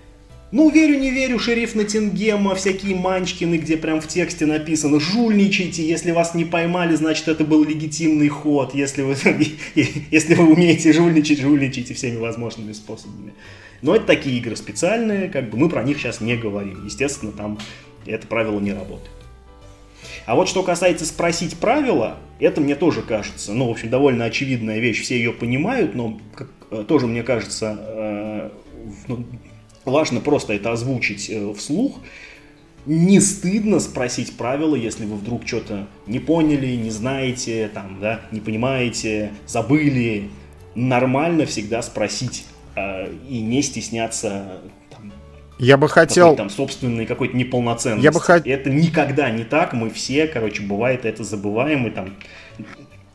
Ну, 0.51 0.69
верю, 0.69 0.99
не 0.99 1.09
верю, 1.09 1.39
шериф 1.39 1.75
Натингема, 1.75 2.55
всякие 2.55 2.95
манчкины, 2.95 3.55
где 3.55 3.75
прям 3.75 3.99
в 3.99 4.07
тексте 4.07 4.45
написано 4.45 4.99
«Жульничайте, 4.99 5.85
если 5.85 6.11
вас 6.11 6.35
не 6.35 6.45
поймали, 6.45 6.95
значит, 6.95 7.27
это 7.27 7.43
был 7.43 7.63
легитимный 7.63 8.29
ход, 8.29 8.73
если 8.75 9.01
вы, 9.01 9.15
если 10.11 10.35
вы 10.35 10.53
умеете 10.53 10.93
жульничать, 10.93 11.39
жульничайте 11.39 11.93
всеми 11.93 12.17
возможными 12.17 12.71
способами». 12.71 13.33
Но 13.85 13.95
это 13.95 14.07
такие 14.07 14.39
игры 14.39 14.55
специальные, 14.55 15.29
как 15.29 15.51
бы 15.51 15.59
мы 15.59 15.69
про 15.69 15.83
них 15.83 15.99
сейчас 15.99 16.19
не 16.19 16.35
говорим. 16.35 16.83
Естественно, 16.85 17.31
там 17.31 17.59
это 18.07 18.25
правило 18.25 18.59
не 18.59 18.73
работает. 18.73 19.11
А 20.25 20.33
вот 20.33 20.49
что 20.49 20.63
касается 20.63 21.05
спросить 21.05 21.55
правила, 21.57 22.17
это 22.39 22.61
мне 22.61 22.73
тоже 22.73 23.03
кажется, 23.03 23.53
ну, 23.53 23.67
в 23.67 23.69
общем, 23.69 23.91
довольно 23.91 24.25
очевидная 24.25 24.79
вещь, 24.79 25.03
все 25.03 25.17
ее 25.17 25.31
понимают, 25.31 25.93
но 25.93 26.19
как, 26.33 26.49
э, 26.71 26.83
тоже, 26.87 27.05
мне 27.05 27.21
кажется, 27.21 27.77
э, 27.79 28.49
ну, 29.07 29.23
важно 29.85 30.19
просто 30.19 30.53
это 30.53 30.71
озвучить 30.71 31.29
э, 31.29 31.53
вслух. 31.53 31.99
Не 32.87 33.19
стыдно 33.19 33.79
спросить 33.79 34.35
правила, 34.35 34.75
если 34.75 35.05
вы 35.05 35.15
вдруг 35.15 35.45
что-то 35.45 35.87
не 36.07 36.17
поняли, 36.17 36.75
не 36.75 36.89
знаете, 36.89 37.69
там, 37.71 37.99
да, 38.01 38.21
не 38.31 38.39
понимаете, 38.39 39.31
забыли. 39.45 40.31
Нормально 40.73 41.45
всегда 41.45 41.83
спросить 41.83 42.45
и 42.75 43.41
не 43.41 43.61
стесняться 43.61 44.61
там, 44.89 45.11
я 45.57 45.77
бы 45.77 45.87
хотел... 45.87 46.35
Там 46.35 46.49
собственной 46.49 47.05
какой-то 47.05 47.35
неполноценности. 47.35 48.03
Я 48.03 48.11
бы 48.11 48.19
хот... 48.19 48.45
Это 48.45 48.69
никогда 48.69 49.29
не 49.29 49.43
так, 49.43 49.73
мы 49.73 49.89
все, 49.89 50.27
короче, 50.27 50.63
бывает 50.63 51.05
это 51.05 51.23
забываем, 51.23 51.87
и 51.87 51.91
там 51.91 52.13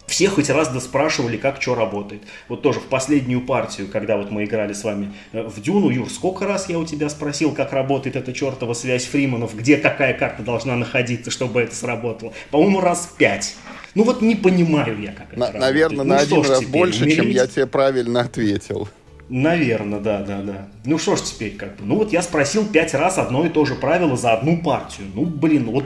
все 0.07 0.29
хоть 0.29 0.51
раз 0.51 0.69
доспрашивали, 0.69 1.37
как 1.37 1.63
что 1.63 1.75
работает. 1.75 2.23
Вот 2.49 2.63
тоже 2.63 2.81
в 2.81 2.87
последнюю 2.87 3.43
партию, 3.43 3.89
когда 3.89 4.17
вот 4.17 4.31
мы 4.31 4.45
играли 4.45 4.73
с 4.73 4.83
вами 4.83 5.13
э, 5.33 5.43
в 5.43 5.63
Дюну, 5.63 5.89
Юр, 5.89 6.11
сколько 6.11 6.47
раз 6.47 6.69
я 6.69 6.79
у 6.79 6.85
тебя 6.85 7.09
спросил, 7.09 7.53
как 7.53 7.73
работает 7.73 8.17
эта 8.17 8.33
чертова 8.33 8.75
связь 8.75 9.07
Фриманов, 9.07 9.55
где 9.57 9.77
какая 9.77 10.15
карта 10.15 10.43
должна 10.43 10.77
находиться, 10.77 11.31
чтобы 11.31 11.61
это 11.61 11.77
сработало? 11.77 12.33
По-моему, 12.51 12.81
раз 12.81 13.15
пять. 13.17 13.55
Ну 13.95 14.03
вот 14.03 14.21
не 14.21 14.35
понимаю 14.35 15.01
я, 15.01 15.13
как 15.13 15.37
на, 15.37 15.45
это 15.45 15.59
Наверное, 15.59 16.05
на 16.05 16.17
ну, 16.17 16.21
один 16.21 16.43
раз 16.43 16.59
теперь, 16.59 16.73
больше, 16.73 17.03
умереть? 17.03 17.17
чем 17.17 17.31
я 17.31 17.47
тебе 17.47 17.67
правильно 17.67 18.21
ответил. 18.23 18.89
Наверное, 19.31 20.01
да, 20.01 20.23
да, 20.23 20.43
да. 20.43 20.69
Ну 20.85 20.99
что 20.99 21.15
ж 21.15 21.21
теперь 21.23 21.57
как 21.57 21.77
бы. 21.77 21.85
Ну 21.85 21.95
вот 21.95 22.13
я 22.13 22.21
спросил 22.21 22.67
пять 22.67 22.95
раз 22.95 23.17
одно 23.17 23.47
и 23.47 23.49
то 23.49 23.65
же 23.65 23.77
правило 23.77 24.17
за 24.17 24.33
одну 24.33 24.61
партию. 24.61 25.07
Ну 25.15 25.25
блин, 25.25 25.71
вот 25.71 25.85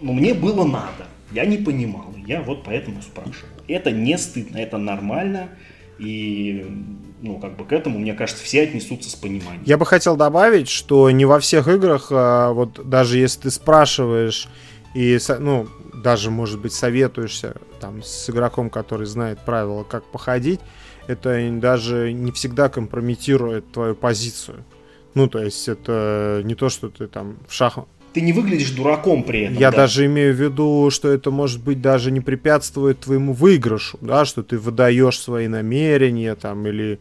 ну, 0.00 0.14
мне 0.14 0.32
было 0.32 0.64
надо. 0.64 1.06
Я 1.30 1.44
не 1.44 1.58
понимал. 1.58 2.14
Я 2.26 2.40
вот 2.40 2.64
поэтому 2.64 3.02
спрашивал. 3.02 3.48
Это 3.66 3.90
не 3.90 4.16
стыдно, 4.16 4.56
это 4.56 4.78
нормально. 4.78 5.50
И, 5.98 6.64
ну, 7.20 7.38
как 7.38 7.56
бы 7.56 7.64
к 7.64 7.72
этому, 7.72 7.98
мне 7.98 8.14
кажется, 8.14 8.42
все 8.42 8.62
отнесутся 8.62 9.10
с 9.10 9.14
пониманием. 9.14 9.62
Я 9.66 9.76
бы 9.76 9.84
хотел 9.84 10.16
добавить, 10.16 10.68
что 10.68 11.10
не 11.10 11.24
во 11.24 11.40
всех 11.40 11.68
играх, 11.68 12.08
а 12.10 12.52
вот 12.52 12.88
даже 12.88 13.18
если 13.18 13.42
ты 13.42 13.50
спрашиваешь 13.50 14.48
и, 14.94 15.18
ну, 15.40 15.66
даже, 15.92 16.30
может 16.30 16.60
быть, 16.60 16.72
советуешься 16.72 17.56
там 17.80 18.02
с 18.02 18.30
игроком, 18.30 18.70
который 18.70 19.06
знает 19.06 19.40
правила, 19.40 19.82
как 19.82 20.04
походить, 20.04 20.60
это 21.08 21.50
даже 21.52 22.12
не 22.12 22.30
всегда 22.32 22.68
компрометирует 22.68 23.72
твою 23.72 23.94
позицию. 23.94 24.64
Ну, 25.14 25.26
то 25.26 25.42
есть 25.42 25.68
это 25.68 26.42
не 26.44 26.54
то, 26.54 26.68
что 26.68 26.88
ты 26.90 27.08
там 27.08 27.38
в 27.48 27.52
шахмат 27.52 27.88
ты 28.12 28.22
не 28.22 28.32
выглядишь 28.32 28.70
дураком 28.70 29.22
при 29.22 29.42
этом. 29.42 29.58
Я 29.58 29.70
да. 29.70 29.78
даже 29.78 30.06
имею 30.06 30.34
в 30.34 30.40
виду, 30.40 30.90
что 30.90 31.08
это 31.08 31.30
может 31.30 31.62
быть 31.62 31.80
даже 31.80 32.10
не 32.10 32.20
препятствует 32.20 33.00
твоему 33.00 33.32
выигрышу, 33.32 33.98
да, 34.00 34.24
что 34.24 34.42
ты 34.42 34.58
выдаешь 34.58 35.20
свои 35.20 35.46
намерения 35.46 36.34
там 36.34 36.66
или 36.66 36.98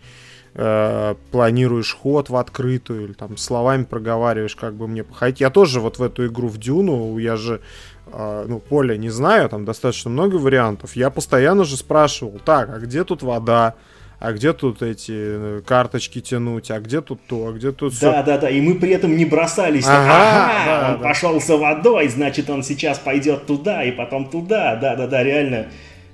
э, 0.54 1.16
планируешь 1.32 1.96
ход 1.96 2.30
в 2.30 2.36
открытую 2.36 3.06
или 3.06 3.14
там 3.14 3.38
словами 3.38 3.84
проговариваешь, 3.84 4.56
как 4.56 4.76
бы 4.76 4.88
мне 4.88 5.04
походить. 5.04 5.42
Я 5.42 5.50
тоже 5.50 5.80
вот 5.80 5.98
в 5.98 6.04
эту 6.04 6.28
игру 6.28 6.50
в 6.50 6.58
Дюну, 6.58 7.18
я 7.18 7.36
же 7.36 7.62
э, 8.08 8.46
ну 8.48 8.60
поле 8.60 8.98
не 8.98 9.10
знаю, 9.10 9.50
там 9.50 9.66
достаточно 9.66 10.12
много 10.12 10.36
вариантов. 10.36 10.96
Я 10.96 11.10
постоянно 11.10 11.64
же 11.64 11.78
спрашивал, 11.78 12.40
так, 12.44 12.70
а 12.70 12.80
где 12.80 13.04
тут 13.04 13.24
вода? 13.24 13.76
А 14.20 14.34
где 14.34 14.54
тут 14.54 14.82
эти 14.82 15.14
э, 15.16 15.62
карточки 15.66 16.22
тянуть, 16.22 16.72
а 16.72 16.80
где 16.80 17.02
тут 17.02 17.20
то, 17.28 17.48
а 17.48 17.52
где 17.54 17.72
тут 17.72 17.94
все. 17.94 18.12
Да, 18.12 18.24
да, 18.24 18.38
да, 18.40 18.50
и 18.50 18.60
мы 18.60 18.76
при 18.76 18.92
этом 18.92 19.16
не 19.16 19.26
бросались. 19.26 19.86
Ага, 19.86 20.00
ага 20.00 20.66
да, 20.66 20.92
он 20.94 21.02
да. 21.02 21.08
пошел 21.08 21.40
за 21.40 21.58
водой, 21.58 22.08
значит, 22.08 22.50
он 22.50 22.64
сейчас 22.64 22.98
пойдет 22.98 23.46
туда 23.46 23.84
и 23.84 23.92
потом 23.92 24.30
туда. 24.30 24.76
Да, 24.76 24.96
да, 24.96 25.08
да, 25.08 25.24
реально. 25.24 25.68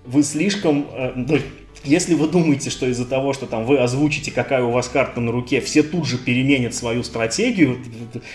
Вы 0.05 0.23
слишком, 0.23 0.85
э, 0.91 1.13
ну, 1.15 1.39
если 1.83 2.13
вы 2.13 2.27
думаете, 2.27 2.69
что 2.69 2.85
из-за 2.87 3.05
того, 3.05 3.33
что 3.33 3.45
там 3.45 3.65
вы 3.65 3.77
озвучите, 3.79 4.31
какая 4.31 4.63
у 4.63 4.71
вас 4.71 4.87
карта 4.87 5.19
на 5.19 5.31
руке, 5.31 5.59
все 5.61 5.83
тут 5.83 6.05
же 6.05 6.17
переменят 6.17 6.73
свою 6.73 7.03
стратегию, 7.03 7.77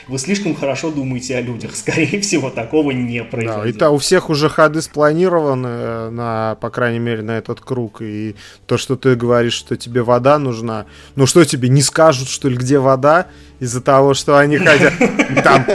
вы 0.06 0.18
слишком 0.18 0.54
хорошо 0.54 0.90
думаете 0.90 1.36
о 1.36 1.40
людях. 1.40 1.74
Скорее 1.74 2.20
всего, 2.20 2.50
такого 2.50 2.90
не 2.90 3.24
произойдет. 3.24 3.62
Да, 3.62 3.68
и 3.68 3.72
то 3.72 3.90
у 3.90 3.98
всех 3.98 4.28
уже 4.30 4.48
ходы 4.48 4.82
спланированы 4.82 5.68
э, 5.68 6.10
на, 6.10 6.56
по 6.60 6.70
крайней 6.70 6.98
мере, 6.98 7.22
на 7.22 7.38
этот 7.38 7.60
круг. 7.60 8.02
И 8.02 8.36
то, 8.66 8.76
что 8.76 8.96
ты 8.96 9.14
говоришь, 9.14 9.54
что 9.54 9.76
тебе 9.76 10.02
вода 10.02 10.38
нужна, 10.38 10.86
ну 11.16 11.26
что 11.26 11.44
тебе, 11.44 11.68
не 11.68 11.82
скажут, 11.82 12.28
что 12.28 12.48
ли, 12.48 12.56
где 12.56 12.78
вода? 12.78 13.26
Из-за 13.60 13.80
того, 13.80 14.14
что 14.14 14.38
они 14.38 14.58
хотят 14.58 14.92
там, 15.42 15.66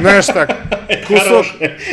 знаешь 0.00 0.26
так, 0.26 0.79
кусок. 1.06 1.46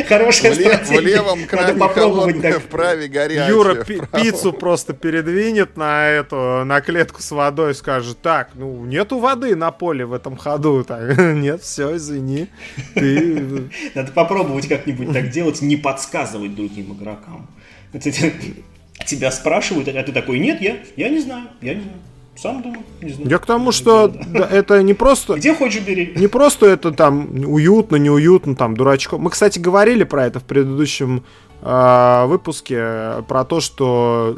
Хорошая 0.07 0.53
В 0.53 0.99
левом 0.99 1.45
кране 1.45 1.79
холодное, 1.87 2.59
вправе 2.59 3.07
горячее. 3.07 3.47
Юра 3.49 3.75
пиццу 3.83 4.53
просто 4.53 4.93
передвинет 4.93 5.77
на 5.77 6.07
эту, 6.07 6.63
на 6.65 6.81
клетку 6.81 7.21
с 7.21 7.31
водой 7.31 7.75
скажет, 7.75 8.21
так, 8.21 8.51
ну, 8.55 8.85
нету 8.85 9.19
воды 9.19 9.55
на 9.55 9.71
поле 9.71 10.05
в 10.05 10.13
этом 10.13 10.35
ходу. 10.37 10.67
Так, 10.87 11.17
нет, 11.17 11.61
все, 11.61 11.97
извини. 11.97 12.47
Ты... 12.93 13.69
Надо 13.95 14.11
попробовать 14.11 14.67
как-нибудь 14.67 15.11
так 15.11 15.29
делать, 15.29 15.61
не 15.61 15.75
подсказывать 15.75 16.55
другим 16.55 16.93
игрокам. 16.93 17.47
Тебя 19.05 19.31
спрашивают, 19.31 19.87
а 19.89 20.03
ты 20.03 20.11
такой, 20.11 20.39
нет, 20.39 20.61
я, 20.61 20.77
я 20.95 21.09
не 21.09 21.19
знаю, 21.19 21.49
я 21.61 21.75
не 21.75 21.81
знаю. 21.81 21.97
Сам 22.37 22.61
думаю, 22.61 22.83
не 23.01 23.09
знаю. 23.09 23.29
Я 23.29 23.37
к 23.39 23.45
тому, 23.45 23.71
что 23.71 24.13
это 24.33 24.83
не 24.83 24.93
просто... 24.93 25.35
Где 25.35 25.55
хочешь 25.55 25.81
бери. 25.81 26.13
Не 26.15 26.27
просто 26.27 26.67
это 26.67 26.91
там 26.91 27.29
уютно, 27.45 27.95
неуютно, 27.95 28.55
там 28.55 28.77
дурачком. 28.77 29.21
Мы, 29.21 29.31
кстати, 29.31 29.57
говорили 29.57 30.03
про 30.03 30.25
это 30.27 30.39
в 30.39 30.43
предыдущем 30.43 31.23
э, 31.61 32.25
выпуске, 32.27 33.23
про 33.27 33.43
то, 33.43 33.59
что 33.59 34.37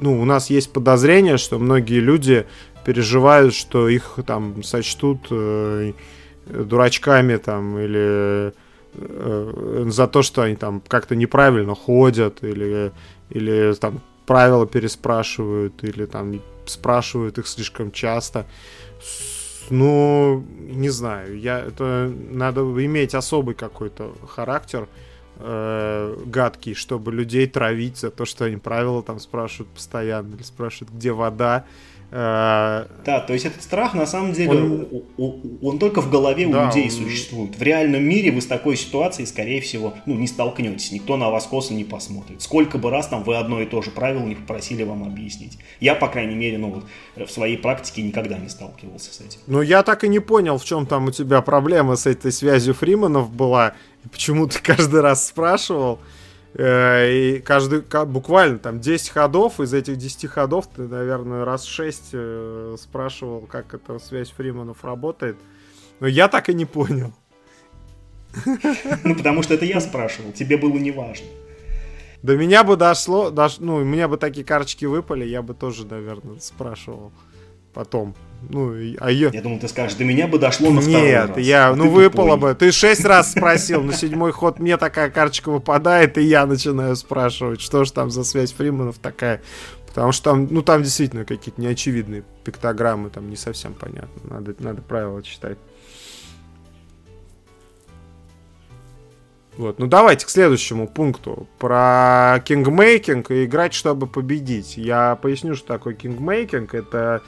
ну, 0.00 0.20
у 0.20 0.24
нас 0.24 0.50
есть 0.50 0.72
подозрение, 0.72 1.38
что 1.38 1.58
многие 1.58 2.00
люди 2.00 2.46
переживают, 2.84 3.54
что 3.54 3.88
их 3.88 4.18
там 4.26 4.62
сочтут 4.62 5.26
э, 5.30 5.92
дурачками 6.46 7.36
там 7.36 7.78
или 7.78 8.52
э, 8.94 9.84
за 9.88 10.06
то, 10.06 10.22
что 10.22 10.42
они 10.42 10.56
там 10.56 10.82
как-то 10.86 11.16
неправильно 11.16 11.74
ходят 11.74 12.42
или, 12.42 12.92
или 13.30 13.74
там 13.74 14.00
правила 14.26 14.66
переспрашивают 14.66 15.82
или 15.82 16.04
там 16.04 16.40
спрашивают 16.68 17.38
их 17.38 17.46
слишком 17.46 17.92
часто. 17.92 18.46
Ну, 19.70 20.44
не 20.58 20.88
знаю, 20.88 21.38
я 21.38 21.60
это 21.60 22.12
надо 22.30 22.62
иметь 22.62 23.14
особый 23.14 23.54
какой-то 23.54 24.14
характер 24.26 24.88
э, 25.36 26.16
гадкий, 26.24 26.74
чтобы 26.74 27.12
людей 27.12 27.46
травить 27.46 27.98
за 27.98 28.10
то, 28.10 28.24
что 28.24 28.46
они 28.46 28.56
правила 28.56 29.02
там 29.02 29.20
спрашивают 29.20 29.68
постоянно 29.74 30.34
или 30.34 30.42
спрашивают, 30.42 30.94
где 30.94 31.12
вода 31.12 31.66
да, 32.10 33.20
то 33.26 33.32
есть 33.34 33.44
этот 33.44 33.62
страх 33.62 33.92
на 33.92 34.06
самом 34.06 34.32
деле, 34.32 34.50
он, 34.50 34.88
он, 35.18 35.58
он 35.60 35.78
только 35.78 36.00
в 36.00 36.10
голове 36.10 36.46
да, 36.46 36.62
у 36.62 36.66
людей 36.66 36.84
он... 36.84 36.90
существует. 36.90 37.56
В 37.56 37.62
реальном 37.62 38.02
мире 38.02 38.30
вы 38.30 38.40
с 38.40 38.46
такой 38.46 38.76
ситуацией, 38.76 39.26
скорее 39.26 39.60
всего, 39.60 39.94
ну, 40.06 40.14
не 40.14 40.26
столкнетесь. 40.26 40.90
Никто 40.90 41.16
на 41.18 41.30
вас 41.30 41.46
косо 41.46 41.74
не 41.74 41.84
посмотрит. 41.84 42.40
Сколько 42.40 42.78
бы 42.78 42.90
раз 42.90 43.08
там 43.08 43.24
вы 43.24 43.36
одно 43.36 43.60
и 43.60 43.66
то 43.66 43.82
же 43.82 43.90
правило 43.90 44.24
не 44.24 44.36
попросили 44.36 44.84
вам 44.84 45.04
объяснить. 45.04 45.58
Я, 45.80 45.94
по 45.94 46.08
крайней 46.08 46.34
мере, 46.34 46.56
ну, 46.56 46.70
вот, 46.70 47.28
в 47.28 47.30
своей 47.30 47.58
практике 47.58 48.02
никогда 48.02 48.38
не 48.38 48.48
сталкивался 48.48 49.12
с 49.12 49.20
этим. 49.20 49.40
Ну, 49.46 49.60
я 49.60 49.82
так 49.82 50.04
и 50.04 50.08
не 50.08 50.20
понял, 50.20 50.56
в 50.56 50.64
чем 50.64 50.86
там 50.86 51.06
у 51.06 51.10
тебя 51.10 51.42
проблема 51.42 51.96
с 51.96 52.06
этой 52.06 52.32
связью 52.32 52.72
Фриманов 52.72 53.30
была. 53.30 53.74
И 54.04 54.08
почему 54.08 54.46
ты 54.46 54.60
каждый 54.62 55.02
раз 55.02 55.26
спрашивал. 55.26 55.98
Э, 56.58 57.08
и 57.08 57.38
каждый, 57.38 57.82
буквально 58.06 58.58
там 58.58 58.80
10 58.80 59.10
ходов, 59.10 59.60
из 59.60 59.72
этих 59.72 59.96
10 59.96 60.26
ходов 60.26 60.68
ты, 60.74 60.82
наверное, 60.82 61.44
раз 61.44 61.64
6 61.64 62.02
э, 62.12 62.76
спрашивал, 62.80 63.42
как 63.42 63.74
эта 63.74 64.00
связь 64.00 64.32
Фриманов 64.32 64.84
работает. 64.84 65.36
Но 66.00 66.08
я 66.08 66.26
так 66.26 66.48
и 66.48 66.54
не 66.54 66.64
понял. 66.64 67.12
Ну, 69.04 69.14
потому 69.14 69.42
что 69.42 69.54
это 69.54 69.64
я 69.64 69.80
спрашивал, 69.80 70.32
тебе 70.32 70.56
было 70.56 70.76
не 70.76 70.90
важно. 70.90 71.26
До 72.22 72.36
меня 72.36 72.64
бы 72.64 72.76
дошло, 72.76 73.30
дош, 73.30 73.58
ну, 73.58 73.76
у 73.76 73.84
меня 73.84 74.08
бы 74.08 74.16
такие 74.16 74.44
карточки 74.44 74.84
выпали, 74.84 75.24
я 75.24 75.40
бы 75.40 75.54
тоже, 75.54 75.86
наверное, 75.86 76.40
спрашивал 76.40 77.12
потом. 77.72 78.16
Ну, 78.42 78.72
а 79.00 79.10
я... 79.10 79.30
Я 79.30 79.42
думал, 79.42 79.58
ты 79.58 79.68
скажешь, 79.68 79.96
до 79.96 80.04
меня 80.04 80.28
бы 80.28 80.38
дошло 80.38 80.70
на 80.70 80.80
второй 80.80 81.02
Нет, 81.02 81.28
раз. 81.30 81.38
я, 81.38 81.68
а 81.68 81.74
ну 81.74 81.90
выпало 81.90 82.36
бы. 82.36 82.54
Ты 82.54 82.70
шесть 82.70 83.04
раз 83.04 83.32
спросил, 83.32 83.82
на 83.82 83.92
седьмой 83.92 84.32
ход 84.32 84.60
мне 84.60 84.76
такая 84.76 85.10
карточка 85.10 85.50
выпадает, 85.50 86.16
и 86.18 86.22
я 86.22 86.46
начинаю 86.46 86.94
спрашивать, 86.96 87.60
что 87.60 87.84
же 87.84 87.92
там 87.92 88.10
за 88.10 88.24
связь 88.24 88.52
Фриманов 88.52 88.98
такая. 88.98 89.42
Потому 89.86 90.12
что 90.12 90.30
там, 90.30 90.46
ну 90.50 90.62
там 90.62 90.82
действительно 90.82 91.24
какие-то 91.24 91.60
неочевидные 91.60 92.22
пиктограммы, 92.44 93.10
там 93.10 93.28
не 93.28 93.36
совсем 93.36 93.74
понятно. 93.74 94.22
Надо, 94.30 94.54
надо 94.60 94.82
правила 94.82 95.22
читать. 95.22 95.58
Вот. 99.56 99.80
Ну 99.80 99.88
давайте 99.88 100.24
к 100.24 100.28
следующему 100.28 100.86
пункту. 100.86 101.48
Про 101.58 102.40
кингмейкинг 102.44 103.32
и 103.32 103.44
играть, 103.44 103.74
чтобы 103.74 104.06
победить. 104.06 104.76
Я 104.76 105.16
поясню, 105.16 105.56
что 105.56 105.66
такое 105.66 105.94
кингмейкинг. 105.94 106.74
Это 106.74 107.22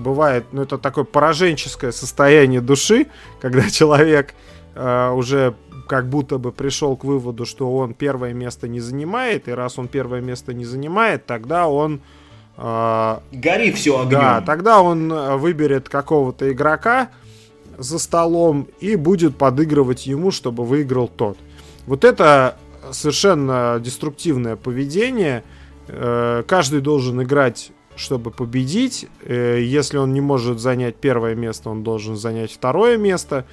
бывает, 0.00 0.46
ну 0.52 0.62
это 0.62 0.78
такое 0.78 1.04
пораженческое 1.04 1.92
состояние 1.92 2.60
души, 2.60 3.06
когда 3.40 3.68
человек 3.70 4.34
э, 4.74 5.10
уже 5.10 5.54
как 5.88 6.08
будто 6.08 6.38
бы 6.38 6.52
пришел 6.52 6.96
к 6.96 7.04
выводу, 7.04 7.44
что 7.44 7.74
он 7.76 7.94
первое 7.94 8.32
место 8.32 8.68
не 8.68 8.80
занимает, 8.80 9.48
и 9.48 9.52
раз 9.52 9.78
он 9.78 9.88
первое 9.88 10.20
место 10.20 10.54
не 10.54 10.64
занимает, 10.64 11.26
тогда 11.26 11.68
он... 11.68 12.00
Э, 12.56 13.18
Гори 13.32 13.72
все 13.72 14.00
огнем. 14.00 14.20
Да, 14.20 14.40
тогда 14.40 14.82
он 14.82 15.12
э, 15.12 15.36
выберет 15.36 15.88
какого-то 15.88 16.50
игрока 16.52 17.10
за 17.76 17.98
столом 17.98 18.68
и 18.78 18.94
будет 18.96 19.36
подыгрывать 19.36 20.06
ему, 20.06 20.30
чтобы 20.30 20.64
выиграл 20.64 21.08
тот. 21.08 21.38
Вот 21.86 22.04
это 22.04 22.56
совершенно 22.92 23.80
деструктивное 23.80 24.56
поведение. 24.56 25.42
Э, 25.88 26.44
каждый 26.46 26.80
должен 26.80 27.22
играть, 27.22 27.72
чтобы 28.00 28.30
победить. 28.30 29.06
Э, 29.22 29.60
если 29.62 29.98
он 29.98 30.12
не 30.12 30.20
может 30.20 30.58
занять 30.58 30.96
первое 30.96 31.34
место, 31.34 31.70
он 31.70 31.82
должен 31.84 32.16
занять 32.16 32.52
второе 32.52 32.96
место. 32.96 33.44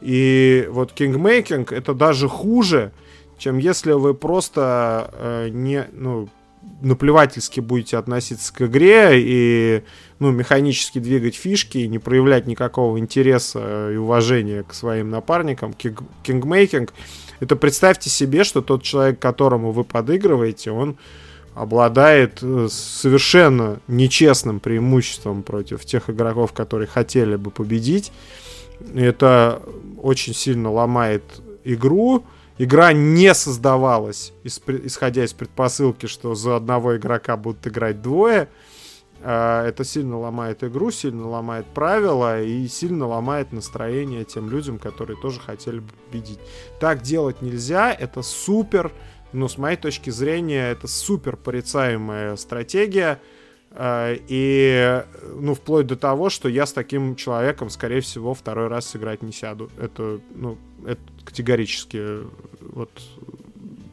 И 0.00 0.68
вот 0.70 0.92
кингмейкинг 0.92 1.72
это 1.72 1.94
даже 1.94 2.28
хуже, 2.28 2.92
чем 3.38 3.58
если 3.58 3.92
вы 3.92 4.14
просто 4.14 5.10
э, 5.14 5.48
не, 5.50 5.86
ну, 5.92 6.28
наплевательски 6.80 7.60
будете 7.60 7.96
относиться 7.96 8.52
к 8.52 8.62
игре 8.62 9.10
и 9.14 9.82
ну, 10.18 10.30
механически 10.30 10.98
двигать 10.98 11.34
фишки 11.34 11.78
и 11.78 11.88
не 11.88 11.98
проявлять 11.98 12.46
никакого 12.46 12.98
интереса 12.98 13.90
и 13.92 13.96
уважения 13.96 14.64
к 14.64 14.74
своим 14.74 15.10
напарникам. 15.10 15.72
Кинг, 15.72 16.02
кингмейкинг 16.22 16.92
это 17.40 17.56
представьте 17.56 18.10
себе, 18.10 18.44
что 18.44 18.62
тот 18.62 18.82
человек, 18.82 19.18
которому 19.18 19.72
вы 19.72 19.84
подыгрываете, 19.84 20.70
он 20.70 20.96
обладает 21.54 22.38
э, 22.42 22.68
совершенно 22.70 23.80
нечестным 23.88 24.60
преимуществом 24.60 25.42
против 25.42 25.84
тех 25.84 26.08
игроков, 26.08 26.52
которые 26.52 26.88
хотели 26.88 27.36
бы 27.36 27.50
победить. 27.50 28.12
Это 28.94 29.62
очень 30.00 30.34
сильно 30.34 30.70
ломает 30.70 31.22
игру. 31.64 32.24
Игра 32.58 32.92
не 32.92 33.34
создавалась, 33.34 34.32
исходя 34.44 35.24
из 35.24 35.32
предпосылки, 35.32 36.06
что 36.06 36.34
за 36.34 36.56
одного 36.56 36.96
игрока 36.96 37.36
будут 37.36 37.66
играть 37.66 38.02
двое. 38.02 38.48
А, 39.24 39.66
это 39.66 39.84
сильно 39.84 40.18
ломает 40.18 40.64
игру, 40.64 40.90
сильно 40.90 41.28
ломает 41.28 41.66
правила 41.66 42.42
и 42.42 42.66
сильно 42.66 43.06
ломает 43.06 43.52
настроение 43.52 44.24
тем 44.24 44.50
людям, 44.50 44.78
которые 44.78 45.16
тоже 45.20 45.40
хотели 45.40 45.78
бы 45.78 45.88
победить. 46.10 46.40
Так 46.80 47.02
делать 47.02 47.40
нельзя, 47.40 47.92
это 47.92 48.22
супер, 48.22 48.92
но 49.32 49.48
с 49.48 49.58
моей 49.58 49.76
точки 49.76 50.10
зрения 50.10 50.70
это 50.70 50.88
супер 50.88 51.36
порицаемая 51.36 52.36
стратегия. 52.36 53.20
А, 53.74 54.14
и, 54.28 55.02
ну, 55.34 55.54
вплоть 55.54 55.86
до 55.86 55.96
того, 55.96 56.28
что 56.28 56.48
я 56.48 56.66
с 56.66 56.72
таким 56.72 57.16
человеком, 57.16 57.70
скорее 57.70 58.00
всего, 58.00 58.34
второй 58.34 58.68
раз 58.68 58.86
сыграть 58.86 59.22
не 59.22 59.32
сяду. 59.32 59.70
Это, 59.78 60.20
ну, 60.34 60.58
это 60.86 61.00
категорически 61.24 62.18
вот 62.60 62.90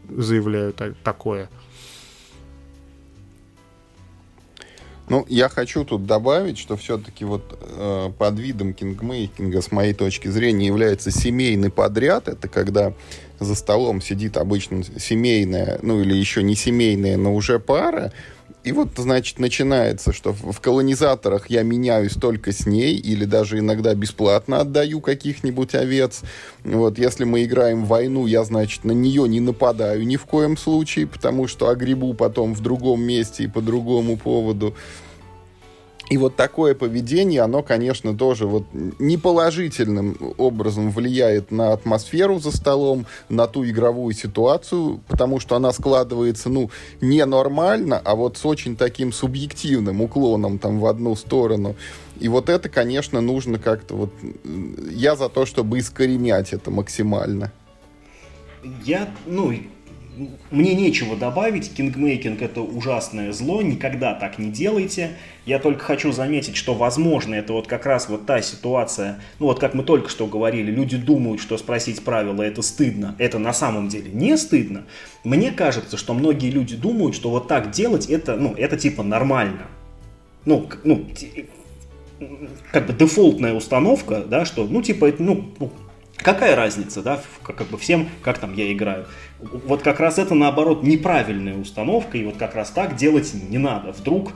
заявляю 0.10 0.74
так, 0.74 0.96
такое. 1.04 1.50
Ну, 5.08 5.26
я 5.28 5.50
хочу 5.50 5.86
тут 5.86 6.06
добавить, 6.06 6.60
что 6.60 6.78
все-таки 6.78 7.26
вот 7.26 7.58
э, 7.60 8.12
под 8.16 8.38
видом 8.38 8.76
кингмейкинга, 8.76 9.62
с 9.62 9.72
моей 9.72 9.94
точки 9.94 10.28
зрения, 10.28 10.68
является 10.68 11.10
семейный 11.10 11.72
подряд. 11.72 12.28
Это 12.28 12.48
когда 12.48 12.94
за 13.40 13.56
столом 13.56 14.02
сидит 14.02 14.38
обычно 14.38 14.84
семейная, 14.84 15.80
ну 15.82 16.02
или 16.02 16.14
еще 16.14 16.44
не 16.44 16.56
семейная, 16.56 17.18
но 17.18 17.34
уже 17.34 17.60
пара, 17.60 18.12
и 18.66 18.74
вот, 18.74 18.90
значит, 18.98 19.40
начинается, 19.40 20.12
что 20.12 20.34
в 20.34 20.60
колонизаторах 20.60 21.50
я 21.50 21.64
меняюсь 21.64 22.14
только 22.14 22.52
с 22.52 22.66
ней, 22.66 22.98
или 22.98 23.24
даже 23.24 23.60
иногда 23.60 23.96
бесплатно 23.96 24.60
отдаю 24.60 25.00
каких-нибудь 25.00 25.76
овец. 25.76 26.22
Вот, 26.66 27.00
если 27.00 27.24
мы 27.24 27.46
играем 27.46 27.86
в 27.86 27.88
войну, 27.88 28.28
я, 28.28 28.44
значит, 28.44 28.84
на 28.84 28.92
нее 28.92 29.30
не 29.30 29.40
нападаю 29.40 30.06
ни 30.06 30.18
в 30.18 30.26
коем 30.26 30.58
случае, 30.58 31.08
потому 31.08 31.48
что 31.48 31.70
огребу 31.70 32.14
потом 32.14 32.54
в 32.54 32.60
другом 32.60 33.02
месте 33.02 33.46
и 33.46 33.48
по 33.48 33.62
другому 33.62 34.18
поводу. 34.18 34.76
И 36.10 36.18
вот 36.18 36.36
такое 36.36 36.74
поведение, 36.74 37.42
оно, 37.42 37.62
конечно, 37.62 38.18
тоже 38.18 38.48
вот 38.48 38.64
неположительным 38.98 40.18
образом 40.38 40.90
влияет 40.90 41.52
на 41.52 41.72
атмосферу 41.72 42.40
за 42.40 42.52
столом, 42.52 43.06
на 43.30 43.46
ту 43.46 43.64
игровую 43.64 44.16
ситуацию, 44.16 45.02
потому 45.08 45.40
что 45.40 45.56
она 45.56 45.72
складывается, 45.72 46.50
ну, 46.50 46.72
не 47.00 47.24
нормально, 47.26 48.02
а 48.04 48.16
вот 48.16 48.38
с 48.38 48.46
очень 48.46 48.76
таким 48.76 49.14
субъективным 49.14 50.02
уклоном 50.02 50.58
там 50.58 50.80
в 50.80 50.88
одну 50.88 51.16
сторону. 51.16 51.76
И 52.20 52.28
вот 52.28 52.50
это, 52.50 52.70
конечно, 52.70 53.22
нужно 53.22 53.60
как-то 53.60 53.96
вот... 53.96 54.14
Я 54.92 55.16
за 55.16 55.30
то, 55.30 55.46
чтобы 55.46 55.78
искоренять 55.78 56.54
это 56.54 56.72
максимально. 56.72 57.52
Я, 58.84 59.14
ну, 59.28 59.54
мне 60.52 60.74
нечего 60.74 61.16
добавить. 61.16 61.74
Кингмейкинг 61.74 62.42
это 62.42 62.62
ужасное 62.62 63.32
зло, 63.32 63.62
никогда 63.62 64.14
так 64.14 64.38
не 64.38 64.50
делайте. 64.50 65.12
Я 65.46 65.60
только 65.60 65.84
хочу 65.84 66.12
заметить, 66.12 66.56
что 66.56 66.74
возможно 66.74 67.36
это 67.36 67.54
вот 67.54 67.68
как 67.68 67.86
раз 67.86 68.10
вот 68.10 68.26
та 68.26 68.42
ситуация, 68.42 69.20
ну 69.40 69.48
вот 69.48 69.60
как 69.60 69.74
мы 69.74 69.84
только 69.84 70.10
что 70.10 70.28
говорили, 70.28 70.72
люди 70.72 70.98
думают, 70.98 71.42
что 71.42 71.58
спросить 71.58 72.04
правила 72.04 72.42
это 72.42 72.62
стыдно. 72.62 73.16
Это 73.18 73.40
на 73.40 73.54
самом 73.54 73.88
деле 73.88 74.12
не 74.12 74.38
стыдно. 74.38 74.86
Мне 75.24 75.52
кажется, 75.52 75.98
что 75.98 76.14
многие 76.14 76.50
люди 76.50 76.76
думают, 76.76 77.16
что 77.16 77.30
вот 77.30 77.48
так 77.48 77.72
делать 77.72 78.08
это, 78.08 78.36
ну, 78.36 78.54
это 78.56 78.78
типа 78.78 79.04
нормально. 79.04 79.68
Ну, 80.46 80.70
ну, 80.84 81.06
как 82.72 82.88
бы 82.88 82.94
дефолтная 82.94 83.54
установка, 83.54 84.22
да, 84.22 84.46
что, 84.46 84.66
ну, 84.66 84.82
типа, 84.82 85.06
это, 85.06 85.22
ну, 85.22 85.50
ну 85.60 85.72
Какая 86.22 86.56
разница, 86.56 87.02
да, 87.02 87.22
как, 87.44 87.56
как 87.56 87.68
бы 87.68 87.78
всем, 87.78 88.10
как 88.22 88.40
там 88.40 88.54
я 88.54 88.72
играю. 88.74 89.06
Вот 89.42 89.82
как 89.82 90.00
раз 90.00 90.20
это, 90.20 90.36
наоборот, 90.36 90.84
неправильная 90.84 91.58
установка, 91.58 92.18
и 92.18 92.26
вот 92.26 92.36
как 92.38 92.56
раз 92.56 92.72
так 92.72 92.96
делать 92.96 93.34
не 93.50 93.58
надо. 93.58 93.94
Вдруг, 93.94 94.34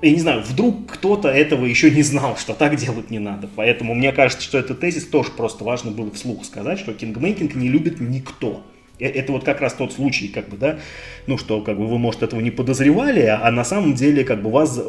я 0.00 0.10
не 0.10 0.18
знаю, 0.18 0.42
вдруг 0.42 0.90
кто-то 0.92 1.28
этого 1.28 1.64
еще 1.64 1.90
не 1.90 2.02
знал, 2.02 2.36
что 2.36 2.52
так 2.54 2.76
делать 2.76 3.10
не 3.10 3.20
надо. 3.20 3.48
Поэтому 3.54 3.94
мне 3.94 4.12
кажется, 4.12 4.42
что 4.42 4.58
этот 4.58 4.80
тезис 4.80 5.06
тоже 5.06 5.30
просто 5.30 5.62
важно 5.62 5.92
было 5.92 6.10
вслух 6.10 6.44
сказать, 6.44 6.80
что 6.80 6.92
кингмейкинг 6.92 7.54
не 7.54 7.68
любит 7.68 8.00
никто. 8.00 8.64
Э, 8.98 9.06
это 9.06 9.32
вот 9.32 9.44
как 9.44 9.60
раз 9.60 9.74
тот 9.74 9.92
случай, 9.92 10.28
как 10.28 10.48
бы, 10.48 10.56
да, 10.56 10.78
ну, 11.26 11.38
что, 11.38 11.60
как 11.60 11.78
бы, 11.78 11.86
вы, 11.86 11.98
может, 11.98 12.22
этого 12.22 12.40
не 12.40 12.50
подозревали, 12.50 13.20
а 13.20 13.50
на 13.50 13.64
самом 13.64 13.94
деле, 13.94 14.24
как 14.24 14.42
бы, 14.42 14.50
вас 14.50 14.80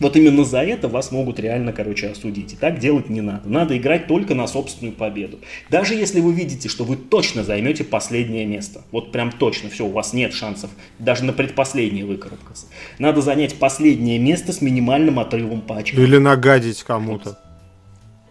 вот 0.00 0.16
именно 0.16 0.44
за 0.44 0.60
это 0.62 0.88
вас 0.88 1.10
могут 1.10 1.40
реально, 1.40 1.72
короче, 1.72 2.08
осудить. 2.08 2.52
И 2.52 2.56
так 2.56 2.78
делать 2.78 3.08
не 3.08 3.20
надо. 3.20 3.48
Надо 3.48 3.76
играть 3.76 4.06
только 4.06 4.34
на 4.34 4.46
собственную 4.46 4.94
победу. 4.94 5.38
Даже 5.70 5.94
если 5.94 6.20
вы 6.20 6.32
видите, 6.32 6.68
что 6.68 6.84
вы 6.84 6.96
точно 6.96 7.42
займете 7.42 7.84
последнее 7.84 8.46
место. 8.46 8.82
Вот 8.92 9.12
прям 9.12 9.32
точно, 9.32 9.70
все, 9.70 9.84
у 9.86 9.90
вас 9.90 10.12
нет 10.12 10.32
шансов 10.32 10.70
даже 10.98 11.24
на 11.24 11.32
предпоследнее 11.32 12.04
выкарабкаться. 12.04 12.66
Надо 12.98 13.22
занять 13.22 13.54
последнее 13.56 14.18
место 14.18 14.52
с 14.52 14.60
минимальным 14.60 15.18
отрывом 15.18 15.60
по 15.60 15.76
очкам. 15.76 16.02
Или 16.02 16.18
нагадить 16.18 16.82
кому-то. 16.82 17.38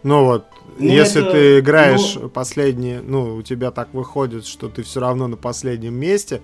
Ну 0.02 0.24
вот, 0.24 0.46
ну, 0.78 0.86
если 0.86 1.22
это, 1.22 1.32
ты 1.32 1.58
играешь 1.58 2.14
ну... 2.14 2.28
последнее, 2.28 3.00
ну, 3.00 3.34
у 3.34 3.42
тебя 3.42 3.70
так 3.70 3.92
выходит, 3.92 4.46
что 4.46 4.68
ты 4.68 4.82
все 4.82 5.00
равно 5.00 5.26
на 5.26 5.36
последнем 5.36 5.94
месте, 5.94 6.40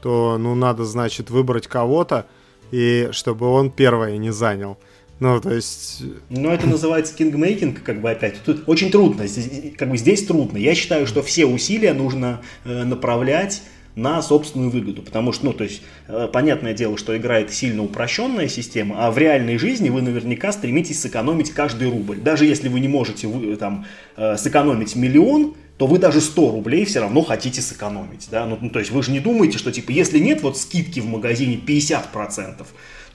то, 0.00 0.38
ну, 0.38 0.54
надо, 0.54 0.84
значит, 0.84 1.30
выбрать 1.30 1.66
кого-то, 1.66 2.26
и 2.72 3.08
чтобы 3.12 3.46
он 3.46 3.70
первое 3.70 4.16
не 4.16 4.32
занял. 4.32 4.78
Ну, 5.20 5.40
то 5.40 5.54
есть... 5.54 6.02
Ну, 6.30 6.50
это 6.50 6.66
называется 6.66 7.14
кингмейкинг, 7.14 7.84
как 7.84 8.00
бы 8.00 8.10
опять. 8.10 8.42
Тут 8.44 8.64
очень 8.66 8.90
трудно, 8.90 9.28
здесь, 9.28 9.72
как 9.78 9.88
бы 9.88 9.96
здесь 9.96 10.26
трудно. 10.26 10.58
Я 10.58 10.74
считаю, 10.74 11.06
что 11.06 11.22
все 11.22 11.46
усилия 11.46 11.92
нужно 11.92 12.42
э, 12.64 12.82
направлять 12.82 13.62
на 13.94 14.22
собственную 14.22 14.70
выгоду. 14.70 15.02
Потому 15.02 15.32
что, 15.32 15.46
ну, 15.46 15.52
то 15.52 15.64
есть, 15.64 15.82
э, 16.08 16.28
понятное 16.32 16.74
дело, 16.74 16.96
что 16.96 17.16
игра 17.16 17.38
это 17.38 17.52
сильно 17.52 17.84
упрощенная 17.84 18.48
система, 18.48 19.06
а 19.06 19.10
в 19.10 19.18
реальной 19.18 19.58
жизни 19.58 19.90
вы 19.90 20.02
наверняка 20.02 20.50
стремитесь 20.50 21.00
сэкономить 21.00 21.50
каждый 21.50 21.90
рубль. 21.90 22.16
Даже 22.16 22.46
если 22.46 22.68
вы 22.68 22.80
не 22.80 22.88
можете 22.88 23.28
вы, 23.28 23.54
там, 23.56 23.86
э, 24.16 24.36
сэкономить 24.36 24.96
миллион, 24.96 25.54
то 25.82 25.88
вы 25.88 25.98
даже 25.98 26.20
100 26.20 26.52
рублей 26.52 26.84
все 26.84 27.00
равно 27.00 27.22
хотите 27.22 27.60
сэкономить. 27.60 28.28
Да? 28.30 28.46
Ну, 28.46 28.56
ну, 28.60 28.70
то 28.70 28.78
есть 28.78 28.92
вы 28.92 29.02
же 29.02 29.10
не 29.10 29.18
думаете, 29.18 29.58
что 29.58 29.72
типа, 29.72 29.90
если 29.90 30.20
нет 30.20 30.40
вот 30.40 30.56
скидки 30.56 31.00
в 31.00 31.06
магазине 31.06 31.56
50%, 31.56 32.64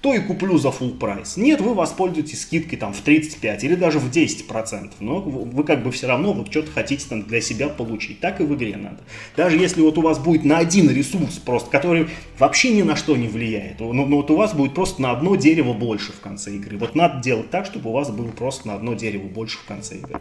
то 0.02 0.14
и 0.14 0.19
куплю 0.19 0.57
за 0.57 0.68
full 0.68 0.98
прайс. 0.98 1.38
Нет, 1.38 1.61
вы 1.61 1.73
воспользуетесь 1.73 2.41
скидкой 2.41 2.77
там 2.77 2.91
в 2.91 2.99
35 2.99 3.64
или 3.64 3.76
даже 3.76 3.99
в 3.99 4.11
10%. 4.11 4.91
Но 4.99 5.22
вы 5.22 5.64
как 5.64 5.81
бы 5.81 5.94
все 5.94 6.07
равно 6.07 6.34
вот 6.34 6.52
что-то 6.52 6.69
хотите 6.73 7.06
там 7.07 7.23
для 7.23 7.39
себя 7.39 7.69
получить. 7.69 8.19
Так 8.19 8.41
и 8.41 8.44
в 8.44 8.53
игре 8.53 8.76
надо. 8.76 8.99
Даже 9.38 9.56
если 9.56 9.80
вот 9.80 9.98
у 9.98 10.02
вас 10.02 10.19
будет 10.19 10.44
на 10.44 10.57
один 10.57 10.89
ресурс 10.89 11.35
просто, 11.35 11.69
который 11.69 12.10
вообще 12.38 12.72
ни 12.72 12.81
на 12.81 12.98
что 12.98 13.15
не 13.15 13.30
влияет, 13.30 13.80
но, 13.80 13.94
но 13.94 14.18
вот 14.18 14.30
у 14.30 14.35
вас 14.35 14.53
будет 14.53 14.73
просто 14.73 15.02
на 15.02 15.11
одно 15.11 15.38
дерево 15.38 15.72
больше 15.72 16.11
в 16.11 16.19
конце 16.19 16.53
игры. 16.53 16.77
Вот 16.77 16.95
надо 16.95 17.23
делать 17.23 17.49
так, 17.49 17.65
чтобы 17.65 17.91
у 17.91 17.94
вас 17.94 18.10
было 18.11 18.27
просто 18.27 18.68
на 18.68 18.73
одно 18.73 18.94
дерево 18.94 19.27
больше 19.27 19.57
в 19.57 19.64
конце 19.64 19.95
игры. 19.95 20.19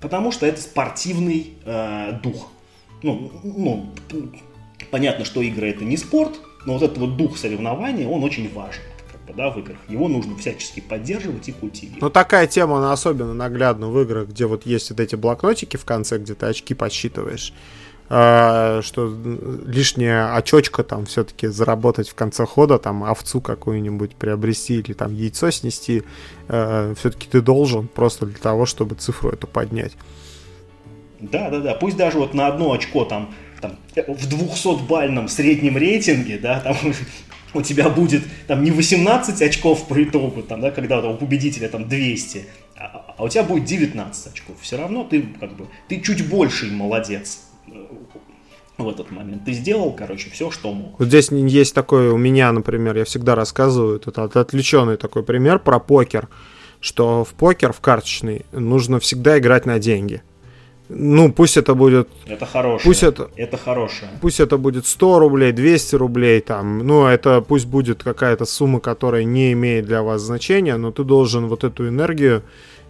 Потому 0.00 0.30
что 0.30 0.46
это 0.46 0.60
спортивный 0.60 1.54
э, 1.64 2.20
дух. 2.22 2.48
Ну, 3.02 3.30
ну, 3.42 3.92
понятно, 4.90 5.24
что 5.24 5.42
игры 5.42 5.70
это 5.70 5.84
не 5.84 5.96
спорт, 5.96 6.40
но 6.66 6.74
вот 6.74 6.82
этот 6.82 6.98
вот 6.98 7.16
дух 7.16 7.36
соревнования, 7.36 8.06
он 8.08 8.22
очень 8.24 8.52
важен 8.52 8.82
как 9.12 9.20
бы, 9.26 9.34
да, 9.34 9.50
в 9.50 9.58
играх. 9.58 9.78
Его 9.88 10.08
нужно 10.08 10.36
всячески 10.36 10.80
поддерживать 10.80 11.48
и 11.48 11.52
культивировать. 11.52 12.02
Ну, 12.02 12.10
такая 12.10 12.46
тема, 12.46 12.78
она 12.78 12.92
особенно 12.92 13.34
наглядна 13.34 13.88
в 13.88 14.00
играх, 14.00 14.28
где 14.28 14.46
вот 14.46 14.66
есть 14.66 14.90
вот 14.90 15.00
эти 15.00 15.16
блокнотики 15.16 15.76
в 15.76 15.84
конце, 15.84 16.18
где 16.18 16.34
ты 16.34 16.46
очки 16.46 16.74
подсчитываешь. 16.74 17.52
А, 18.10 18.80
что 18.82 19.14
лишняя 19.66 20.34
очочка 20.34 20.82
там 20.82 21.04
все-таки 21.04 21.48
заработать 21.48 22.08
в 22.08 22.14
конце 22.14 22.46
хода, 22.46 22.78
там 22.78 23.04
овцу 23.04 23.42
какую-нибудь 23.42 24.16
приобрести 24.16 24.78
или 24.78 24.94
там 24.94 25.14
яйцо 25.14 25.50
снести, 25.50 26.04
а, 26.48 26.94
все-таки 26.94 27.28
ты 27.28 27.42
должен 27.42 27.86
просто 27.86 28.24
для 28.24 28.38
того, 28.38 28.64
чтобы 28.64 28.94
цифру 28.94 29.30
эту 29.30 29.46
поднять. 29.46 29.92
Да, 31.20 31.50
да, 31.50 31.60
да. 31.60 31.74
Пусть 31.74 31.98
даже 31.98 32.18
вот 32.18 32.32
на 32.32 32.46
одно 32.46 32.72
очко 32.72 33.04
там, 33.04 33.34
там 33.60 33.76
в 33.94 34.26
200-бальном 34.26 35.28
среднем 35.28 35.76
рейтинге, 35.76 36.38
да, 36.38 36.60
там 36.60 36.76
у 37.52 37.60
тебя 37.60 37.90
будет 37.90 38.22
там 38.46 38.62
не 38.62 38.70
18 38.70 39.42
очков 39.42 39.86
по 39.86 40.02
итогу, 40.02 40.42
там, 40.42 40.62
да, 40.62 40.70
когда 40.70 41.00
у 41.00 41.16
победителя 41.18 41.68
там 41.68 41.86
200, 41.86 42.46
а, 42.78 43.14
а 43.18 43.24
у 43.24 43.28
тебя 43.28 43.42
будет 43.42 43.66
19 43.66 44.32
очков. 44.32 44.56
Все 44.62 44.78
равно 44.78 45.04
ты 45.04 45.26
как 45.38 45.54
бы, 45.56 45.66
ты 45.88 46.00
чуть 46.00 46.26
больший 46.26 46.70
молодец 46.70 47.40
в 48.78 48.88
этот 48.88 49.10
момент. 49.10 49.44
Ты 49.44 49.52
сделал, 49.52 49.92
короче, 49.92 50.30
все, 50.30 50.50
что 50.50 50.72
мог. 50.72 50.98
Вот 50.98 51.08
здесь 51.08 51.30
есть 51.30 51.74
такой 51.74 52.08
у 52.08 52.16
меня, 52.16 52.52
например, 52.52 52.96
я 52.96 53.04
всегда 53.04 53.34
рассказываю, 53.34 54.00
это 54.04 54.24
отвлеченный 54.24 54.96
такой 54.96 55.22
пример 55.22 55.58
про 55.58 55.80
покер, 55.80 56.28
что 56.80 57.24
в 57.24 57.34
покер, 57.34 57.72
в 57.72 57.80
карточный, 57.80 58.46
нужно 58.52 59.00
всегда 59.00 59.38
играть 59.38 59.66
на 59.66 59.78
деньги. 59.78 60.22
Ну, 60.88 61.30
пусть 61.30 61.58
это 61.58 61.74
будет... 61.74 62.08
Это 62.26 62.46
хорошее. 62.46 62.84
Пусть 62.84 63.02
это, 63.02 63.30
это 63.36 63.56
хорошее. 63.58 64.10
Пусть 64.22 64.40
это 64.40 64.56
будет 64.56 64.86
100 64.86 65.18
рублей, 65.18 65.52
200 65.52 65.96
рублей, 65.96 66.40
там, 66.40 66.78
ну, 66.78 67.06
это 67.06 67.42
пусть 67.42 67.66
будет 67.66 68.02
какая-то 68.02 68.46
сумма, 68.46 68.80
которая 68.80 69.24
не 69.24 69.52
имеет 69.52 69.84
для 69.84 70.02
вас 70.02 70.22
значения, 70.22 70.76
но 70.78 70.90
ты 70.90 71.04
должен 71.04 71.46
вот 71.46 71.64
эту 71.64 71.88
энергию 71.88 72.42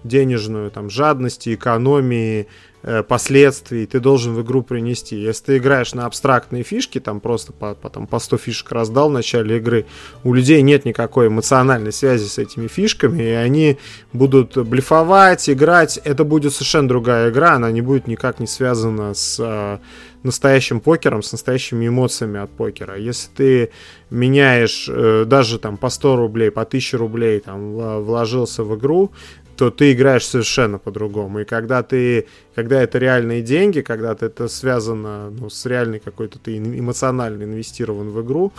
денежную, 0.05 0.71
там, 0.71 0.91
жадности, 0.91 1.55
экономии, 1.55 2.47
Э, 2.85 3.03
последствий 3.03 3.87
ты 3.87 3.99
должен 3.99 4.35
в 4.35 4.43
игру 4.43 4.63
принести. 4.63 5.17
Если 5.17 5.45
ты 5.45 5.57
играешь 5.57 5.95
на 5.95 6.07
абстрактные 6.07 6.63
фишки, 6.63 7.01
там 7.01 7.19
просто 7.19 7.53
по, 7.53 7.75
по, 7.75 7.91
там, 7.91 8.07
по 8.07 8.21
100 8.21 8.37
фишек 8.37 8.71
раздал 8.71 9.11
в 9.11 9.13
начале 9.13 9.57
игры, 9.57 9.85
у 10.23 10.33
людей 10.33 10.63
нет 10.63 10.85
никакой 10.85 11.27
эмоциональной 11.27 11.93
связи 11.93 12.27
с 12.27 12.39
этими 12.39 12.69
фишками, 12.69 13.23
и 13.23 13.31
они 13.31 13.79
будут 14.13 14.57
блефовать, 14.57 15.51
играть. 15.51 15.99
Это 16.05 16.23
будет 16.23 16.53
совершенно 16.53 16.89
другая 16.89 17.31
игра, 17.31 17.55
она 17.55 17.73
не 17.73 17.81
будет 17.81 18.07
никак 18.07 18.39
не 18.39 18.47
связана 18.47 19.13
с 19.13 19.41
э, 19.41 19.79
настоящим 20.23 20.79
покером, 20.79 21.25
с 21.25 21.33
настоящими 21.33 21.89
эмоциями 21.89 22.39
от 22.39 22.51
покера. 22.51 22.97
Если 22.97 23.29
ты 23.37 23.71
меняешь 24.11 24.89
э, 24.89 25.25
даже 25.27 25.59
там 25.59 25.79
по 25.79 25.89
100 25.89 26.15
рублей, 26.15 26.53
по 26.53 26.63
1000 26.63 26.97
рублей, 26.97 27.41
там 27.41 27.73
вложился 28.05 28.63
в 28.63 28.79
игру, 28.79 29.11
то 29.59 29.71
ты 29.71 29.93
играешь 29.93 30.25
совершенно 30.25 30.79
по-другому. 30.79 31.41
И 31.41 31.45
когда 31.45 31.83
ты, 31.83 32.29
когда 32.55 32.81
это 32.81 32.99
реальные 32.99 33.43
деньги, 33.43 33.81
когда 33.81 34.13
это 34.13 34.47
связано 34.47 35.31
ну, 35.31 35.51
с 35.51 35.67
реальной 35.67 35.99
какой-то 35.99 36.39
ты 36.39 36.57
эмоционально 36.57 37.43
инвестирован 37.43 38.11
в 38.11 38.23
игру, 38.23 38.53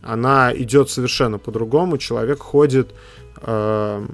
она 0.00 0.50
идет 0.56 0.88
совершенно 0.88 1.38
по-другому. 1.38 1.98
Человек 1.98 2.38
ходит 2.38 2.94
ну, 3.44 4.06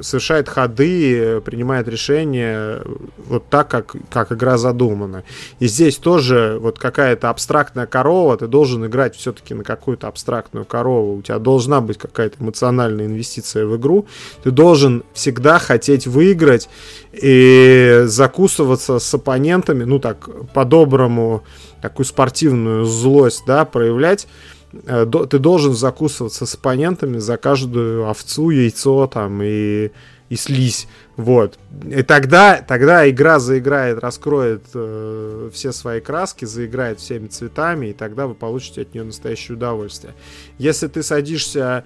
совершает 0.00 0.48
ходы, 0.48 1.40
принимает 1.40 1.88
решения 1.88 2.82
вот 3.26 3.48
так, 3.48 3.68
как, 3.68 3.96
как 4.10 4.32
игра 4.32 4.56
задумана. 4.56 5.24
И 5.58 5.66
здесь 5.66 5.96
тоже 5.96 6.58
вот 6.60 6.78
какая-то 6.78 7.30
абстрактная 7.30 7.86
корова, 7.86 8.36
ты 8.36 8.46
должен 8.46 8.86
играть 8.86 9.16
все-таки 9.16 9.54
на 9.54 9.64
какую-то 9.64 10.08
абстрактную 10.08 10.64
корову, 10.64 11.16
у 11.16 11.22
тебя 11.22 11.38
должна 11.38 11.80
быть 11.80 11.98
какая-то 11.98 12.42
эмоциональная 12.42 13.06
инвестиция 13.06 13.66
в 13.66 13.76
игру, 13.76 14.06
ты 14.44 14.50
должен 14.50 15.02
всегда 15.12 15.58
хотеть 15.58 16.06
выиграть 16.06 16.68
и 17.12 18.02
закусываться 18.04 18.98
с 18.98 19.14
оппонентами, 19.14 19.84
ну 19.84 19.98
так, 19.98 20.28
по-доброму, 20.52 21.42
такую 21.82 22.06
спортивную 22.06 22.84
злость, 22.84 23.44
да, 23.46 23.64
проявлять, 23.64 24.28
ты 24.72 25.38
должен 25.38 25.74
закусываться 25.74 26.46
с 26.46 26.54
оппонентами 26.54 27.18
за 27.18 27.36
каждую 27.36 28.08
овцу, 28.08 28.50
яйцо 28.50 29.06
там 29.06 29.40
и, 29.42 29.90
и 30.28 30.36
слизь. 30.36 30.88
Вот. 31.16 31.58
И 31.84 32.02
тогда, 32.02 32.62
тогда 32.66 33.08
игра 33.08 33.38
заиграет, 33.38 33.98
раскроет 33.98 34.64
э, 34.74 35.50
все 35.52 35.72
свои 35.72 36.00
краски, 36.00 36.44
заиграет 36.44 37.00
всеми 37.00 37.28
цветами, 37.28 37.86
и 37.86 37.92
тогда 37.92 38.26
вы 38.26 38.34
получите 38.34 38.82
от 38.82 38.92
нее 38.92 39.04
настоящее 39.04 39.56
удовольствие. 39.56 40.14
Если 40.58 40.88
ты 40.88 41.02
садишься 41.02 41.84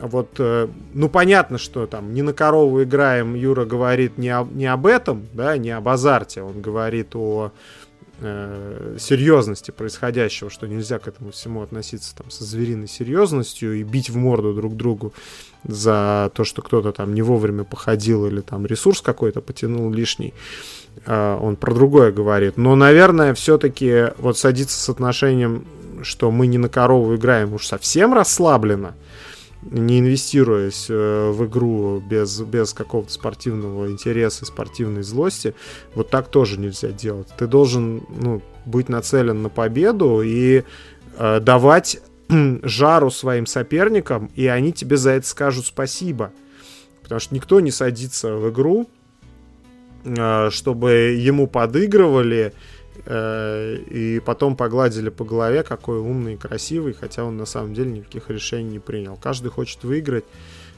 вот, 0.00 0.28
э, 0.38 0.68
ну 0.94 1.08
понятно, 1.08 1.58
что 1.58 1.86
там 1.86 2.14
не 2.14 2.22
на 2.22 2.32
корову 2.32 2.82
играем, 2.82 3.34
Юра 3.34 3.64
говорит 3.64 4.18
не, 4.18 4.28
о, 4.28 4.44
не 4.44 4.66
об 4.66 4.86
этом, 4.86 5.26
да, 5.32 5.56
не 5.56 5.70
об 5.70 5.88
азарте, 5.88 6.42
он 6.42 6.60
говорит 6.60 7.14
о 7.16 7.52
э, 7.52 7.79
серьезности 8.20 9.70
происходящего, 9.70 10.50
что 10.50 10.66
нельзя 10.66 10.98
к 10.98 11.08
этому 11.08 11.30
всему 11.30 11.62
относиться 11.62 12.14
там 12.14 12.30
со 12.30 12.44
звериной 12.44 12.86
серьезностью 12.86 13.78
и 13.78 13.82
бить 13.82 14.10
в 14.10 14.16
морду 14.16 14.52
друг 14.52 14.76
другу 14.76 15.14
за 15.64 16.30
то, 16.34 16.44
что 16.44 16.62
кто-то 16.62 16.92
там 16.92 17.14
не 17.14 17.22
вовремя 17.22 17.64
походил 17.64 18.26
или 18.26 18.40
там 18.40 18.66
ресурс 18.66 19.00
какой-то 19.00 19.40
потянул 19.40 19.90
лишний. 19.90 20.34
Э, 21.06 21.38
он 21.40 21.56
про 21.56 21.74
другое 21.74 22.12
говорит. 22.12 22.56
Но, 22.56 22.74
наверное, 22.76 23.34
все-таки 23.34 24.12
вот 24.18 24.38
садиться 24.38 24.78
с 24.78 24.88
отношением, 24.88 25.66
что 26.02 26.30
мы 26.30 26.46
не 26.46 26.58
на 26.58 26.68
корову 26.68 27.16
играем 27.16 27.54
уж 27.54 27.66
совсем 27.66 28.14
расслабленно, 28.14 28.94
не 29.62 30.00
инвестируясь 30.00 30.86
э, 30.88 31.30
в 31.30 31.46
игру 31.46 32.00
без, 32.00 32.40
без 32.40 32.72
какого-то 32.72 33.12
спортивного 33.12 33.90
интереса, 33.90 34.46
спортивной 34.46 35.02
злости, 35.02 35.54
вот 35.94 36.10
так 36.10 36.28
тоже 36.28 36.58
нельзя 36.58 36.88
делать. 36.88 37.28
Ты 37.38 37.46
должен 37.46 38.02
ну, 38.08 38.42
быть 38.64 38.88
нацелен 38.88 39.42
на 39.42 39.48
победу 39.48 40.22
и 40.22 40.64
э, 41.18 41.40
давать 41.40 42.00
жару 42.62 43.10
своим 43.10 43.46
соперникам, 43.46 44.30
и 44.34 44.46
они 44.46 44.72
тебе 44.72 44.96
за 44.96 45.10
это 45.10 45.26
скажут 45.26 45.66
спасибо. 45.66 46.32
Потому 47.02 47.20
что 47.20 47.34
никто 47.34 47.60
не 47.60 47.70
садится 47.70 48.34
в 48.34 48.50
игру, 48.50 48.88
э, 50.04 50.48
чтобы 50.50 50.90
ему 51.18 51.46
подыгрывали, 51.46 52.54
и 53.06 54.22
потом 54.24 54.56
погладили 54.56 55.08
по 55.08 55.24
голове, 55.24 55.62
какой 55.62 55.98
умный 55.98 56.34
и 56.34 56.36
красивый, 56.36 56.92
хотя 56.92 57.24
он 57.24 57.36
на 57.36 57.46
самом 57.46 57.74
деле 57.74 57.90
никаких 57.90 58.30
решений 58.30 58.70
не 58.70 58.78
принял. 58.78 59.16
Каждый 59.16 59.50
хочет 59.50 59.84
выиграть 59.84 60.24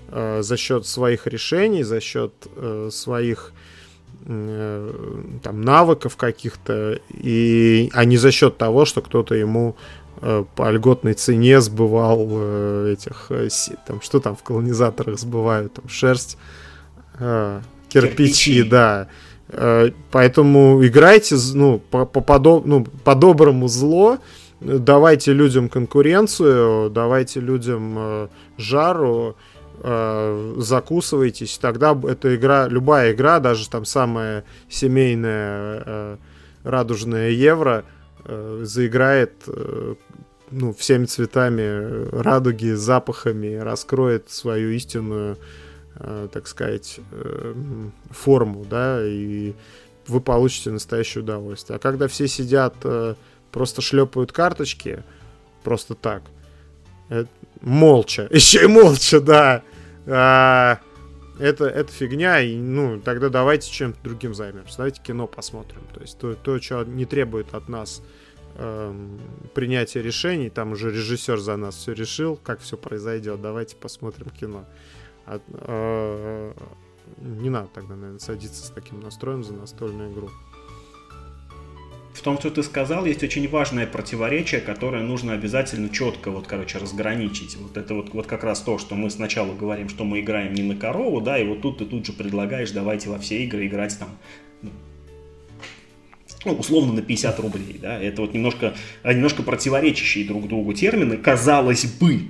э, 0.08 0.42
за 0.42 0.56
счет 0.56 0.86
своих 0.86 1.26
решений, 1.26 1.82
за 1.82 2.00
счет 2.00 2.32
э, 2.56 2.90
своих 2.92 3.52
там 4.24 5.62
навыков 5.62 6.16
каких-то, 6.16 7.00
и, 7.10 7.90
а 7.92 8.04
не 8.04 8.16
за 8.16 8.30
счет 8.30 8.56
того, 8.56 8.84
что 8.84 9.00
кто-то 9.00 9.34
ему 9.34 9.74
по 10.54 10.70
льготной 10.70 11.14
цене 11.14 11.60
сбывал 11.60 12.86
этих, 12.86 13.32
там, 13.84 14.00
что 14.00 14.20
там 14.20 14.36
в 14.36 14.44
колонизаторах 14.44 15.18
сбывают, 15.18 15.72
там, 15.72 15.88
шерсть, 15.88 16.38
кирпичи, 17.18 17.82
кирпичи. 17.88 18.62
да, 18.62 19.08
Э, 19.08 19.31
поэтому 20.10 20.84
играйте, 20.84 21.36
ну, 21.54 21.78
по, 21.78 22.06
по, 22.06 22.20
подоб, 22.20 22.64
ну, 22.64 22.84
по-доброму 23.04 23.68
зло, 23.68 24.18
давайте 24.60 25.32
людям 25.32 25.68
конкуренцию, 25.68 26.90
давайте 26.90 27.40
людям 27.40 27.94
э, 27.98 28.28
жару, 28.56 29.36
э, 29.82 30.54
закусывайтесь, 30.58 31.58
тогда 31.58 31.98
эта 32.08 32.34
игра, 32.34 32.68
любая 32.68 33.12
игра, 33.12 33.40
даже 33.40 33.68
там 33.68 33.84
самая 33.84 34.44
семейная 34.68 35.82
э, 35.84 36.16
радужная 36.64 37.30
евро, 37.30 37.84
э, 38.24 38.60
заиграет 38.62 39.32
э, 39.48 39.94
ну, 40.50 40.74
всеми 40.74 41.06
цветами 41.06 42.08
радуги, 42.10 42.72
запахами, 42.72 43.56
раскроет 43.56 44.30
свою 44.30 44.70
истинную, 44.70 45.34
э, 45.34 45.36
так 46.32 46.48
сказать, 46.48 46.98
э, 47.12 47.54
форму, 48.10 48.64
да, 48.68 49.00
и 49.06 49.54
вы 50.08 50.20
получите 50.20 50.70
настоящее 50.70 51.22
удовольствие. 51.22 51.76
А 51.76 51.78
когда 51.78 52.08
все 52.08 52.26
сидят, 52.26 52.74
э, 52.82 53.14
просто 53.52 53.82
шлепают 53.82 54.32
карточки, 54.32 55.04
просто 55.62 55.94
так, 55.94 56.22
э, 57.08 57.26
молча, 57.60 58.26
еще 58.30 58.64
и 58.64 58.66
молча, 58.66 59.20
да, 59.20 59.62
а, 60.06 60.80
это, 61.38 61.66
это 61.66 61.92
фигня, 61.92 62.40
и, 62.40 62.56
ну, 62.56 63.00
тогда 63.00 63.28
давайте 63.28 63.70
чем-то 63.70 63.98
другим 64.02 64.34
займемся, 64.34 64.78
давайте 64.78 65.00
кино 65.02 65.26
посмотрим. 65.26 65.82
То 65.94 66.00
есть 66.00 66.18
то, 66.18 66.34
то 66.34 66.60
что 66.60 66.84
не 66.84 67.04
требует 67.04 67.54
от 67.54 67.68
нас 67.68 68.02
эм, 68.56 69.20
принятия 69.54 70.02
решений, 70.02 70.50
там 70.50 70.72
уже 70.72 70.90
режиссер 70.90 71.38
за 71.38 71.56
нас 71.56 71.76
все 71.76 71.92
решил, 71.92 72.36
как 72.36 72.60
все 72.60 72.76
произойдет, 72.76 73.40
давайте 73.40 73.76
посмотрим 73.76 74.30
кино. 74.30 74.66
А, 75.26 75.40
э, 75.48 76.52
не 77.18 77.50
надо 77.50 77.68
тогда, 77.72 77.94
наверное, 77.94 78.18
садиться 78.18 78.64
с 78.64 78.70
таким 78.70 79.00
настроем 79.00 79.44
за 79.44 79.54
настольную 79.54 80.12
игру. 80.12 80.30
В 82.14 82.20
том, 82.20 82.38
что 82.38 82.50
ты 82.50 82.62
сказал, 82.62 83.06
есть 83.06 83.22
очень 83.22 83.48
важное 83.48 83.86
противоречие, 83.86 84.60
которое 84.60 85.02
нужно 85.02 85.32
обязательно 85.32 85.88
четко, 85.88 86.30
вот, 86.30 86.46
короче, 86.46 86.78
разграничить. 86.78 87.56
Вот 87.56 87.76
это 87.76 87.94
вот, 87.94 88.12
вот 88.12 88.26
как 88.26 88.44
раз 88.44 88.60
то, 88.60 88.78
что 88.78 88.94
мы 88.94 89.08
сначала 89.10 89.54
говорим, 89.54 89.88
что 89.88 90.04
мы 90.04 90.20
играем 90.20 90.52
не 90.52 90.62
на 90.62 90.76
корову, 90.76 91.20
да, 91.20 91.38
и 91.38 91.46
вот 91.46 91.62
тут 91.62 91.78
ты 91.78 91.86
тут 91.86 92.04
же 92.04 92.12
предлагаешь, 92.12 92.70
давайте 92.70 93.08
во 93.08 93.18
все 93.18 93.42
игры 93.44 93.66
играть 93.66 93.98
там, 93.98 94.10
ну, 96.44 96.52
условно, 96.52 96.92
на 96.92 97.02
50 97.02 97.40
рублей, 97.40 97.78
да, 97.80 97.98
это 98.00 98.20
вот 98.20 98.34
немножко, 98.34 98.74
немножко 99.04 99.42
противоречащие 99.42 100.26
друг 100.26 100.48
другу 100.48 100.74
термины, 100.74 101.16
казалось 101.16 101.86
бы, 101.86 102.28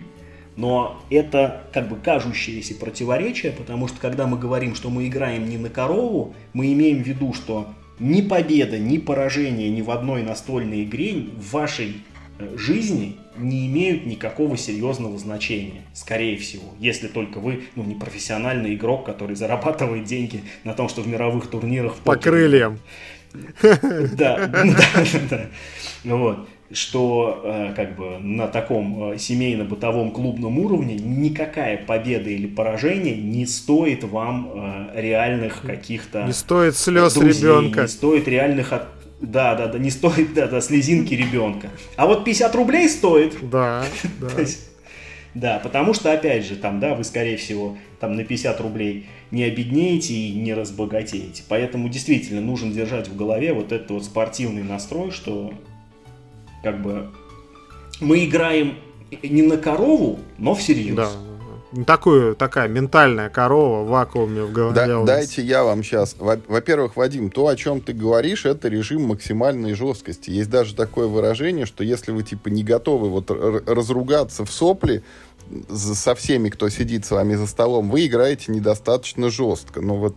но 0.57 1.03
это 1.11 1.65
как 1.73 1.89
бы 1.89 1.97
кажущееся 1.97 2.75
противоречие, 2.75 3.53
потому 3.53 3.89
что 3.89 4.01
когда 4.01 4.27
мы 4.27 4.39
говорим, 4.39 4.75
что 4.75 4.91
мы 4.91 5.07
играем 5.07 5.49
не 5.49 5.59
на 5.59 5.69
корову, 5.69 6.35
мы 6.53 6.73
имеем 6.73 7.03
в 7.03 7.07
виду, 7.07 7.33
что 7.33 7.69
ни 7.99 8.21
победа, 8.21 8.79
ни 8.79 8.99
поражение 8.99 9.71
ни 9.71 9.83
в 9.83 9.91
одной 9.91 10.23
настольной 10.23 10.85
игре 10.85 11.15
в 11.37 11.53
вашей 11.53 12.03
э, 12.39 12.57
жизни 12.57 13.17
не 13.37 13.67
имеют 13.67 14.05
никакого 14.05 14.57
серьезного 14.57 15.19
значения, 15.19 15.83
скорее 15.95 16.37
всего, 16.37 16.75
если 16.79 17.09
только 17.09 17.39
вы 17.39 17.65
ну, 17.77 17.85
не 17.85 17.95
профессиональный 17.95 18.75
игрок, 18.75 19.07
который 19.07 19.37
зарабатывает 19.37 20.05
деньги 20.05 20.43
на 20.65 20.75
том, 20.75 20.89
что 20.89 21.01
в 21.01 21.09
мировых 21.09 21.47
турнирах... 21.49 21.97
По 21.97 22.17
крыльям. 22.17 22.79
Да, 23.63 24.47
да, 24.47 24.65
да. 25.31 25.47
Вот 26.05 26.47
что 26.75 27.43
э, 27.45 27.73
как 27.75 27.97
бы 27.97 28.19
на 28.19 28.49
таком 28.49 29.13
э, 29.13 29.19
семейно-бытовом 29.19 30.11
клубном 30.13 30.59
уровне 30.59 30.95
никакая 30.95 31.77
победа 31.77 32.31
или 32.31 32.47
поражение 32.47 33.17
не 33.17 33.47
стоит 33.47 34.05
вам 34.05 34.51
э, 34.55 35.01
реальных 35.01 35.63
каких-то 35.63 36.25
не 36.25 36.33
стоит 36.33 36.77
слез 36.77 37.15
друзей, 37.15 37.43
ребенка 37.43 37.83
не 37.83 37.89
стоит 37.89 38.29
реальных 38.29 38.73
от... 38.73 38.89
да 39.21 39.55
да 39.55 39.67
да 39.67 39.79
не 39.79 39.91
стоит 39.91 40.35
да, 40.35 40.47
да 40.47 40.61
слезинки 40.61 41.15
ребенка 41.15 41.69
а 41.97 42.07
вот 42.07 42.25
50 42.25 42.55
рублей 42.55 42.89
стоит. 42.89 43.37
Да 43.51 43.85
да. 44.21 44.29
Да, 45.35 45.59
потому 45.63 45.95
что, 45.95 46.13
опять 46.13 46.45
же, 46.45 46.57
там, 46.57 46.79
да, 46.79 46.95
вы, 46.95 47.05
скорее 47.05 47.39
всего, 47.39 47.79
там 48.01 48.17
на 48.17 48.25
50 48.25 48.61
рублей 48.61 49.07
не 49.31 49.45
обеднеете 49.45 50.13
и 50.13 50.35
не 50.35 50.53
разбогатеете. 50.53 51.43
Поэтому 51.49 51.89
действительно 51.89 52.43
нужно 52.43 52.71
держать 52.71 53.09
в 53.09 53.17
голове 53.17 53.55
вот 53.55 53.73
этот 53.73 53.91
вот 53.93 54.05
спортивный 54.05 54.63
настрой, 54.63 55.11
что 55.11 55.55
как 56.63 56.83
бы 56.83 57.09
мы 58.01 58.25
играем 58.25 58.79
не 59.23 59.43
на 59.43 59.57
корову, 59.57 60.21
но 60.39 60.55
всерьез. 60.55 60.97
Да. 60.97 61.11
Такую, 61.87 62.37
такая 62.37 62.69
ментальная 62.69 63.31
корова 63.31 63.83
в 63.83 63.89
вакууме 63.89 64.43
в 64.43 64.53
голове. 64.53 64.75
Да, 64.75 65.05
дайте 65.05 65.41
я 65.43 65.65
вам 65.65 65.83
сейчас. 65.83 66.17
Во-первых, 66.19 66.97
Вадим, 66.97 67.31
то, 67.31 67.47
о 67.47 67.57
чем 67.57 67.81
ты 67.81 67.95
говоришь, 67.95 68.45
это 68.45 68.69
режим 68.69 69.05
максимальной 69.05 69.73
жесткости. 69.73 70.29
Есть 70.29 70.51
даже 70.51 70.75
такое 70.75 71.07
выражение, 71.07 71.65
что 71.65 71.83
если 71.83 72.13
вы 72.13 72.25
типа 72.25 72.49
не 72.49 72.63
готовы 72.63 73.09
вот 73.09 73.31
разругаться 73.31 74.45
в 74.45 74.53
сопли 74.53 75.03
со 75.71 76.15
всеми, 76.15 76.51
кто 76.51 76.69
сидит 76.69 77.07
с 77.07 77.11
вами 77.11 77.37
за 77.37 77.47
столом, 77.47 77.89
вы 77.89 78.07
играете 78.07 78.53
недостаточно 78.53 79.31
жестко. 79.31 79.81
Но 79.81 79.97
вот 79.97 80.17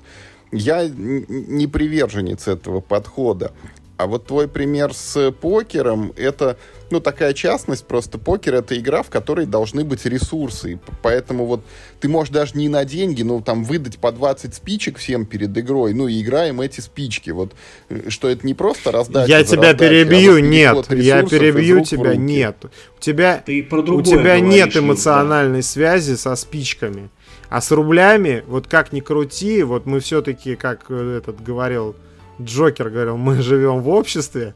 я 0.51 0.85
не 0.89 1.67
приверженец 1.67 2.49
этого 2.49 2.81
подхода. 2.81 3.53
А 3.97 4.07
вот 4.07 4.27
твой 4.27 4.49
пример 4.49 4.93
с 4.93 5.31
покером, 5.31 6.11
это, 6.17 6.57
ну, 6.91 6.99
такая 6.99 7.34
частность, 7.34 7.85
просто 7.85 8.17
покер— 8.17 8.55
это 8.55 8.77
игра, 8.77 9.03
в 9.03 9.09
которой 9.09 9.45
должны 9.45 9.85
быть 9.85 10.05
ресурсы. 10.05 10.80
Поэтому 11.01 11.45
вот 11.45 11.63
ты 12.01 12.09
можешь 12.09 12.34
даже 12.34 12.57
не 12.57 12.67
на 12.67 12.84
деньги, 12.84 13.23
но 13.23 13.39
там 13.39 13.63
выдать 13.63 13.97
по 13.97 14.11
20 14.11 14.53
спичек 14.53 14.97
всем 14.97 15.26
перед 15.26 15.57
игрой, 15.57 15.93
ну, 15.93 16.09
и 16.09 16.22
играем 16.22 16.59
эти 16.59 16.81
спички. 16.81 17.30
Вот, 17.30 17.53
э, 17.88 18.09
что 18.09 18.27
это 18.27 18.45
не 18.45 18.53
просто 18.53 18.91
раздать. 18.91 19.30
Я 19.30 19.43
тебя 19.45 19.72
раздачей, 19.72 20.03
перебью, 20.03 20.31
а 20.31 20.73
вот 20.73 20.89
нет, 20.89 21.03
я 21.03 21.23
перебью 21.23 21.85
тебя, 21.85 22.15
нет. 22.17 22.65
У 22.97 23.01
тебя, 23.01 23.43
у 23.47 24.01
тебя 24.01 24.39
нет 24.41 24.76
эмоциональной 24.76 25.61
да. 25.61 25.67
связи 25.67 26.15
со 26.15 26.35
спичками. 26.35 27.09
А 27.47 27.61
с 27.61 27.72
рублями, 27.72 28.43
вот 28.47 28.67
как 28.67 28.91
ни 28.91 28.99
крути, 28.99 29.63
вот 29.63 29.85
мы 29.85 30.01
все-таки, 30.01 30.55
как 30.57 30.88
э, 30.89 31.19
этот 31.19 31.41
говорил 31.41 31.95
Джокер 32.41 32.89
говорил, 32.89 33.17
мы 33.17 33.41
живем 33.41 33.81
в 33.81 33.89
обществе, 33.89 34.53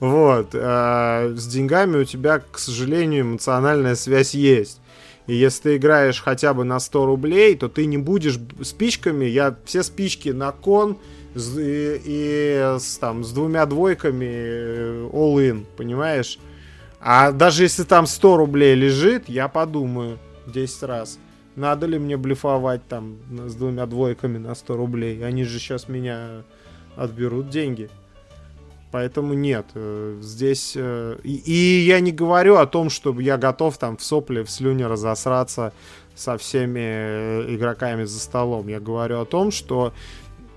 вот, 0.00 0.50
а 0.54 1.32
с 1.34 1.46
деньгами 1.46 1.98
у 1.98 2.04
тебя, 2.04 2.40
к 2.40 2.58
сожалению, 2.58 3.22
эмоциональная 3.22 3.94
связь 3.94 4.34
есть. 4.34 4.80
И 5.26 5.34
если 5.34 5.62
ты 5.62 5.76
играешь 5.76 6.20
хотя 6.20 6.52
бы 6.52 6.64
на 6.64 6.80
100 6.80 7.06
рублей, 7.06 7.56
то 7.56 7.68
ты 7.68 7.86
не 7.86 7.98
будешь 7.98 8.38
спичками, 8.62 9.24
я 9.24 9.56
все 9.64 9.82
спички 9.82 10.30
на 10.30 10.50
кон 10.50 10.98
и, 11.34 12.00
и 12.04 12.76
с, 12.78 12.98
там, 12.98 13.22
с 13.24 13.30
двумя 13.32 13.66
двойками 13.66 14.26
э, 14.28 15.08
all-in, 15.12 15.64
понимаешь? 15.76 16.38
А 17.00 17.32
даже 17.32 17.62
если 17.62 17.84
там 17.84 18.06
100 18.06 18.36
рублей 18.36 18.74
лежит, 18.74 19.28
я 19.28 19.48
подумаю 19.48 20.18
10 20.46 20.82
раз. 20.84 21.18
Надо 21.54 21.86
ли 21.86 21.98
мне 21.98 22.16
блефовать 22.16 22.86
там 22.88 23.16
с 23.46 23.54
двумя 23.54 23.86
двойками 23.86 24.38
на 24.38 24.54
100 24.54 24.76
рублей? 24.76 25.24
Они 25.24 25.44
же 25.44 25.58
сейчас 25.58 25.88
меня 25.88 26.42
отберут 26.96 27.50
деньги. 27.50 27.90
Поэтому 28.90 29.32
нет, 29.32 29.66
э, 29.74 30.18
здесь... 30.20 30.74
Э, 30.76 31.16
и, 31.22 31.34
и 31.36 31.86
я 31.86 32.00
не 32.00 32.12
говорю 32.12 32.56
о 32.56 32.66
том, 32.66 32.90
чтобы 32.90 33.22
я 33.22 33.38
готов 33.38 33.78
там 33.78 33.96
в 33.96 34.04
сопле, 34.04 34.44
в 34.44 34.50
слюне 34.50 34.86
разосраться 34.86 35.72
со 36.14 36.36
всеми 36.36 36.80
э, 36.80 37.54
игроками 37.54 38.04
за 38.04 38.20
столом. 38.20 38.68
Я 38.68 38.80
говорю 38.80 39.20
о 39.20 39.24
том, 39.24 39.50
что 39.50 39.94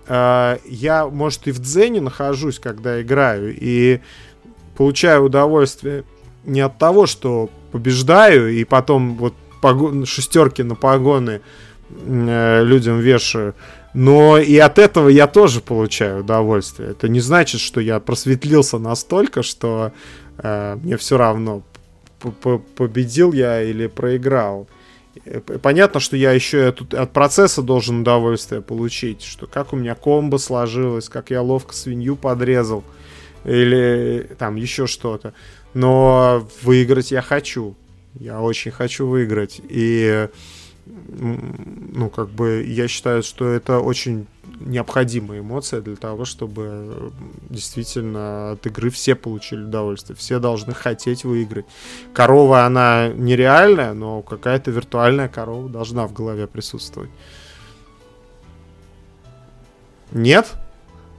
э, 0.08 0.58
я, 0.66 1.08
может, 1.08 1.48
и 1.48 1.52
в 1.52 1.60
дзене 1.60 2.02
нахожусь, 2.02 2.60
когда 2.60 3.02
играю, 3.02 3.56
и 3.58 4.02
получаю 4.76 5.24
удовольствие 5.24 6.04
не 6.44 6.62
от 6.62 6.78
того, 6.78 7.06
что 7.06 7.50
побеждаю, 7.72 8.50
и 8.50 8.64
потом 8.64 9.16
вот 9.16 9.34
погон, 9.62 10.06
шестерки 10.06 10.62
на 10.62 10.76
погоны 10.76 11.42
э, 11.90 12.64
людям 12.64 13.00
вешаю, 13.00 13.56
но 13.96 14.38
и 14.38 14.58
от 14.58 14.78
этого 14.78 15.08
я 15.08 15.26
тоже 15.26 15.62
получаю 15.62 16.20
удовольствие. 16.20 16.90
Это 16.92 17.08
не 17.08 17.22
значит, 17.22 17.62
что 17.62 17.80
я 17.80 18.02
просветлился 18.02 18.78
настолько, 18.78 19.42
что 19.42 19.94
э, 20.38 20.78
мне 20.84 20.98
все 20.98 21.18
равно, 21.18 21.64
победил 22.20 23.32
я 23.32 23.62
или 23.62 23.88
проиграл. 23.88 24.68
Э, 25.24 25.40
понятно, 25.40 26.02
что 26.02 26.18
я 26.18 26.34
еще 26.34 26.68
от, 26.68 26.94
от 26.94 27.14
процесса 27.14 27.62
должен 27.62 28.02
удовольствие 28.02 28.62
получить, 28.62 29.24
что 29.24 29.48
как 29.48 29.72
у 29.72 29.78
меня 29.78 29.96
комбо 29.96 30.36
сложилось, 30.40 31.08
как 31.08 31.30
я 31.30 31.42
ловко 31.42 31.74
свинью 31.74 32.18
подрезал, 32.18 32.84
или 33.46 34.30
там 34.38 34.58
еще 34.58 34.88
что-то. 34.88 35.34
Но 35.74 36.46
выиграть 36.64 37.12
я 37.12 37.22
хочу. 37.22 37.78
Я 38.20 38.42
очень 38.42 38.72
хочу 38.72 39.08
выиграть. 39.08 39.62
И 39.70 40.28
ну, 40.86 42.10
как 42.10 42.30
бы, 42.30 42.64
я 42.68 42.88
считаю, 42.88 43.24
что 43.24 43.48
это 43.48 43.80
очень 43.80 44.28
необходимая 44.60 45.40
эмоция 45.40 45.82
для 45.82 45.96
того, 45.96 46.26
чтобы 46.26 47.12
действительно 47.50 48.52
от 48.52 48.66
игры 48.68 48.90
все 48.90 49.16
получили 49.16 49.64
удовольствие. 49.64 50.16
Все 50.16 50.40
должны 50.40 50.74
хотеть 50.74 51.24
выиграть. 51.24 51.66
Корова, 52.14 52.66
она 52.66 53.10
нереальная, 53.10 53.94
но 53.94 54.22
какая-то 54.22 54.72
виртуальная 54.72 55.28
корова 55.28 55.70
должна 55.70 56.08
в 56.08 56.14
голове 56.14 56.48
присутствовать. 56.48 57.10
Нет? 60.12 60.54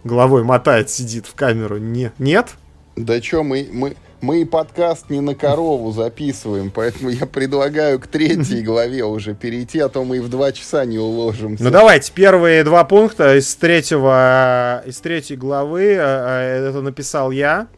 Головой 0.05 0.45
мотает, 0.45 0.91
сидит 0.91 1.27
в 1.27 1.35
камеру. 1.35 1.79
Не, 1.79 2.13
нет? 2.19 2.55
Да 2.95 3.21
что, 3.21 3.43
мы, 3.43 3.69
мы, 3.73 3.97
мы 4.21 4.43
и 4.43 4.45
подкаст 4.45 5.11
не 5.11 5.21
на 5.21 5.35
корову 5.35 5.93
записываем, 5.93 6.71
поэтому 6.71 7.11
я 7.11 7.27
предлагаю 7.27 8.01
к 8.01 8.07
третьей 8.07 8.63
главе 8.63 9.05
уже 9.05 9.35
перейти, 9.35 9.79
а 9.81 9.89
то 9.89 10.05
мы 10.05 10.19
и 10.19 10.21
в 10.21 10.29
два 10.29 10.53
часа 10.53 10.85
не 10.85 10.99
уложимся. 10.99 11.65
Ну 11.65 11.71
давайте, 11.71 12.13
первые 12.13 12.65
два 12.65 12.85
пункта 12.85 13.37
из 13.37 13.55
третьего, 13.55 14.83
из 14.87 14.99
третьей 14.99 15.37
главы, 15.37 15.85
э, 15.85 15.99
э, 15.99 16.69
это 16.69 16.83
написал 16.83 17.31
я. 17.31 17.69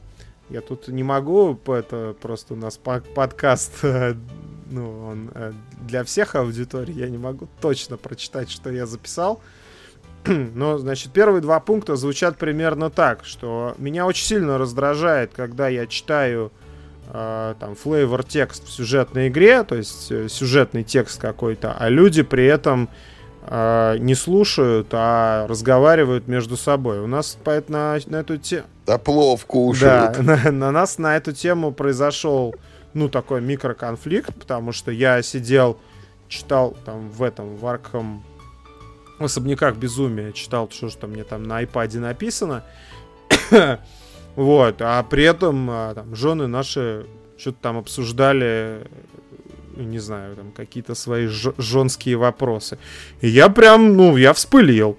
Я 0.51 0.62
тут 0.62 0.89
не 0.89 1.02
могу, 1.02 1.59
это 1.66 2.16
просто 2.20 2.55
у 2.55 2.56
нас 2.56 2.78
подкаст, 2.78 3.82
ну, 4.70 5.06
он 5.06 5.31
для 5.86 6.05
всех 6.05 6.35
аудиторий, 6.36 6.94
я 6.94 7.09
не 7.09 7.19
могу 7.19 7.48
точно 7.60 7.98
прочитать, 7.98 8.51
что 8.51 8.70
я 8.70 8.86
записал. 8.86 9.43
Но, 10.54 10.78
значит, 10.78 11.12
первые 11.12 11.40
два 11.40 11.60
пункта 11.60 11.96
звучат 11.96 12.36
примерно 12.36 12.90
так, 12.90 13.24
что 13.24 13.74
меня 13.78 14.06
очень 14.06 14.24
сильно 14.24 14.58
раздражает, 14.58 15.32
когда 15.34 15.68
я 15.68 15.86
читаю 15.86 16.52
э, 17.12 17.54
там 17.58 17.72
flavor 17.72 18.24
текст 18.26 18.66
в 18.66 18.70
сюжетной 18.70 19.28
игре, 19.28 19.62
то 19.64 19.74
есть 19.74 20.10
э, 20.10 20.28
сюжетный 20.28 20.84
текст 20.84 21.20
какой-то, 21.20 21.74
а 21.78 21.88
люди 21.88 22.22
при 22.22 22.46
этом 22.46 22.88
э, 23.42 23.96
не 23.98 24.14
слушают, 24.14 24.88
а 24.92 25.46
разговаривают 25.46 26.28
между 26.28 26.56
собой. 26.56 27.00
У 27.00 27.06
нас 27.06 27.38
на, 27.68 27.98
на 28.06 28.16
эту 28.16 28.36
тему... 28.38 28.66
Да 28.86 28.98
плов 28.98 29.44
кушают. 29.46 30.18
Да, 30.18 30.22
на, 30.44 30.52
на 30.52 30.70
нас 30.70 30.98
на 30.98 31.16
эту 31.16 31.32
тему 31.32 31.72
произошел, 31.72 32.54
ну, 32.94 33.08
такой 33.08 33.40
микроконфликт, 33.40 34.34
потому 34.34 34.72
что 34.72 34.90
я 34.90 35.22
сидел, 35.22 35.78
читал 36.28 36.76
там 36.84 37.10
в 37.10 37.22
этом, 37.22 37.56
в 37.56 37.64
Arkham 37.64 38.20
в 39.18 39.24
особняках 39.24 39.76
безумия 39.76 40.32
читал, 40.32 40.70
что 40.70 40.88
там 40.90 41.10
мне 41.10 41.24
там 41.24 41.42
на 41.42 41.62
iPad 41.62 41.98
написано. 41.98 42.64
вот, 44.36 44.76
а 44.80 45.02
при 45.02 45.24
этом 45.24 45.68
а, 45.70 45.94
там, 45.94 46.14
жены 46.14 46.46
наши 46.46 47.06
что-то 47.36 47.58
там 47.62 47.78
обсуждали, 47.78 48.86
не 49.76 49.98
знаю, 49.98 50.36
там 50.36 50.50
какие-то 50.52 50.94
свои 50.94 51.28
женские 51.28 52.16
вопросы. 52.16 52.78
И 53.20 53.28
я 53.28 53.48
прям, 53.48 53.96
ну, 53.96 54.16
я 54.16 54.32
вспылил. 54.32 54.98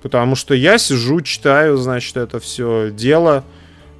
Потому 0.00 0.34
что 0.34 0.54
я 0.54 0.78
сижу, 0.78 1.20
читаю, 1.20 1.76
значит, 1.76 2.16
это 2.16 2.40
все 2.40 2.90
дело, 2.90 3.44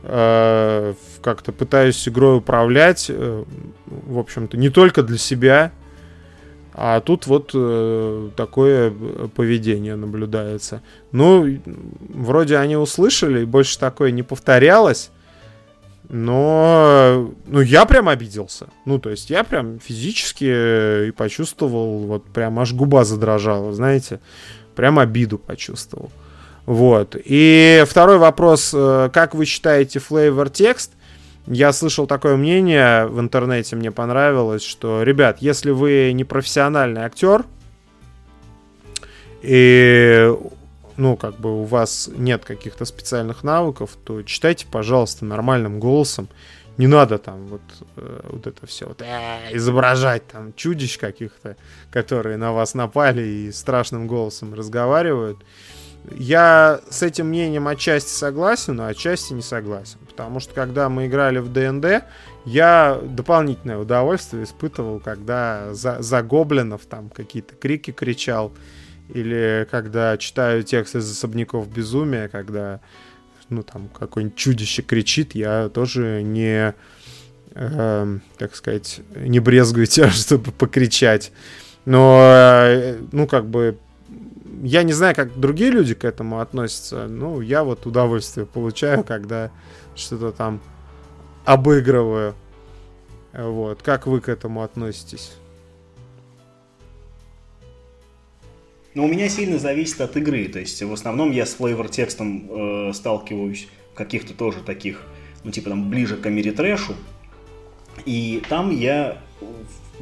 э, 0.02 0.94
как-то 1.22 1.52
пытаюсь 1.52 2.09
игрой 2.09 2.39
управлять, 2.39 3.06
э, 3.09 3.44
в 3.86 4.18
общем-то, 4.18 4.56
не 4.56 4.68
только 4.68 5.05
для 5.05 5.18
себя, 5.18 5.70
а 6.74 7.01
тут 7.01 7.27
вот 7.27 7.51
э, 7.55 8.31
такое 8.35 8.93
поведение 9.35 9.94
наблюдается. 9.97 10.82
Ну, 11.11 11.59
вроде 12.09 12.57
они 12.57 12.77
услышали, 12.77 13.44
больше 13.44 13.78
такое 13.78 14.11
не 14.11 14.23
повторялось. 14.23 15.11
Но, 16.09 17.32
ну, 17.47 17.61
я 17.61 17.85
прям 17.85 18.09
обиделся. 18.09 18.69
Ну, 18.85 18.99
то 18.99 19.11
есть 19.11 19.31
я 19.31 19.44
прям 19.44 19.78
физически 19.81 21.09
и 21.09 21.11
почувствовал, 21.11 22.01
вот 22.01 22.24
прям 22.24 22.59
аж 22.59 22.73
губа 22.73 23.05
задрожала, 23.05 23.73
знаете. 23.73 24.20
Прям 24.74 24.99
обиду 24.99 25.39
почувствовал. 25.39 26.11
Вот. 26.65 27.16
И 27.23 27.85
второй 27.86 28.19
вопрос. 28.19 28.73
Э, 28.74 29.11
как 29.12 29.35
вы 29.35 29.44
считаете 29.44 29.99
flavor 29.99 30.51
текст? 30.51 30.93
Я 31.47 31.73
слышал 31.73 32.06
такое 32.06 32.36
мнение 32.36 33.06
в 33.06 33.19
интернете, 33.19 33.74
мне 33.74 33.90
понравилось, 33.90 34.62
что, 34.62 35.02
ребят, 35.02 35.39
если 35.40 35.70
вы 35.70 36.12
не 36.12 36.24
профессиональный 36.24 37.02
актер, 37.02 37.44
и, 39.43 40.32
ну, 40.97 41.16
как 41.16 41.39
бы 41.40 41.62
у 41.62 41.64
вас 41.64 42.09
нет 42.14 42.44
каких-то 42.44 42.85
специальных 42.85 43.43
навыков, 43.43 43.97
то 44.05 44.23
читайте, 44.23 44.66
пожалуйста, 44.70 45.24
нормальным 45.24 45.81
голосом. 45.81 46.28
Не 46.78 46.86
надо 46.86 47.19
там 47.19 47.47
вот, 47.48 47.60
э, 47.97 48.20
вот 48.31 48.47
это 48.47 48.66
все 48.66 48.86
вот, 48.86 49.02
э, 49.02 49.56
изображать 49.56 50.27
там 50.28 50.55
чудищ 50.55 50.97
каких-то, 50.97 51.56
которые 51.90 52.39
на 52.39 52.52
вас 52.52 52.74
напали 52.74 53.23
и 53.23 53.52
страшным 53.52 54.06
голосом 54.06 54.55
разговаривают. 54.55 55.39
Я 56.11 56.81
с 56.91 57.03
этим 57.03 57.29
мнением 57.29 57.69
отчасти 57.69 58.11
согласен, 58.11 58.77
но 58.77 58.87
отчасти 58.87 59.33
не 59.33 59.43
согласен. 59.43 59.99
Потому 60.09 60.41
что 60.41 60.53
когда 60.53 60.89
мы 60.89 61.07
играли 61.07 61.39
в 61.39 61.53
ДНД, 61.53 62.05
я 62.45 63.01
дополнительное 63.03 63.79
удовольствие 63.79 64.45
испытывал, 64.45 64.99
когда 64.99 65.73
за, 65.74 66.03
за 66.03 66.23
гоблинов 66.23 66.87
там 66.87 67.09
какие-то 67.09 67.55
крики 67.55 67.93
кричал. 67.93 68.53
Или 69.09 69.66
когда 69.70 70.16
читаю 70.16 70.65
текст 70.65 70.97
из 70.97 71.11
особняков 71.11 71.69
безумия, 71.69 72.29
когда 72.29 72.81
ну 73.49 73.62
там 73.62 73.89
какое-нибудь 73.89 74.37
чудище 74.37 74.83
кричит, 74.83 75.35
я 75.35 75.69
тоже 75.69 76.23
не, 76.23 76.74
э, 77.55 78.19
так 78.39 78.57
сказать, 78.57 79.01
не 79.15 79.39
брезгую 79.39 79.87
тем, 79.87 80.11
чтобы 80.11 80.51
покричать. 80.51 81.31
Но, 81.85 82.20
э, 82.23 82.99
ну, 83.11 83.27
как 83.27 83.47
бы 83.47 83.77
я 84.62 84.84
не 84.84 84.93
знаю, 84.93 85.14
как 85.16 85.39
другие 85.39 85.70
люди 85.70 85.94
к 85.94 86.05
этому 86.05 86.39
относятся. 86.39 87.09
Ну, 87.09 87.40
я 87.40 87.64
вот 87.64 87.84
удовольствие 87.84 88.47
получаю, 88.47 89.02
когда 89.02 89.51
что-то 89.97 90.30
там 90.30 90.60
обыгрываю. 91.44 92.34
Вот. 93.32 93.82
Как 93.82 94.06
вы 94.06 94.20
к 94.20 94.28
этому 94.28 94.62
относитесь? 94.62 95.32
Ну, 98.94 99.06
у 99.06 99.09
меня 99.09 99.28
сильно 99.28 99.59
зависит 99.59 100.01
от 100.01 100.16
игры. 100.16 100.47
То 100.47 100.60
есть, 100.60 100.80
в 100.80 100.93
основном 100.93 101.32
я 101.32 101.44
с 101.44 101.55
флейвор 101.55 101.89
текстом 101.89 102.48
э, 102.48 102.93
сталкиваюсь 102.93 103.66
в 103.93 103.97
каких-то 103.97 104.32
тоже 104.32 104.60
таких, 104.60 105.02
ну, 105.43 105.51
типа 105.51 105.70
там 105.70 105.90
ближе 105.90 106.16
к 106.16 106.26
Америтрэшу. 106.26 106.94
И 108.05 108.43
там 108.48 108.70
я 108.70 109.18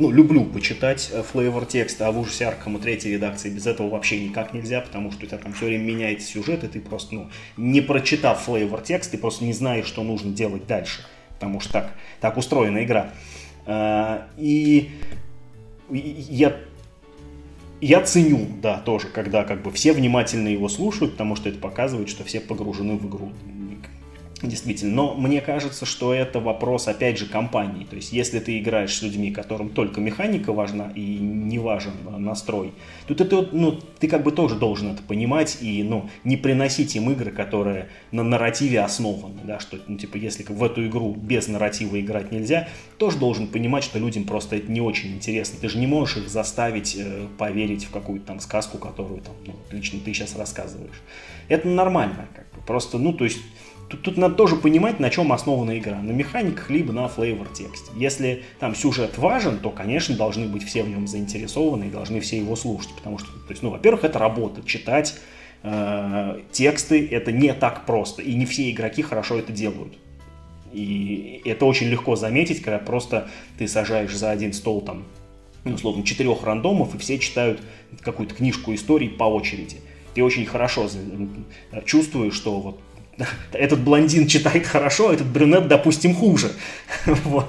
ну, 0.01 0.11
люблю 0.11 0.45
почитать 0.47 1.13
флейвор 1.31 1.67
текста, 1.67 2.09
а 2.09 2.11
в 2.11 2.19
ужасе 2.19 2.47
Аркама 2.47 2.79
третьей 2.79 3.13
редакции 3.13 3.51
без 3.51 3.67
этого 3.67 3.91
вообще 3.91 4.19
никак 4.19 4.55
нельзя, 4.55 4.81
потому 4.81 5.13
что 5.13 5.25
у 5.25 5.27
тебя 5.29 5.37
там 5.37 5.53
все 5.53 5.67
время 5.67 5.85
меняется 5.85 6.27
сюжет, 6.27 6.65
и 6.65 6.69
ты 6.69 6.81
просто, 6.81 7.15
ну, 7.15 7.31
не 7.59 7.83
прочитав 7.83 8.41
флейвор 8.43 8.81
текст, 8.81 9.11
ты 9.11 9.19
просто 9.19 9.45
не 9.45 9.53
знаешь, 9.53 9.85
что 9.85 10.03
нужно 10.03 10.33
делать 10.33 10.67
дальше, 10.67 11.03
потому 11.35 11.61
что 11.61 11.73
так, 11.75 11.93
так 12.21 12.39
устроена 12.39 12.83
игра. 12.83 13.13
А, 13.67 14.27
и 14.39 14.91
я 15.91 16.57
я 17.83 18.03
ценю, 18.03 18.47
да, 18.63 18.79
тоже, 18.79 19.09
когда 19.09 19.45
как 19.45 19.63
бы 19.63 19.71
все 19.71 19.93
внимательно 19.93 20.49
его 20.49 20.69
слушают, 20.69 21.13
потому 21.13 21.37
что 21.37 21.49
это 21.49 21.59
показывает, 21.59 22.09
что 22.09 22.25
все 22.25 22.41
погружены 22.41 22.97
в 22.97 23.07
игру. 23.07 23.33
Действительно, 24.43 24.95
но 24.95 25.15
мне 25.15 25.43
кажется, 25.43 25.85
что 25.85 26.15
это 26.15 26.41
вопрос, 26.41 26.89
опять 26.89 27.19
же, 27.19 27.27
компании. 27.27 27.85
То 27.85 27.97
есть, 27.97 28.11
если 28.11 28.39
ты 28.39 28.59
играешь 28.59 28.95
с 28.95 29.03
людьми, 29.03 29.31
которым 29.31 29.69
только 29.69 30.01
механика 30.01 30.55
важна 30.55 30.91
и 30.95 31.19
не 31.19 31.59
важен 31.59 31.93
настрой, 32.19 32.73
то 33.07 33.15
ты, 33.15 33.49
ну, 33.53 33.79
ты 33.99 34.09
как 34.09 34.23
бы 34.23 34.33
тоже 34.33 34.55
должен 34.55 34.93
это 34.93 35.03
понимать 35.03 35.59
и 35.61 35.83
ну, 35.83 36.09
не 36.25 36.39
приносить 36.39 36.97
им 36.97 37.11
игры, 37.11 37.33
которые 37.33 37.89
на 38.13 38.23
нарративе 38.23 38.81
основаны. 38.81 39.41
Да, 39.45 39.61
что, 39.61 39.79
ну, 39.87 39.99
типа, 39.99 40.17
если 40.17 40.43
в 40.43 40.65
эту 40.65 40.87
игру 40.87 41.15
без 41.15 41.47
нарратива 41.49 42.01
играть 42.01 42.33
нельзя, 42.33 42.69
тоже 42.97 43.19
должен 43.19 43.47
понимать, 43.47 43.85
что 43.85 43.99
людям 43.99 44.25
просто 44.25 44.57
это 44.57 44.73
не 44.73 44.81
очень 44.81 45.13
интересно. 45.17 45.59
Ты 45.61 45.69
же 45.69 45.79
не 45.79 45.87
можешь 45.87 46.17
их 46.17 46.29
заставить 46.31 46.97
э, 46.97 47.27
поверить 47.37 47.85
в 47.85 47.91
какую-то 47.91 48.29
там 48.29 48.41
сказку, 48.41 48.79
которую 48.79 49.21
там, 49.21 49.35
ну, 49.47 49.55
лично 49.71 50.01
ты 50.03 50.15
сейчас 50.15 50.35
рассказываешь. 50.35 51.03
Это 51.49 51.69
нормально. 51.69 52.27
Как 52.35 52.47
бы. 52.55 52.65
Просто, 52.67 52.97
ну, 52.97 53.13
то 53.13 53.25
есть 53.25 53.41
Тут, 53.91 54.03
тут 54.03 54.17
надо 54.17 54.37
тоже 54.37 54.55
понимать, 54.55 55.01
на 55.01 55.11
чем 55.11 55.33
основана 55.33 55.77
игра. 55.77 56.01
На 56.01 56.13
механиках, 56.13 56.71
либо 56.71 56.93
на 56.93 57.09
флейвор 57.09 57.49
тексте. 57.49 57.91
Если 57.97 58.45
там 58.61 58.77
сюжет 58.77 59.19
важен, 59.19 59.59
то, 59.59 59.71
конечно, 59.71 60.17
должны 60.17 60.47
быть 60.47 60.63
все 60.63 60.85
в 60.85 60.89
нем 60.89 61.09
заинтересованы 61.09 61.89
и 61.89 61.91
должны 61.91 62.21
все 62.21 62.39
его 62.39 62.55
слушать. 62.55 62.95
Потому 62.95 63.19
что, 63.19 63.27
то 63.27 63.51
есть, 63.51 63.65
ну, 63.65 63.71
во-первых, 63.71 64.05
это 64.05 64.21
работа. 64.21 64.63
Читать 64.65 65.19
э, 65.65 66.41
тексты 66.53 67.05
это 67.11 67.33
не 67.33 67.53
так 67.53 67.85
просто. 67.85 68.23
И 68.23 68.33
не 68.35 68.47
все 68.47 68.71
игроки 68.71 69.03
хорошо 69.03 69.39
это 69.39 69.53
делают. 69.53 69.99
И 70.73 71.43
это 71.45 71.65
очень 71.65 71.89
легко 71.89 72.15
заметить, 72.15 72.63
когда 72.63 72.79
просто 72.79 73.29
ты 73.59 73.67
сажаешь 73.67 74.15
за 74.15 74.31
один 74.31 74.53
стол 74.53 74.83
там, 74.83 75.03
ну, 75.65 75.75
условно, 75.75 76.05
четырех 76.05 76.45
рандомов, 76.45 76.95
и 76.95 76.99
все 76.99 77.19
читают 77.19 77.61
какую-то 78.03 78.37
книжку 78.37 78.73
истории 78.73 79.09
по 79.09 79.25
очереди. 79.25 79.79
Ты 80.15 80.23
очень 80.23 80.47
хорошо 80.47 80.89
чувствуешь, 81.85 82.35
что 82.35 82.61
вот 82.61 82.81
этот 83.53 83.81
блондин 83.81 84.27
читает 84.27 84.67
хорошо, 84.67 85.11
а 85.11 85.15
этот 85.15 85.27
брюнет, 85.27 85.69
допустим, 85.69 86.15
хуже. 86.15 86.53
вот. 87.07 87.47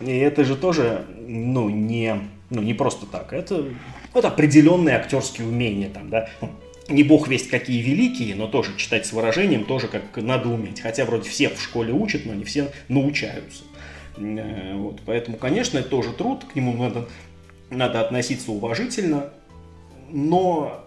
И 0.00 0.16
это 0.16 0.44
же 0.44 0.56
тоже, 0.56 1.04
ну, 1.26 1.68
не, 1.68 2.16
ну, 2.48 2.62
не 2.62 2.74
просто 2.74 3.06
так. 3.06 3.32
Это, 3.32 3.66
это 4.14 4.28
определенные 4.28 4.96
актерские 4.96 5.46
умения 5.46 5.90
там, 5.90 6.08
да. 6.08 6.28
Ну, 6.40 6.50
не 6.88 7.02
бог 7.02 7.28
весть 7.28 7.48
какие 7.48 7.82
великие, 7.82 8.34
но 8.34 8.46
тоже 8.46 8.76
читать 8.76 9.06
с 9.06 9.12
выражением 9.12 9.64
тоже 9.64 9.88
как 9.88 10.02
надо 10.16 10.48
уметь. 10.48 10.80
Хотя 10.80 11.04
вроде 11.04 11.28
все 11.28 11.48
в 11.48 11.60
школе 11.62 11.92
учат, 11.92 12.26
но 12.26 12.34
не 12.34 12.44
все 12.44 12.70
научаются. 12.88 13.62
Э, 14.16 14.74
вот. 14.74 15.00
Поэтому, 15.06 15.36
конечно, 15.36 15.78
это 15.78 15.88
тоже 15.88 16.12
труд, 16.12 16.44
к 16.44 16.56
нему 16.56 16.72
надо, 16.72 17.08
надо 17.70 18.00
относиться 18.00 18.50
уважительно, 18.50 19.30
но 20.10 20.84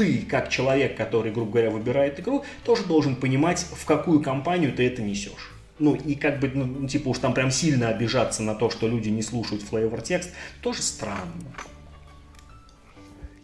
ты, 0.00 0.24
как 0.26 0.48
человек, 0.48 0.96
который, 0.96 1.30
грубо 1.30 1.52
говоря, 1.52 1.70
выбирает 1.70 2.18
игру, 2.20 2.42
тоже 2.64 2.84
должен 2.84 3.16
понимать, 3.16 3.66
в 3.70 3.84
какую 3.84 4.22
компанию 4.22 4.72
ты 4.72 4.86
это 4.86 5.02
несешь. 5.02 5.52
Ну, 5.78 5.94
и 5.94 6.14
как 6.14 6.40
бы, 6.40 6.50
ну, 6.54 6.88
типа 6.88 7.08
уж 7.08 7.18
там 7.18 7.34
прям 7.34 7.50
сильно 7.50 7.88
обижаться 7.88 8.42
на 8.42 8.54
то, 8.54 8.70
что 8.70 8.88
люди 8.88 9.10
не 9.10 9.20
слушают 9.20 9.62
флейвор 9.62 10.00
текст, 10.00 10.30
тоже 10.62 10.80
странно. 10.80 11.34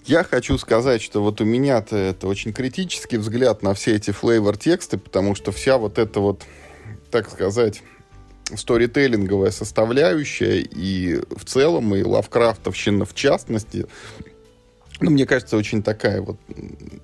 Я 0.06 0.24
хочу 0.24 0.56
сказать, 0.56 1.02
что 1.02 1.22
вот 1.22 1.42
у 1.42 1.44
меня-то 1.44 1.94
это 1.94 2.26
очень 2.26 2.54
критический 2.54 3.18
взгляд 3.18 3.62
на 3.62 3.74
все 3.74 3.96
эти 3.96 4.12
флейвор 4.12 4.56
тексты, 4.56 4.96
потому 4.96 5.34
что 5.34 5.52
вся 5.52 5.76
вот 5.76 5.98
эта 5.98 6.20
вот 6.20 6.42
так 7.10 7.30
сказать, 7.30 7.82
сторителлинговая 8.54 9.50
составляющая, 9.50 10.60
и 10.60 11.16
в 11.16 11.44
целом, 11.44 11.94
и 11.94 12.02
Лавкрафтовщина 12.02 13.04
в 13.04 13.14
частности, 13.14 13.86
ну, 15.00 15.10
мне 15.10 15.26
кажется, 15.26 15.56
очень 15.56 15.82
такая 15.82 16.22
вот 16.22 16.36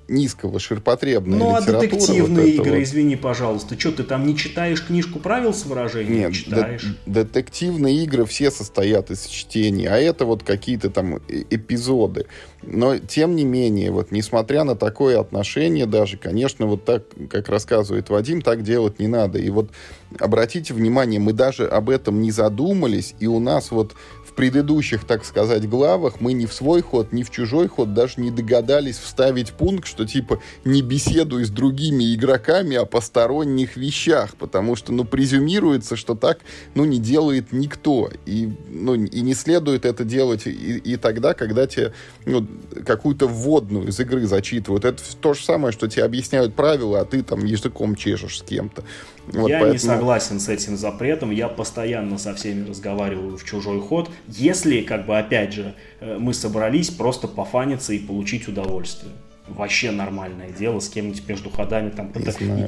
низкого, 0.09 0.59
ширпотребная 0.59 1.39
Ну, 1.39 1.55
а 1.55 1.61
детективные 1.61 2.57
вот 2.59 2.67
игры, 2.67 2.71
вот. 2.79 2.83
извини, 2.83 3.17
пожалуйста. 3.17 3.79
Что, 3.79 3.93
ты 3.93 4.03
там 4.03 4.27
не 4.27 4.37
читаешь 4.37 4.85
книжку 4.85 5.19
правил 5.19 5.53
с 5.55 5.65
выражением? 5.67 6.19
Нет, 6.19 6.33
читаешь. 6.33 6.83
де- 7.07 7.25
детективные 7.25 8.03
игры 8.05 8.25
все 8.25 8.51
состоят 8.51 9.11
из 9.11 9.27
чтений, 9.27 9.87
а 9.87 9.97
это 9.99 10.25
вот 10.25 10.43
какие-то 10.43 10.91
там 10.91 11.17
э- 11.17 11.45
эпизоды. 11.51 12.27
Но, 12.63 12.99
тем 12.99 13.35
не 13.37 13.45
менее, 13.45 13.91
вот 13.91 14.11
несмотря 14.13 14.65
на 14.65 14.77
такое 14.77 15.19
отношение 15.21 15.87
даже, 15.87 16.17
конечно, 16.17 16.67
вот 16.67 16.85
так, 16.85 17.05
как 17.29 17.49
рассказывает 17.49 18.09
Вадим, 18.11 18.41
так 18.41 18.63
делать 18.63 19.01
не 19.01 19.09
надо. 19.09 19.39
И 19.39 19.51
вот 19.51 19.71
обратите 20.19 20.73
внимание, 20.75 21.19
мы 21.21 21.33
даже 21.33 21.67
об 21.67 21.91
этом 21.91 22.21
не 22.23 22.31
задумались, 22.31 23.15
и 23.21 23.27
у 23.27 23.41
нас 23.41 23.71
вот 23.71 23.95
в 24.33 24.35
предыдущих, 24.35 25.05
так 25.05 25.25
сказать, 25.27 25.69
главах 25.69 26.21
мы 26.21 26.33
ни 26.33 26.47
в 26.47 26.55
свой 26.55 26.81
ход, 26.81 27.13
ни 27.13 27.23
в 27.23 27.31
чужой 27.31 27.69
ход 27.69 27.93
даже 27.93 28.15
не 28.17 28.31
догадались 28.31 28.97
вставить 28.97 29.53
пункт, 29.53 29.87
что 29.87 30.07
типа 30.07 30.41
не 30.65 30.81
беседуй 30.81 31.45
с 31.45 31.51
другими 31.51 32.15
игроками 32.15 32.77
о 32.77 32.87
посторонних 32.87 33.77
вещах, 33.77 34.35
потому 34.37 34.75
что, 34.75 34.93
ну, 34.93 35.05
презюмируется, 35.05 35.97
что 35.97 36.15
так, 36.15 36.39
ну, 36.75 36.87
не 36.87 36.99
делает 36.99 37.53
никто. 37.53 38.11
И, 38.25 38.51
ну, 38.71 38.95
и 38.95 39.21
не 39.21 39.35
следует 39.35 39.85
это 39.85 40.05
делать 40.05 40.47
и, 40.47 40.51
и 40.51 40.97
тогда, 40.97 41.35
когда 41.35 41.67
тебе 41.67 41.93
ну, 42.25 42.47
какую-то 42.87 43.29
вводную 43.29 43.89
из 43.89 44.01
игры 44.01 44.27
зачитывают. 44.27 44.87
Это 44.87 45.03
то 45.21 45.35
же 45.35 45.45
самое, 45.45 45.73
что 45.73 45.89
тебе 45.89 46.05
объясняют 46.05 46.55
правила, 46.55 47.01
а 47.01 47.05
ты 47.05 47.23
там 47.23 47.45
языком 47.45 47.97
чешешь 47.97 48.39
с 48.39 48.43
кем-то. 48.43 48.83
Вот 49.27 49.49
я 49.49 49.59
не 49.59 49.63
поэтому- 49.63 49.95
согласен 49.95 50.41
с 50.41 50.49
этим 50.49 50.77
запретом. 50.77 51.31
Я 51.31 51.49
постоянно 51.49 52.19
со 52.19 52.35
всеми 52.35 52.69
разговариваю 52.69 53.37
в 53.37 53.45
чужой 53.45 53.81
ход. 53.81 54.11
Если, 54.29 54.81
как 54.83 55.07
бы, 55.07 55.19
опять 55.19 55.53
же, 55.53 55.75
э, 56.01 56.17
мы 56.19 56.35
собрались 56.35 56.91
просто 56.91 57.29
пофаниться 57.29 57.93
и 57.93 57.99
получить 57.99 58.49
удовольствие. 58.49 59.13
Вообще 59.49 59.91
нормальное 59.91 60.51
дело 60.51 60.79
с 60.79 60.89
кем-нибудь 60.89 61.27
между 61.29 61.51
ходами 61.51 61.91
там. 61.91 62.13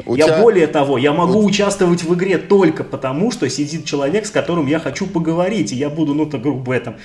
У 0.06 0.16
Я 0.16 0.26
тебя- 0.26 0.42
более 0.42 0.66
того, 0.66 0.98
я 0.98 1.12
могу 1.12 1.44
участвовать 1.44 2.02
в 2.02 2.12
игре 2.14 2.36
только 2.36 2.82
потому, 2.82 3.30
что 3.30 3.48
сидит 3.48 3.84
человек, 3.84 4.26
с 4.26 4.30
которым 4.30 4.66
я 4.66 4.80
хочу 4.80 5.06
поговорить, 5.06 5.72
и 5.72 5.76
я 5.76 5.88
буду, 5.88 6.14
ну, 6.14 6.26
так 6.26 6.42
грубо 6.42 6.74
этом, 6.74 6.96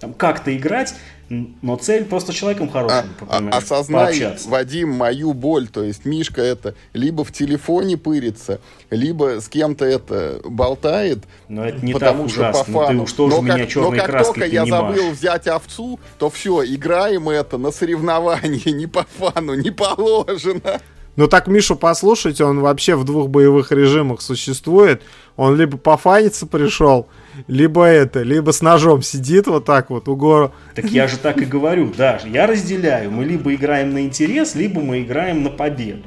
там, 0.00 0.14
как-то 0.14 0.56
играть, 0.56 0.94
но 1.28 1.76
цель 1.76 2.04
просто 2.04 2.32
человеком 2.32 2.68
А- 2.68 2.72
хорошим, 2.72 3.10
а- 3.20 3.24
понимаешь, 3.26 3.62
осознай, 3.64 4.04
пообщаться. 4.06 4.48
Вадим, 4.48 4.90
мою 4.90 5.32
боль. 5.34 5.68
То 5.68 5.82
есть 5.82 6.04
Мишка 6.04 6.40
это 6.42 6.74
либо 6.94 7.24
в 7.24 7.32
телефоне 7.32 7.96
пырится, 7.96 8.60
либо 8.90 9.40
с 9.40 9.48
кем-то 9.48 9.84
это 9.84 10.40
болтает. 10.44 11.18
Но 11.48 11.64
это 11.66 11.84
не 11.84 11.92
потому 11.92 12.22
так 12.24 12.30
что 12.32 12.40
ужасно. 12.40 12.64
по 12.64 12.70
Ну, 12.70 12.78
ты 12.80 12.86
фану. 12.86 13.02
уж 13.02 13.12
тоже 13.12 13.36
но 13.36 13.42
меня 13.42 13.66
как, 13.66 13.74
но 13.76 13.90
как 13.90 14.24
только 14.24 14.46
я 14.46 14.62
понимаешь. 14.62 14.96
забыл 14.96 15.10
взять 15.12 15.46
овцу, 15.48 16.00
то 16.18 16.30
все, 16.30 16.64
играем 16.64 17.28
это 17.28 17.58
на 17.58 17.70
соревнования, 17.72 18.72
не 18.72 18.86
по 18.86 19.04
фану, 19.18 19.54
не 19.54 19.70
положено. 19.70 20.80
Ну 21.18 21.26
так 21.26 21.48
Мишу 21.48 21.74
послушайте, 21.74 22.44
он 22.44 22.60
вообще 22.60 22.94
в 22.94 23.02
двух 23.02 23.28
боевых 23.28 23.72
режимах 23.72 24.20
существует. 24.20 25.02
Он 25.36 25.56
либо 25.56 25.76
пофаниться 25.76 26.46
пришел, 26.46 27.08
либо 27.48 27.84
это, 27.86 28.22
либо 28.22 28.52
с 28.52 28.62
ножом 28.62 29.02
сидит 29.02 29.48
вот 29.48 29.64
так 29.64 29.90
вот 29.90 30.06
у 30.06 30.14
гора. 30.14 30.52
Так 30.76 30.84
я 30.84 31.08
же 31.08 31.16
так 31.18 31.38
и 31.38 31.44
говорю, 31.44 31.92
да, 31.96 32.20
я 32.24 32.46
разделяю. 32.46 33.10
Мы 33.10 33.24
либо 33.24 33.52
играем 33.52 33.94
на 33.94 34.02
интерес, 34.02 34.54
либо 34.54 34.80
мы 34.80 35.00
играем 35.02 35.42
на 35.42 35.50
победу. 35.50 36.04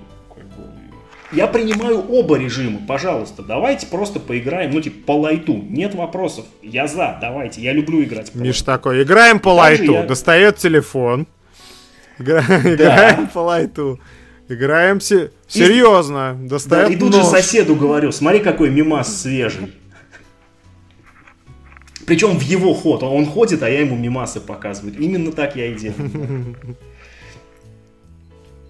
Я 1.33 1.47
принимаю 1.47 1.99
оба 2.09 2.37
режима, 2.37 2.79
пожалуйста, 2.87 3.43
давайте 3.43 3.87
просто 3.87 4.21
поиграем, 4.21 4.71
ну 4.71 4.79
типа 4.79 5.05
по 5.07 5.19
лайту, 5.19 5.61
нет 5.69 5.93
вопросов, 5.93 6.45
я 6.63 6.87
за, 6.87 7.17
давайте, 7.19 7.59
я 7.61 7.73
люблю 7.73 8.01
играть 8.01 8.31
по 8.31 8.37
Миш 8.37 8.55
лайту. 8.59 8.65
такой, 8.65 9.03
играем 9.03 9.41
по 9.41 9.49
лайту, 9.49 9.91
я- 9.91 10.03
достает 10.03 10.55
телефон. 10.55 11.27
Игра- 12.17 12.39
Играем 12.63 13.27
по 13.27 13.39
лайту. 13.39 13.99
Играем 14.51 14.99
се- 14.99 15.31
серьезно, 15.47 16.37
Да, 16.41 16.49
достает 16.49 16.89
и 16.91 16.95
тут 16.97 17.13
же 17.13 17.19
нож. 17.21 17.27
соседу 17.29 17.75
говорю, 17.75 18.11
смотри, 18.11 18.39
какой 18.39 18.69
мимас 18.69 19.21
свежий. 19.21 19.71
Причем 22.05 22.37
в 22.37 22.41
его 22.41 22.73
ход. 22.73 23.03
Он 23.03 23.25
ходит, 23.25 23.63
а 23.63 23.69
я 23.69 23.79
ему 23.81 23.95
мимасы 23.95 24.41
показываю. 24.41 24.97
Именно 24.97 25.31
так 25.31 25.55
я 25.55 25.67
и 25.67 25.75
делаю. 25.75 26.55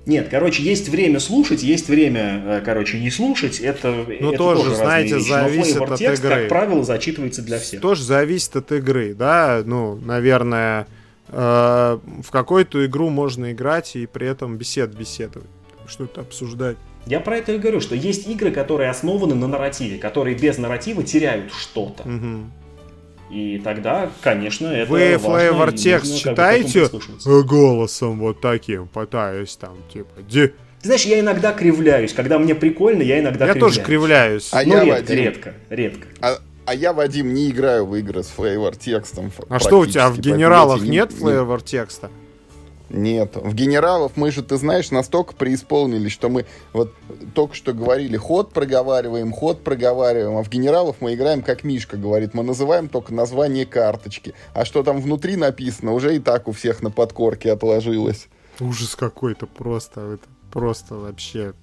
Нет, 0.06 0.30
короче, 0.30 0.64
есть 0.64 0.90
время 0.90 1.20
слушать, 1.20 1.62
есть 1.64 1.88
время, 1.88 2.42
э, 2.46 2.62
короче, 2.66 3.00
не 3.00 3.12
слушать. 3.12 3.60
Это, 3.60 3.92
Ну, 4.20 4.30
это 4.30 4.38
тоже, 4.38 4.62
разные 4.70 4.76
знаете, 4.76 5.16
вещи. 5.18 5.30
Зависит 5.30 5.78
от 5.82 5.96
текст, 6.00 6.24
игры. 6.26 6.36
как 6.36 6.50
правило, 6.50 6.84
зачитывается 6.84 7.42
для 7.44 7.60
всех. 7.60 7.82
Тоже 7.82 8.04
зависит 8.04 8.56
от 8.56 8.72
игры, 8.72 9.14
да, 9.14 9.62
ну, 9.64 9.96
наверное, 10.04 10.88
э, 11.28 12.00
в 12.24 12.32
какую-то 12.32 12.84
игру 12.88 13.10
можно 13.10 13.52
играть 13.52 13.96
и 13.96 14.08
при 14.08 14.28
этом 14.28 14.58
бесед 14.58 14.94
беседовать, 14.98 15.48
что-то 15.92 16.22
обсуждать. 16.22 16.78
Я 17.06 17.20
про 17.20 17.38
это 17.38 17.54
и 17.54 17.58
говорю, 17.58 17.82
что 17.82 17.96
есть 17.96 18.28
игры, 18.28 18.52
которые 18.52 18.90
основаны 18.90 19.36
на 19.36 19.48
нарративе, 19.48 19.98
которые 19.98 20.36
без 20.36 20.58
нарратива 20.58 21.04
теряют 21.04 21.52
что-то. 21.54 22.08
Мгм. 22.08 22.52
И 23.32 23.60
тогда, 23.64 24.10
конечно, 24.22 24.68
это 24.68 24.92
Вы 24.92 25.14
flavor 25.14 25.70
этому 25.74 26.18
читаете 26.18 26.90
э, 27.26 27.42
голосом 27.44 28.20
вот 28.20 28.42
таким, 28.42 28.88
пытаюсь 28.88 29.56
там, 29.56 29.78
типа, 29.92 30.22
ди- 30.30 30.48
Ты 30.48 30.54
знаешь, 30.84 31.06
я 31.06 31.20
иногда 31.20 31.54
кривляюсь. 31.54 32.12
Когда 32.14 32.38
мне 32.40 32.56
прикольно, 32.56 33.02
я 33.02 33.20
иногда 33.20 33.46
Я 33.46 33.54
кривляюсь. 33.54 33.76
тоже 33.76 33.86
кривляюсь. 33.86 34.50
А 34.52 34.64
Ну, 34.66 34.74
я, 34.76 34.84
редко, 34.84 35.00
Вадим, 35.00 35.16
редко, 35.24 35.54
редко. 35.70 36.08
А, 36.22 36.38
а 36.66 36.76
я, 36.76 36.92
Вадим, 36.92 37.34
не 37.34 37.50
играю 37.50 37.86
в 37.86 37.96
игры 37.96 38.22
с 38.24 38.28
флейвор 38.28 38.76
текстом. 38.76 39.32
А 39.48 39.60
что 39.60 39.80
у 39.80 39.86
тебя 39.86 40.10
в 40.10 40.20
генералах 40.20 40.82
нет 40.82 41.12
не- 41.12 41.18
флейвор 41.18 41.62
текста? 41.62 42.10
Нет, 42.94 43.38
в 43.38 43.54
генералов 43.54 44.14
мы 44.18 44.32
же, 44.32 44.44
ты 44.44 44.58
знаешь, 44.58 44.92
настолько 44.92 45.34
преисполнились, 45.34 46.12
что 46.12 46.28
мы 46.28 46.46
вот 46.74 46.94
только 47.34 47.56
что 47.56 47.72
говорили, 47.72 48.18
ход 48.18 48.52
проговариваем, 48.52 49.32
ход 49.32 49.64
проговариваем, 49.64 50.38
а 50.38 50.44
в 50.44 50.50
генералов 50.50 50.98
мы 51.00 51.14
играем, 51.14 51.42
как 51.42 51.64
Мишка 51.64 51.96
говорит, 51.96 52.34
мы 52.34 52.44
называем 52.44 52.90
только 52.90 53.14
название 53.14 53.66
карточки, 53.66 54.34
а 54.54 54.66
что 54.66 54.84
там 54.84 55.00
внутри 55.00 55.38
написано, 55.38 55.94
уже 55.94 56.18
и 56.18 56.20
так 56.20 56.50
у 56.50 56.52
всех 56.52 56.82
на 56.82 56.92
подкорке 56.92 57.54
отложилось. 57.54 58.28
Ужас 58.60 58.98
какой-то 58.98 59.48
просто, 59.48 60.02
это 60.02 60.28
просто 60.52 60.96
вообще. 60.96 61.54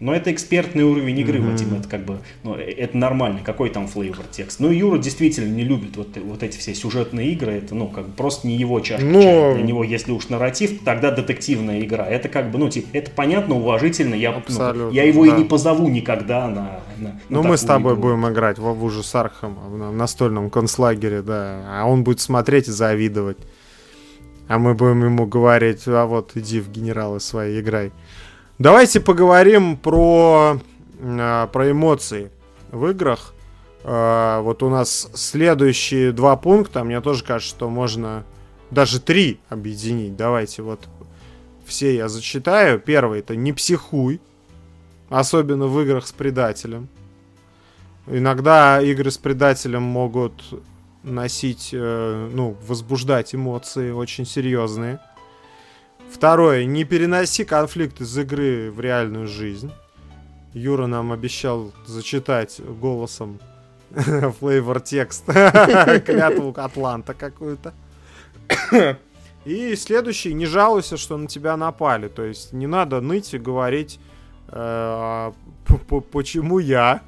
Но 0.00 0.14
это 0.14 0.30
экспертный 0.32 0.84
уровень 0.84 1.18
игры, 1.18 1.40
Мгм. 1.40 1.50
Вадим, 1.50 1.74
это 1.74 1.88
как 1.88 2.04
бы, 2.04 2.18
ну, 2.44 2.54
э, 2.56 2.62
это 2.62 2.96
нормально, 2.96 3.40
какой 3.44 3.68
там 3.70 3.88
флейвор 3.88 4.24
текст. 4.30 4.60
Ну, 4.60 4.70
Юра 4.70 4.98
действительно 4.98 5.52
не 5.52 5.64
любит 5.64 5.96
вот, 5.96 6.16
э- 6.16 6.20
вот 6.20 6.42
эти 6.42 6.56
все 6.56 6.74
сюжетные 6.74 7.32
игры, 7.32 7.52
это, 7.54 7.74
ну, 7.74 7.88
как 7.88 8.06
бы 8.06 8.12
просто 8.12 8.46
не 8.46 8.56
его 8.56 8.78
чашка 8.80 9.04
Но- 9.04 9.20
чая. 9.22 9.54
Для 9.54 9.62
него, 9.64 9.82
если 9.82 10.12
уж 10.12 10.28
нарратив, 10.28 10.84
тогда 10.84 11.10
детективная 11.10 11.80
игра. 11.80 12.06
Это 12.06 12.28
как 12.28 12.50
бы, 12.52 12.58
ну, 12.58 12.68
типа, 12.70 12.88
это 12.92 13.10
понятно, 13.10 13.56
уважительно, 13.56 14.14
я, 14.14 14.40
ну, 14.48 14.90
я 14.90 15.02
его 15.02 15.26
да. 15.26 15.34
и 15.34 15.38
не 15.38 15.44
позову 15.44 15.88
никогда 15.88 16.46
на, 16.48 16.80
на- 16.98 17.20
Ну, 17.28 17.42
мы 17.42 17.56
с 17.56 17.62
тобой 17.62 17.94
игру. 17.94 18.02
будем 18.02 18.28
играть 18.28 18.58
в 18.58 18.84
ужас 18.84 19.12
Архама 19.14 19.62
в 19.68 19.76
на- 19.76 19.90
настольном 19.90 20.50
концлагере, 20.50 21.22
да. 21.22 21.64
А 21.68 21.86
он 21.86 22.04
будет 22.04 22.20
смотреть 22.20 22.68
и 22.68 22.70
завидовать. 22.70 23.38
А 24.46 24.58
мы 24.58 24.74
будем 24.74 25.04
ему 25.04 25.26
говорить, 25.26 25.82
а 25.86 26.06
вот 26.06 26.32
иди 26.36 26.60
в 26.60 26.70
генералы 26.70 27.20
свои 27.20 27.60
играй. 27.60 27.92
Давайте 28.58 28.98
поговорим 28.98 29.76
про, 29.76 30.60
а, 31.00 31.46
про 31.46 31.70
эмоции 31.70 32.32
в 32.72 32.88
играх. 32.88 33.32
А, 33.84 34.40
вот 34.40 34.64
у 34.64 34.68
нас 34.68 35.08
следующие 35.14 36.10
два 36.10 36.36
пункта, 36.36 36.82
мне 36.82 37.00
тоже 37.00 37.22
кажется, 37.22 37.54
что 37.54 37.70
можно 37.70 38.24
даже 38.72 39.00
три 39.00 39.38
объединить. 39.48 40.16
Давайте 40.16 40.62
вот 40.62 40.88
все 41.66 41.94
я 41.94 42.08
зачитаю. 42.08 42.80
Первый 42.80 43.20
это 43.20 43.36
не 43.36 43.52
психуй, 43.52 44.20
особенно 45.08 45.68
в 45.68 45.80
играх 45.80 46.08
с 46.08 46.12
предателем. 46.12 46.88
Иногда 48.08 48.82
игры 48.82 49.12
с 49.12 49.18
предателем 49.18 49.82
могут 49.82 50.32
носить, 51.04 51.70
э, 51.72 52.30
ну, 52.32 52.56
возбуждать 52.66 53.36
эмоции 53.36 53.92
очень 53.92 54.26
серьезные. 54.26 54.98
Второе, 56.12 56.64
не 56.64 56.84
переноси 56.84 57.44
конфликт 57.44 58.00
из 58.00 58.16
игры 58.18 58.70
в 58.70 58.80
реальную 58.80 59.26
жизнь. 59.26 59.70
Юра 60.54 60.86
нам 60.86 61.12
обещал 61.12 61.72
зачитать 61.86 62.60
голосом 62.60 63.38
флейвор 63.90 64.80
текст 64.80 65.24
клятву 65.26 66.54
Атланта 66.56 67.14
какую-то. 67.14 67.74
И 69.44 69.76
следующий, 69.76 70.34
не 70.34 70.46
жалуйся, 70.46 70.96
что 70.96 71.16
на 71.16 71.26
тебя 71.26 71.56
напали. 71.56 72.08
То 72.08 72.24
есть 72.24 72.52
не 72.52 72.66
надо 72.66 73.00
ныть 73.00 73.32
и 73.34 73.38
говорить, 73.38 74.00
э, 74.48 75.32
п- 75.88 76.00
почему 76.00 76.58
я, 76.58 77.02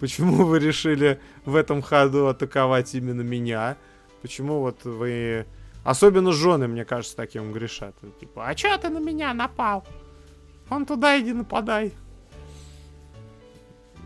почему 0.00 0.44
вы 0.46 0.58
решили 0.58 1.20
в 1.44 1.56
этом 1.56 1.82
ходу 1.82 2.28
атаковать 2.28 2.94
именно 2.94 3.22
меня, 3.22 3.76
почему 4.22 4.60
вот 4.60 4.84
вы... 4.84 5.46
Особенно 5.84 6.32
жены, 6.32 6.68
мне 6.68 6.84
кажется, 6.84 7.16
таким 7.16 7.52
грешат. 7.52 7.94
Типа, 8.20 8.46
а 8.46 8.54
чё 8.54 8.76
ты 8.78 8.88
на 8.88 8.98
меня 8.98 9.34
напал? 9.34 9.84
Он 10.70 10.86
туда 10.86 11.18
иди 11.20 11.32
нападай. 11.32 11.92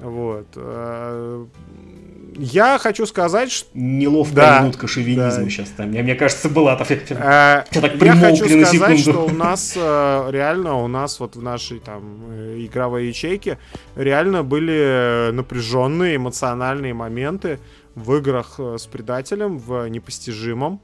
Вот. 0.01 0.47
Э, 0.57 1.47
я 2.37 2.79
хочу 2.79 3.07
сказать, 3.07 3.51
что... 3.51 3.69
Неловкая 3.75 4.35
да, 4.35 4.61
минутка 4.61 4.87
шовинизма 4.87 5.45
да. 5.45 5.51
сейчас 5.51 5.71
там. 5.71 5.89
Мне, 5.89 6.03
мне 6.03 6.15
кажется, 6.15 6.51
была. 6.51 6.77
Так, 6.77 6.89
а, 7.13 7.65
так 7.73 7.95
я 7.95 8.15
хочу 8.15 8.45
сказать, 8.45 8.69
секунду. 8.69 8.99
что 8.99 9.27
у 9.27 9.31
нас 9.31 9.73
э, 9.75 10.29
реально, 10.31 10.75
у 10.75 10.87
нас 10.87 11.19
вот 11.19 11.37
в 11.37 11.43
нашей 11.43 11.79
там 11.79 12.27
игровой 12.59 13.07
ячейке 13.07 13.59
реально 13.95 14.43
были 14.43 15.31
напряженные 15.33 16.17
эмоциональные 16.17 16.93
моменты 16.93 17.59
в 17.95 18.15
играх 18.17 18.59
с 18.59 18.87
предателем, 18.87 19.59
в 19.59 19.89
непостижимом. 19.89 20.83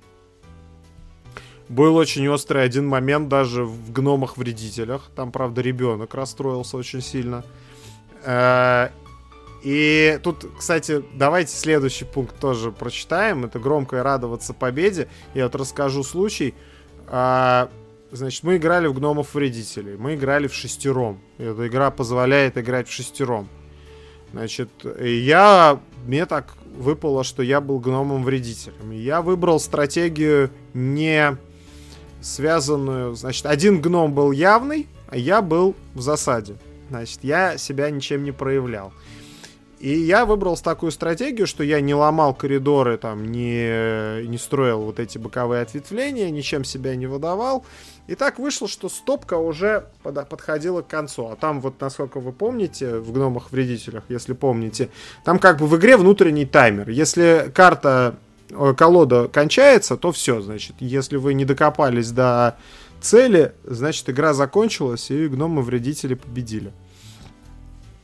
Был 1.72 1.96
очень 1.96 2.28
острый 2.28 2.64
один 2.64 2.86
момент 2.86 3.28
даже 3.28 3.64
в 3.64 3.92
гномах-вредителях. 3.92 5.10
Там, 5.16 5.32
правда, 5.32 5.62
ребенок 5.62 6.12
расстроился 6.12 6.76
очень 6.76 7.00
сильно. 7.00 7.44
И 9.62 10.20
тут, 10.22 10.46
кстати, 10.58 11.02
давайте 11.14 11.56
следующий 11.56 12.04
пункт 12.04 12.38
тоже 12.38 12.72
прочитаем. 12.72 13.46
Это 13.46 13.58
громко 13.58 14.02
радоваться 14.02 14.52
победе. 14.52 15.08
Я 15.32 15.44
вот 15.44 15.54
расскажу 15.54 16.04
случай. 16.04 16.54
А, 17.06 17.70
значит, 18.10 18.42
мы 18.42 18.58
играли 18.58 18.86
в 18.86 18.92
гномов 18.92 19.32
вредителей. 19.32 19.96
Мы 19.96 20.16
играли 20.16 20.48
в 20.48 20.54
шестером. 20.54 21.20
Эта 21.38 21.66
игра 21.68 21.90
позволяет 21.90 22.58
играть 22.58 22.86
в 22.86 22.92
шестером. 22.92 23.48
Значит, 24.32 24.68
я... 25.00 25.80
Мне 26.04 26.26
так 26.26 26.52
выпало, 26.76 27.24
что 27.24 27.42
я 27.42 27.62
был 27.62 27.78
гномом 27.78 28.24
вредителем. 28.24 28.90
Я 28.90 29.22
выбрал 29.22 29.58
стратегию 29.58 30.50
не 30.74 31.38
связанную... 32.22 33.14
Значит, 33.14 33.46
один 33.46 33.80
гном 33.80 34.12
был 34.14 34.32
явный, 34.32 34.88
а 35.08 35.16
я 35.16 35.42
был 35.42 35.74
в 35.94 36.00
засаде. 36.00 36.56
Значит, 36.88 37.20
я 37.22 37.58
себя 37.58 37.90
ничем 37.90 38.24
не 38.24 38.32
проявлял. 38.32 38.92
И 39.82 39.98
я 39.98 40.26
выбрал 40.26 40.56
такую 40.56 40.92
стратегию, 40.92 41.48
что 41.48 41.64
я 41.64 41.80
не 41.80 41.92
ломал 41.92 42.34
коридоры, 42.34 42.98
там, 42.98 43.32
не, 43.32 44.24
не 44.28 44.38
строил 44.38 44.82
вот 44.82 45.00
эти 45.00 45.18
боковые 45.18 45.62
ответвления, 45.62 46.30
ничем 46.30 46.64
себя 46.64 46.94
не 46.94 47.08
выдавал. 47.08 47.66
И 48.06 48.14
так 48.14 48.38
вышло, 48.38 48.68
что 48.68 48.88
стопка 48.88 49.34
уже 49.34 49.86
под, 50.04 50.28
подходила 50.28 50.82
к 50.82 50.86
концу. 50.86 51.26
А 51.26 51.36
там 51.36 51.60
вот, 51.60 51.80
насколько 51.80 52.20
вы 52.20 52.30
помните, 52.30 52.98
в 52.98 53.10
гномах-вредителях, 53.12 54.04
если 54.08 54.34
помните, 54.34 54.88
там 55.24 55.40
как 55.40 55.58
бы 55.58 55.66
в 55.66 55.76
игре 55.76 55.96
внутренний 55.96 56.46
таймер. 56.46 56.88
Если 56.88 57.50
карта, 57.52 58.14
колода 58.76 59.28
кончается, 59.28 59.96
то 59.96 60.12
все, 60.12 60.40
значит. 60.40 60.76
Если 60.80 61.16
вы 61.16 61.34
не 61.34 61.44
докопались 61.44 62.10
до 62.10 62.56
цели, 63.00 63.52
значит, 63.64 64.08
игра 64.10 64.34
закончилась, 64.34 65.10
и 65.10 65.28
гномы-вредители 65.28 66.14
победили. 66.14 66.72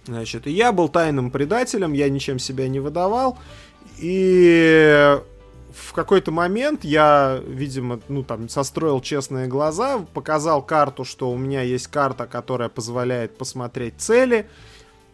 Значит, 0.06 0.46
и 0.46 0.50
я 0.50 0.72
был 0.72 0.88
тайным 0.88 1.30
предателем, 1.30 1.92
я 1.92 2.08
ничем 2.08 2.38
себя 2.38 2.66
не 2.68 2.80
выдавал. 2.80 3.38
И 3.98 5.18
в 5.72 5.92
какой-то 5.92 6.30
момент 6.30 6.84
я, 6.84 7.40
видимо, 7.46 8.00
ну 8.08 8.22
там 8.22 8.48
состроил 8.48 9.00
честные 9.00 9.46
глаза, 9.46 9.98
показал 10.14 10.62
карту, 10.62 11.04
что 11.04 11.30
у 11.30 11.36
меня 11.36 11.62
есть 11.62 11.88
карта, 11.88 12.26
которая 12.26 12.68
позволяет 12.68 13.36
посмотреть 13.36 13.94
цели. 13.98 14.48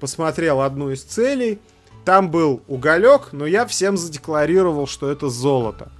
Посмотрел 0.00 0.60
одну 0.60 0.90
из 0.90 1.02
целей. 1.02 1.58
Там 2.04 2.30
был 2.30 2.62
уголек, 2.68 3.28
но 3.32 3.46
я 3.46 3.66
всем 3.66 3.96
задекларировал, 3.96 4.86
что 4.86 5.10
это 5.10 5.28
золото. 5.28 5.90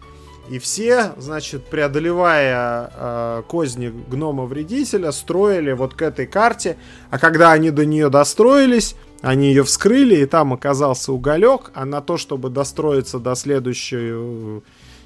И 0.51 0.59
все, 0.59 1.14
значит, 1.16 1.64
преодолевая 1.64 2.90
э, 2.94 3.43
козни 3.48 3.89
гнома-вредителя, 3.89 5.10
строили 5.10 5.72
вот 5.72 5.94
к 5.94 6.02
этой 6.02 6.26
карте. 6.26 6.76
А 7.10 7.18
когда 7.18 7.52
они 7.52 7.70
до 7.70 7.86
нее 7.86 8.10
достроились, 8.10 8.94
они 9.22 9.48
ее 9.48 9.64
вскрыли, 9.64 10.16
и 10.16 10.26
там 10.26 10.52
оказался 10.52 11.12
уголек. 11.12 11.70
А 11.72 11.86
на 11.86 12.02
то, 12.02 12.18
чтобы 12.18 12.51
достроиться 12.51 13.18
до 13.18 13.35
следующей, 13.36 14.10
э, 14.12 14.60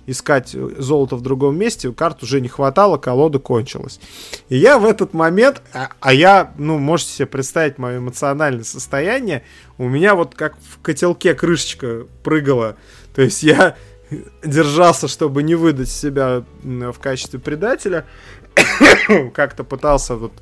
искать 0.08 0.56
золото 0.78 1.16
в 1.16 1.20
другом 1.20 1.58
месте, 1.58 1.92
карт 1.92 2.22
уже 2.22 2.40
не 2.40 2.48
хватало, 2.48 2.96
колода 2.96 3.38
кончилась. 3.38 4.00
И 4.48 4.56
я 4.56 4.78
в 4.78 4.86
этот 4.86 5.12
момент, 5.12 5.62
а, 5.74 5.90
а 6.00 6.12
я, 6.14 6.52
ну, 6.56 6.78
можете 6.78 7.12
себе 7.12 7.26
представить 7.26 7.76
мое 7.76 7.98
эмоциональное 7.98 8.64
состояние, 8.64 9.44
у 9.76 9.86
меня 9.88 10.14
вот 10.14 10.34
как 10.34 10.56
в 10.56 10.80
котелке 10.80 11.34
крышечка 11.34 12.06
прыгала. 12.24 12.76
То 13.14 13.20
есть 13.20 13.42
я 13.42 13.76
держался, 14.42 15.08
чтобы 15.08 15.42
не 15.42 15.54
выдать 15.54 15.90
себя 15.90 16.42
в 16.62 16.98
качестве 16.98 17.38
предателя. 17.38 18.06
Как-то 19.34 19.62
пытался 19.62 20.16
вот 20.16 20.32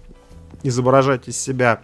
изображать 0.62 1.26
из 1.26 1.36
себя 1.36 1.82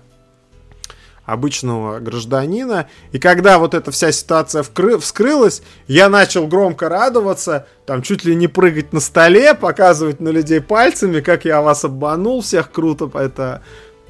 обычного 1.24 2.00
гражданина. 2.00 2.88
И 3.12 3.18
когда 3.18 3.58
вот 3.58 3.74
эта 3.74 3.90
вся 3.90 4.12
ситуация 4.12 4.62
вкры- 4.62 4.98
вскрылась, 4.98 5.62
я 5.86 6.08
начал 6.08 6.46
громко 6.46 6.88
радоваться, 6.88 7.66
там 7.86 8.02
чуть 8.02 8.24
ли 8.24 8.34
не 8.34 8.48
прыгать 8.48 8.92
на 8.92 9.00
столе, 9.00 9.54
показывать 9.54 10.20
на 10.20 10.30
людей 10.30 10.60
пальцами, 10.60 11.20
как 11.20 11.44
я 11.44 11.62
вас 11.62 11.84
обманул, 11.84 12.42
всех 12.42 12.70
круто 12.70 13.10
это 13.14 13.62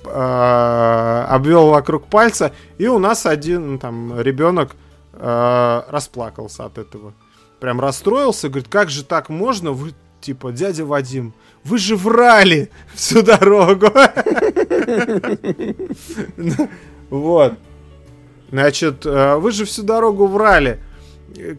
э, 0.05 1.27
обвел 1.29 1.69
вокруг 1.69 2.07
пальца. 2.07 2.53
И 2.79 2.87
у 2.87 2.99
нас 2.99 3.27
один 3.27 3.79
там 3.79 4.21
ребенок 4.21 4.73
э, 5.13 5.83
расплакался 5.89 6.65
от 6.65 6.79
этого 6.79 7.13
прям 7.63 7.81
расстроился, 7.81 8.49
говорит, 8.49 8.69
как 8.69 8.91
же 8.91 9.05
так 9.05 9.29
можно, 9.29 9.71
вы, 9.71 9.95
типа, 10.21 10.51
дядя 10.51 10.85
Вадим, 10.85 11.33
вы 11.63 11.79
же 11.79 11.95
врали 11.95 12.71
всю 12.93 13.23
дорогу. 13.23 13.87
Вот. 17.13 17.59
Значит, 18.51 19.05
э, 19.05 19.37
вы 19.37 19.53
же 19.53 19.67
всю 19.67 19.83
дорогу 19.83 20.27
врали. 20.27 20.81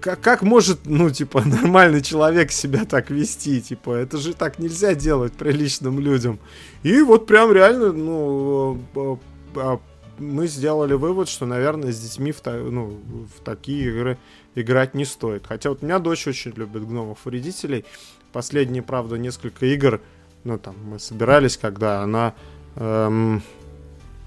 Как, 0.01 0.19
как 0.19 0.41
может, 0.41 0.79
ну, 0.85 1.11
типа, 1.11 1.43
нормальный 1.45 2.01
человек 2.01 2.51
себя 2.51 2.85
так 2.85 3.11
вести? 3.11 3.61
Типа, 3.61 3.91
это 3.91 4.17
же 4.17 4.33
так 4.33 4.57
нельзя 4.57 4.95
делать 4.95 5.33
приличным 5.33 5.99
людям. 5.99 6.39
И 6.81 7.03
вот 7.03 7.27
прям 7.27 7.53
реально, 7.53 7.93
ну, 7.93 8.81
э, 8.95 9.15
э, 9.57 9.77
мы 10.17 10.47
сделали 10.47 10.95
вывод, 10.95 11.29
что, 11.29 11.45
наверное, 11.45 11.91
с 11.91 11.99
детьми 11.99 12.31
в, 12.31 12.43
ну, 12.45 12.99
в 13.37 13.43
такие 13.43 13.89
игры 13.89 14.17
играть 14.55 14.95
не 14.95 15.05
стоит. 15.05 15.45
Хотя 15.45 15.69
вот 15.69 15.83
у 15.83 15.85
меня 15.85 15.99
дочь 15.99 16.25
очень 16.25 16.53
любит 16.55 16.83
гномов-вредителей. 16.87 17.85
Последние, 18.31 18.81
правда, 18.81 19.19
несколько 19.19 19.67
игр, 19.67 20.01
ну, 20.45 20.57
там, 20.57 20.75
мы 20.83 20.97
собирались, 20.97 21.57
когда 21.57 22.01
она 22.01 22.33
эм, 22.75 23.43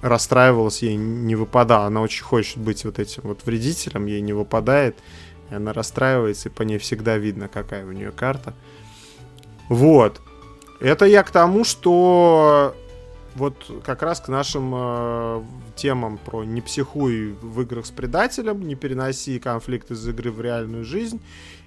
расстраивалась, 0.09 0.83
ей 0.83 0.97
не 0.97 1.35
выпадала. 1.35 1.87
Она 1.87 2.01
очень 2.01 2.25
хочет 2.25 2.59
быть 2.59 2.85
вот 2.85 2.99
этим 2.99 3.23
вот 3.25 3.45
вредителем, 3.45 4.07
ей 4.07 4.21
не 4.21 4.33
выпадает. 4.33 4.97
И 5.51 5.55
она 5.55 5.73
расстраивается, 5.73 6.49
и 6.49 6.53
по 6.53 6.63
ней 6.63 6.79
всегда 6.79 7.17
видно, 7.17 7.49
какая 7.49 7.85
у 7.87 7.93
нее 7.93 8.13
карта. 8.13 8.55
Вот. 9.69 10.21
Это 10.81 11.07
я 11.07 11.23
к 11.23 11.31
тому, 11.31 11.65
что 11.65 12.75
вот 13.37 13.71
как 13.85 14.03
раз 14.03 14.21
к 14.21 14.29
нашим 14.29 14.73
э, 14.75 15.43
темам 15.77 16.19
про 16.19 16.45
не 16.45 16.61
психуй 16.61 17.33
в 17.41 17.61
играх 17.63 17.87
с 17.87 17.91
предателем, 17.91 18.67
не 18.67 18.75
переноси 18.75 19.39
конфликт 19.39 19.91
из 19.91 20.07
игры 20.09 20.31
в 20.31 20.41
реальную 20.41 20.85
жизнь, 20.85 21.21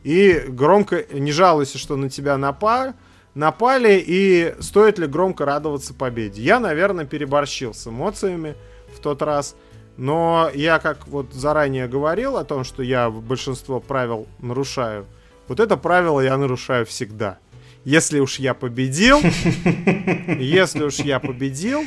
и 0.04 0.46
громко 0.48 1.06
не 1.14 1.32
жалуйся, 1.32 1.78
что 1.78 1.96
на 1.96 2.10
тебя 2.10 2.38
напали, 2.38 2.94
напали, 3.40 4.04
и 4.06 4.54
стоит 4.60 5.00
ли 5.00 5.08
громко 5.08 5.46
радоваться 5.46 5.94
победе. 5.94 6.42
Я, 6.42 6.60
наверное, 6.60 7.06
переборщил 7.06 7.74
с 7.74 7.88
эмоциями 7.88 8.56
в 8.96 9.00
тот 9.00 9.22
раз, 9.22 9.56
но 9.98 10.50
я, 10.54 10.80
как 10.80 11.08
вот 11.08 11.34
заранее 11.34 11.88
говорил 11.88 12.38
о 12.38 12.44
том, 12.44 12.64
что 12.64 12.84
я 12.84 13.10
большинство 13.10 13.80
правил 13.80 14.28
нарушаю, 14.40 15.06
вот 15.48 15.60
это 15.60 15.78
правило 15.78 16.22
я 16.22 16.38
нарушаю 16.38 16.86
всегда– 16.86 17.40
если 17.86 18.20
уж 18.20 18.40
я 18.40 18.54
победил, 18.54 19.20
если 20.40 20.84
уж 20.84 20.96
я 20.96 21.20
победил, 21.20 21.84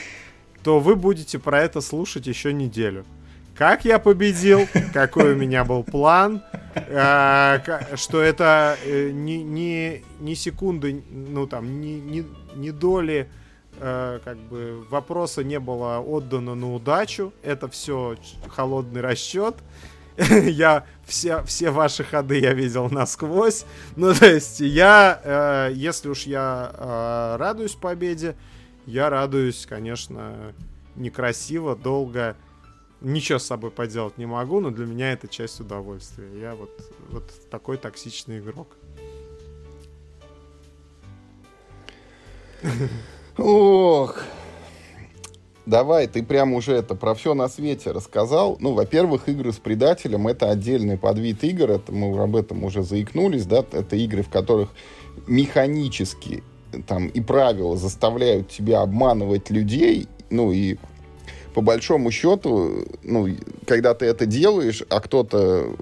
то 0.65 0.81
вы 0.81 0.97
будете 0.97 1.39
про 1.39 1.61
это 1.61 1.81
слушать 1.81 2.27
еще 2.27 2.53
неделю. 2.53 3.05
Как 3.55 3.85
я 3.85 3.99
победил, 3.99 4.66
какой 4.93 5.35
у 5.35 5.37
меня 5.37 5.65
был 5.65 5.85
план, 5.85 6.43
э, 6.74 7.59
что 7.97 8.20
это 8.23 8.77
не, 8.87 9.43
не, 9.43 10.03
не 10.20 10.35
секунды, 10.35 11.03
ну 11.11 11.47
там, 11.47 11.81
не, 11.81 12.01
не, 12.01 12.24
не 12.55 12.70
доли 12.70 13.29
э, 13.79 14.20
как 14.24 14.39
бы 14.39 14.85
вопроса 14.89 15.45
не 15.45 15.61
было 15.61 15.99
отдано 15.99 16.55
на 16.55 16.74
удачу. 16.74 17.33
Это 17.43 17.69
все 17.69 18.16
холодный 18.49 19.01
расчет. 19.01 19.57
я 20.19 20.85
все, 21.05 21.43
все 21.45 21.70
ваши 21.70 22.05
ходы 22.05 22.39
я 22.39 22.53
видел 22.53 22.89
насквозь. 22.91 23.65
Ну, 23.97 24.15
то 24.15 24.27
есть, 24.27 24.61
я, 24.61 25.20
э, 25.23 25.73
если 25.74 26.09
уж 26.09 26.24
я 26.24 26.73
э, 26.74 27.37
радуюсь 27.39 27.74
победе, 27.74 28.37
я 28.87 29.11
радуюсь, 29.11 29.66
конечно, 29.66 30.55
некрасиво, 30.97 31.77
долго. 31.77 32.37
Ничего 33.03 33.41
с 33.41 33.45
собой 33.45 33.73
поделать 33.73 34.16
не 34.16 34.27
могу, 34.27 34.61
но 34.61 34.70
для 34.70 34.87
меня 34.87 35.12
это 35.12 35.27
часть 35.27 35.59
удовольствия. 35.61 36.29
Я 36.41 36.55
вот, 36.55 36.70
вот 37.11 37.24
такой 37.51 37.77
токсичный 37.77 38.39
игрок. 38.39 38.69
Ох. 43.39 44.23
давай, 45.66 46.07
ты 46.07 46.23
прям 46.23 46.53
уже 46.53 46.74
это 46.74 46.95
про 46.95 47.15
все 47.15 47.35
на 47.35 47.49
свете 47.49 47.91
рассказал. 47.91 48.57
Ну, 48.61 48.73
во-первых, 48.73 49.29
игры 49.29 49.53
с 49.53 49.57
предателем 49.57 50.29
это 50.29 50.51
отдельный 50.51 50.97
подвид 50.97 51.43
игр, 51.43 51.73
это 51.73 51.91
мы 51.91 52.16
об 52.23 52.37
этом 52.37 52.62
уже 52.62 52.85
заикнулись, 52.85 53.47
да, 53.47 53.65
это 53.73 53.97
игры, 53.97 54.23
в 54.23 54.29
которых 54.29 54.69
механически 55.27 56.45
там 56.87 57.09
и 57.09 57.20
правила 57.20 57.77
заставляют 57.77 58.49
тебя 58.49 58.81
обманывать 58.81 59.51
людей, 59.51 60.07
ну 60.31 60.53
и 60.53 60.77
по 61.55 61.61
большому 61.61 62.11
счету, 62.11 62.87
ну, 63.03 63.29
когда 63.66 63.95
ты 63.95 64.07
это 64.07 64.27
делаешь, 64.27 64.83
а 64.89 65.01
кто-то 65.01 65.74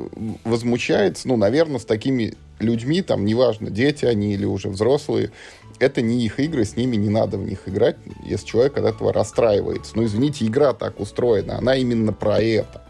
возмущается, 0.45 1.29
ну, 1.29 1.37
наверное, 1.37 1.79
с 1.79 1.85
такими 1.85 2.35
людьми, 2.59 3.03
там, 3.03 3.25
неважно, 3.25 3.71
дети 3.71 4.05
они 4.05 4.35
или 4.35 4.45
уже 4.45 4.69
взрослые, 4.69 5.31
это 5.79 6.03
не 6.03 6.25
их 6.25 6.39
игры, 6.41 6.65
с 6.65 6.77
ними 6.77 6.97
не 6.97 7.09
надо 7.09 7.39
в 7.39 7.47
них 7.47 7.67
играть, 7.67 7.97
если 8.25 8.47
человек 8.47 8.77
от 8.77 8.85
этого 8.85 9.13
расстраивается. 9.13 9.93
Ну, 9.95 10.05
извините, 10.05 10.47
игра 10.47 10.75
так 10.75 11.01
устроена, 11.01 11.59
она 11.59 11.77
именно 11.77 12.13
про 12.13 12.41
это. 12.41 12.83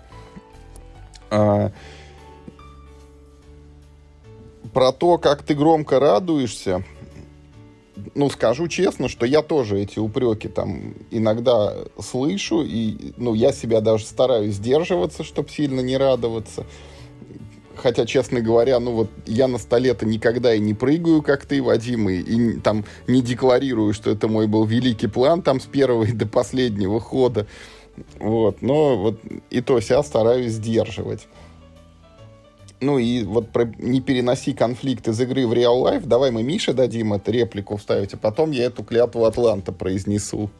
А, 1.30 1.70
про 4.72 4.92
то, 4.92 5.18
как 5.18 5.42
ты 5.42 5.54
громко 5.54 6.00
радуешься, 6.00 6.84
ну, 8.14 8.30
скажу 8.30 8.68
честно, 8.68 9.08
что 9.08 9.26
я 9.26 9.42
тоже 9.42 9.80
эти 9.80 9.98
упреки 9.98 10.48
там 10.48 10.94
иногда 11.10 11.74
слышу, 11.98 12.62
и, 12.62 13.12
ну, 13.16 13.34
я 13.34 13.52
себя 13.52 13.80
даже 13.80 14.04
стараюсь 14.04 14.54
сдерживаться, 14.54 15.24
чтобы 15.24 15.50
сильно 15.50 15.80
не 15.80 15.96
радоваться. 15.96 16.66
Хотя, 17.76 18.04
честно 18.04 18.40
говоря, 18.40 18.78
ну 18.78 18.92
вот 18.92 19.10
я 19.26 19.48
на 19.48 19.56
столе-то 19.56 20.04
никогда 20.04 20.54
и 20.54 20.58
не 20.58 20.74
прыгаю, 20.74 21.22
как 21.22 21.46
ты, 21.46 21.62
Вадим, 21.62 22.10
и, 22.10 22.16
и 22.16 22.60
там 22.60 22.84
не 23.06 23.22
декларирую, 23.22 23.94
что 23.94 24.10
это 24.10 24.28
мой 24.28 24.46
был 24.46 24.64
великий 24.64 25.06
план 25.06 25.40
там 25.40 25.60
с 25.60 25.64
первого 25.64 26.04
и 26.04 26.12
до 26.12 26.26
последнего 26.26 27.00
хода. 27.00 27.46
Вот, 28.18 28.60
но 28.60 28.96
вот 28.98 29.20
и 29.50 29.60
то 29.60 29.80
себя 29.80 30.02
стараюсь 30.02 30.52
сдерживать. 30.52 31.26
Ну 32.80 32.98
и 32.98 33.24
вот 33.24 33.50
про 33.50 33.66
не 33.78 34.00
переноси 34.00 34.54
конфликт 34.54 35.06
из 35.08 35.20
игры 35.20 35.46
в 35.46 35.52
реал 35.52 35.80
лайф. 35.80 36.06
Давай 36.06 36.30
мы 36.30 36.42
Мише 36.42 36.72
дадим 36.72 37.12
эту 37.12 37.30
реплику 37.30 37.76
вставить, 37.76 38.14
а 38.14 38.16
потом 38.16 38.52
я 38.52 38.64
эту 38.64 38.82
клятву 38.82 39.24
Атланта 39.24 39.72
произнесу. 39.72 40.50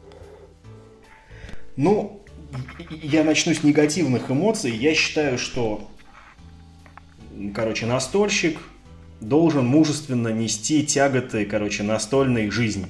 Ну, 1.75 2.21
я 3.01 3.23
начну 3.23 3.53
с 3.53 3.63
негативных 3.63 4.29
эмоций. 4.29 4.71
Я 4.71 4.93
считаю, 4.93 5.37
что 5.37 5.87
короче, 7.53 7.85
настольщик 7.85 8.59
должен 9.19 9.65
мужественно 9.65 10.29
нести 10.29 10.85
тяготы, 10.85 11.45
короче, 11.45 11.83
настольной 11.83 12.49
жизни. 12.49 12.87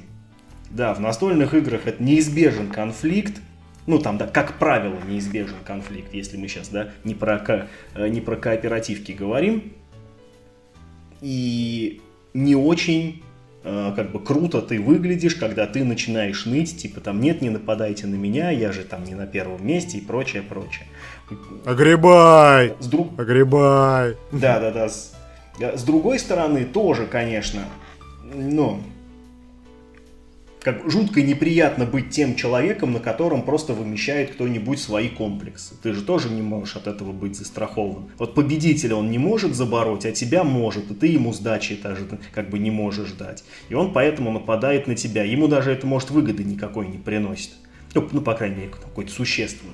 Да, 0.70 0.94
в 0.94 1.00
настольных 1.00 1.54
играх 1.54 1.82
это 1.86 2.02
неизбежен 2.02 2.70
конфликт, 2.70 3.42
ну 3.88 4.00
там, 4.00 4.18
да, 4.18 4.28
как 4.28 4.60
правило, 4.60 4.96
неизбежен 5.08 5.58
конфликт, 5.66 6.14
если 6.14 6.38
мы 6.38 6.48
сейчас, 6.48 6.70
да, 6.70 6.90
не 7.04 7.16
про, 7.16 7.40
ко, 7.40 7.68
э, 7.96 8.08
не 8.10 8.22
про 8.22 8.36
кооперативки 8.36 9.12
говорим. 9.12 9.74
И 11.22 12.02
не 12.34 12.56
очень 12.56 13.24
э, 13.64 13.94
как 13.96 14.12
бы 14.12 14.20
круто 14.20 14.62
ты 14.62 14.80
выглядишь, 14.80 15.36
когда 15.36 15.68
ты 15.68 15.84
начинаешь 15.84 16.46
ныть, 16.46 16.78
типа 16.78 17.02
там 17.02 17.20
нет, 17.20 17.42
не 17.42 17.50
нападайте 17.50 18.08
на 18.08 18.16
меня, 18.16 18.50
я 18.52 18.72
же 18.72 18.84
там 18.84 19.04
не 19.04 19.16
на 19.16 19.28
первом 19.28 19.66
месте 19.66 19.98
и 19.98 20.02
прочее, 20.02 20.44
прочее. 20.44 20.88
Огребай! 21.66 22.76
С 22.80 22.88
друг... 22.88 23.20
Огребай! 23.20 24.16
Да, 24.32 24.60
да, 24.60 24.72
да. 24.72 24.90
С, 24.90 25.14
с 25.60 25.84
другой 25.84 26.20
стороны, 26.20 26.66
тоже, 26.66 27.06
конечно, 27.06 27.64
ну, 28.34 28.82
как 30.62 30.90
жутко 30.90 31.24
неприятно 31.24 31.86
быть 31.86 32.12
тем 32.12 32.36
человеком, 32.36 32.94
на 32.94 33.00
котором 33.00 33.42
просто 33.42 33.74
вымещает 33.74 34.34
кто-нибудь 34.34 34.80
свои 34.80 35.10
комплексы. 35.10 35.74
Ты 35.82 35.94
же 35.94 36.04
тоже 36.04 36.30
не 36.30 36.44
можешь 36.44 36.76
от 36.76 36.86
этого 36.86 37.12
быть 37.12 37.36
застрахован. 37.36 38.12
Вот 38.20 38.36
победителя 38.36 38.96
он 38.96 39.10
не 39.10 39.18
может 39.18 39.56
забороть, 39.56 40.06
а 40.06 40.12
тебя 40.12 40.44
может, 40.44 40.92
и 40.92 40.94
ты 40.94 41.08
ему 41.08 41.34
сдачи 41.34 41.80
даже 41.82 42.08
как 42.32 42.50
бы 42.52 42.60
не 42.60 42.70
можешь 42.70 43.12
дать. 43.14 43.44
И 43.70 43.74
он 43.74 43.92
поэтому 43.92 44.32
нападает 44.32 44.86
на 44.86 44.96
тебя. 44.96 45.24
Ему 45.24 45.48
даже 45.48 45.72
это, 45.72 45.88
может, 45.88 46.12
выгоды 46.12 46.44
никакой 46.44 46.88
не 46.88 47.00
приносит. 47.00 47.52
Ну, 47.96 48.08
ну 48.12 48.22
по 48.22 48.36
крайней 48.36 48.58
мере, 48.58 48.70
какой-то 48.70 49.12
существенный. 49.12 49.74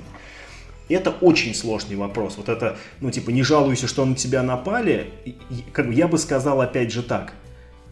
Это 0.88 1.12
очень 1.12 1.54
сложный 1.54 1.98
вопрос. 1.98 2.38
Вот 2.38 2.48
это, 2.48 2.78
ну, 3.02 3.12
типа, 3.12 3.32
не 3.32 3.44
жалуйся, 3.44 3.88
что 3.88 4.06
на 4.06 4.16
тебя 4.16 4.42
напали. 4.42 5.08
Как 5.74 5.88
бы 5.88 5.94
я 5.94 6.08
бы 6.08 6.18
сказал 6.18 6.62
опять 6.62 6.94
же 6.94 7.04
так. 7.04 7.34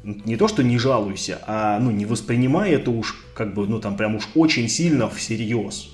Не 0.05 0.37
то, 0.37 0.47
что 0.47 0.61
не 0.61 0.77
жалуйся, 0.77 1.41
а, 1.47 1.79
ну, 1.79 1.89
не 1.89 2.05
воспринимай 2.05 2.71
это 2.71 2.91
уж, 2.91 3.15
как 3.33 3.55
бы, 3.55 3.67
ну, 3.67 3.79
там, 3.79 3.97
прям 3.97 4.15
уж 4.15 4.29
очень 4.35 4.69
сильно 4.69 5.09
всерьез. 5.09 5.89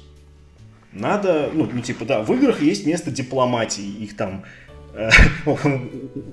Надо, 0.91 1.49
ну, 1.53 1.69
ну, 1.71 1.81
типа, 1.81 2.03
да, 2.03 2.21
в 2.21 2.33
играх 2.33 2.61
есть 2.61 2.85
место 2.85 3.09
дипломатии. 3.09 4.03
Их 4.03 4.17
там 4.17 4.43
Э, 4.93 5.09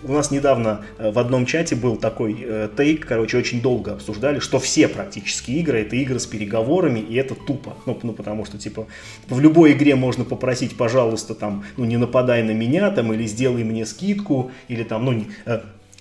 у 0.02 0.12
нас 0.12 0.30
недавно 0.30 0.82
э, 0.98 1.10
в 1.10 1.18
одном 1.18 1.46
чате 1.46 1.76
был 1.76 1.96
такой 1.96 2.36
э, 2.40 2.68
тейк, 2.76 3.06
короче, 3.06 3.38
очень 3.38 3.60
долго 3.60 3.92
обсуждали, 3.92 4.40
что 4.40 4.58
все 4.58 4.88
практически 4.88 5.52
игры 5.52 5.80
это 5.80 5.96
игры 5.96 6.18
с 6.18 6.26
переговорами, 6.26 7.00
и 7.00 7.14
это 7.14 7.34
тупо. 7.34 7.76
Ну, 7.86 7.98
ну 8.02 8.12
потому 8.12 8.44
что, 8.44 8.58
типа, 8.58 8.86
в 9.28 9.40
любой 9.40 9.72
игре 9.72 9.94
можно 9.94 10.24
попросить, 10.24 10.76
пожалуйста, 10.76 11.34
там, 11.34 11.64
ну, 11.76 11.84
не 11.84 11.96
нападай 11.96 12.42
на 12.42 12.52
меня, 12.52 12.90
там, 12.90 13.12
или 13.12 13.26
сделай 13.26 13.64
мне 13.64 13.86
скидку, 13.86 14.50
или 14.68 14.82
там, 14.82 15.04
ну, 15.04 15.12
не, 15.12 15.26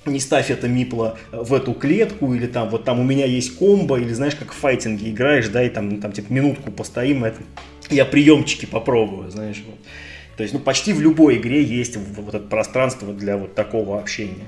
не 0.10 0.20
ставь 0.20 0.52
это 0.52 0.68
мипло 0.68 1.18
в 1.32 1.54
эту 1.54 1.74
клетку, 1.74 2.34
или 2.34 2.48
там, 2.48 2.70
вот 2.70 2.84
там 2.84 3.00
у 3.00 3.04
меня 3.04 3.26
есть 3.26 3.58
комбо, 3.58 4.00
или 4.00 4.14
знаешь, 4.14 4.36
как 4.36 4.52
в 4.52 4.56
файтинге 4.56 5.10
играешь, 5.10 5.48
да, 5.50 5.64
и 5.64 5.70
там, 5.70 6.02
там 6.02 6.12
типа, 6.12 6.32
минутку 6.32 6.72
постоим, 6.72 7.24
это, 7.24 7.38
я 7.90 8.06
приемчики 8.06 8.66
попробую, 8.66 9.30
знаешь, 9.32 9.64
вот. 9.66 9.78
То 10.38 10.44
есть, 10.44 10.54
ну, 10.54 10.60
почти 10.60 10.94
в 10.94 11.02
любой 11.02 11.38
игре 11.38 11.64
есть 11.64 11.98
вот 11.98 12.36
это 12.36 12.46
пространство 12.46 13.12
для 13.12 13.38
вот 13.38 13.56
такого 13.56 14.00
общения. 14.00 14.46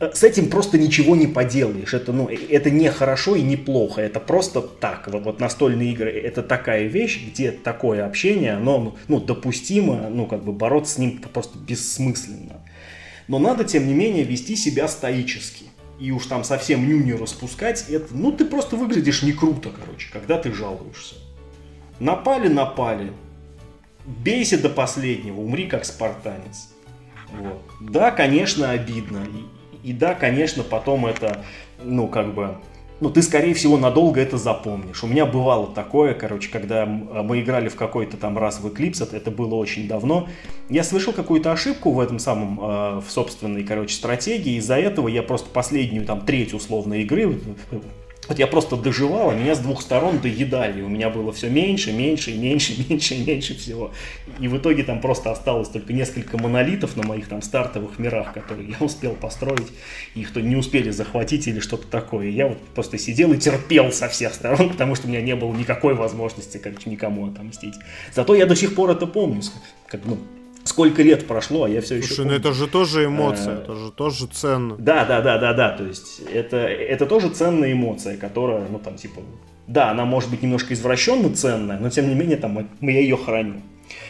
С 0.00 0.22
этим 0.22 0.48
просто 0.48 0.78
ничего 0.78 1.16
не 1.16 1.26
поделаешь. 1.26 1.92
Это, 1.92 2.12
ну, 2.12 2.28
это 2.28 2.70
не 2.70 2.88
хорошо 2.88 3.34
и 3.34 3.42
не 3.42 3.56
плохо. 3.56 4.00
Это 4.00 4.20
просто 4.20 4.62
так. 4.62 5.08
Вот, 5.08 5.24
вот 5.24 5.40
настольные 5.40 5.92
игры 5.92 6.10
это 6.10 6.42
такая 6.42 6.84
вещь, 6.84 7.20
где 7.30 7.50
такое 7.50 8.06
общение, 8.06 8.52
оно 8.54 8.96
ну, 9.08 9.20
допустимо, 9.20 10.08
ну, 10.08 10.26
как 10.26 10.44
бы 10.44 10.52
бороться 10.52 10.94
с 10.94 10.98
ним 10.98 11.18
просто 11.18 11.58
бессмысленно. 11.58 12.62
Но 13.28 13.38
надо, 13.38 13.64
тем 13.64 13.86
не 13.86 13.94
менее, 13.94 14.24
вести 14.24 14.56
себя 14.56 14.88
стоически. 14.88 15.66
И 16.00 16.10
уж 16.10 16.26
там 16.26 16.44
совсем 16.44 16.88
нюню 16.88 17.18
распускать, 17.18 17.86
это, 17.88 18.14
ну, 18.14 18.32
ты 18.32 18.44
просто 18.44 18.76
выглядишь 18.76 19.22
не 19.22 19.32
круто, 19.32 19.70
короче, 19.70 20.08
когда 20.12 20.38
ты 20.38 20.52
жалуешься. 20.52 21.16
Напали, 22.00 22.48
напали 22.48 23.12
бейся 24.08 24.60
до 24.60 24.70
последнего, 24.70 25.40
умри 25.40 25.66
как 25.66 25.84
спартанец. 25.84 26.70
Вот. 27.32 27.60
Да, 27.80 28.10
конечно, 28.10 28.70
обидно. 28.70 29.26
И, 29.82 29.90
и 29.90 29.92
да, 29.92 30.14
конечно, 30.14 30.62
потом 30.62 31.06
это, 31.06 31.44
ну, 31.82 32.08
как 32.08 32.34
бы, 32.34 32.56
ну, 33.00 33.10
ты, 33.10 33.22
скорее 33.22 33.54
всего, 33.54 33.76
надолго 33.76 34.20
это 34.20 34.38
запомнишь. 34.38 35.04
У 35.04 35.06
меня 35.06 35.24
бывало 35.26 35.68
такое, 35.68 36.14
короче, 36.14 36.50
когда 36.50 36.84
мы 36.86 37.40
играли 37.40 37.68
в 37.68 37.76
какой-то 37.76 38.16
там 38.16 38.36
раз 38.36 38.60
в 38.60 38.66
Eclipse, 38.66 39.08
это 39.14 39.30
было 39.30 39.54
очень 39.54 39.86
давно, 39.86 40.28
я 40.68 40.82
совершил 40.82 41.12
какую-то 41.12 41.52
ошибку 41.52 41.92
в 41.92 42.00
этом 42.00 42.18
самом, 42.18 42.60
э, 42.60 43.00
в 43.00 43.10
собственной, 43.10 43.64
короче, 43.64 43.94
стратегии, 43.94 44.56
из-за 44.56 44.76
этого 44.76 45.08
я 45.08 45.22
просто 45.22 45.48
последнюю, 45.50 46.04
там, 46.04 46.22
треть 46.22 46.52
условной 46.54 47.02
игры 47.02 47.38
вот 48.28 48.38
я 48.38 48.46
просто 48.46 48.76
доживал, 48.76 49.30
а 49.30 49.34
меня 49.34 49.54
с 49.54 49.58
двух 49.58 49.80
сторон 49.80 50.18
доедали. 50.18 50.82
У 50.82 50.88
меня 50.88 51.08
было 51.08 51.32
все 51.32 51.48
меньше, 51.48 51.92
меньше, 51.92 52.32
меньше, 52.34 52.74
меньше, 52.88 53.16
меньше 53.16 53.56
всего. 53.56 53.92
И 54.38 54.48
в 54.48 54.56
итоге 54.58 54.84
там 54.84 55.00
просто 55.00 55.30
осталось 55.30 55.68
только 55.68 55.92
несколько 55.92 56.36
монолитов 56.36 56.96
на 56.96 57.06
моих 57.06 57.28
там 57.28 57.40
стартовых 57.40 57.98
мирах, 57.98 58.34
которые 58.34 58.68
я 58.78 58.84
успел 58.84 59.14
построить. 59.14 59.68
Их 60.14 60.32
то 60.32 60.40
не 60.40 60.56
успели 60.56 60.90
захватить 60.90 61.46
или 61.48 61.60
что-то 61.60 61.86
такое. 61.86 62.26
И 62.26 62.32
я 62.32 62.48
вот 62.48 62.58
просто 62.74 62.98
сидел 62.98 63.32
и 63.32 63.38
терпел 63.38 63.90
со 63.92 64.08
всех 64.08 64.34
сторон, 64.34 64.68
потому 64.72 64.94
что 64.94 65.06
у 65.06 65.10
меня 65.10 65.22
не 65.22 65.34
было 65.34 65.54
никакой 65.54 65.94
возможности, 65.94 66.58
короче, 66.58 66.90
никому 66.90 67.26
отомстить. 67.26 67.74
Зато 68.14 68.34
я 68.34 68.46
до 68.46 68.54
сих 68.54 68.74
пор 68.74 68.90
это 68.90 69.06
помню. 69.06 69.42
Как, 69.86 70.02
ну, 70.04 70.18
сколько 70.68 71.02
лет 71.02 71.26
прошло, 71.26 71.64
а 71.64 71.68
я 71.68 71.80
все 71.80 71.96
еще. 71.96 72.08
Слушай, 72.08 72.26
ну 72.26 72.32
это 72.32 72.52
же 72.52 72.66
тоже 72.66 73.06
эмоция, 73.06 73.56
а, 73.56 73.62
это 73.62 73.74
же 73.74 73.90
тоже 73.90 74.26
ценно. 74.26 74.76
Да, 74.76 75.04
да, 75.04 75.20
да, 75.20 75.38
да, 75.38 75.52
да. 75.52 75.70
То 75.70 75.84
есть 75.84 76.20
это, 76.32 76.56
это 76.56 77.06
тоже 77.06 77.30
ценная 77.30 77.72
эмоция, 77.72 78.16
которая, 78.16 78.66
ну 78.68 78.78
там, 78.78 78.96
типа, 78.96 79.22
да, 79.66 79.90
она 79.90 80.04
может 80.04 80.30
быть 80.30 80.42
немножко 80.42 80.74
извращенно 80.74 81.34
ценная, 81.34 81.78
но 81.78 81.90
тем 81.90 82.08
не 82.08 82.14
менее, 82.14 82.36
там, 82.36 82.68
я 82.80 83.00
ее 83.00 83.16
храню. 83.16 83.62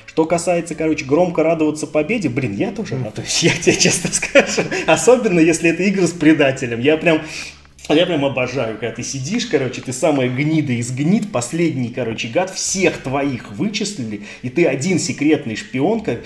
Что 0.07 0.25
касается, 0.25 0.75
короче, 0.75 1.05
громко 1.05 1.45
радоваться 1.45 1.87
победе, 1.87 2.29
блин, 2.29 2.55
я 2.55 2.73
тоже 2.73 2.99
радуюсь, 3.03 3.39
я 3.43 3.53
тебе 3.53 3.77
честно 3.77 4.11
скажу. 4.13 4.63
Особенно, 4.87 5.39
если 5.39 5.71
это 5.71 5.83
игры 5.85 6.07
с 6.07 6.13
предателем. 6.13 6.81
Я 6.81 6.97
прям 6.97 7.21
я 7.95 8.07
прям 8.07 8.25
обожаю, 8.25 8.79
когда 8.79 8.95
ты 8.95 9.03
сидишь, 9.03 9.47
короче, 9.47 9.81
ты 9.81 9.93
самая 9.93 10.29
гнида 10.29 10.73
из 10.75 10.91
гнид, 10.91 11.33
последний, 11.33 11.91
короче, 11.91 12.29
гад, 12.29 12.51
всех 12.51 12.99
твоих 12.99 13.53
вычислили, 13.53 14.23
и 14.43 14.51
ты 14.51 14.67
один 14.67 14.99
секретный 14.99 15.57
шпион, 15.57 16.03
как, 16.03 16.21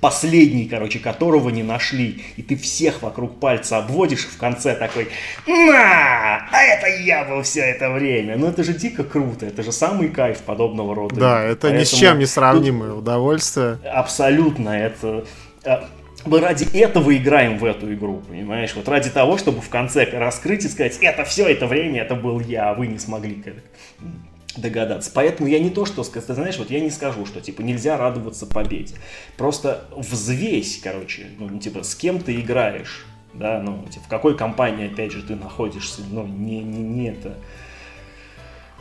последний, 0.00 0.66
короче, 0.66 0.98
которого 0.98 1.50
не 1.50 1.62
нашли. 1.62 2.22
И 2.36 2.42
ты 2.42 2.56
всех 2.56 3.02
вокруг 3.02 3.38
пальца 3.38 3.78
обводишь, 3.78 4.26
в 4.26 4.36
конце 4.38 4.74
такой, 4.74 5.08
на, 5.46 6.48
а 6.50 6.62
это 6.62 6.86
я 7.02 7.24
был 7.24 7.42
все 7.42 7.60
это 7.60 7.90
время. 7.90 8.36
Ну 8.36 8.46
это 8.46 8.64
же 8.64 8.72
дико 8.72 9.04
круто, 9.04 9.46
это 9.46 9.62
же 9.62 9.72
самый 9.72 10.08
кайф 10.08 10.38
подобного 10.38 10.94
рода. 10.94 11.16
Да, 11.16 11.42
это 11.42 11.62
Поэтому 11.62 11.80
ни 11.80 11.84
с 11.84 11.90
чем 11.90 12.18
не 12.18 12.26
сравнимое 12.26 12.92
удовольствие. 12.92 13.78
Абсолютно, 13.84 14.70
это 14.70 15.24
э, 15.64 15.78
мы 16.26 16.40
ради 16.40 16.66
этого 16.76 17.16
играем 17.16 17.58
в 17.58 17.64
эту 17.64 17.92
игру, 17.94 18.22
понимаешь? 18.28 18.74
Вот 18.74 18.88
ради 18.88 19.10
того, 19.10 19.38
чтобы 19.38 19.60
в 19.60 19.68
конце 19.68 20.04
раскрыть 20.04 20.64
и 20.64 20.68
сказать, 20.68 20.98
это 21.00 21.24
все 21.24 21.46
это 21.46 21.66
время, 21.66 22.02
это 22.02 22.14
был 22.14 22.40
я, 22.40 22.70
а 22.70 22.74
вы 22.74 22.86
не 22.86 22.98
смогли 22.98 23.42
догадаться. 24.56 25.10
Поэтому 25.14 25.48
я 25.48 25.58
не 25.58 25.70
то, 25.70 25.86
что 25.86 26.04
сказать, 26.04 26.28
знаешь, 26.28 26.58
вот 26.58 26.70
я 26.70 26.80
не 26.80 26.90
скажу, 26.90 27.24
что 27.24 27.40
типа 27.40 27.62
нельзя 27.62 27.96
радоваться 27.96 28.46
победе. 28.46 28.94
Просто 29.36 29.84
взвесь, 29.96 30.80
короче, 30.82 31.26
ну, 31.38 31.58
типа, 31.58 31.82
с 31.82 31.94
кем 31.94 32.20
ты 32.20 32.34
играешь, 32.40 33.06
да, 33.32 33.62
ну, 33.62 33.86
типа, 33.88 34.04
в 34.04 34.08
какой 34.08 34.36
компании, 34.36 34.92
опять 34.92 35.12
же, 35.12 35.22
ты 35.22 35.36
находишься, 35.36 36.02
ну, 36.10 36.26
не, 36.26 36.62
не, 36.62 36.82
не 36.82 37.08
это, 37.08 37.36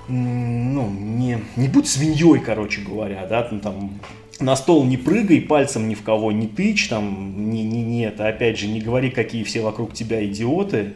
ну, 0.07 0.90
не, 0.90 1.44
не 1.56 1.68
будь 1.68 1.88
свиньей, 1.88 2.40
короче 2.40 2.82
говоря, 2.82 3.26
да, 3.28 3.48
ну, 3.52 3.60
там, 3.60 3.99
на 4.40 4.56
стол 4.56 4.86
не 4.86 4.98
прыгай, 4.98 5.41
пальцем 5.41 5.88
ни 5.88 5.95
в 5.95 6.03
кого 6.03 6.32
не 6.32 6.48
тычь, 6.48 6.88
там, 6.88 7.49
не, 7.52 7.64
не, 7.64 7.84
не 7.84 8.03
это, 8.03 8.28
опять 8.28 8.57
же, 8.57 8.68
не 8.68 8.82
говори, 8.82 9.10
какие 9.10 9.44
все 9.44 9.61
вокруг 9.61 9.94
тебя 9.94 10.26
идиоты, 10.26 10.94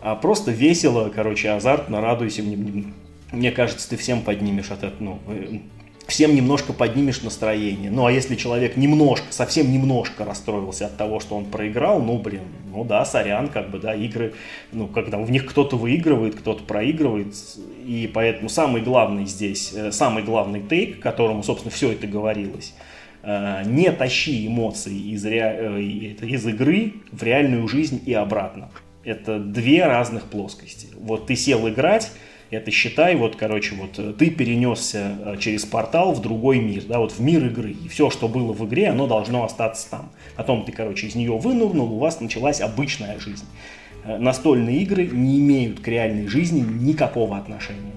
а 0.00 0.14
просто 0.14 0.50
весело, 0.50 1.10
короче, 1.14 1.50
азартно, 1.50 2.00
радуйся, 2.00 2.42
мне, 2.42 2.84
мне 3.32 3.50
кажется, 3.52 3.88
ты 3.88 3.96
всем 3.96 4.22
поднимешь 4.22 4.70
от 4.70 4.84
этого, 4.84 4.96
ну, 5.00 5.18
э, 5.28 5.58
всем 6.06 6.34
немножко 6.34 6.72
поднимешь 6.72 7.22
настроение. 7.22 7.90
Ну, 7.90 8.06
а 8.06 8.12
если 8.12 8.36
человек 8.36 8.76
немножко, 8.76 9.26
совсем 9.30 9.72
немножко 9.72 10.24
расстроился 10.24 10.86
от 10.86 10.96
того, 10.96 11.20
что 11.20 11.36
он 11.36 11.46
проиграл, 11.46 12.00
ну, 12.00 12.18
блин, 12.18 12.42
ну 12.70 12.84
да, 12.84 13.04
сорян, 13.04 13.48
как 13.48 13.70
бы, 13.70 13.78
да, 13.78 13.94
игры, 13.94 14.34
ну, 14.72 14.86
когда 14.86 15.18
в 15.18 15.30
них 15.30 15.46
кто-то 15.46 15.76
выигрывает, 15.76 16.34
кто-то 16.34 16.64
проигрывает, 16.64 17.34
и 17.84 18.10
поэтому 18.12 18.48
самый 18.48 18.82
главный 18.82 19.26
здесь, 19.26 19.72
э, 19.74 19.92
самый 19.92 20.22
главный 20.22 20.60
тейк, 20.60 21.00
которому, 21.00 21.42
собственно, 21.42 21.72
все 21.72 21.92
это 21.92 22.06
говорилось, 22.06 22.74
э, 23.22 23.62
не 23.64 23.90
тащи 23.90 24.46
эмоции 24.46 25.12
из, 25.12 25.24
ре... 25.24 26.16
из 26.20 26.46
игры 26.46 26.94
в 27.12 27.22
реальную 27.22 27.66
жизнь 27.68 28.02
и 28.04 28.12
обратно. 28.12 28.70
Это 29.04 29.38
две 29.38 29.84
разных 29.84 30.24
плоскости. 30.24 30.88
Вот 30.98 31.26
ты 31.26 31.36
сел 31.36 31.68
играть, 31.68 32.10
это 32.54 32.70
считай, 32.70 33.16
вот, 33.16 33.36
короче, 33.36 33.74
вот 33.74 33.98
э, 33.98 34.12
ты 34.18 34.30
перенесся 34.30 35.16
э, 35.24 35.36
через 35.38 35.64
портал 35.64 36.12
в 36.12 36.20
другой 36.20 36.58
мир, 36.58 36.84
да, 36.88 36.98
вот 36.98 37.12
в 37.12 37.20
мир 37.20 37.44
игры. 37.46 37.72
И 37.72 37.88
все, 37.88 38.10
что 38.10 38.28
было 38.28 38.52
в 38.52 38.64
игре, 38.66 38.88
оно 38.88 39.06
должно 39.06 39.44
остаться 39.44 39.90
там. 39.90 40.10
Потом 40.36 40.64
ты, 40.64 40.72
короче, 40.72 41.06
из 41.06 41.14
нее 41.14 41.36
вынурнул, 41.36 41.92
у 41.92 41.98
вас 41.98 42.20
началась 42.20 42.60
обычная 42.60 43.18
жизнь. 43.18 43.46
Э, 44.04 44.18
настольные 44.18 44.82
игры 44.82 45.06
не 45.06 45.40
имеют 45.40 45.80
к 45.80 45.88
реальной 45.88 46.26
жизни 46.26 46.60
никакого 46.60 47.36
отношения. 47.36 47.92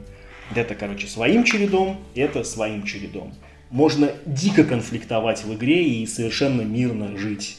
Это, 0.56 0.76
короче, 0.76 1.08
своим 1.08 1.44
чередом, 1.44 1.98
это 2.16 2.44
своим 2.44 2.84
чередом. 2.84 3.34
Можно 3.70 4.12
дико 4.26 4.64
конфликтовать 4.64 5.44
в 5.44 5.54
игре 5.54 5.84
и 5.84 6.06
совершенно 6.06 6.62
мирно 6.62 7.18
жить, 7.18 7.58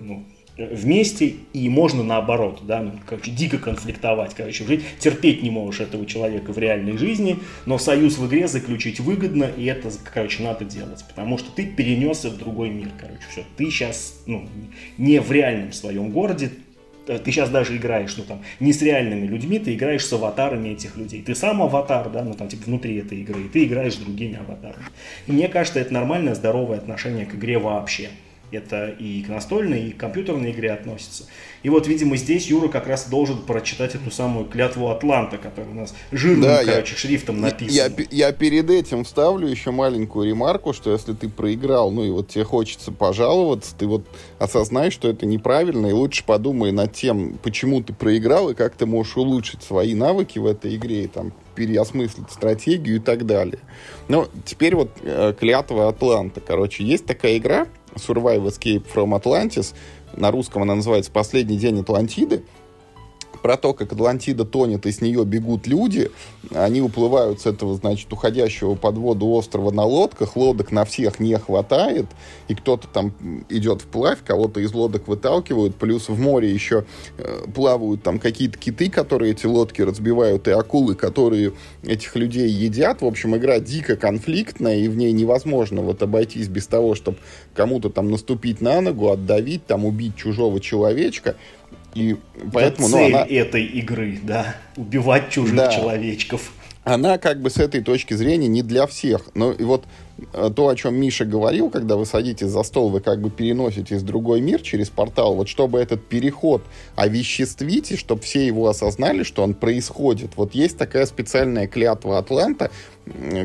ну, 0.00 0.26
вместе, 0.58 1.34
и 1.52 1.68
можно 1.68 2.02
наоборот, 2.02 2.62
да, 2.64 2.80
ну, 2.80 2.92
короче, 3.06 3.30
дико 3.30 3.58
конфликтовать, 3.58 4.34
короче, 4.34 4.64
жить, 4.64 4.82
терпеть 4.98 5.42
не 5.42 5.50
можешь 5.50 5.80
этого 5.80 6.04
человека 6.04 6.52
в 6.52 6.58
реальной 6.58 6.98
жизни, 6.98 7.38
но 7.64 7.78
союз 7.78 8.18
в 8.18 8.26
игре 8.26 8.48
заключить 8.48 8.98
выгодно, 8.98 9.44
и 9.44 9.64
это, 9.66 9.90
короче, 10.12 10.42
надо 10.42 10.64
делать, 10.64 11.04
потому 11.08 11.38
что 11.38 11.50
ты 11.52 11.66
перенесся 11.66 12.28
в 12.28 12.36
другой 12.36 12.70
мир, 12.70 12.88
короче, 13.00 13.22
все, 13.30 13.44
ты 13.56 13.66
сейчас, 13.70 14.20
ну, 14.26 14.48
не 14.98 15.20
в 15.20 15.30
реальном 15.30 15.72
своем 15.72 16.10
городе, 16.10 16.50
э, 17.06 17.18
ты 17.18 17.30
сейчас 17.30 17.50
даже 17.50 17.76
играешь, 17.76 18.16
ну, 18.16 18.24
там, 18.24 18.42
не 18.58 18.72
с 18.72 18.82
реальными 18.82 19.26
людьми, 19.26 19.60
ты 19.60 19.74
играешь 19.74 20.04
с 20.04 20.12
аватарами 20.12 20.70
этих 20.70 20.96
людей. 20.96 21.22
Ты 21.22 21.36
сам 21.36 21.62
аватар, 21.62 22.10
да, 22.10 22.24
ну, 22.24 22.34
там, 22.34 22.48
типа, 22.48 22.64
внутри 22.66 22.96
этой 22.96 23.20
игры, 23.20 23.42
и 23.42 23.48
ты 23.48 23.64
играешь 23.64 23.94
с 23.94 23.98
другими 23.98 24.36
аватарами. 24.36 24.86
И 25.28 25.32
мне 25.32 25.48
кажется, 25.48 25.78
это 25.78 25.94
нормальное, 25.94 26.34
здоровое 26.34 26.78
отношение 26.78 27.26
к 27.26 27.34
игре 27.36 27.58
вообще. 27.58 28.10
Это 28.50 28.88
и 28.88 29.22
к 29.22 29.28
настольной, 29.28 29.88
и 29.88 29.92
к 29.92 29.98
компьютерной 29.98 30.52
игре 30.52 30.72
относится. 30.72 31.24
И 31.62 31.68
вот, 31.68 31.86
видимо, 31.86 32.16
здесь 32.16 32.46
Юра 32.46 32.68
как 32.68 32.86
раз 32.86 33.08
должен 33.08 33.42
прочитать 33.42 33.94
эту 33.94 34.10
самую 34.10 34.46
клятву 34.46 34.88
Атланта, 34.90 35.38
которая 35.38 35.70
у 35.70 35.74
нас 35.74 35.94
жирным, 36.12 36.42
да, 36.42 36.64
короче, 36.64 36.92
я, 36.92 36.98
шрифтом 36.98 37.40
написана. 37.40 37.94
Я, 37.98 38.06
я 38.10 38.32
перед 38.32 38.70
этим 38.70 39.04
вставлю 39.04 39.48
еще 39.48 39.70
маленькую 39.70 40.28
ремарку, 40.28 40.72
что 40.72 40.92
если 40.92 41.12
ты 41.12 41.28
проиграл, 41.28 41.90
ну 41.90 42.04
и 42.04 42.10
вот 42.10 42.28
тебе 42.28 42.44
хочется 42.44 42.92
пожаловаться, 42.92 43.74
ты 43.76 43.86
вот 43.86 44.06
осознай, 44.38 44.90
что 44.90 45.08
это 45.08 45.26
неправильно, 45.26 45.88
и 45.88 45.92
лучше 45.92 46.24
подумай 46.24 46.72
над 46.72 46.92
тем, 46.94 47.38
почему 47.42 47.82
ты 47.82 47.92
проиграл, 47.92 48.50
и 48.50 48.54
как 48.54 48.74
ты 48.74 48.86
можешь 48.86 49.16
улучшить 49.16 49.62
свои 49.62 49.94
навыки 49.94 50.38
в 50.38 50.46
этой 50.46 50.76
игре, 50.76 51.04
и 51.04 51.08
там 51.08 51.32
переосмыслить 51.54 52.30
стратегию 52.30 52.96
и 52.96 53.00
так 53.00 53.26
далее. 53.26 53.58
Но 54.06 54.28
теперь 54.44 54.76
вот 54.76 54.90
э, 55.02 55.34
клятва 55.38 55.88
Атланта. 55.88 56.40
Короче, 56.40 56.84
есть 56.84 57.04
такая 57.04 57.36
игра, 57.36 57.66
Survive 57.98 58.46
Escape 58.46 58.86
from 58.92 59.14
Atlantis. 59.20 59.74
На 60.16 60.30
русском 60.30 60.62
она 60.62 60.74
называется 60.74 61.10
«Последний 61.10 61.56
день 61.56 61.80
Атлантиды» 61.80 62.44
про 63.38 63.56
то, 63.56 63.74
как 63.74 63.92
Атлантида 63.92 64.44
тонет, 64.44 64.86
и 64.86 64.92
с 64.92 65.00
нее 65.00 65.24
бегут 65.24 65.66
люди. 65.66 66.10
Они 66.54 66.80
уплывают 66.80 67.40
с 67.40 67.46
этого, 67.46 67.74
значит, 67.74 68.12
уходящего 68.12 68.74
под 68.74 68.98
воду 68.98 69.26
острова 69.28 69.70
на 69.70 69.84
лодках. 69.84 70.36
Лодок 70.36 70.72
на 70.72 70.84
всех 70.84 71.20
не 71.20 71.36
хватает. 71.38 72.06
И 72.48 72.54
кто-то 72.54 72.88
там 72.88 73.12
идет 73.48 73.82
вплавь, 73.82 74.18
кого-то 74.24 74.60
из 74.60 74.72
лодок 74.72 75.08
выталкивают. 75.08 75.76
Плюс 75.76 76.08
в 76.08 76.18
море 76.18 76.52
еще 76.52 76.84
э, 77.16 77.44
плавают 77.54 78.02
там 78.02 78.18
какие-то 78.18 78.58
киты, 78.58 78.90
которые 78.90 79.32
эти 79.32 79.46
лодки 79.46 79.82
разбивают, 79.82 80.48
и 80.48 80.50
акулы, 80.50 80.94
которые 80.94 81.52
этих 81.82 82.16
людей 82.16 82.48
едят. 82.48 83.02
В 83.02 83.06
общем, 83.06 83.36
игра 83.36 83.60
дико 83.60 83.96
конфликтная, 83.96 84.76
и 84.76 84.88
в 84.88 84.96
ней 84.96 85.12
невозможно 85.12 85.82
вот 85.82 86.02
обойтись 86.02 86.48
без 86.48 86.66
того, 86.66 86.94
чтобы 86.94 87.18
кому-то 87.54 87.90
там 87.90 88.10
наступить 88.10 88.60
на 88.60 88.80
ногу, 88.80 89.10
отдавить, 89.10 89.66
там 89.66 89.84
убить 89.84 90.16
чужого 90.16 90.60
человечка. 90.60 91.36
И 91.94 92.16
поэтому, 92.52 92.60
Это 92.60 92.82
ну, 92.82 92.88
цель 92.88 93.12
ну, 93.12 93.18
она... 93.18 93.26
этой 93.26 93.64
игры, 93.64 94.18
да, 94.22 94.56
убивать 94.76 95.30
чужих 95.30 95.56
да. 95.56 95.70
человечков. 95.70 96.52
Она 96.84 97.18
как 97.18 97.40
бы 97.42 97.50
с 97.50 97.58
этой 97.58 97.82
точки 97.82 98.14
зрения 98.14 98.48
не 98.48 98.62
для 98.62 98.86
всех. 98.86 99.30
Но 99.34 99.52
и 99.52 99.62
вот 99.62 99.84
то, 100.32 100.68
о 100.68 100.74
чем 100.74 100.96
Миша 100.96 101.24
говорил, 101.24 101.70
когда 101.70 101.96
вы 101.96 102.04
садитесь 102.04 102.48
за 102.48 102.62
стол, 102.62 102.90
вы 102.90 103.00
как 103.00 103.20
бы 103.20 103.30
переноситесь 103.30 104.02
в 104.02 104.04
другой 104.04 104.40
мир 104.40 104.60
через 104.60 104.90
портал, 104.90 105.34
вот 105.34 105.48
чтобы 105.48 105.78
этот 105.78 106.06
переход 106.06 106.62
овеществить, 106.96 107.92
и 107.92 107.96
чтобы 107.96 108.22
все 108.22 108.44
его 108.46 108.68
осознали, 108.68 109.22
что 109.22 109.42
он 109.42 109.54
происходит. 109.54 110.32
Вот 110.36 110.54
есть 110.54 110.76
такая 110.76 111.06
специальная 111.06 111.68
клятва 111.68 112.18
Атланта, 112.18 112.70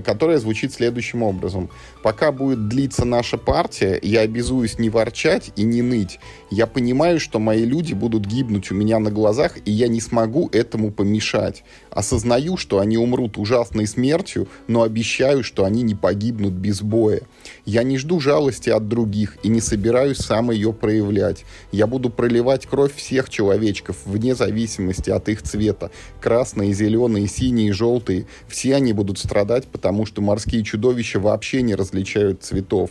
которая 0.03 0.37
звучит 0.39 0.73
следующим 0.73 1.23
образом. 1.23 1.69
Пока 2.01 2.31
будет 2.31 2.67
длиться 2.67 3.05
наша 3.05 3.37
партия, 3.37 3.99
я 4.01 4.21
обязуюсь 4.21 4.79
не 4.79 4.89
ворчать 4.89 5.51
и 5.55 5.63
не 5.63 5.81
ныть. 5.81 6.19
Я 6.49 6.67
понимаю, 6.67 7.19
что 7.19 7.39
мои 7.39 7.65
люди 7.65 7.93
будут 7.93 8.25
гибнуть 8.25 8.71
у 8.71 8.75
меня 8.75 8.99
на 8.99 9.11
глазах, 9.11 9.57
и 9.65 9.71
я 9.71 9.87
не 9.87 10.01
смогу 10.01 10.49
этому 10.51 10.91
помешать. 10.91 11.63
Осознаю, 11.91 12.57
что 12.57 12.79
они 12.79 12.97
умрут 12.97 13.37
ужасной 13.37 13.87
смертью, 13.87 14.47
но 14.67 14.83
обещаю, 14.83 15.43
что 15.43 15.65
они 15.65 15.81
не 15.83 15.95
погибнут 15.95 16.53
без 16.63 16.81
боя. 16.81 17.21
Я 17.65 17.83
не 17.83 17.97
жду 17.97 18.19
жалости 18.21 18.69
от 18.69 18.87
других 18.87 19.37
и 19.43 19.49
не 19.49 19.59
собираюсь 19.59 20.17
сам 20.17 20.49
ее 20.49 20.71
проявлять. 20.71 21.43
Я 21.71 21.87
буду 21.87 22.09
проливать 22.09 22.65
кровь 22.65 22.95
всех 22.95 23.29
человечков, 23.29 23.97
вне 24.05 24.33
зависимости 24.33 25.09
от 25.09 25.27
их 25.27 25.41
цвета. 25.41 25.91
Красные, 26.21 26.73
зеленые, 26.73 27.27
синие, 27.27 27.73
желтые. 27.73 28.25
Все 28.47 28.75
они 28.75 28.93
будут 28.93 29.19
страдать, 29.19 29.67
потому 29.67 30.05
что 30.05 30.21
морские 30.21 30.63
чудовища 30.63 31.19
вообще 31.19 31.61
не 31.61 31.75
различают 31.75 32.43
цветов. 32.43 32.89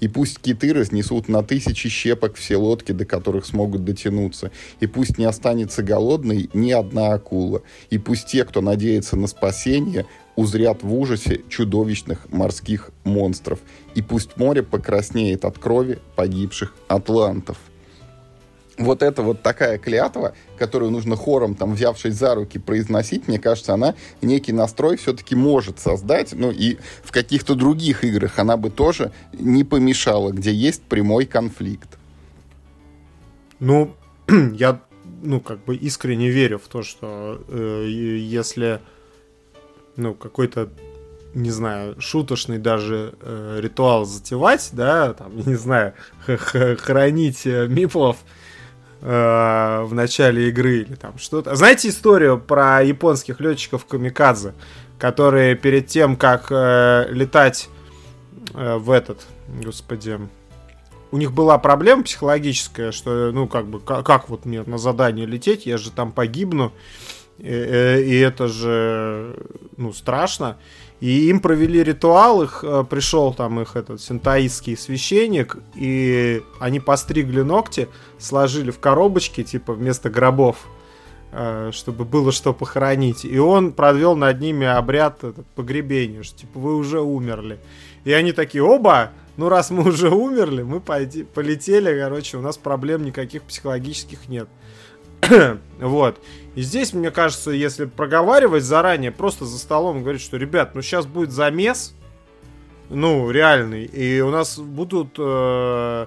И 0.00 0.08
пусть 0.08 0.38
киты 0.38 0.72
разнесут 0.72 1.28
на 1.28 1.42
тысячи 1.42 1.88
щепок 1.88 2.36
все 2.36 2.56
лодки, 2.56 2.92
до 2.92 3.04
которых 3.04 3.46
смогут 3.46 3.84
дотянуться. 3.84 4.50
И 4.80 4.86
пусть 4.86 5.18
не 5.18 5.24
останется 5.24 5.82
голодной 5.82 6.50
ни 6.52 6.72
одна 6.72 7.12
акула. 7.12 7.62
И 7.90 7.98
пусть 7.98 8.26
те, 8.26 8.44
кто 8.44 8.60
надеется 8.60 9.16
на 9.16 9.26
спасение, 9.26 10.06
узрят 10.40 10.82
в 10.82 10.94
ужасе 10.94 11.42
чудовищных 11.50 12.32
морских 12.32 12.90
монстров. 13.04 13.58
И 13.94 14.00
пусть 14.00 14.38
море 14.38 14.62
покраснеет 14.62 15.44
от 15.44 15.58
крови 15.58 15.98
погибших 16.16 16.74
атлантов. 16.88 17.58
Вот 18.78 19.02
это 19.02 19.20
вот 19.20 19.42
такая 19.42 19.76
клятва, 19.76 20.32
которую 20.56 20.90
нужно 20.90 21.14
хором, 21.14 21.54
там, 21.54 21.74
взявшись 21.74 22.14
за 22.14 22.34
руки, 22.34 22.58
произносить, 22.58 23.28
мне 23.28 23.38
кажется, 23.38 23.74
она 23.74 23.94
некий 24.22 24.52
настрой 24.52 24.96
все-таки 24.96 25.34
может 25.34 25.78
создать. 25.78 26.32
Ну 26.32 26.50
и 26.50 26.78
в 27.04 27.12
каких-то 27.12 27.54
других 27.54 28.02
играх 28.02 28.38
она 28.38 28.56
бы 28.56 28.70
тоже 28.70 29.12
не 29.34 29.64
помешала, 29.64 30.30
где 30.30 30.54
есть 30.54 30.80
прямой 30.82 31.26
конфликт. 31.26 31.98
Ну, 33.58 33.94
я, 34.54 34.80
ну, 35.22 35.40
как 35.40 35.62
бы 35.66 35.76
искренне 35.76 36.30
верю 36.30 36.58
в 36.58 36.68
то, 36.68 36.82
что 36.82 37.42
э, 37.48 37.86
если 37.86 38.80
ну, 40.00 40.14
какой-то 40.14 40.70
не 41.34 41.50
знаю, 41.50 41.94
шуточный 42.00 42.58
даже 42.58 43.14
э, 43.20 43.60
ритуал 43.60 44.04
затевать, 44.04 44.70
да, 44.72 45.14
там, 45.14 45.36
не 45.46 45.54
знаю, 45.54 45.94
хранить 46.26 47.46
э, 47.46 47.68
миплов 47.68 48.16
э, 49.00 49.82
в 49.84 49.94
начале 49.94 50.48
игры 50.48 50.78
или 50.78 50.94
там 50.94 51.18
что-то. 51.18 51.54
Знаете 51.54 51.88
историю 51.88 52.38
про 52.38 52.82
японских 52.82 53.40
летчиков 53.40 53.86
Камикадзе, 53.86 54.54
которые 54.98 55.54
перед 55.54 55.86
тем, 55.86 56.16
как 56.16 56.46
э, 56.50 57.06
летать 57.10 57.68
э, 58.54 58.76
в 58.76 58.90
этот, 58.90 59.26
господи, 59.62 60.18
у 61.12 61.16
них 61.16 61.32
была 61.32 61.58
проблема 61.58 62.04
психологическая, 62.04 62.92
что, 62.92 63.30
ну, 63.32 63.48
как 63.48 63.66
бы, 63.66 63.80
как, 63.80 64.06
как 64.06 64.28
вот 64.28 64.44
мне 64.44 64.62
на 64.62 64.78
задание 64.78 65.26
лететь, 65.26 65.66
я 65.66 65.76
же 65.76 65.90
там 65.90 66.12
погибну, 66.12 66.72
и 67.42 68.18
это 68.18 68.48
же, 68.48 69.36
ну, 69.76 69.92
страшно. 69.92 70.56
И 71.00 71.30
им 71.30 71.40
провели 71.40 71.82
ритуал, 71.82 72.42
их 72.42 72.62
э, 72.62 72.84
пришел 72.88 73.32
там 73.32 73.58
их 73.60 73.74
этот 73.74 74.02
синтаистский 74.02 74.76
священник, 74.76 75.56
и 75.74 76.42
они 76.58 76.78
постригли 76.78 77.40
ногти, 77.40 77.88
сложили 78.18 78.70
в 78.70 78.78
коробочки, 78.78 79.42
типа 79.42 79.72
вместо 79.72 80.10
гробов, 80.10 80.58
э, 81.32 81.70
чтобы 81.72 82.04
было 82.04 82.32
что 82.32 82.52
похоронить. 82.52 83.24
И 83.24 83.38
он 83.38 83.72
провел 83.72 84.14
над 84.14 84.40
ними 84.40 84.66
обряд 84.66 85.24
этот, 85.24 85.46
погребения, 85.54 86.22
что 86.22 86.40
типа 86.40 86.58
вы 86.58 86.76
уже 86.76 87.00
умерли. 87.00 87.58
И 88.04 88.12
они 88.12 88.32
такие, 88.32 88.62
оба, 88.62 89.12
ну 89.38 89.48
раз 89.48 89.70
мы 89.70 89.88
уже 89.88 90.10
умерли, 90.10 90.62
мы 90.62 90.80
пойди, 90.80 91.22
полетели, 91.22 91.98
короче, 91.98 92.36
у 92.36 92.42
нас 92.42 92.58
проблем 92.58 93.04
никаких 93.04 93.42
психологических 93.44 94.28
нет. 94.28 94.48
вот. 95.80 96.18
И 96.54 96.62
здесь, 96.62 96.92
мне 96.92 97.10
кажется, 97.10 97.50
если 97.52 97.84
проговаривать 97.84 98.64
заранее, 98.64 99.12
просто 99.12 99.44
за 99.44 99.58
столом 99.58 100.02
говорить, 100.02 100.22
что, 100.22 100.36
ребят, 100.36 100.74
ну 100.74 100.82
сейчас 100.82 101.06
будет 101.06 101.30
замес, 101.30 101.94
ну, 102.88 103.30
реальный, 103.30 103.84
и 103.84 104.20
у 104.20 104.30
нас 104.30 104.58
будут 104.58 105.14
э, 105.16 106.06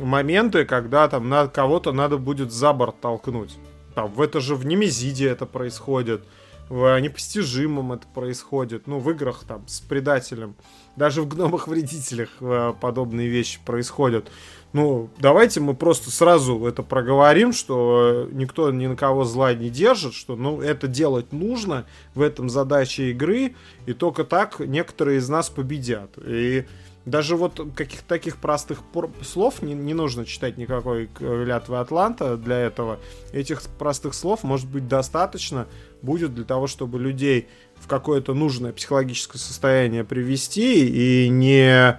моменты, 0.00 0.64
когда 0.64 1.08
там 1.08 1.28
на 1.28 1.48
кого-то 1.48 1.90
надо 1.92 2.16
будет 2.16 2.52
за 2.52 2.72
борт 2.72 3.00
толкнуть. 3.00 3.56
Там, 3.94 4.12
в 4.12 4.20
это 4.20 4.40
же 4.40 4.54
в 4.54 4.64
Немезиде 4.64 5.28
это 5.28 5.46
происходит, 5.46 6.22
в 6.70 7.00
Непостижимом 7.00 7.92
это 7.92 8.06
происходит, 8.06 8.86
ну, 8.86 9.00
в 9.00 9.10
играх 9.10 9.42
там 9.46 9.66
с 9.66 9.80
предателем. 9.80 10.54
Даже 10.94 11.20
в 11.20 11.28
гномах-вредителях 11.28 12.28
э, 12.40 12.74
подобные 12.80 13.28
вещи 13.28 13.58
происходят. 13.66 14.30
Ну, 14.72 15.10
давайте 15.18 15.58
мы 15.58 15.74
просто 15.74 16.12
сразу 16.12 16.64
это 16.64 16.84
проговорим, 16.84 17.52
что 17.52 18.28
никто 18.30 18.70
ни 18.70 18.86
на 18.86 18.94
кого 18.94 19.24
зла 19.24 19.52
не 19.52 19.68
держит, 19.68 20.14
что 20.14 20.36
ну, 20.36 20.60
это 20.60 20.86
делать 20.86 21.32
нужно, 21.32 21.86
в 22.14 22.22
этом 22.22 22.48
задача 22.48 23.02
игры, 23.02 23.56
и 23.86 23.92
только 23.92 24.22
так 24.22 24.60
некоторые 24.60 25.18
из 25.18 25.28
нас 25.28 25.50
победят. 25.50 26.10
И 26.24 26.66
даже 27.06 27.36
вот 27.36 27.60
каких-то 27.74 28.06
таких 28.06 28.36
простых 28.36 28.82
слов 29.22 29.62
не, 29.62 29.74
не 29.74 29.94
нужно 29.94 30.26
читать 30.26 30.58
никакой 30.58 31.06
клятвы 31.06 31.78
Атланта 31.78 32.36
для 32.36 32.58
этого. 32.58 32.98
Этих 33.32 33.62
простых 33.78 34.14
слов 34.14 34.42
может 34.42 34.68
быть 34.68 34.86
достаточно 34.86 35.66
будет 36.02 36.34
для 36.34 36.44
того, 36.44 36.66
чтобы 36.66 36.98
людей 36.98 37.48
в 37.76 37.86
какое-то 37.86 38.34
нужное 38.34 38.72
психологическое 38.72 39.38
состояние 39.38 40.04
привести 40.04 41.24
и 41.24 41.28
не 41.28 41.98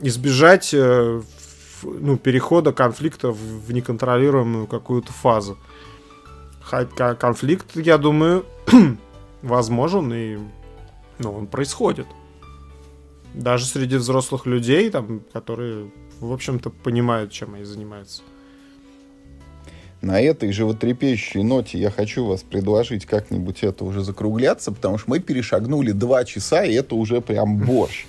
избежать 0.00 0.72
э, 0.72 1.20
ну, 1.82 2.16
перехода 2.16 2.72
конфликта 2.72 3.32
в 3.32 3.72
неконтролируемую 3.72 4.66
какую-то 4.66 5.12
фазу. 5.12 5.58
Хотя 6.62 7.14
конфликт, 7.14 7.76
я 7.76 7.98
думаю, 7.98 8.46
возможен 9.42 10.12
и 10.14 10.38
ну, 11.18 11.32
он 11.32 11.46
происходит. 11.46 12.06
Даже 13.34 13.64
среди 13.64 13.96
взрослых 13.96 14.46
людей, 14.46 14.90
там, 14.90 15.22
которые, 15.32 15.90
в 16.18 16.32
общем-то, 16.32 16.70
понимают, 16.70 17.30
чем 17.30 17.54
они 17.54 17.64
занимаются. 17.64 18.22
На 20.00 20.20
этой 20.20 20.50
животрепещущей 20.50 21.42
ноте 21.42 21.78
я 21.78 21.90
хочу 21.90 22.24
вас 22.24 22.42
предложить 22.42 23.04
как-нибудь 23.04 23.62
это 23.62 23.84
уже 23.84 24.02
закругляться, 24.02 24.72
потому 24.72 24.96
что 24.96 25.10
мы 25.10 25.20
перешагнули 25.20 25.92
два 25.92 26.24
часа, 26.24 26.64
и 26.64 26.72
это 26.72 26.94
уже 26.94 27.20
прям 27.20 27.58
борщ. 27.66 28.06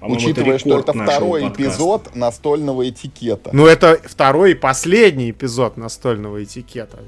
Учитывая, 0.00 0.58
что 0.58 0.78
это 0.78 0.92
второй 0.92 1.48
эпизод 1.48 2.14
настольного 2.14 2.88
этикета. 2.88 3.50
Ну, 3.52 3.66
это 3.66 3.98
второй 4.04 4.52
и 4.52 4.54
последний 4.54 5.30
эпизод 5.30 5.76
настольного 5.76 6.44
этикета. 6.44 6.98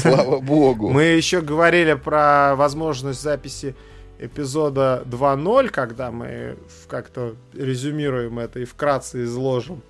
Слава 0.00 0.38
богу. 0.38 0.90
Мы 0.92 1.04
еще 1.04 1.40
говорили 1.40 1.94
про 1.94 2.54
возможность 2.56 3.20
записи 3.20 3.74
эпизода 4.18 5.02
2.0, 5.06 5.68
когда 5.68 6.10
мы 6.10 6.56
как-то 6.88 7.34
резюмируем 7.52 8.38
это 8.38 8.60
и 8.60 8.64
вкратце 8.64 9.24
изложим. 9.24 9.82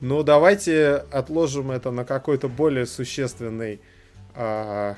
Ну, 0.00 0.22
давайте 0.22 1.04
отложим 1.10 1.70
это 1.70 1.90
на 1.90 2.04
какой-то 2.04 2.48
более 2.48 2.86
существенный 2.86 3.80
а, 4.34 4.96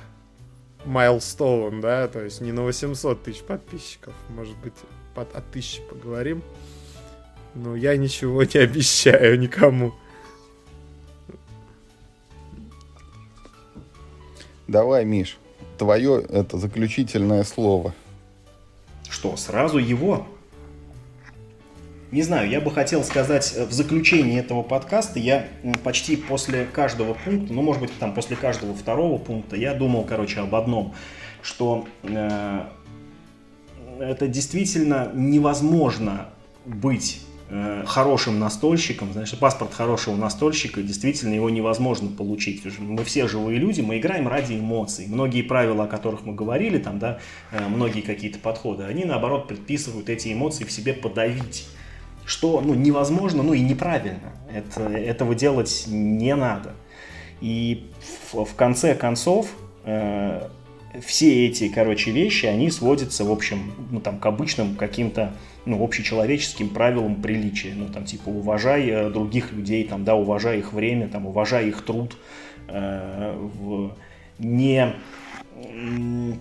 майлстоун, 0.85 1.81
да, 1.81 2.09
то 2.09 2.23
есть 2.23 2.41
не 2.41 2.53
на 2.53 2.63
800 2.63 3.23
тысяч 3.23 3.43
подписчиков, 3.43 4.15
может 4.29 4.57
быть, 4.59 4.75
под, 5.15 5.35
о 5.35 5.41
тысяче 5.41 5.83
поговорим. 5.83 6.43
Но 7.55 7.75
я 7.75 7.97
ничего 7.97 8.45
не 8.45 8.61
обещаю 8.61 9.39
никому. 9.39 9.95
Давай, 14.69 15.05
Миш, 15.05 15.39
твое 15.79 16.23
это 16.29 16.59
заключительное 16.59 17.43
слово. 17.43 17.93
Что, 19.11 19.37
сразу 19.37 19.79
его? 19.79 20.27
Не 22.13 22.23
знаю, 22.23 22.49
я 22.49 22.61
бы 22.61 22.71
хотел 22.71 23.05
сказать 23.05 23.53
э, 23.57 23.65
в 23.67 23.73
заключении 23.73 24.39
этого 24.39 24.63
подкаста, 24.63 25.19
я 25.19 25.47
почти 25.85 26.17
после 26.17 26.65
каждого 26.65 27.15
пункта, 27.15 27.53
ну, 27.53 27.63
может 27.63 27.83
быть, 27.83 27.93
там 27.99 28.15
после 28.15 28.37
каждого 28.37 28.75
второго 28.75 29.19
пункта, 29.19 29.57
я 29.57 29.75
думал, 29.75 30.05
короче, 30.05 30.41
об 30.41 30.55
одном, 30.55 30.95
что 31.43 31.87
э, 32.03 32.63
это 34.01 34.27
действительно 34.27 35.11
невозможно 35.15 36.29
быть 36.65 37.21
хорошим 37.85 38.39
настольщиком, 38.39 39.13
значит, 39.13 39.41
паспорт 39.41 39.75
хорошего 39.75 40.15
настольщика, 40.15 40.83
действительно 40.83 41.35
его 41.35 41.51
невозможно 41.51 42.09
получить. 42.09 42.63
Мы 42.79 43.03
все 43.05 43.27
живые 43.27 43.59
люди, 43.59 43.81
мы 43.81 43.99
играем 43.99 44.29
ради 44.29 44.55
эмоций. 44.55 45.07
Многие 45.09 45.43
правила, 45.43 45.85
о 45.85 45.87
которых 45.89 46.25
мы 46.25 46.35
говорили, 46.35 46.79
там, 46.79 46.99
да, 47.01 47.19
э, 47.51 47.67
многие 47.67 48.03
какие-то 48.03 48.39
подходы, 48.39 48.85
они, 48.85 49.05
наоборот, 49.05 49.49
предписывают 49.49 50.09
эти 50.09 50.33
эмоции 50.33 50.65
в 50.65 50.71
себе 50.71 50.93
подавить. 50.95 51.67
Что 52.25 52.61
ну, 52.61 52.75
невозможно, 52.75 53.43
ну 53.43 53.55
и 53.55 53.61
неправильно. 53.61 54.33
Это, 54.53 54.83
этого 54.83 55.35
делать 55.35 55.87
не 55.89 56.37
надо. 56.37 56.75
И 57.41 57.91
в, 58.31 58.45
в 58.45 58.55
конце 58.55 58.95
концов, 58.95 59.49
э, 59.85 60.49
все 60.99 61.47
эти, 61.47 61.69
короче, 61.69 62.11
вещи, 62.11 62.47
они 62.47 62.71
сводятся, 62.71 63.25
в 63.25 63.31
общем, 63.31 63.73
ну, 63.91 64.01
там, 64.01 64.19
к 64.19 64.27
обычным 64.27 64.75
каким-то, 64.75 65.35
ну, 65.65 65.83
общечеловеческим 65.83 66.71
правилам 66.71 67.23
приличия. 67.23 67.75
Ну, 67.77 67.89
там, 67.89 68.05
типа, 68.05 68.29
уважай 68.29 68.89
э, 68.89 69.11
других 69.11 69.53
людей, 69.53 69.85
там, 69.85 70.05
да, 70.05 70.17
уважай 70.17 70.59
их 70.59 70.73
время, 70.73 71.09
там, 71.09 71.27
уважай 71.27 71.69
их 71.69 71.83
труд, 71.83 72.17
э, 72.67 73.37
в, 73.37 73.93
не, 74.39 74.95
ну, 75.55 76.37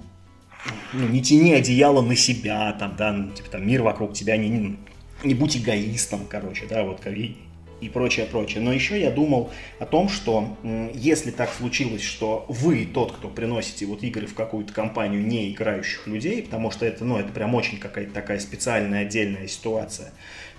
не 0.93 1.21
тяни 1.21 1.53
одеяло 1.53 2.01
на 2.01 2.15
себя, 2.15 2.71
там, 2.73 2.95
да, 2.97 3.13
ну, 3.13 3.31
типа, 3.31 3.51
там, 3.51 3.67
мир 3.67 3.83
вокруг 3.83 4.13
тебя, 4.13 4.35
не, 4.37 4.77
не, 5.23 5.33
будь 5.35 5.57
эгоистом, 5.57 6.21
короче, 6.27 6.65
да, 6.67 6.83
вот, 6.83 7.05
и, 7.05 7.37
и 7.81 7.89
прочее, 7.89 8.25
прочее. 8.25 8.61
Но 8.61 8.73
еще 8.73 8.99
я 8.99 9.11
думал 9.11 9.49
о 9.79 9.85
том, 9.85 10.09
что 10.09 10.57
если 10.93 11.31
так 11.31 11.51
случилось, 11.53 12.03
что 12.03 12.45
вы 12.47 12.85
тот, 12.85 13.13
кто 13.13 13.27
приносите 13.27 13.85
вот 13.85 14.03
игры 14.03 14.27
в 14.27 14.33
какую-то 14.33 14.73
компанию 14.73 15.25
не 15.25 15.51
играющих 15.51 16.07
людей, 16.07 16.43
потому 16.43 16.71
что 16.71 16.85
это, 16.85 17.05
ну, 17.05 17.17
это 17.17 17.31
прям 17.31 17.55
очень 17.55 17.79
какая-то 17.79 18.13
такая 18.13 18.39
специальная 18.39 19.01
отдельная 19.01 19.47
ситуация, 19.47 20.11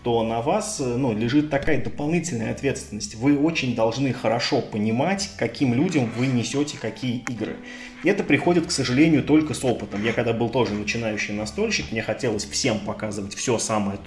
то 0.03 0.23
на 0.23 0.41
вас 0.41 0.81
ну, 0.81 1.17
лежит 1.17 1.51
такая 1.51 1.83
дополнительная 1.83 2.53
ответственность. 2.53 3.17
Вы 3.17 3.39
очень 3.39 3.75
должны 3.75 4.13
хорошо 4.13 4.63
понимать, 4.63 5.31
каким 5.37 5.75
людям 5.75 6.11
вы 6.17 6.27
несете 6.27 6.79
какие 6.79 7.19
игры. 7.29 7.57
И 8.03 8.09
это 8.09 8.25
приходит, 8.25 8.67
к 8.67 8.71
сожалению, 8.71 9.23
только 9.23 9.53
с 9.53 9.63
опытом. 9.63 10.03
Я 10.03 10.15
когда 10.15 10.33
был 10.33 10.49
тоже 10.49 10.73
начинающий 10.73 11.35
настольщик, 11.35 11.93
мне 11.93 12.03
хотелось 12.03 12.47
всем 12.47 12.81
показывать 12.81 13.35
все 13.35 13.59
самое 13.59 13.99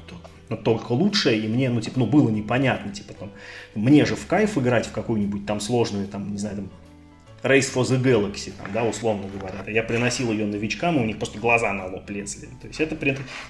ну, 0.50 0.58
только 0.58 0.92
лучшее, 0.92 1.40
и 1.40 1.48
мне, 1.48 1.70
ну, 1.70 1.82
типа, 1.82 2.00
ну, 2.00 2.06
было 2.06 2.30
непонятно, 2.30 2.92
типа, 2.92 3.14
там, 3.14 3.32
мне 3.76 4.06
же 4.06 4.16
в 4.16 4.26
кайф 4.28 4.58
играть 4.58 4.88
в 4.88 4.92
какую-нибудь 4.92 5.46
там 5.46 5.60
сложную, 5.60 6.08
там, 6.08 6.32
не 6.32 6.38
знаю, 6.38 6.58
там, 6.58 6.70
Race 7.44 7.74
for 7.74 7.84
the 7.84 8.02
Galaxy, 8.02 8.54
там, 8.58 8.68
да, 8.74 8.86
условно 8.86 9.28
говоря. 9.28 9.70
Я 9.70 9.84
приносил 9.84 10.32
ее 10.32 10.46
новичкам, 10.46 10.98
и 10.98 11.02
у 11.02 11.06
них 11.06 11.18
просто 11.18 11.40
глаза 11.40 11.74
на 11.74 11.88
лоб 11.88 12.10
лезли. 12.10 12.48
То 12.62 12.68
есть 12.68 12.80
это, 12.80 12.96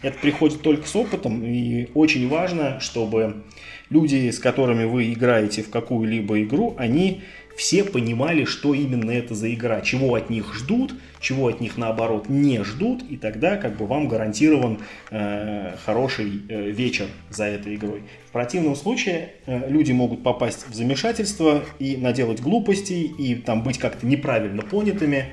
это 0.02 0.18
приходит 0.20 0.62
только 0.62 0.88
с 0.88 0.96
опытом, 0.96 1.44
и 1.44 1.90
очень 1.94 2.28
важно, 2.28 2.80
чтобы 2.80 3.44
люди, 3.92 4.32
с 4.32 4.40
которыми 4.40 4.86
вы 4.86 5.14
играете 5.14 5.62
в 5.62 5.70
какую-либо 5.70 6.42
игру, 6.42 6.76
они 6.80 7.22
все 7.56 7.84
понимали, 7.84 8.46
что 8.46 8.74
именно 8.74 9.12
это 9.12 9.36
за 9.36 9.54
игра, 9.54 9.82
чего 9.82 10.16
от 10.16 10.30
них 10.30 10.54
ждут, 10.54 10.94
чего 11.20 11.48
от 11.48 11.62
них 11.62 11.78
наоборот 11.78 12.28
не 12.30 12.64
ждут, 12.64 13.04
и 13.10 13.18
тогда 13.18 13.58
как 13.58 13.78
бы 13.78 13.86
вам 13.86 14.08
гарантирован 14.08 14.80
э, 15.12 15.76
хороший 15.86 16.42
э, 16.50 16.72
вечер 16.72 17.08
за 17.30 17.46
этой 17.46 17.76
игрой. 17.76 18.04
В 18.28 18.32
противном 18.32 18.76
случае 18.76 19.34
э, 19.46 19.70
люди 19.70 19.92
могут 19.92 20.24
попасть 20.24 20.68
в 20.68 20.74
замешательство 20.74 21.64
и 21.80 21.96
наделать 21.96 22.42
глупостей, 22.42 23.04
и 23.04 23.36
там 23.36 23.64
быть 23.64 23.78
как-то 23.78 24.06
неправильно 24.06 24.64
понятыми, 24.64 25.28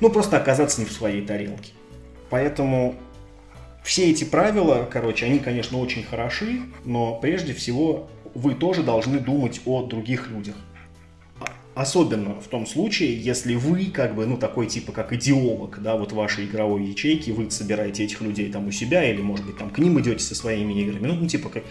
ну 0.00 0.10
просто 0.10 0.36
оказаться 0.36 0.80
не 0.80 0.86
в 0.86 0.92
своей 0.92 1.22
тарелке. 1.22 1.72
Поэтому 2.30 2.96
все 3.84 4.10
эти 4.10 4.24
правила, 4.24 4.88
короче, 4.90 5.26
они, 5.26 5.38
конечно, 5.38 5.78
очень 5.78 6.02
хороши, 6.02 6.60
но 6.84 7.14
прежде 7.14 7.54
всего 7.54 8.10
вы 8.34 8.54
тоже 8.54 8.82
должны 8.82 9.18
думать 9.18 9.62
о 9.64 9.86
других 9.86 10.28
людях. 10.30 10.56
Особенно 11.78 12.40
в 12.40 12.48
том 12.48 12.66
случае, 12.66 13.16
если 13.16 13.54
вы, 13.54 13.84
как 13.84 14.16
бы, 14.16 14.26
ну, 14.26 14.36
такой 14.36 14.66
типа, 14.66 14.90
как 14.90 15.12
идеолог, 15.12 15.80
да, 15.80 15.94
вот 15.94 16.10
вашей 16.10 16.46
игровой 16.46 16.82
ячейки, 16.82 17.30
вы 17.30 17.52
собираете 17.52 18.02
этих 18.02 18.20
людей 18.20 18.50
там 18.50 18.66
у 18.66 18.72
себя, 18.72 19.08
или, 19.08 19.22
может 19.22 19.46
быть, 19.46 19.58
там 19.58 19.70
к 19.70 19.78
ним 19.78 20.00
идете 20.00 20.18
со 20.18 20.34
своими 20.34 20.72
играми, 20.72 21.06
ну, 21.06 21.14
ну 21.14 21.28
типа, 21.28 21.50
как, 21.50 21.62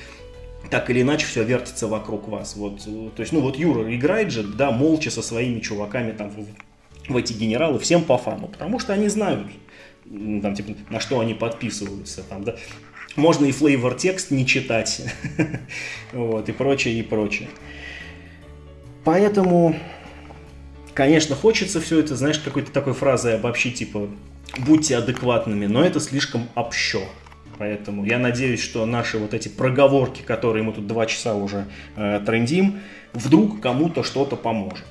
так 0.71 0.89
или 0.89 1.01
иначе 1.01 1.25
все 1.25 1.43
вертится 1.43 1.87
вокруг 1.87 2.29
вас. 2.29 2.55
Вот, 2.55 2.85
то 2.85 3.19
есть, 3.19 3.33
ну 3.33 3.41
вот 3.41 3.57
Юра 3.57 3.93
играет 3.93 4.31
же, 4.31 4.43
да, 4.43 4.71
молча 4.71 5.11
со 5.11 5.21
своими 5.21 5.59
чуваками 5.59 6.13
там 6.13 6.29
в, 6.29 7.11
в 7.11 7.17
эти 7.17 7.33
генералы, 7.33 7.77
всем 7.77 8.01
по 8.01 8.17
фану, 8.17 8.47
потому 8.47 8.79
что 8.79 8.93
они 8.93 9.09
знают, 9.09 9.45
там, 10.05 10.55
типа, 10.55 10.71
на 10.89 11.01
что 11.01 11.19
они 11.19 11.33
подписываются, 11.33 12.23
там, 12.23 12.45
да. 12.45 12.55
Можно 13.17 13.47
и 13.47 13.51
флейвор 13.51 13.95
текст 13.95 14.31
не 14.31 14.45
читать, 14.45 15.01
вот, 16.13 16.47
и 16.47 16.53
прочее, 16.53 16.97
и 16.97 17.01
прочее. 17.03 17.49
Поэтому 19.03 19.75
Конечно, 20.97 21.35
хочется 21.35 21.79
все 21.79 21.99
это, 21.99 22.15
знаешь, 22.15 22.39
какой-то 22.39 22.71
такой 22.71 22.93
фразой 22.93 23.35
обобщить, 23.35 23.75
типа, 23.75 24.07
будьте 24.57 24.97
адекватными, 24.97 25.67
но 25.67 25.83
это 25.83 25.99
слишком 25.99 26.49
общо. 26.55 27.01
Поэтому 27.59 28.03
я 28.03 28.17
надеюсь, 28.17 28.63
что 28.63 28.83
наши 28.87 29.19
вот 29.19 29.35
эти 29.35 29.47
проговорки, 29.47 30.23
которые 30.23 30.63
мы 30.63 30.73
тут 30.73 30.87
два 30.87 31.05
часа 31.05 31.35
уже 31.35 31.67
э, 31.95 32.19
трендим, 32.25 32.79
вдруг 33.13 33.61
кому-то 33.61 34.01
что-то 34.01 34.35
поможет. 34.35 34.87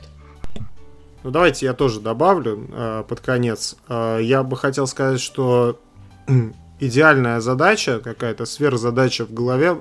Ну 1.24 1.32
давайте 1.32 1.66
я 1.66 1.72
тоже 1.72 1.98
добавлю 1.98 2.68
э, 2.70 3.02
под 3.08 3.18
конец. 3.18 3.74
Э, 3.88 4.20
я 4.22 4.44
бы 4.44 4.56
хотел 4.56 4.86
сказать, 4.86 5.20
что 5.20 5.80
идеальная 6.78 7.40
задача, 7.40 7.98
какая-то 7.98 8.44
сверхзадача 8.44 9.26
в 9.26 9.34
голове 9.34 9.78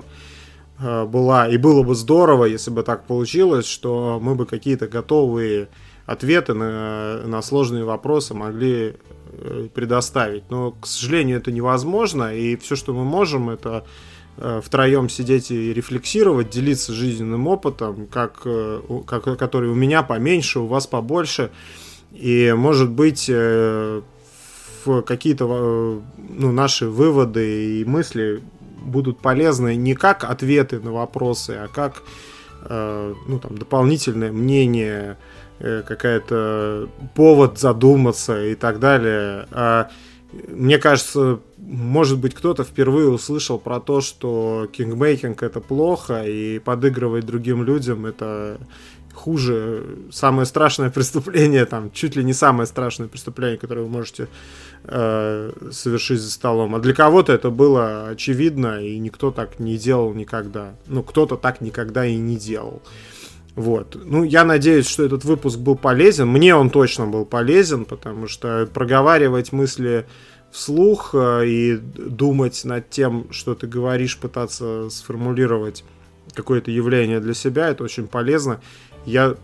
э, 0.80 1.04
была, 1.04 1.46
и 1.46 1.56
было 1.56 1.84
бы 1.84 1.94
здорово, 1.94 2.46
если 2.46 2.72
бы 2.72 2.82
так 2.82 3.04
получилось, 3.04 3.66
что 3.66 4.18
мы 4.20 4.34
бы 4.34 4.44
какие-то 4.44 4.88
готовые 4.88 5.68
ответы 6.06 6.54
на, 6.54 7.22
на 7.26 7.42
сложные 7.42 7.84
вопросы 7.84 8.32
могли 8.32 8.94
э, 9.32 9.68
предоставить. 9.74 10.48
Но, 10.50 10.72
к 10.72 10.86
сожалению, 10.86 11.38
это 11.38 11.52
невозможно, 11.52 12.34
и 12.34 12.56
все, 12.56 12.76
что 12.76 12.94
мы 12.94 13.04
можем, 13.04 13.50
это 13.50 13.84
э, 14.38 14.60
втроем 14.64 15.08
сидеть 15.08 15.50
и 15.50 15.74
рефлексировать, 15.74 16.48
делиться 16.48 16.92
жизненным 16.92 17.48
опытом, 17.48 18.06
как, 18.06 18.42
э, 18.44 18.80
как, 19.06 19.36
который 19.36 19.68
у 19.68 19.74
меня 19.74 20.02
поменьше, 20.02 20.60
у 20.60 20.66
вас 20.66 20.86
побольше. 20.86 21.50
И, 22.12 22.54
может 22.56 22.88
быть, 22.90 23.30
какие-то 24.86 26.02
ну, 26.16 26.52
наши 26.52 26.88
выводы 26.88 27.80
и 27.80 27.84
мысли 27.84 28.42
будут 28.80 29.18
полезны 29.18 29.76
не 29.76 29.94
как 29.94 30.24
ответы 30.24 30.80
на 30.80 30.92
вопросы, 30.92 31.58
а 31.60 31.68
как 31.68 32.04
ну, 32.70 33.38
там, 33.38 33.58
дополнительное 33.58 34.32
мнение 34.32 35.18
какая-то 35.58 36.88
повод 37.14 37.58
задуматься 37.58 38.44
и 38.44 38.54
так 38.54 38.78
далее. 38.78 39.46
А 39.50 39.90
мне 40.48 40.78
кажется, 40.78 41.40
может 41.56 42.18
быть, 42.18 42.34
кто-то 42.34 42.64
впервые 42.64 43.08
услышал 43.08 43.58
про 43.58 43.80
то, 43.80 44.00
что 44.00 44.68
кингмейкинг 44.72 45.42
это 45.42 45.60
плохо, 45.60 46.24
и 46.24 46.58
подыгрывать 46.58 47.26
другим 47.26 47.62
людям 47.62 48.06
это 48.06 48.58
хуже, 49.14 49.84
самое 50.10 50.46
страшное 50.46 50.90
преступление, 50.94 51.64
там, 51.64 51.90
чуть 51.90 52.16
ли 52.16 52.24
не 52.24 52.34
самое 52.34 52.66
страшное 52.66 53.08
преступление, 53.08 53.58
которое 53.58 53.82
вы 53.82 53.88
можете 53.88 54.28
э, 54.84 55.52
совершить 55.70 56.20
за 56.20 56.30
столом. 56.30 56.74
А 56.74 56.80
для 56.80 56.92
кого-то 56.92 57.32
это 57.32 57.50
было 57.50 58.08
очевидно, 58.08 58.82
и 58.82 58.98
никто 58.98 59.30
так 59.30 59.58
не 59.58 59.78
делал 59.78 60.12
никогда. 60.12 60.74
Ну, 60.86 61.02
кто-то 61.02 61.36
так 61.36 61.60
никогда 61.60 62.04
и 62.04 62.16
не 62.16 62.36
делал. 62.36 62.82
Э, 62.84 63.15
вот. 63.56 63.96
Ну, 64.04 64.22
я 64.22 64.44
надеюсь, 64.44 64.86
что 64.86 65.02
этот 65.02 65.24
выпуск 65.24 65.58
был 65.58 65.76
полезен. 65.76 66.28
Мне 66.28 66.54
он 66.54 66.68
точно 66.68 67.06
был 67.06 67.24
полезен, 67.24 67.86
потому 67.86 68.28
что 68.28 68.68
проговаривать 68.72 69.50
мысли 69.50 70.06
вслух 70.50 71.14
э, 71.14 71.46
и 71.46 71.76
думать 71.76 72.62
над 72.64 72.90
тем, 72.90 73.32
что 73.32 73.54
ты 73.54 73.66
говоришь, 73.66 74.18
пытаться 74.18 74.90
сформулировать 74.90 75.84
какое-то 76.34 76.70
явление 76.70 77.18
для 77.18 77.32
себя, 77.32 77.70
это 77.70 77.82
очень 77.82 78.08
полезно. 78.08 78.60
Я, 79.06 79.36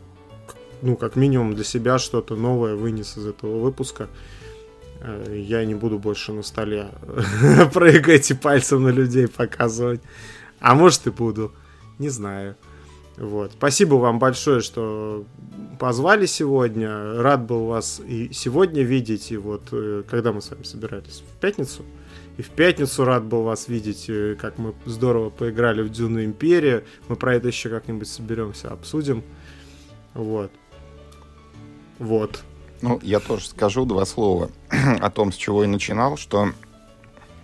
ну, 0.82 0.97
как 0.97 1.16
минимум 1.16 1.55
для 1.55 1.64
себя 1.64 1.98
что-то 1.98 2.36
новое 2.36 2.74
вынес 2.74 3.16
из 3.16 3.26
этого 3.26 3.60
выпуска. 3.60 4.09
Э, 5.01 5.34
я 5.34 5.64
не 5.64 5.74
буду 5.74 5.98
больше 5.98 6.34
на 6.34 6.43
столе 6.43 6.89
прыгать 7.72 8.30
и 8.30 8.34
пальцем 8.34 8.82
на 8.82 8.90
людей 8.90 9.26
показывать. 9.26 10.02
А 10.60 10.74
может 10.74 11.06
и 11.06 11.10
буду. 11.10 11.52
Не 11.98 12.10
знаю. 12.10 12.56
Вот. 13.23 13.53
Спасибо 13.53 13.94
вам 13.94 14.19
большое, 14.19 14.61
что 14.62 15.24
позвали 15.78 16.27
сегодня. 16.27 17.23
Рад 17.23 17.47
был 17.47 17.66
вас 17.66 18.01
и 18.05 18.32
сегодня 18.32 18.82
видеть. 18.82 19.31
И 19.31 19.36
вот 19.36 19.69
э, 19.70 20.03
когда 20.11 20.32
мы 20.32 20.43
с 20.43 20.51
вами 20.51 20.65
собирались? 20.65 21.23
В 21.36 21.40
пятницу? 21.40 21.85
И 22.36 22.43
в 22.43 22.51
пятницу 22.51 23.05
рад 23.05 23.23
был 23.24 23.44
вас 23.44 23.69
видеть, 23.69 24.07
э, 24.09 24.35
как 24.35 24.59
мы 24.59 24.74
здорово 24.86 25.31
поиграли 25.31 25.82
в 25.82 25.89
Дюну 25.89 26.24
Империю. 26.24 26.82
Мы 27.07 27.15
про 27.15 27.36
это 27.36 27.47
еще 27.47 27.69
как-нибудь 27.69 28.09
соберемся, 28.09 28.73
обсудим. 28.73 29.23
Вот. 30.15 30.51
Вот. 32.01 32.43
Ну, 32.81 32.99
я 33.05 33.20
тоже 33.20 33.47
скажу 33.47 33.85
два 33.85 34.05
слова 34.05 34.51
о 35.01 35.11
том, 35.11 35.31
с 35.31 35.36
чего 35.36 35.62
я 35.62 35.69
начинал, 35.69 36.16
что 36.16 36.49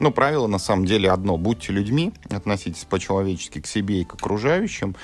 ну, 0.00 0.10
правило 0.10 0.48
на 0.48 0.58
самом 0.58 0.86
деле 0.86 1.08
одно. 1.08 1.36
Будьте 1.36 1.72
людьми, 1.72 2.12
относитесь 2.30 2.84
по-человечески 2.84 3.60
к 3.60 3.66
себе 3.68 4.00
и 4.00 4.04
к 4.04 4.14
окружающим. 4.14 4.96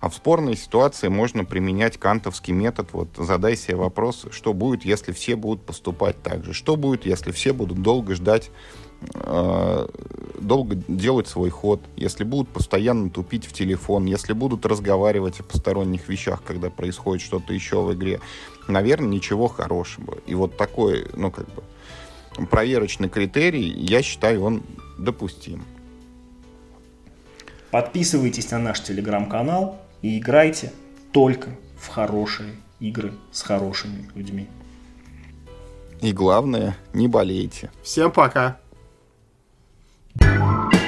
А 0.00 0.08
в 0.08 0.14
спорной 0.14 0.56
ситуации 0.56 1.08
можно 1.08 1.44
применять 1.44 1.98
кантовский 1.98 2.54
метод. 2.54 2.88
Вот 2.92 3.08
задай 3.18 3.54
себе 3.54 3.76
вопрос, 3.76 4.26
что 4.30 4.54
будет, 4.54 4.84
если 4.84 5.12
все 5.12 5.36
будут 5.36 5.62
поступать 5.64 6.22
так 6.22 6.42
же? 6.44 6.54
Что 6.54 6.76
будет, 6.76 7.04
если 7.04 7.32
все 7.32 7.52
будут 7.52 7.82
долго 7.82 8.14
ждать 8.14 8.50
э, 9.14 9.88
долго 10.40 10.74
делать 10.88 11.28
свой 11.28 11.50
ход, 11.50 11.82
если 11.96 12.24
будут 12.24 12.48
постоянно 12.48 13.10
тупить 13.10 13.44
в 13.44 13.52
телефон, 13.52 14.06
если 14.06 14.32
будут 14.32 14.64
разговаривать 14.64 15.40
о 15.40 15.42
посторонних 15.42 16.08
вещах, 16.08 16.42
когда 16.44 16.70
происходит 16.70 17.22
что-то 17.22 17.52
еще 17.52 17.82
в 17.82 17.92
игре, 17.92 18.20
наверное, 18.68 19.08
ничего 19.08 19.48
хорошего. 19.48 20.16
И 20.26 20.34
вот 20.34 20.56
такой, 20.56 21.08
ну, 21.12 21.30
как 21.30 21.46
бы, 21.54 22.46
проверочный 22.46 23.10
критерий, 23.10 23.68
я 23.68 24.00
считаю, 24.02 24.44
он 24.44 24.62
допустим. 24.98 25.62
Подписывайтесь 27.70 28.50
на 28.50 28.58
наш 28.58 28.80
телеграм-канал, 28.80 29.78
и 30.02 30.18
играйте 30.18 30.72
только 31.12 31.50
в 31.78 31.88
хорошие 31.88 32.54
игры 32.78 33.12
с 33.32 33.42
хорошими 33.42 34.08
людьми. 34.14 34.48
И 36.00 36.12
главное, 36.12 36.76
не 36.94 37.08
болейте. 37.08 37.70
Всем 37.82 38.10
пока. 38.10 38.58
thank 40.18 40.74
you 40.74 40.79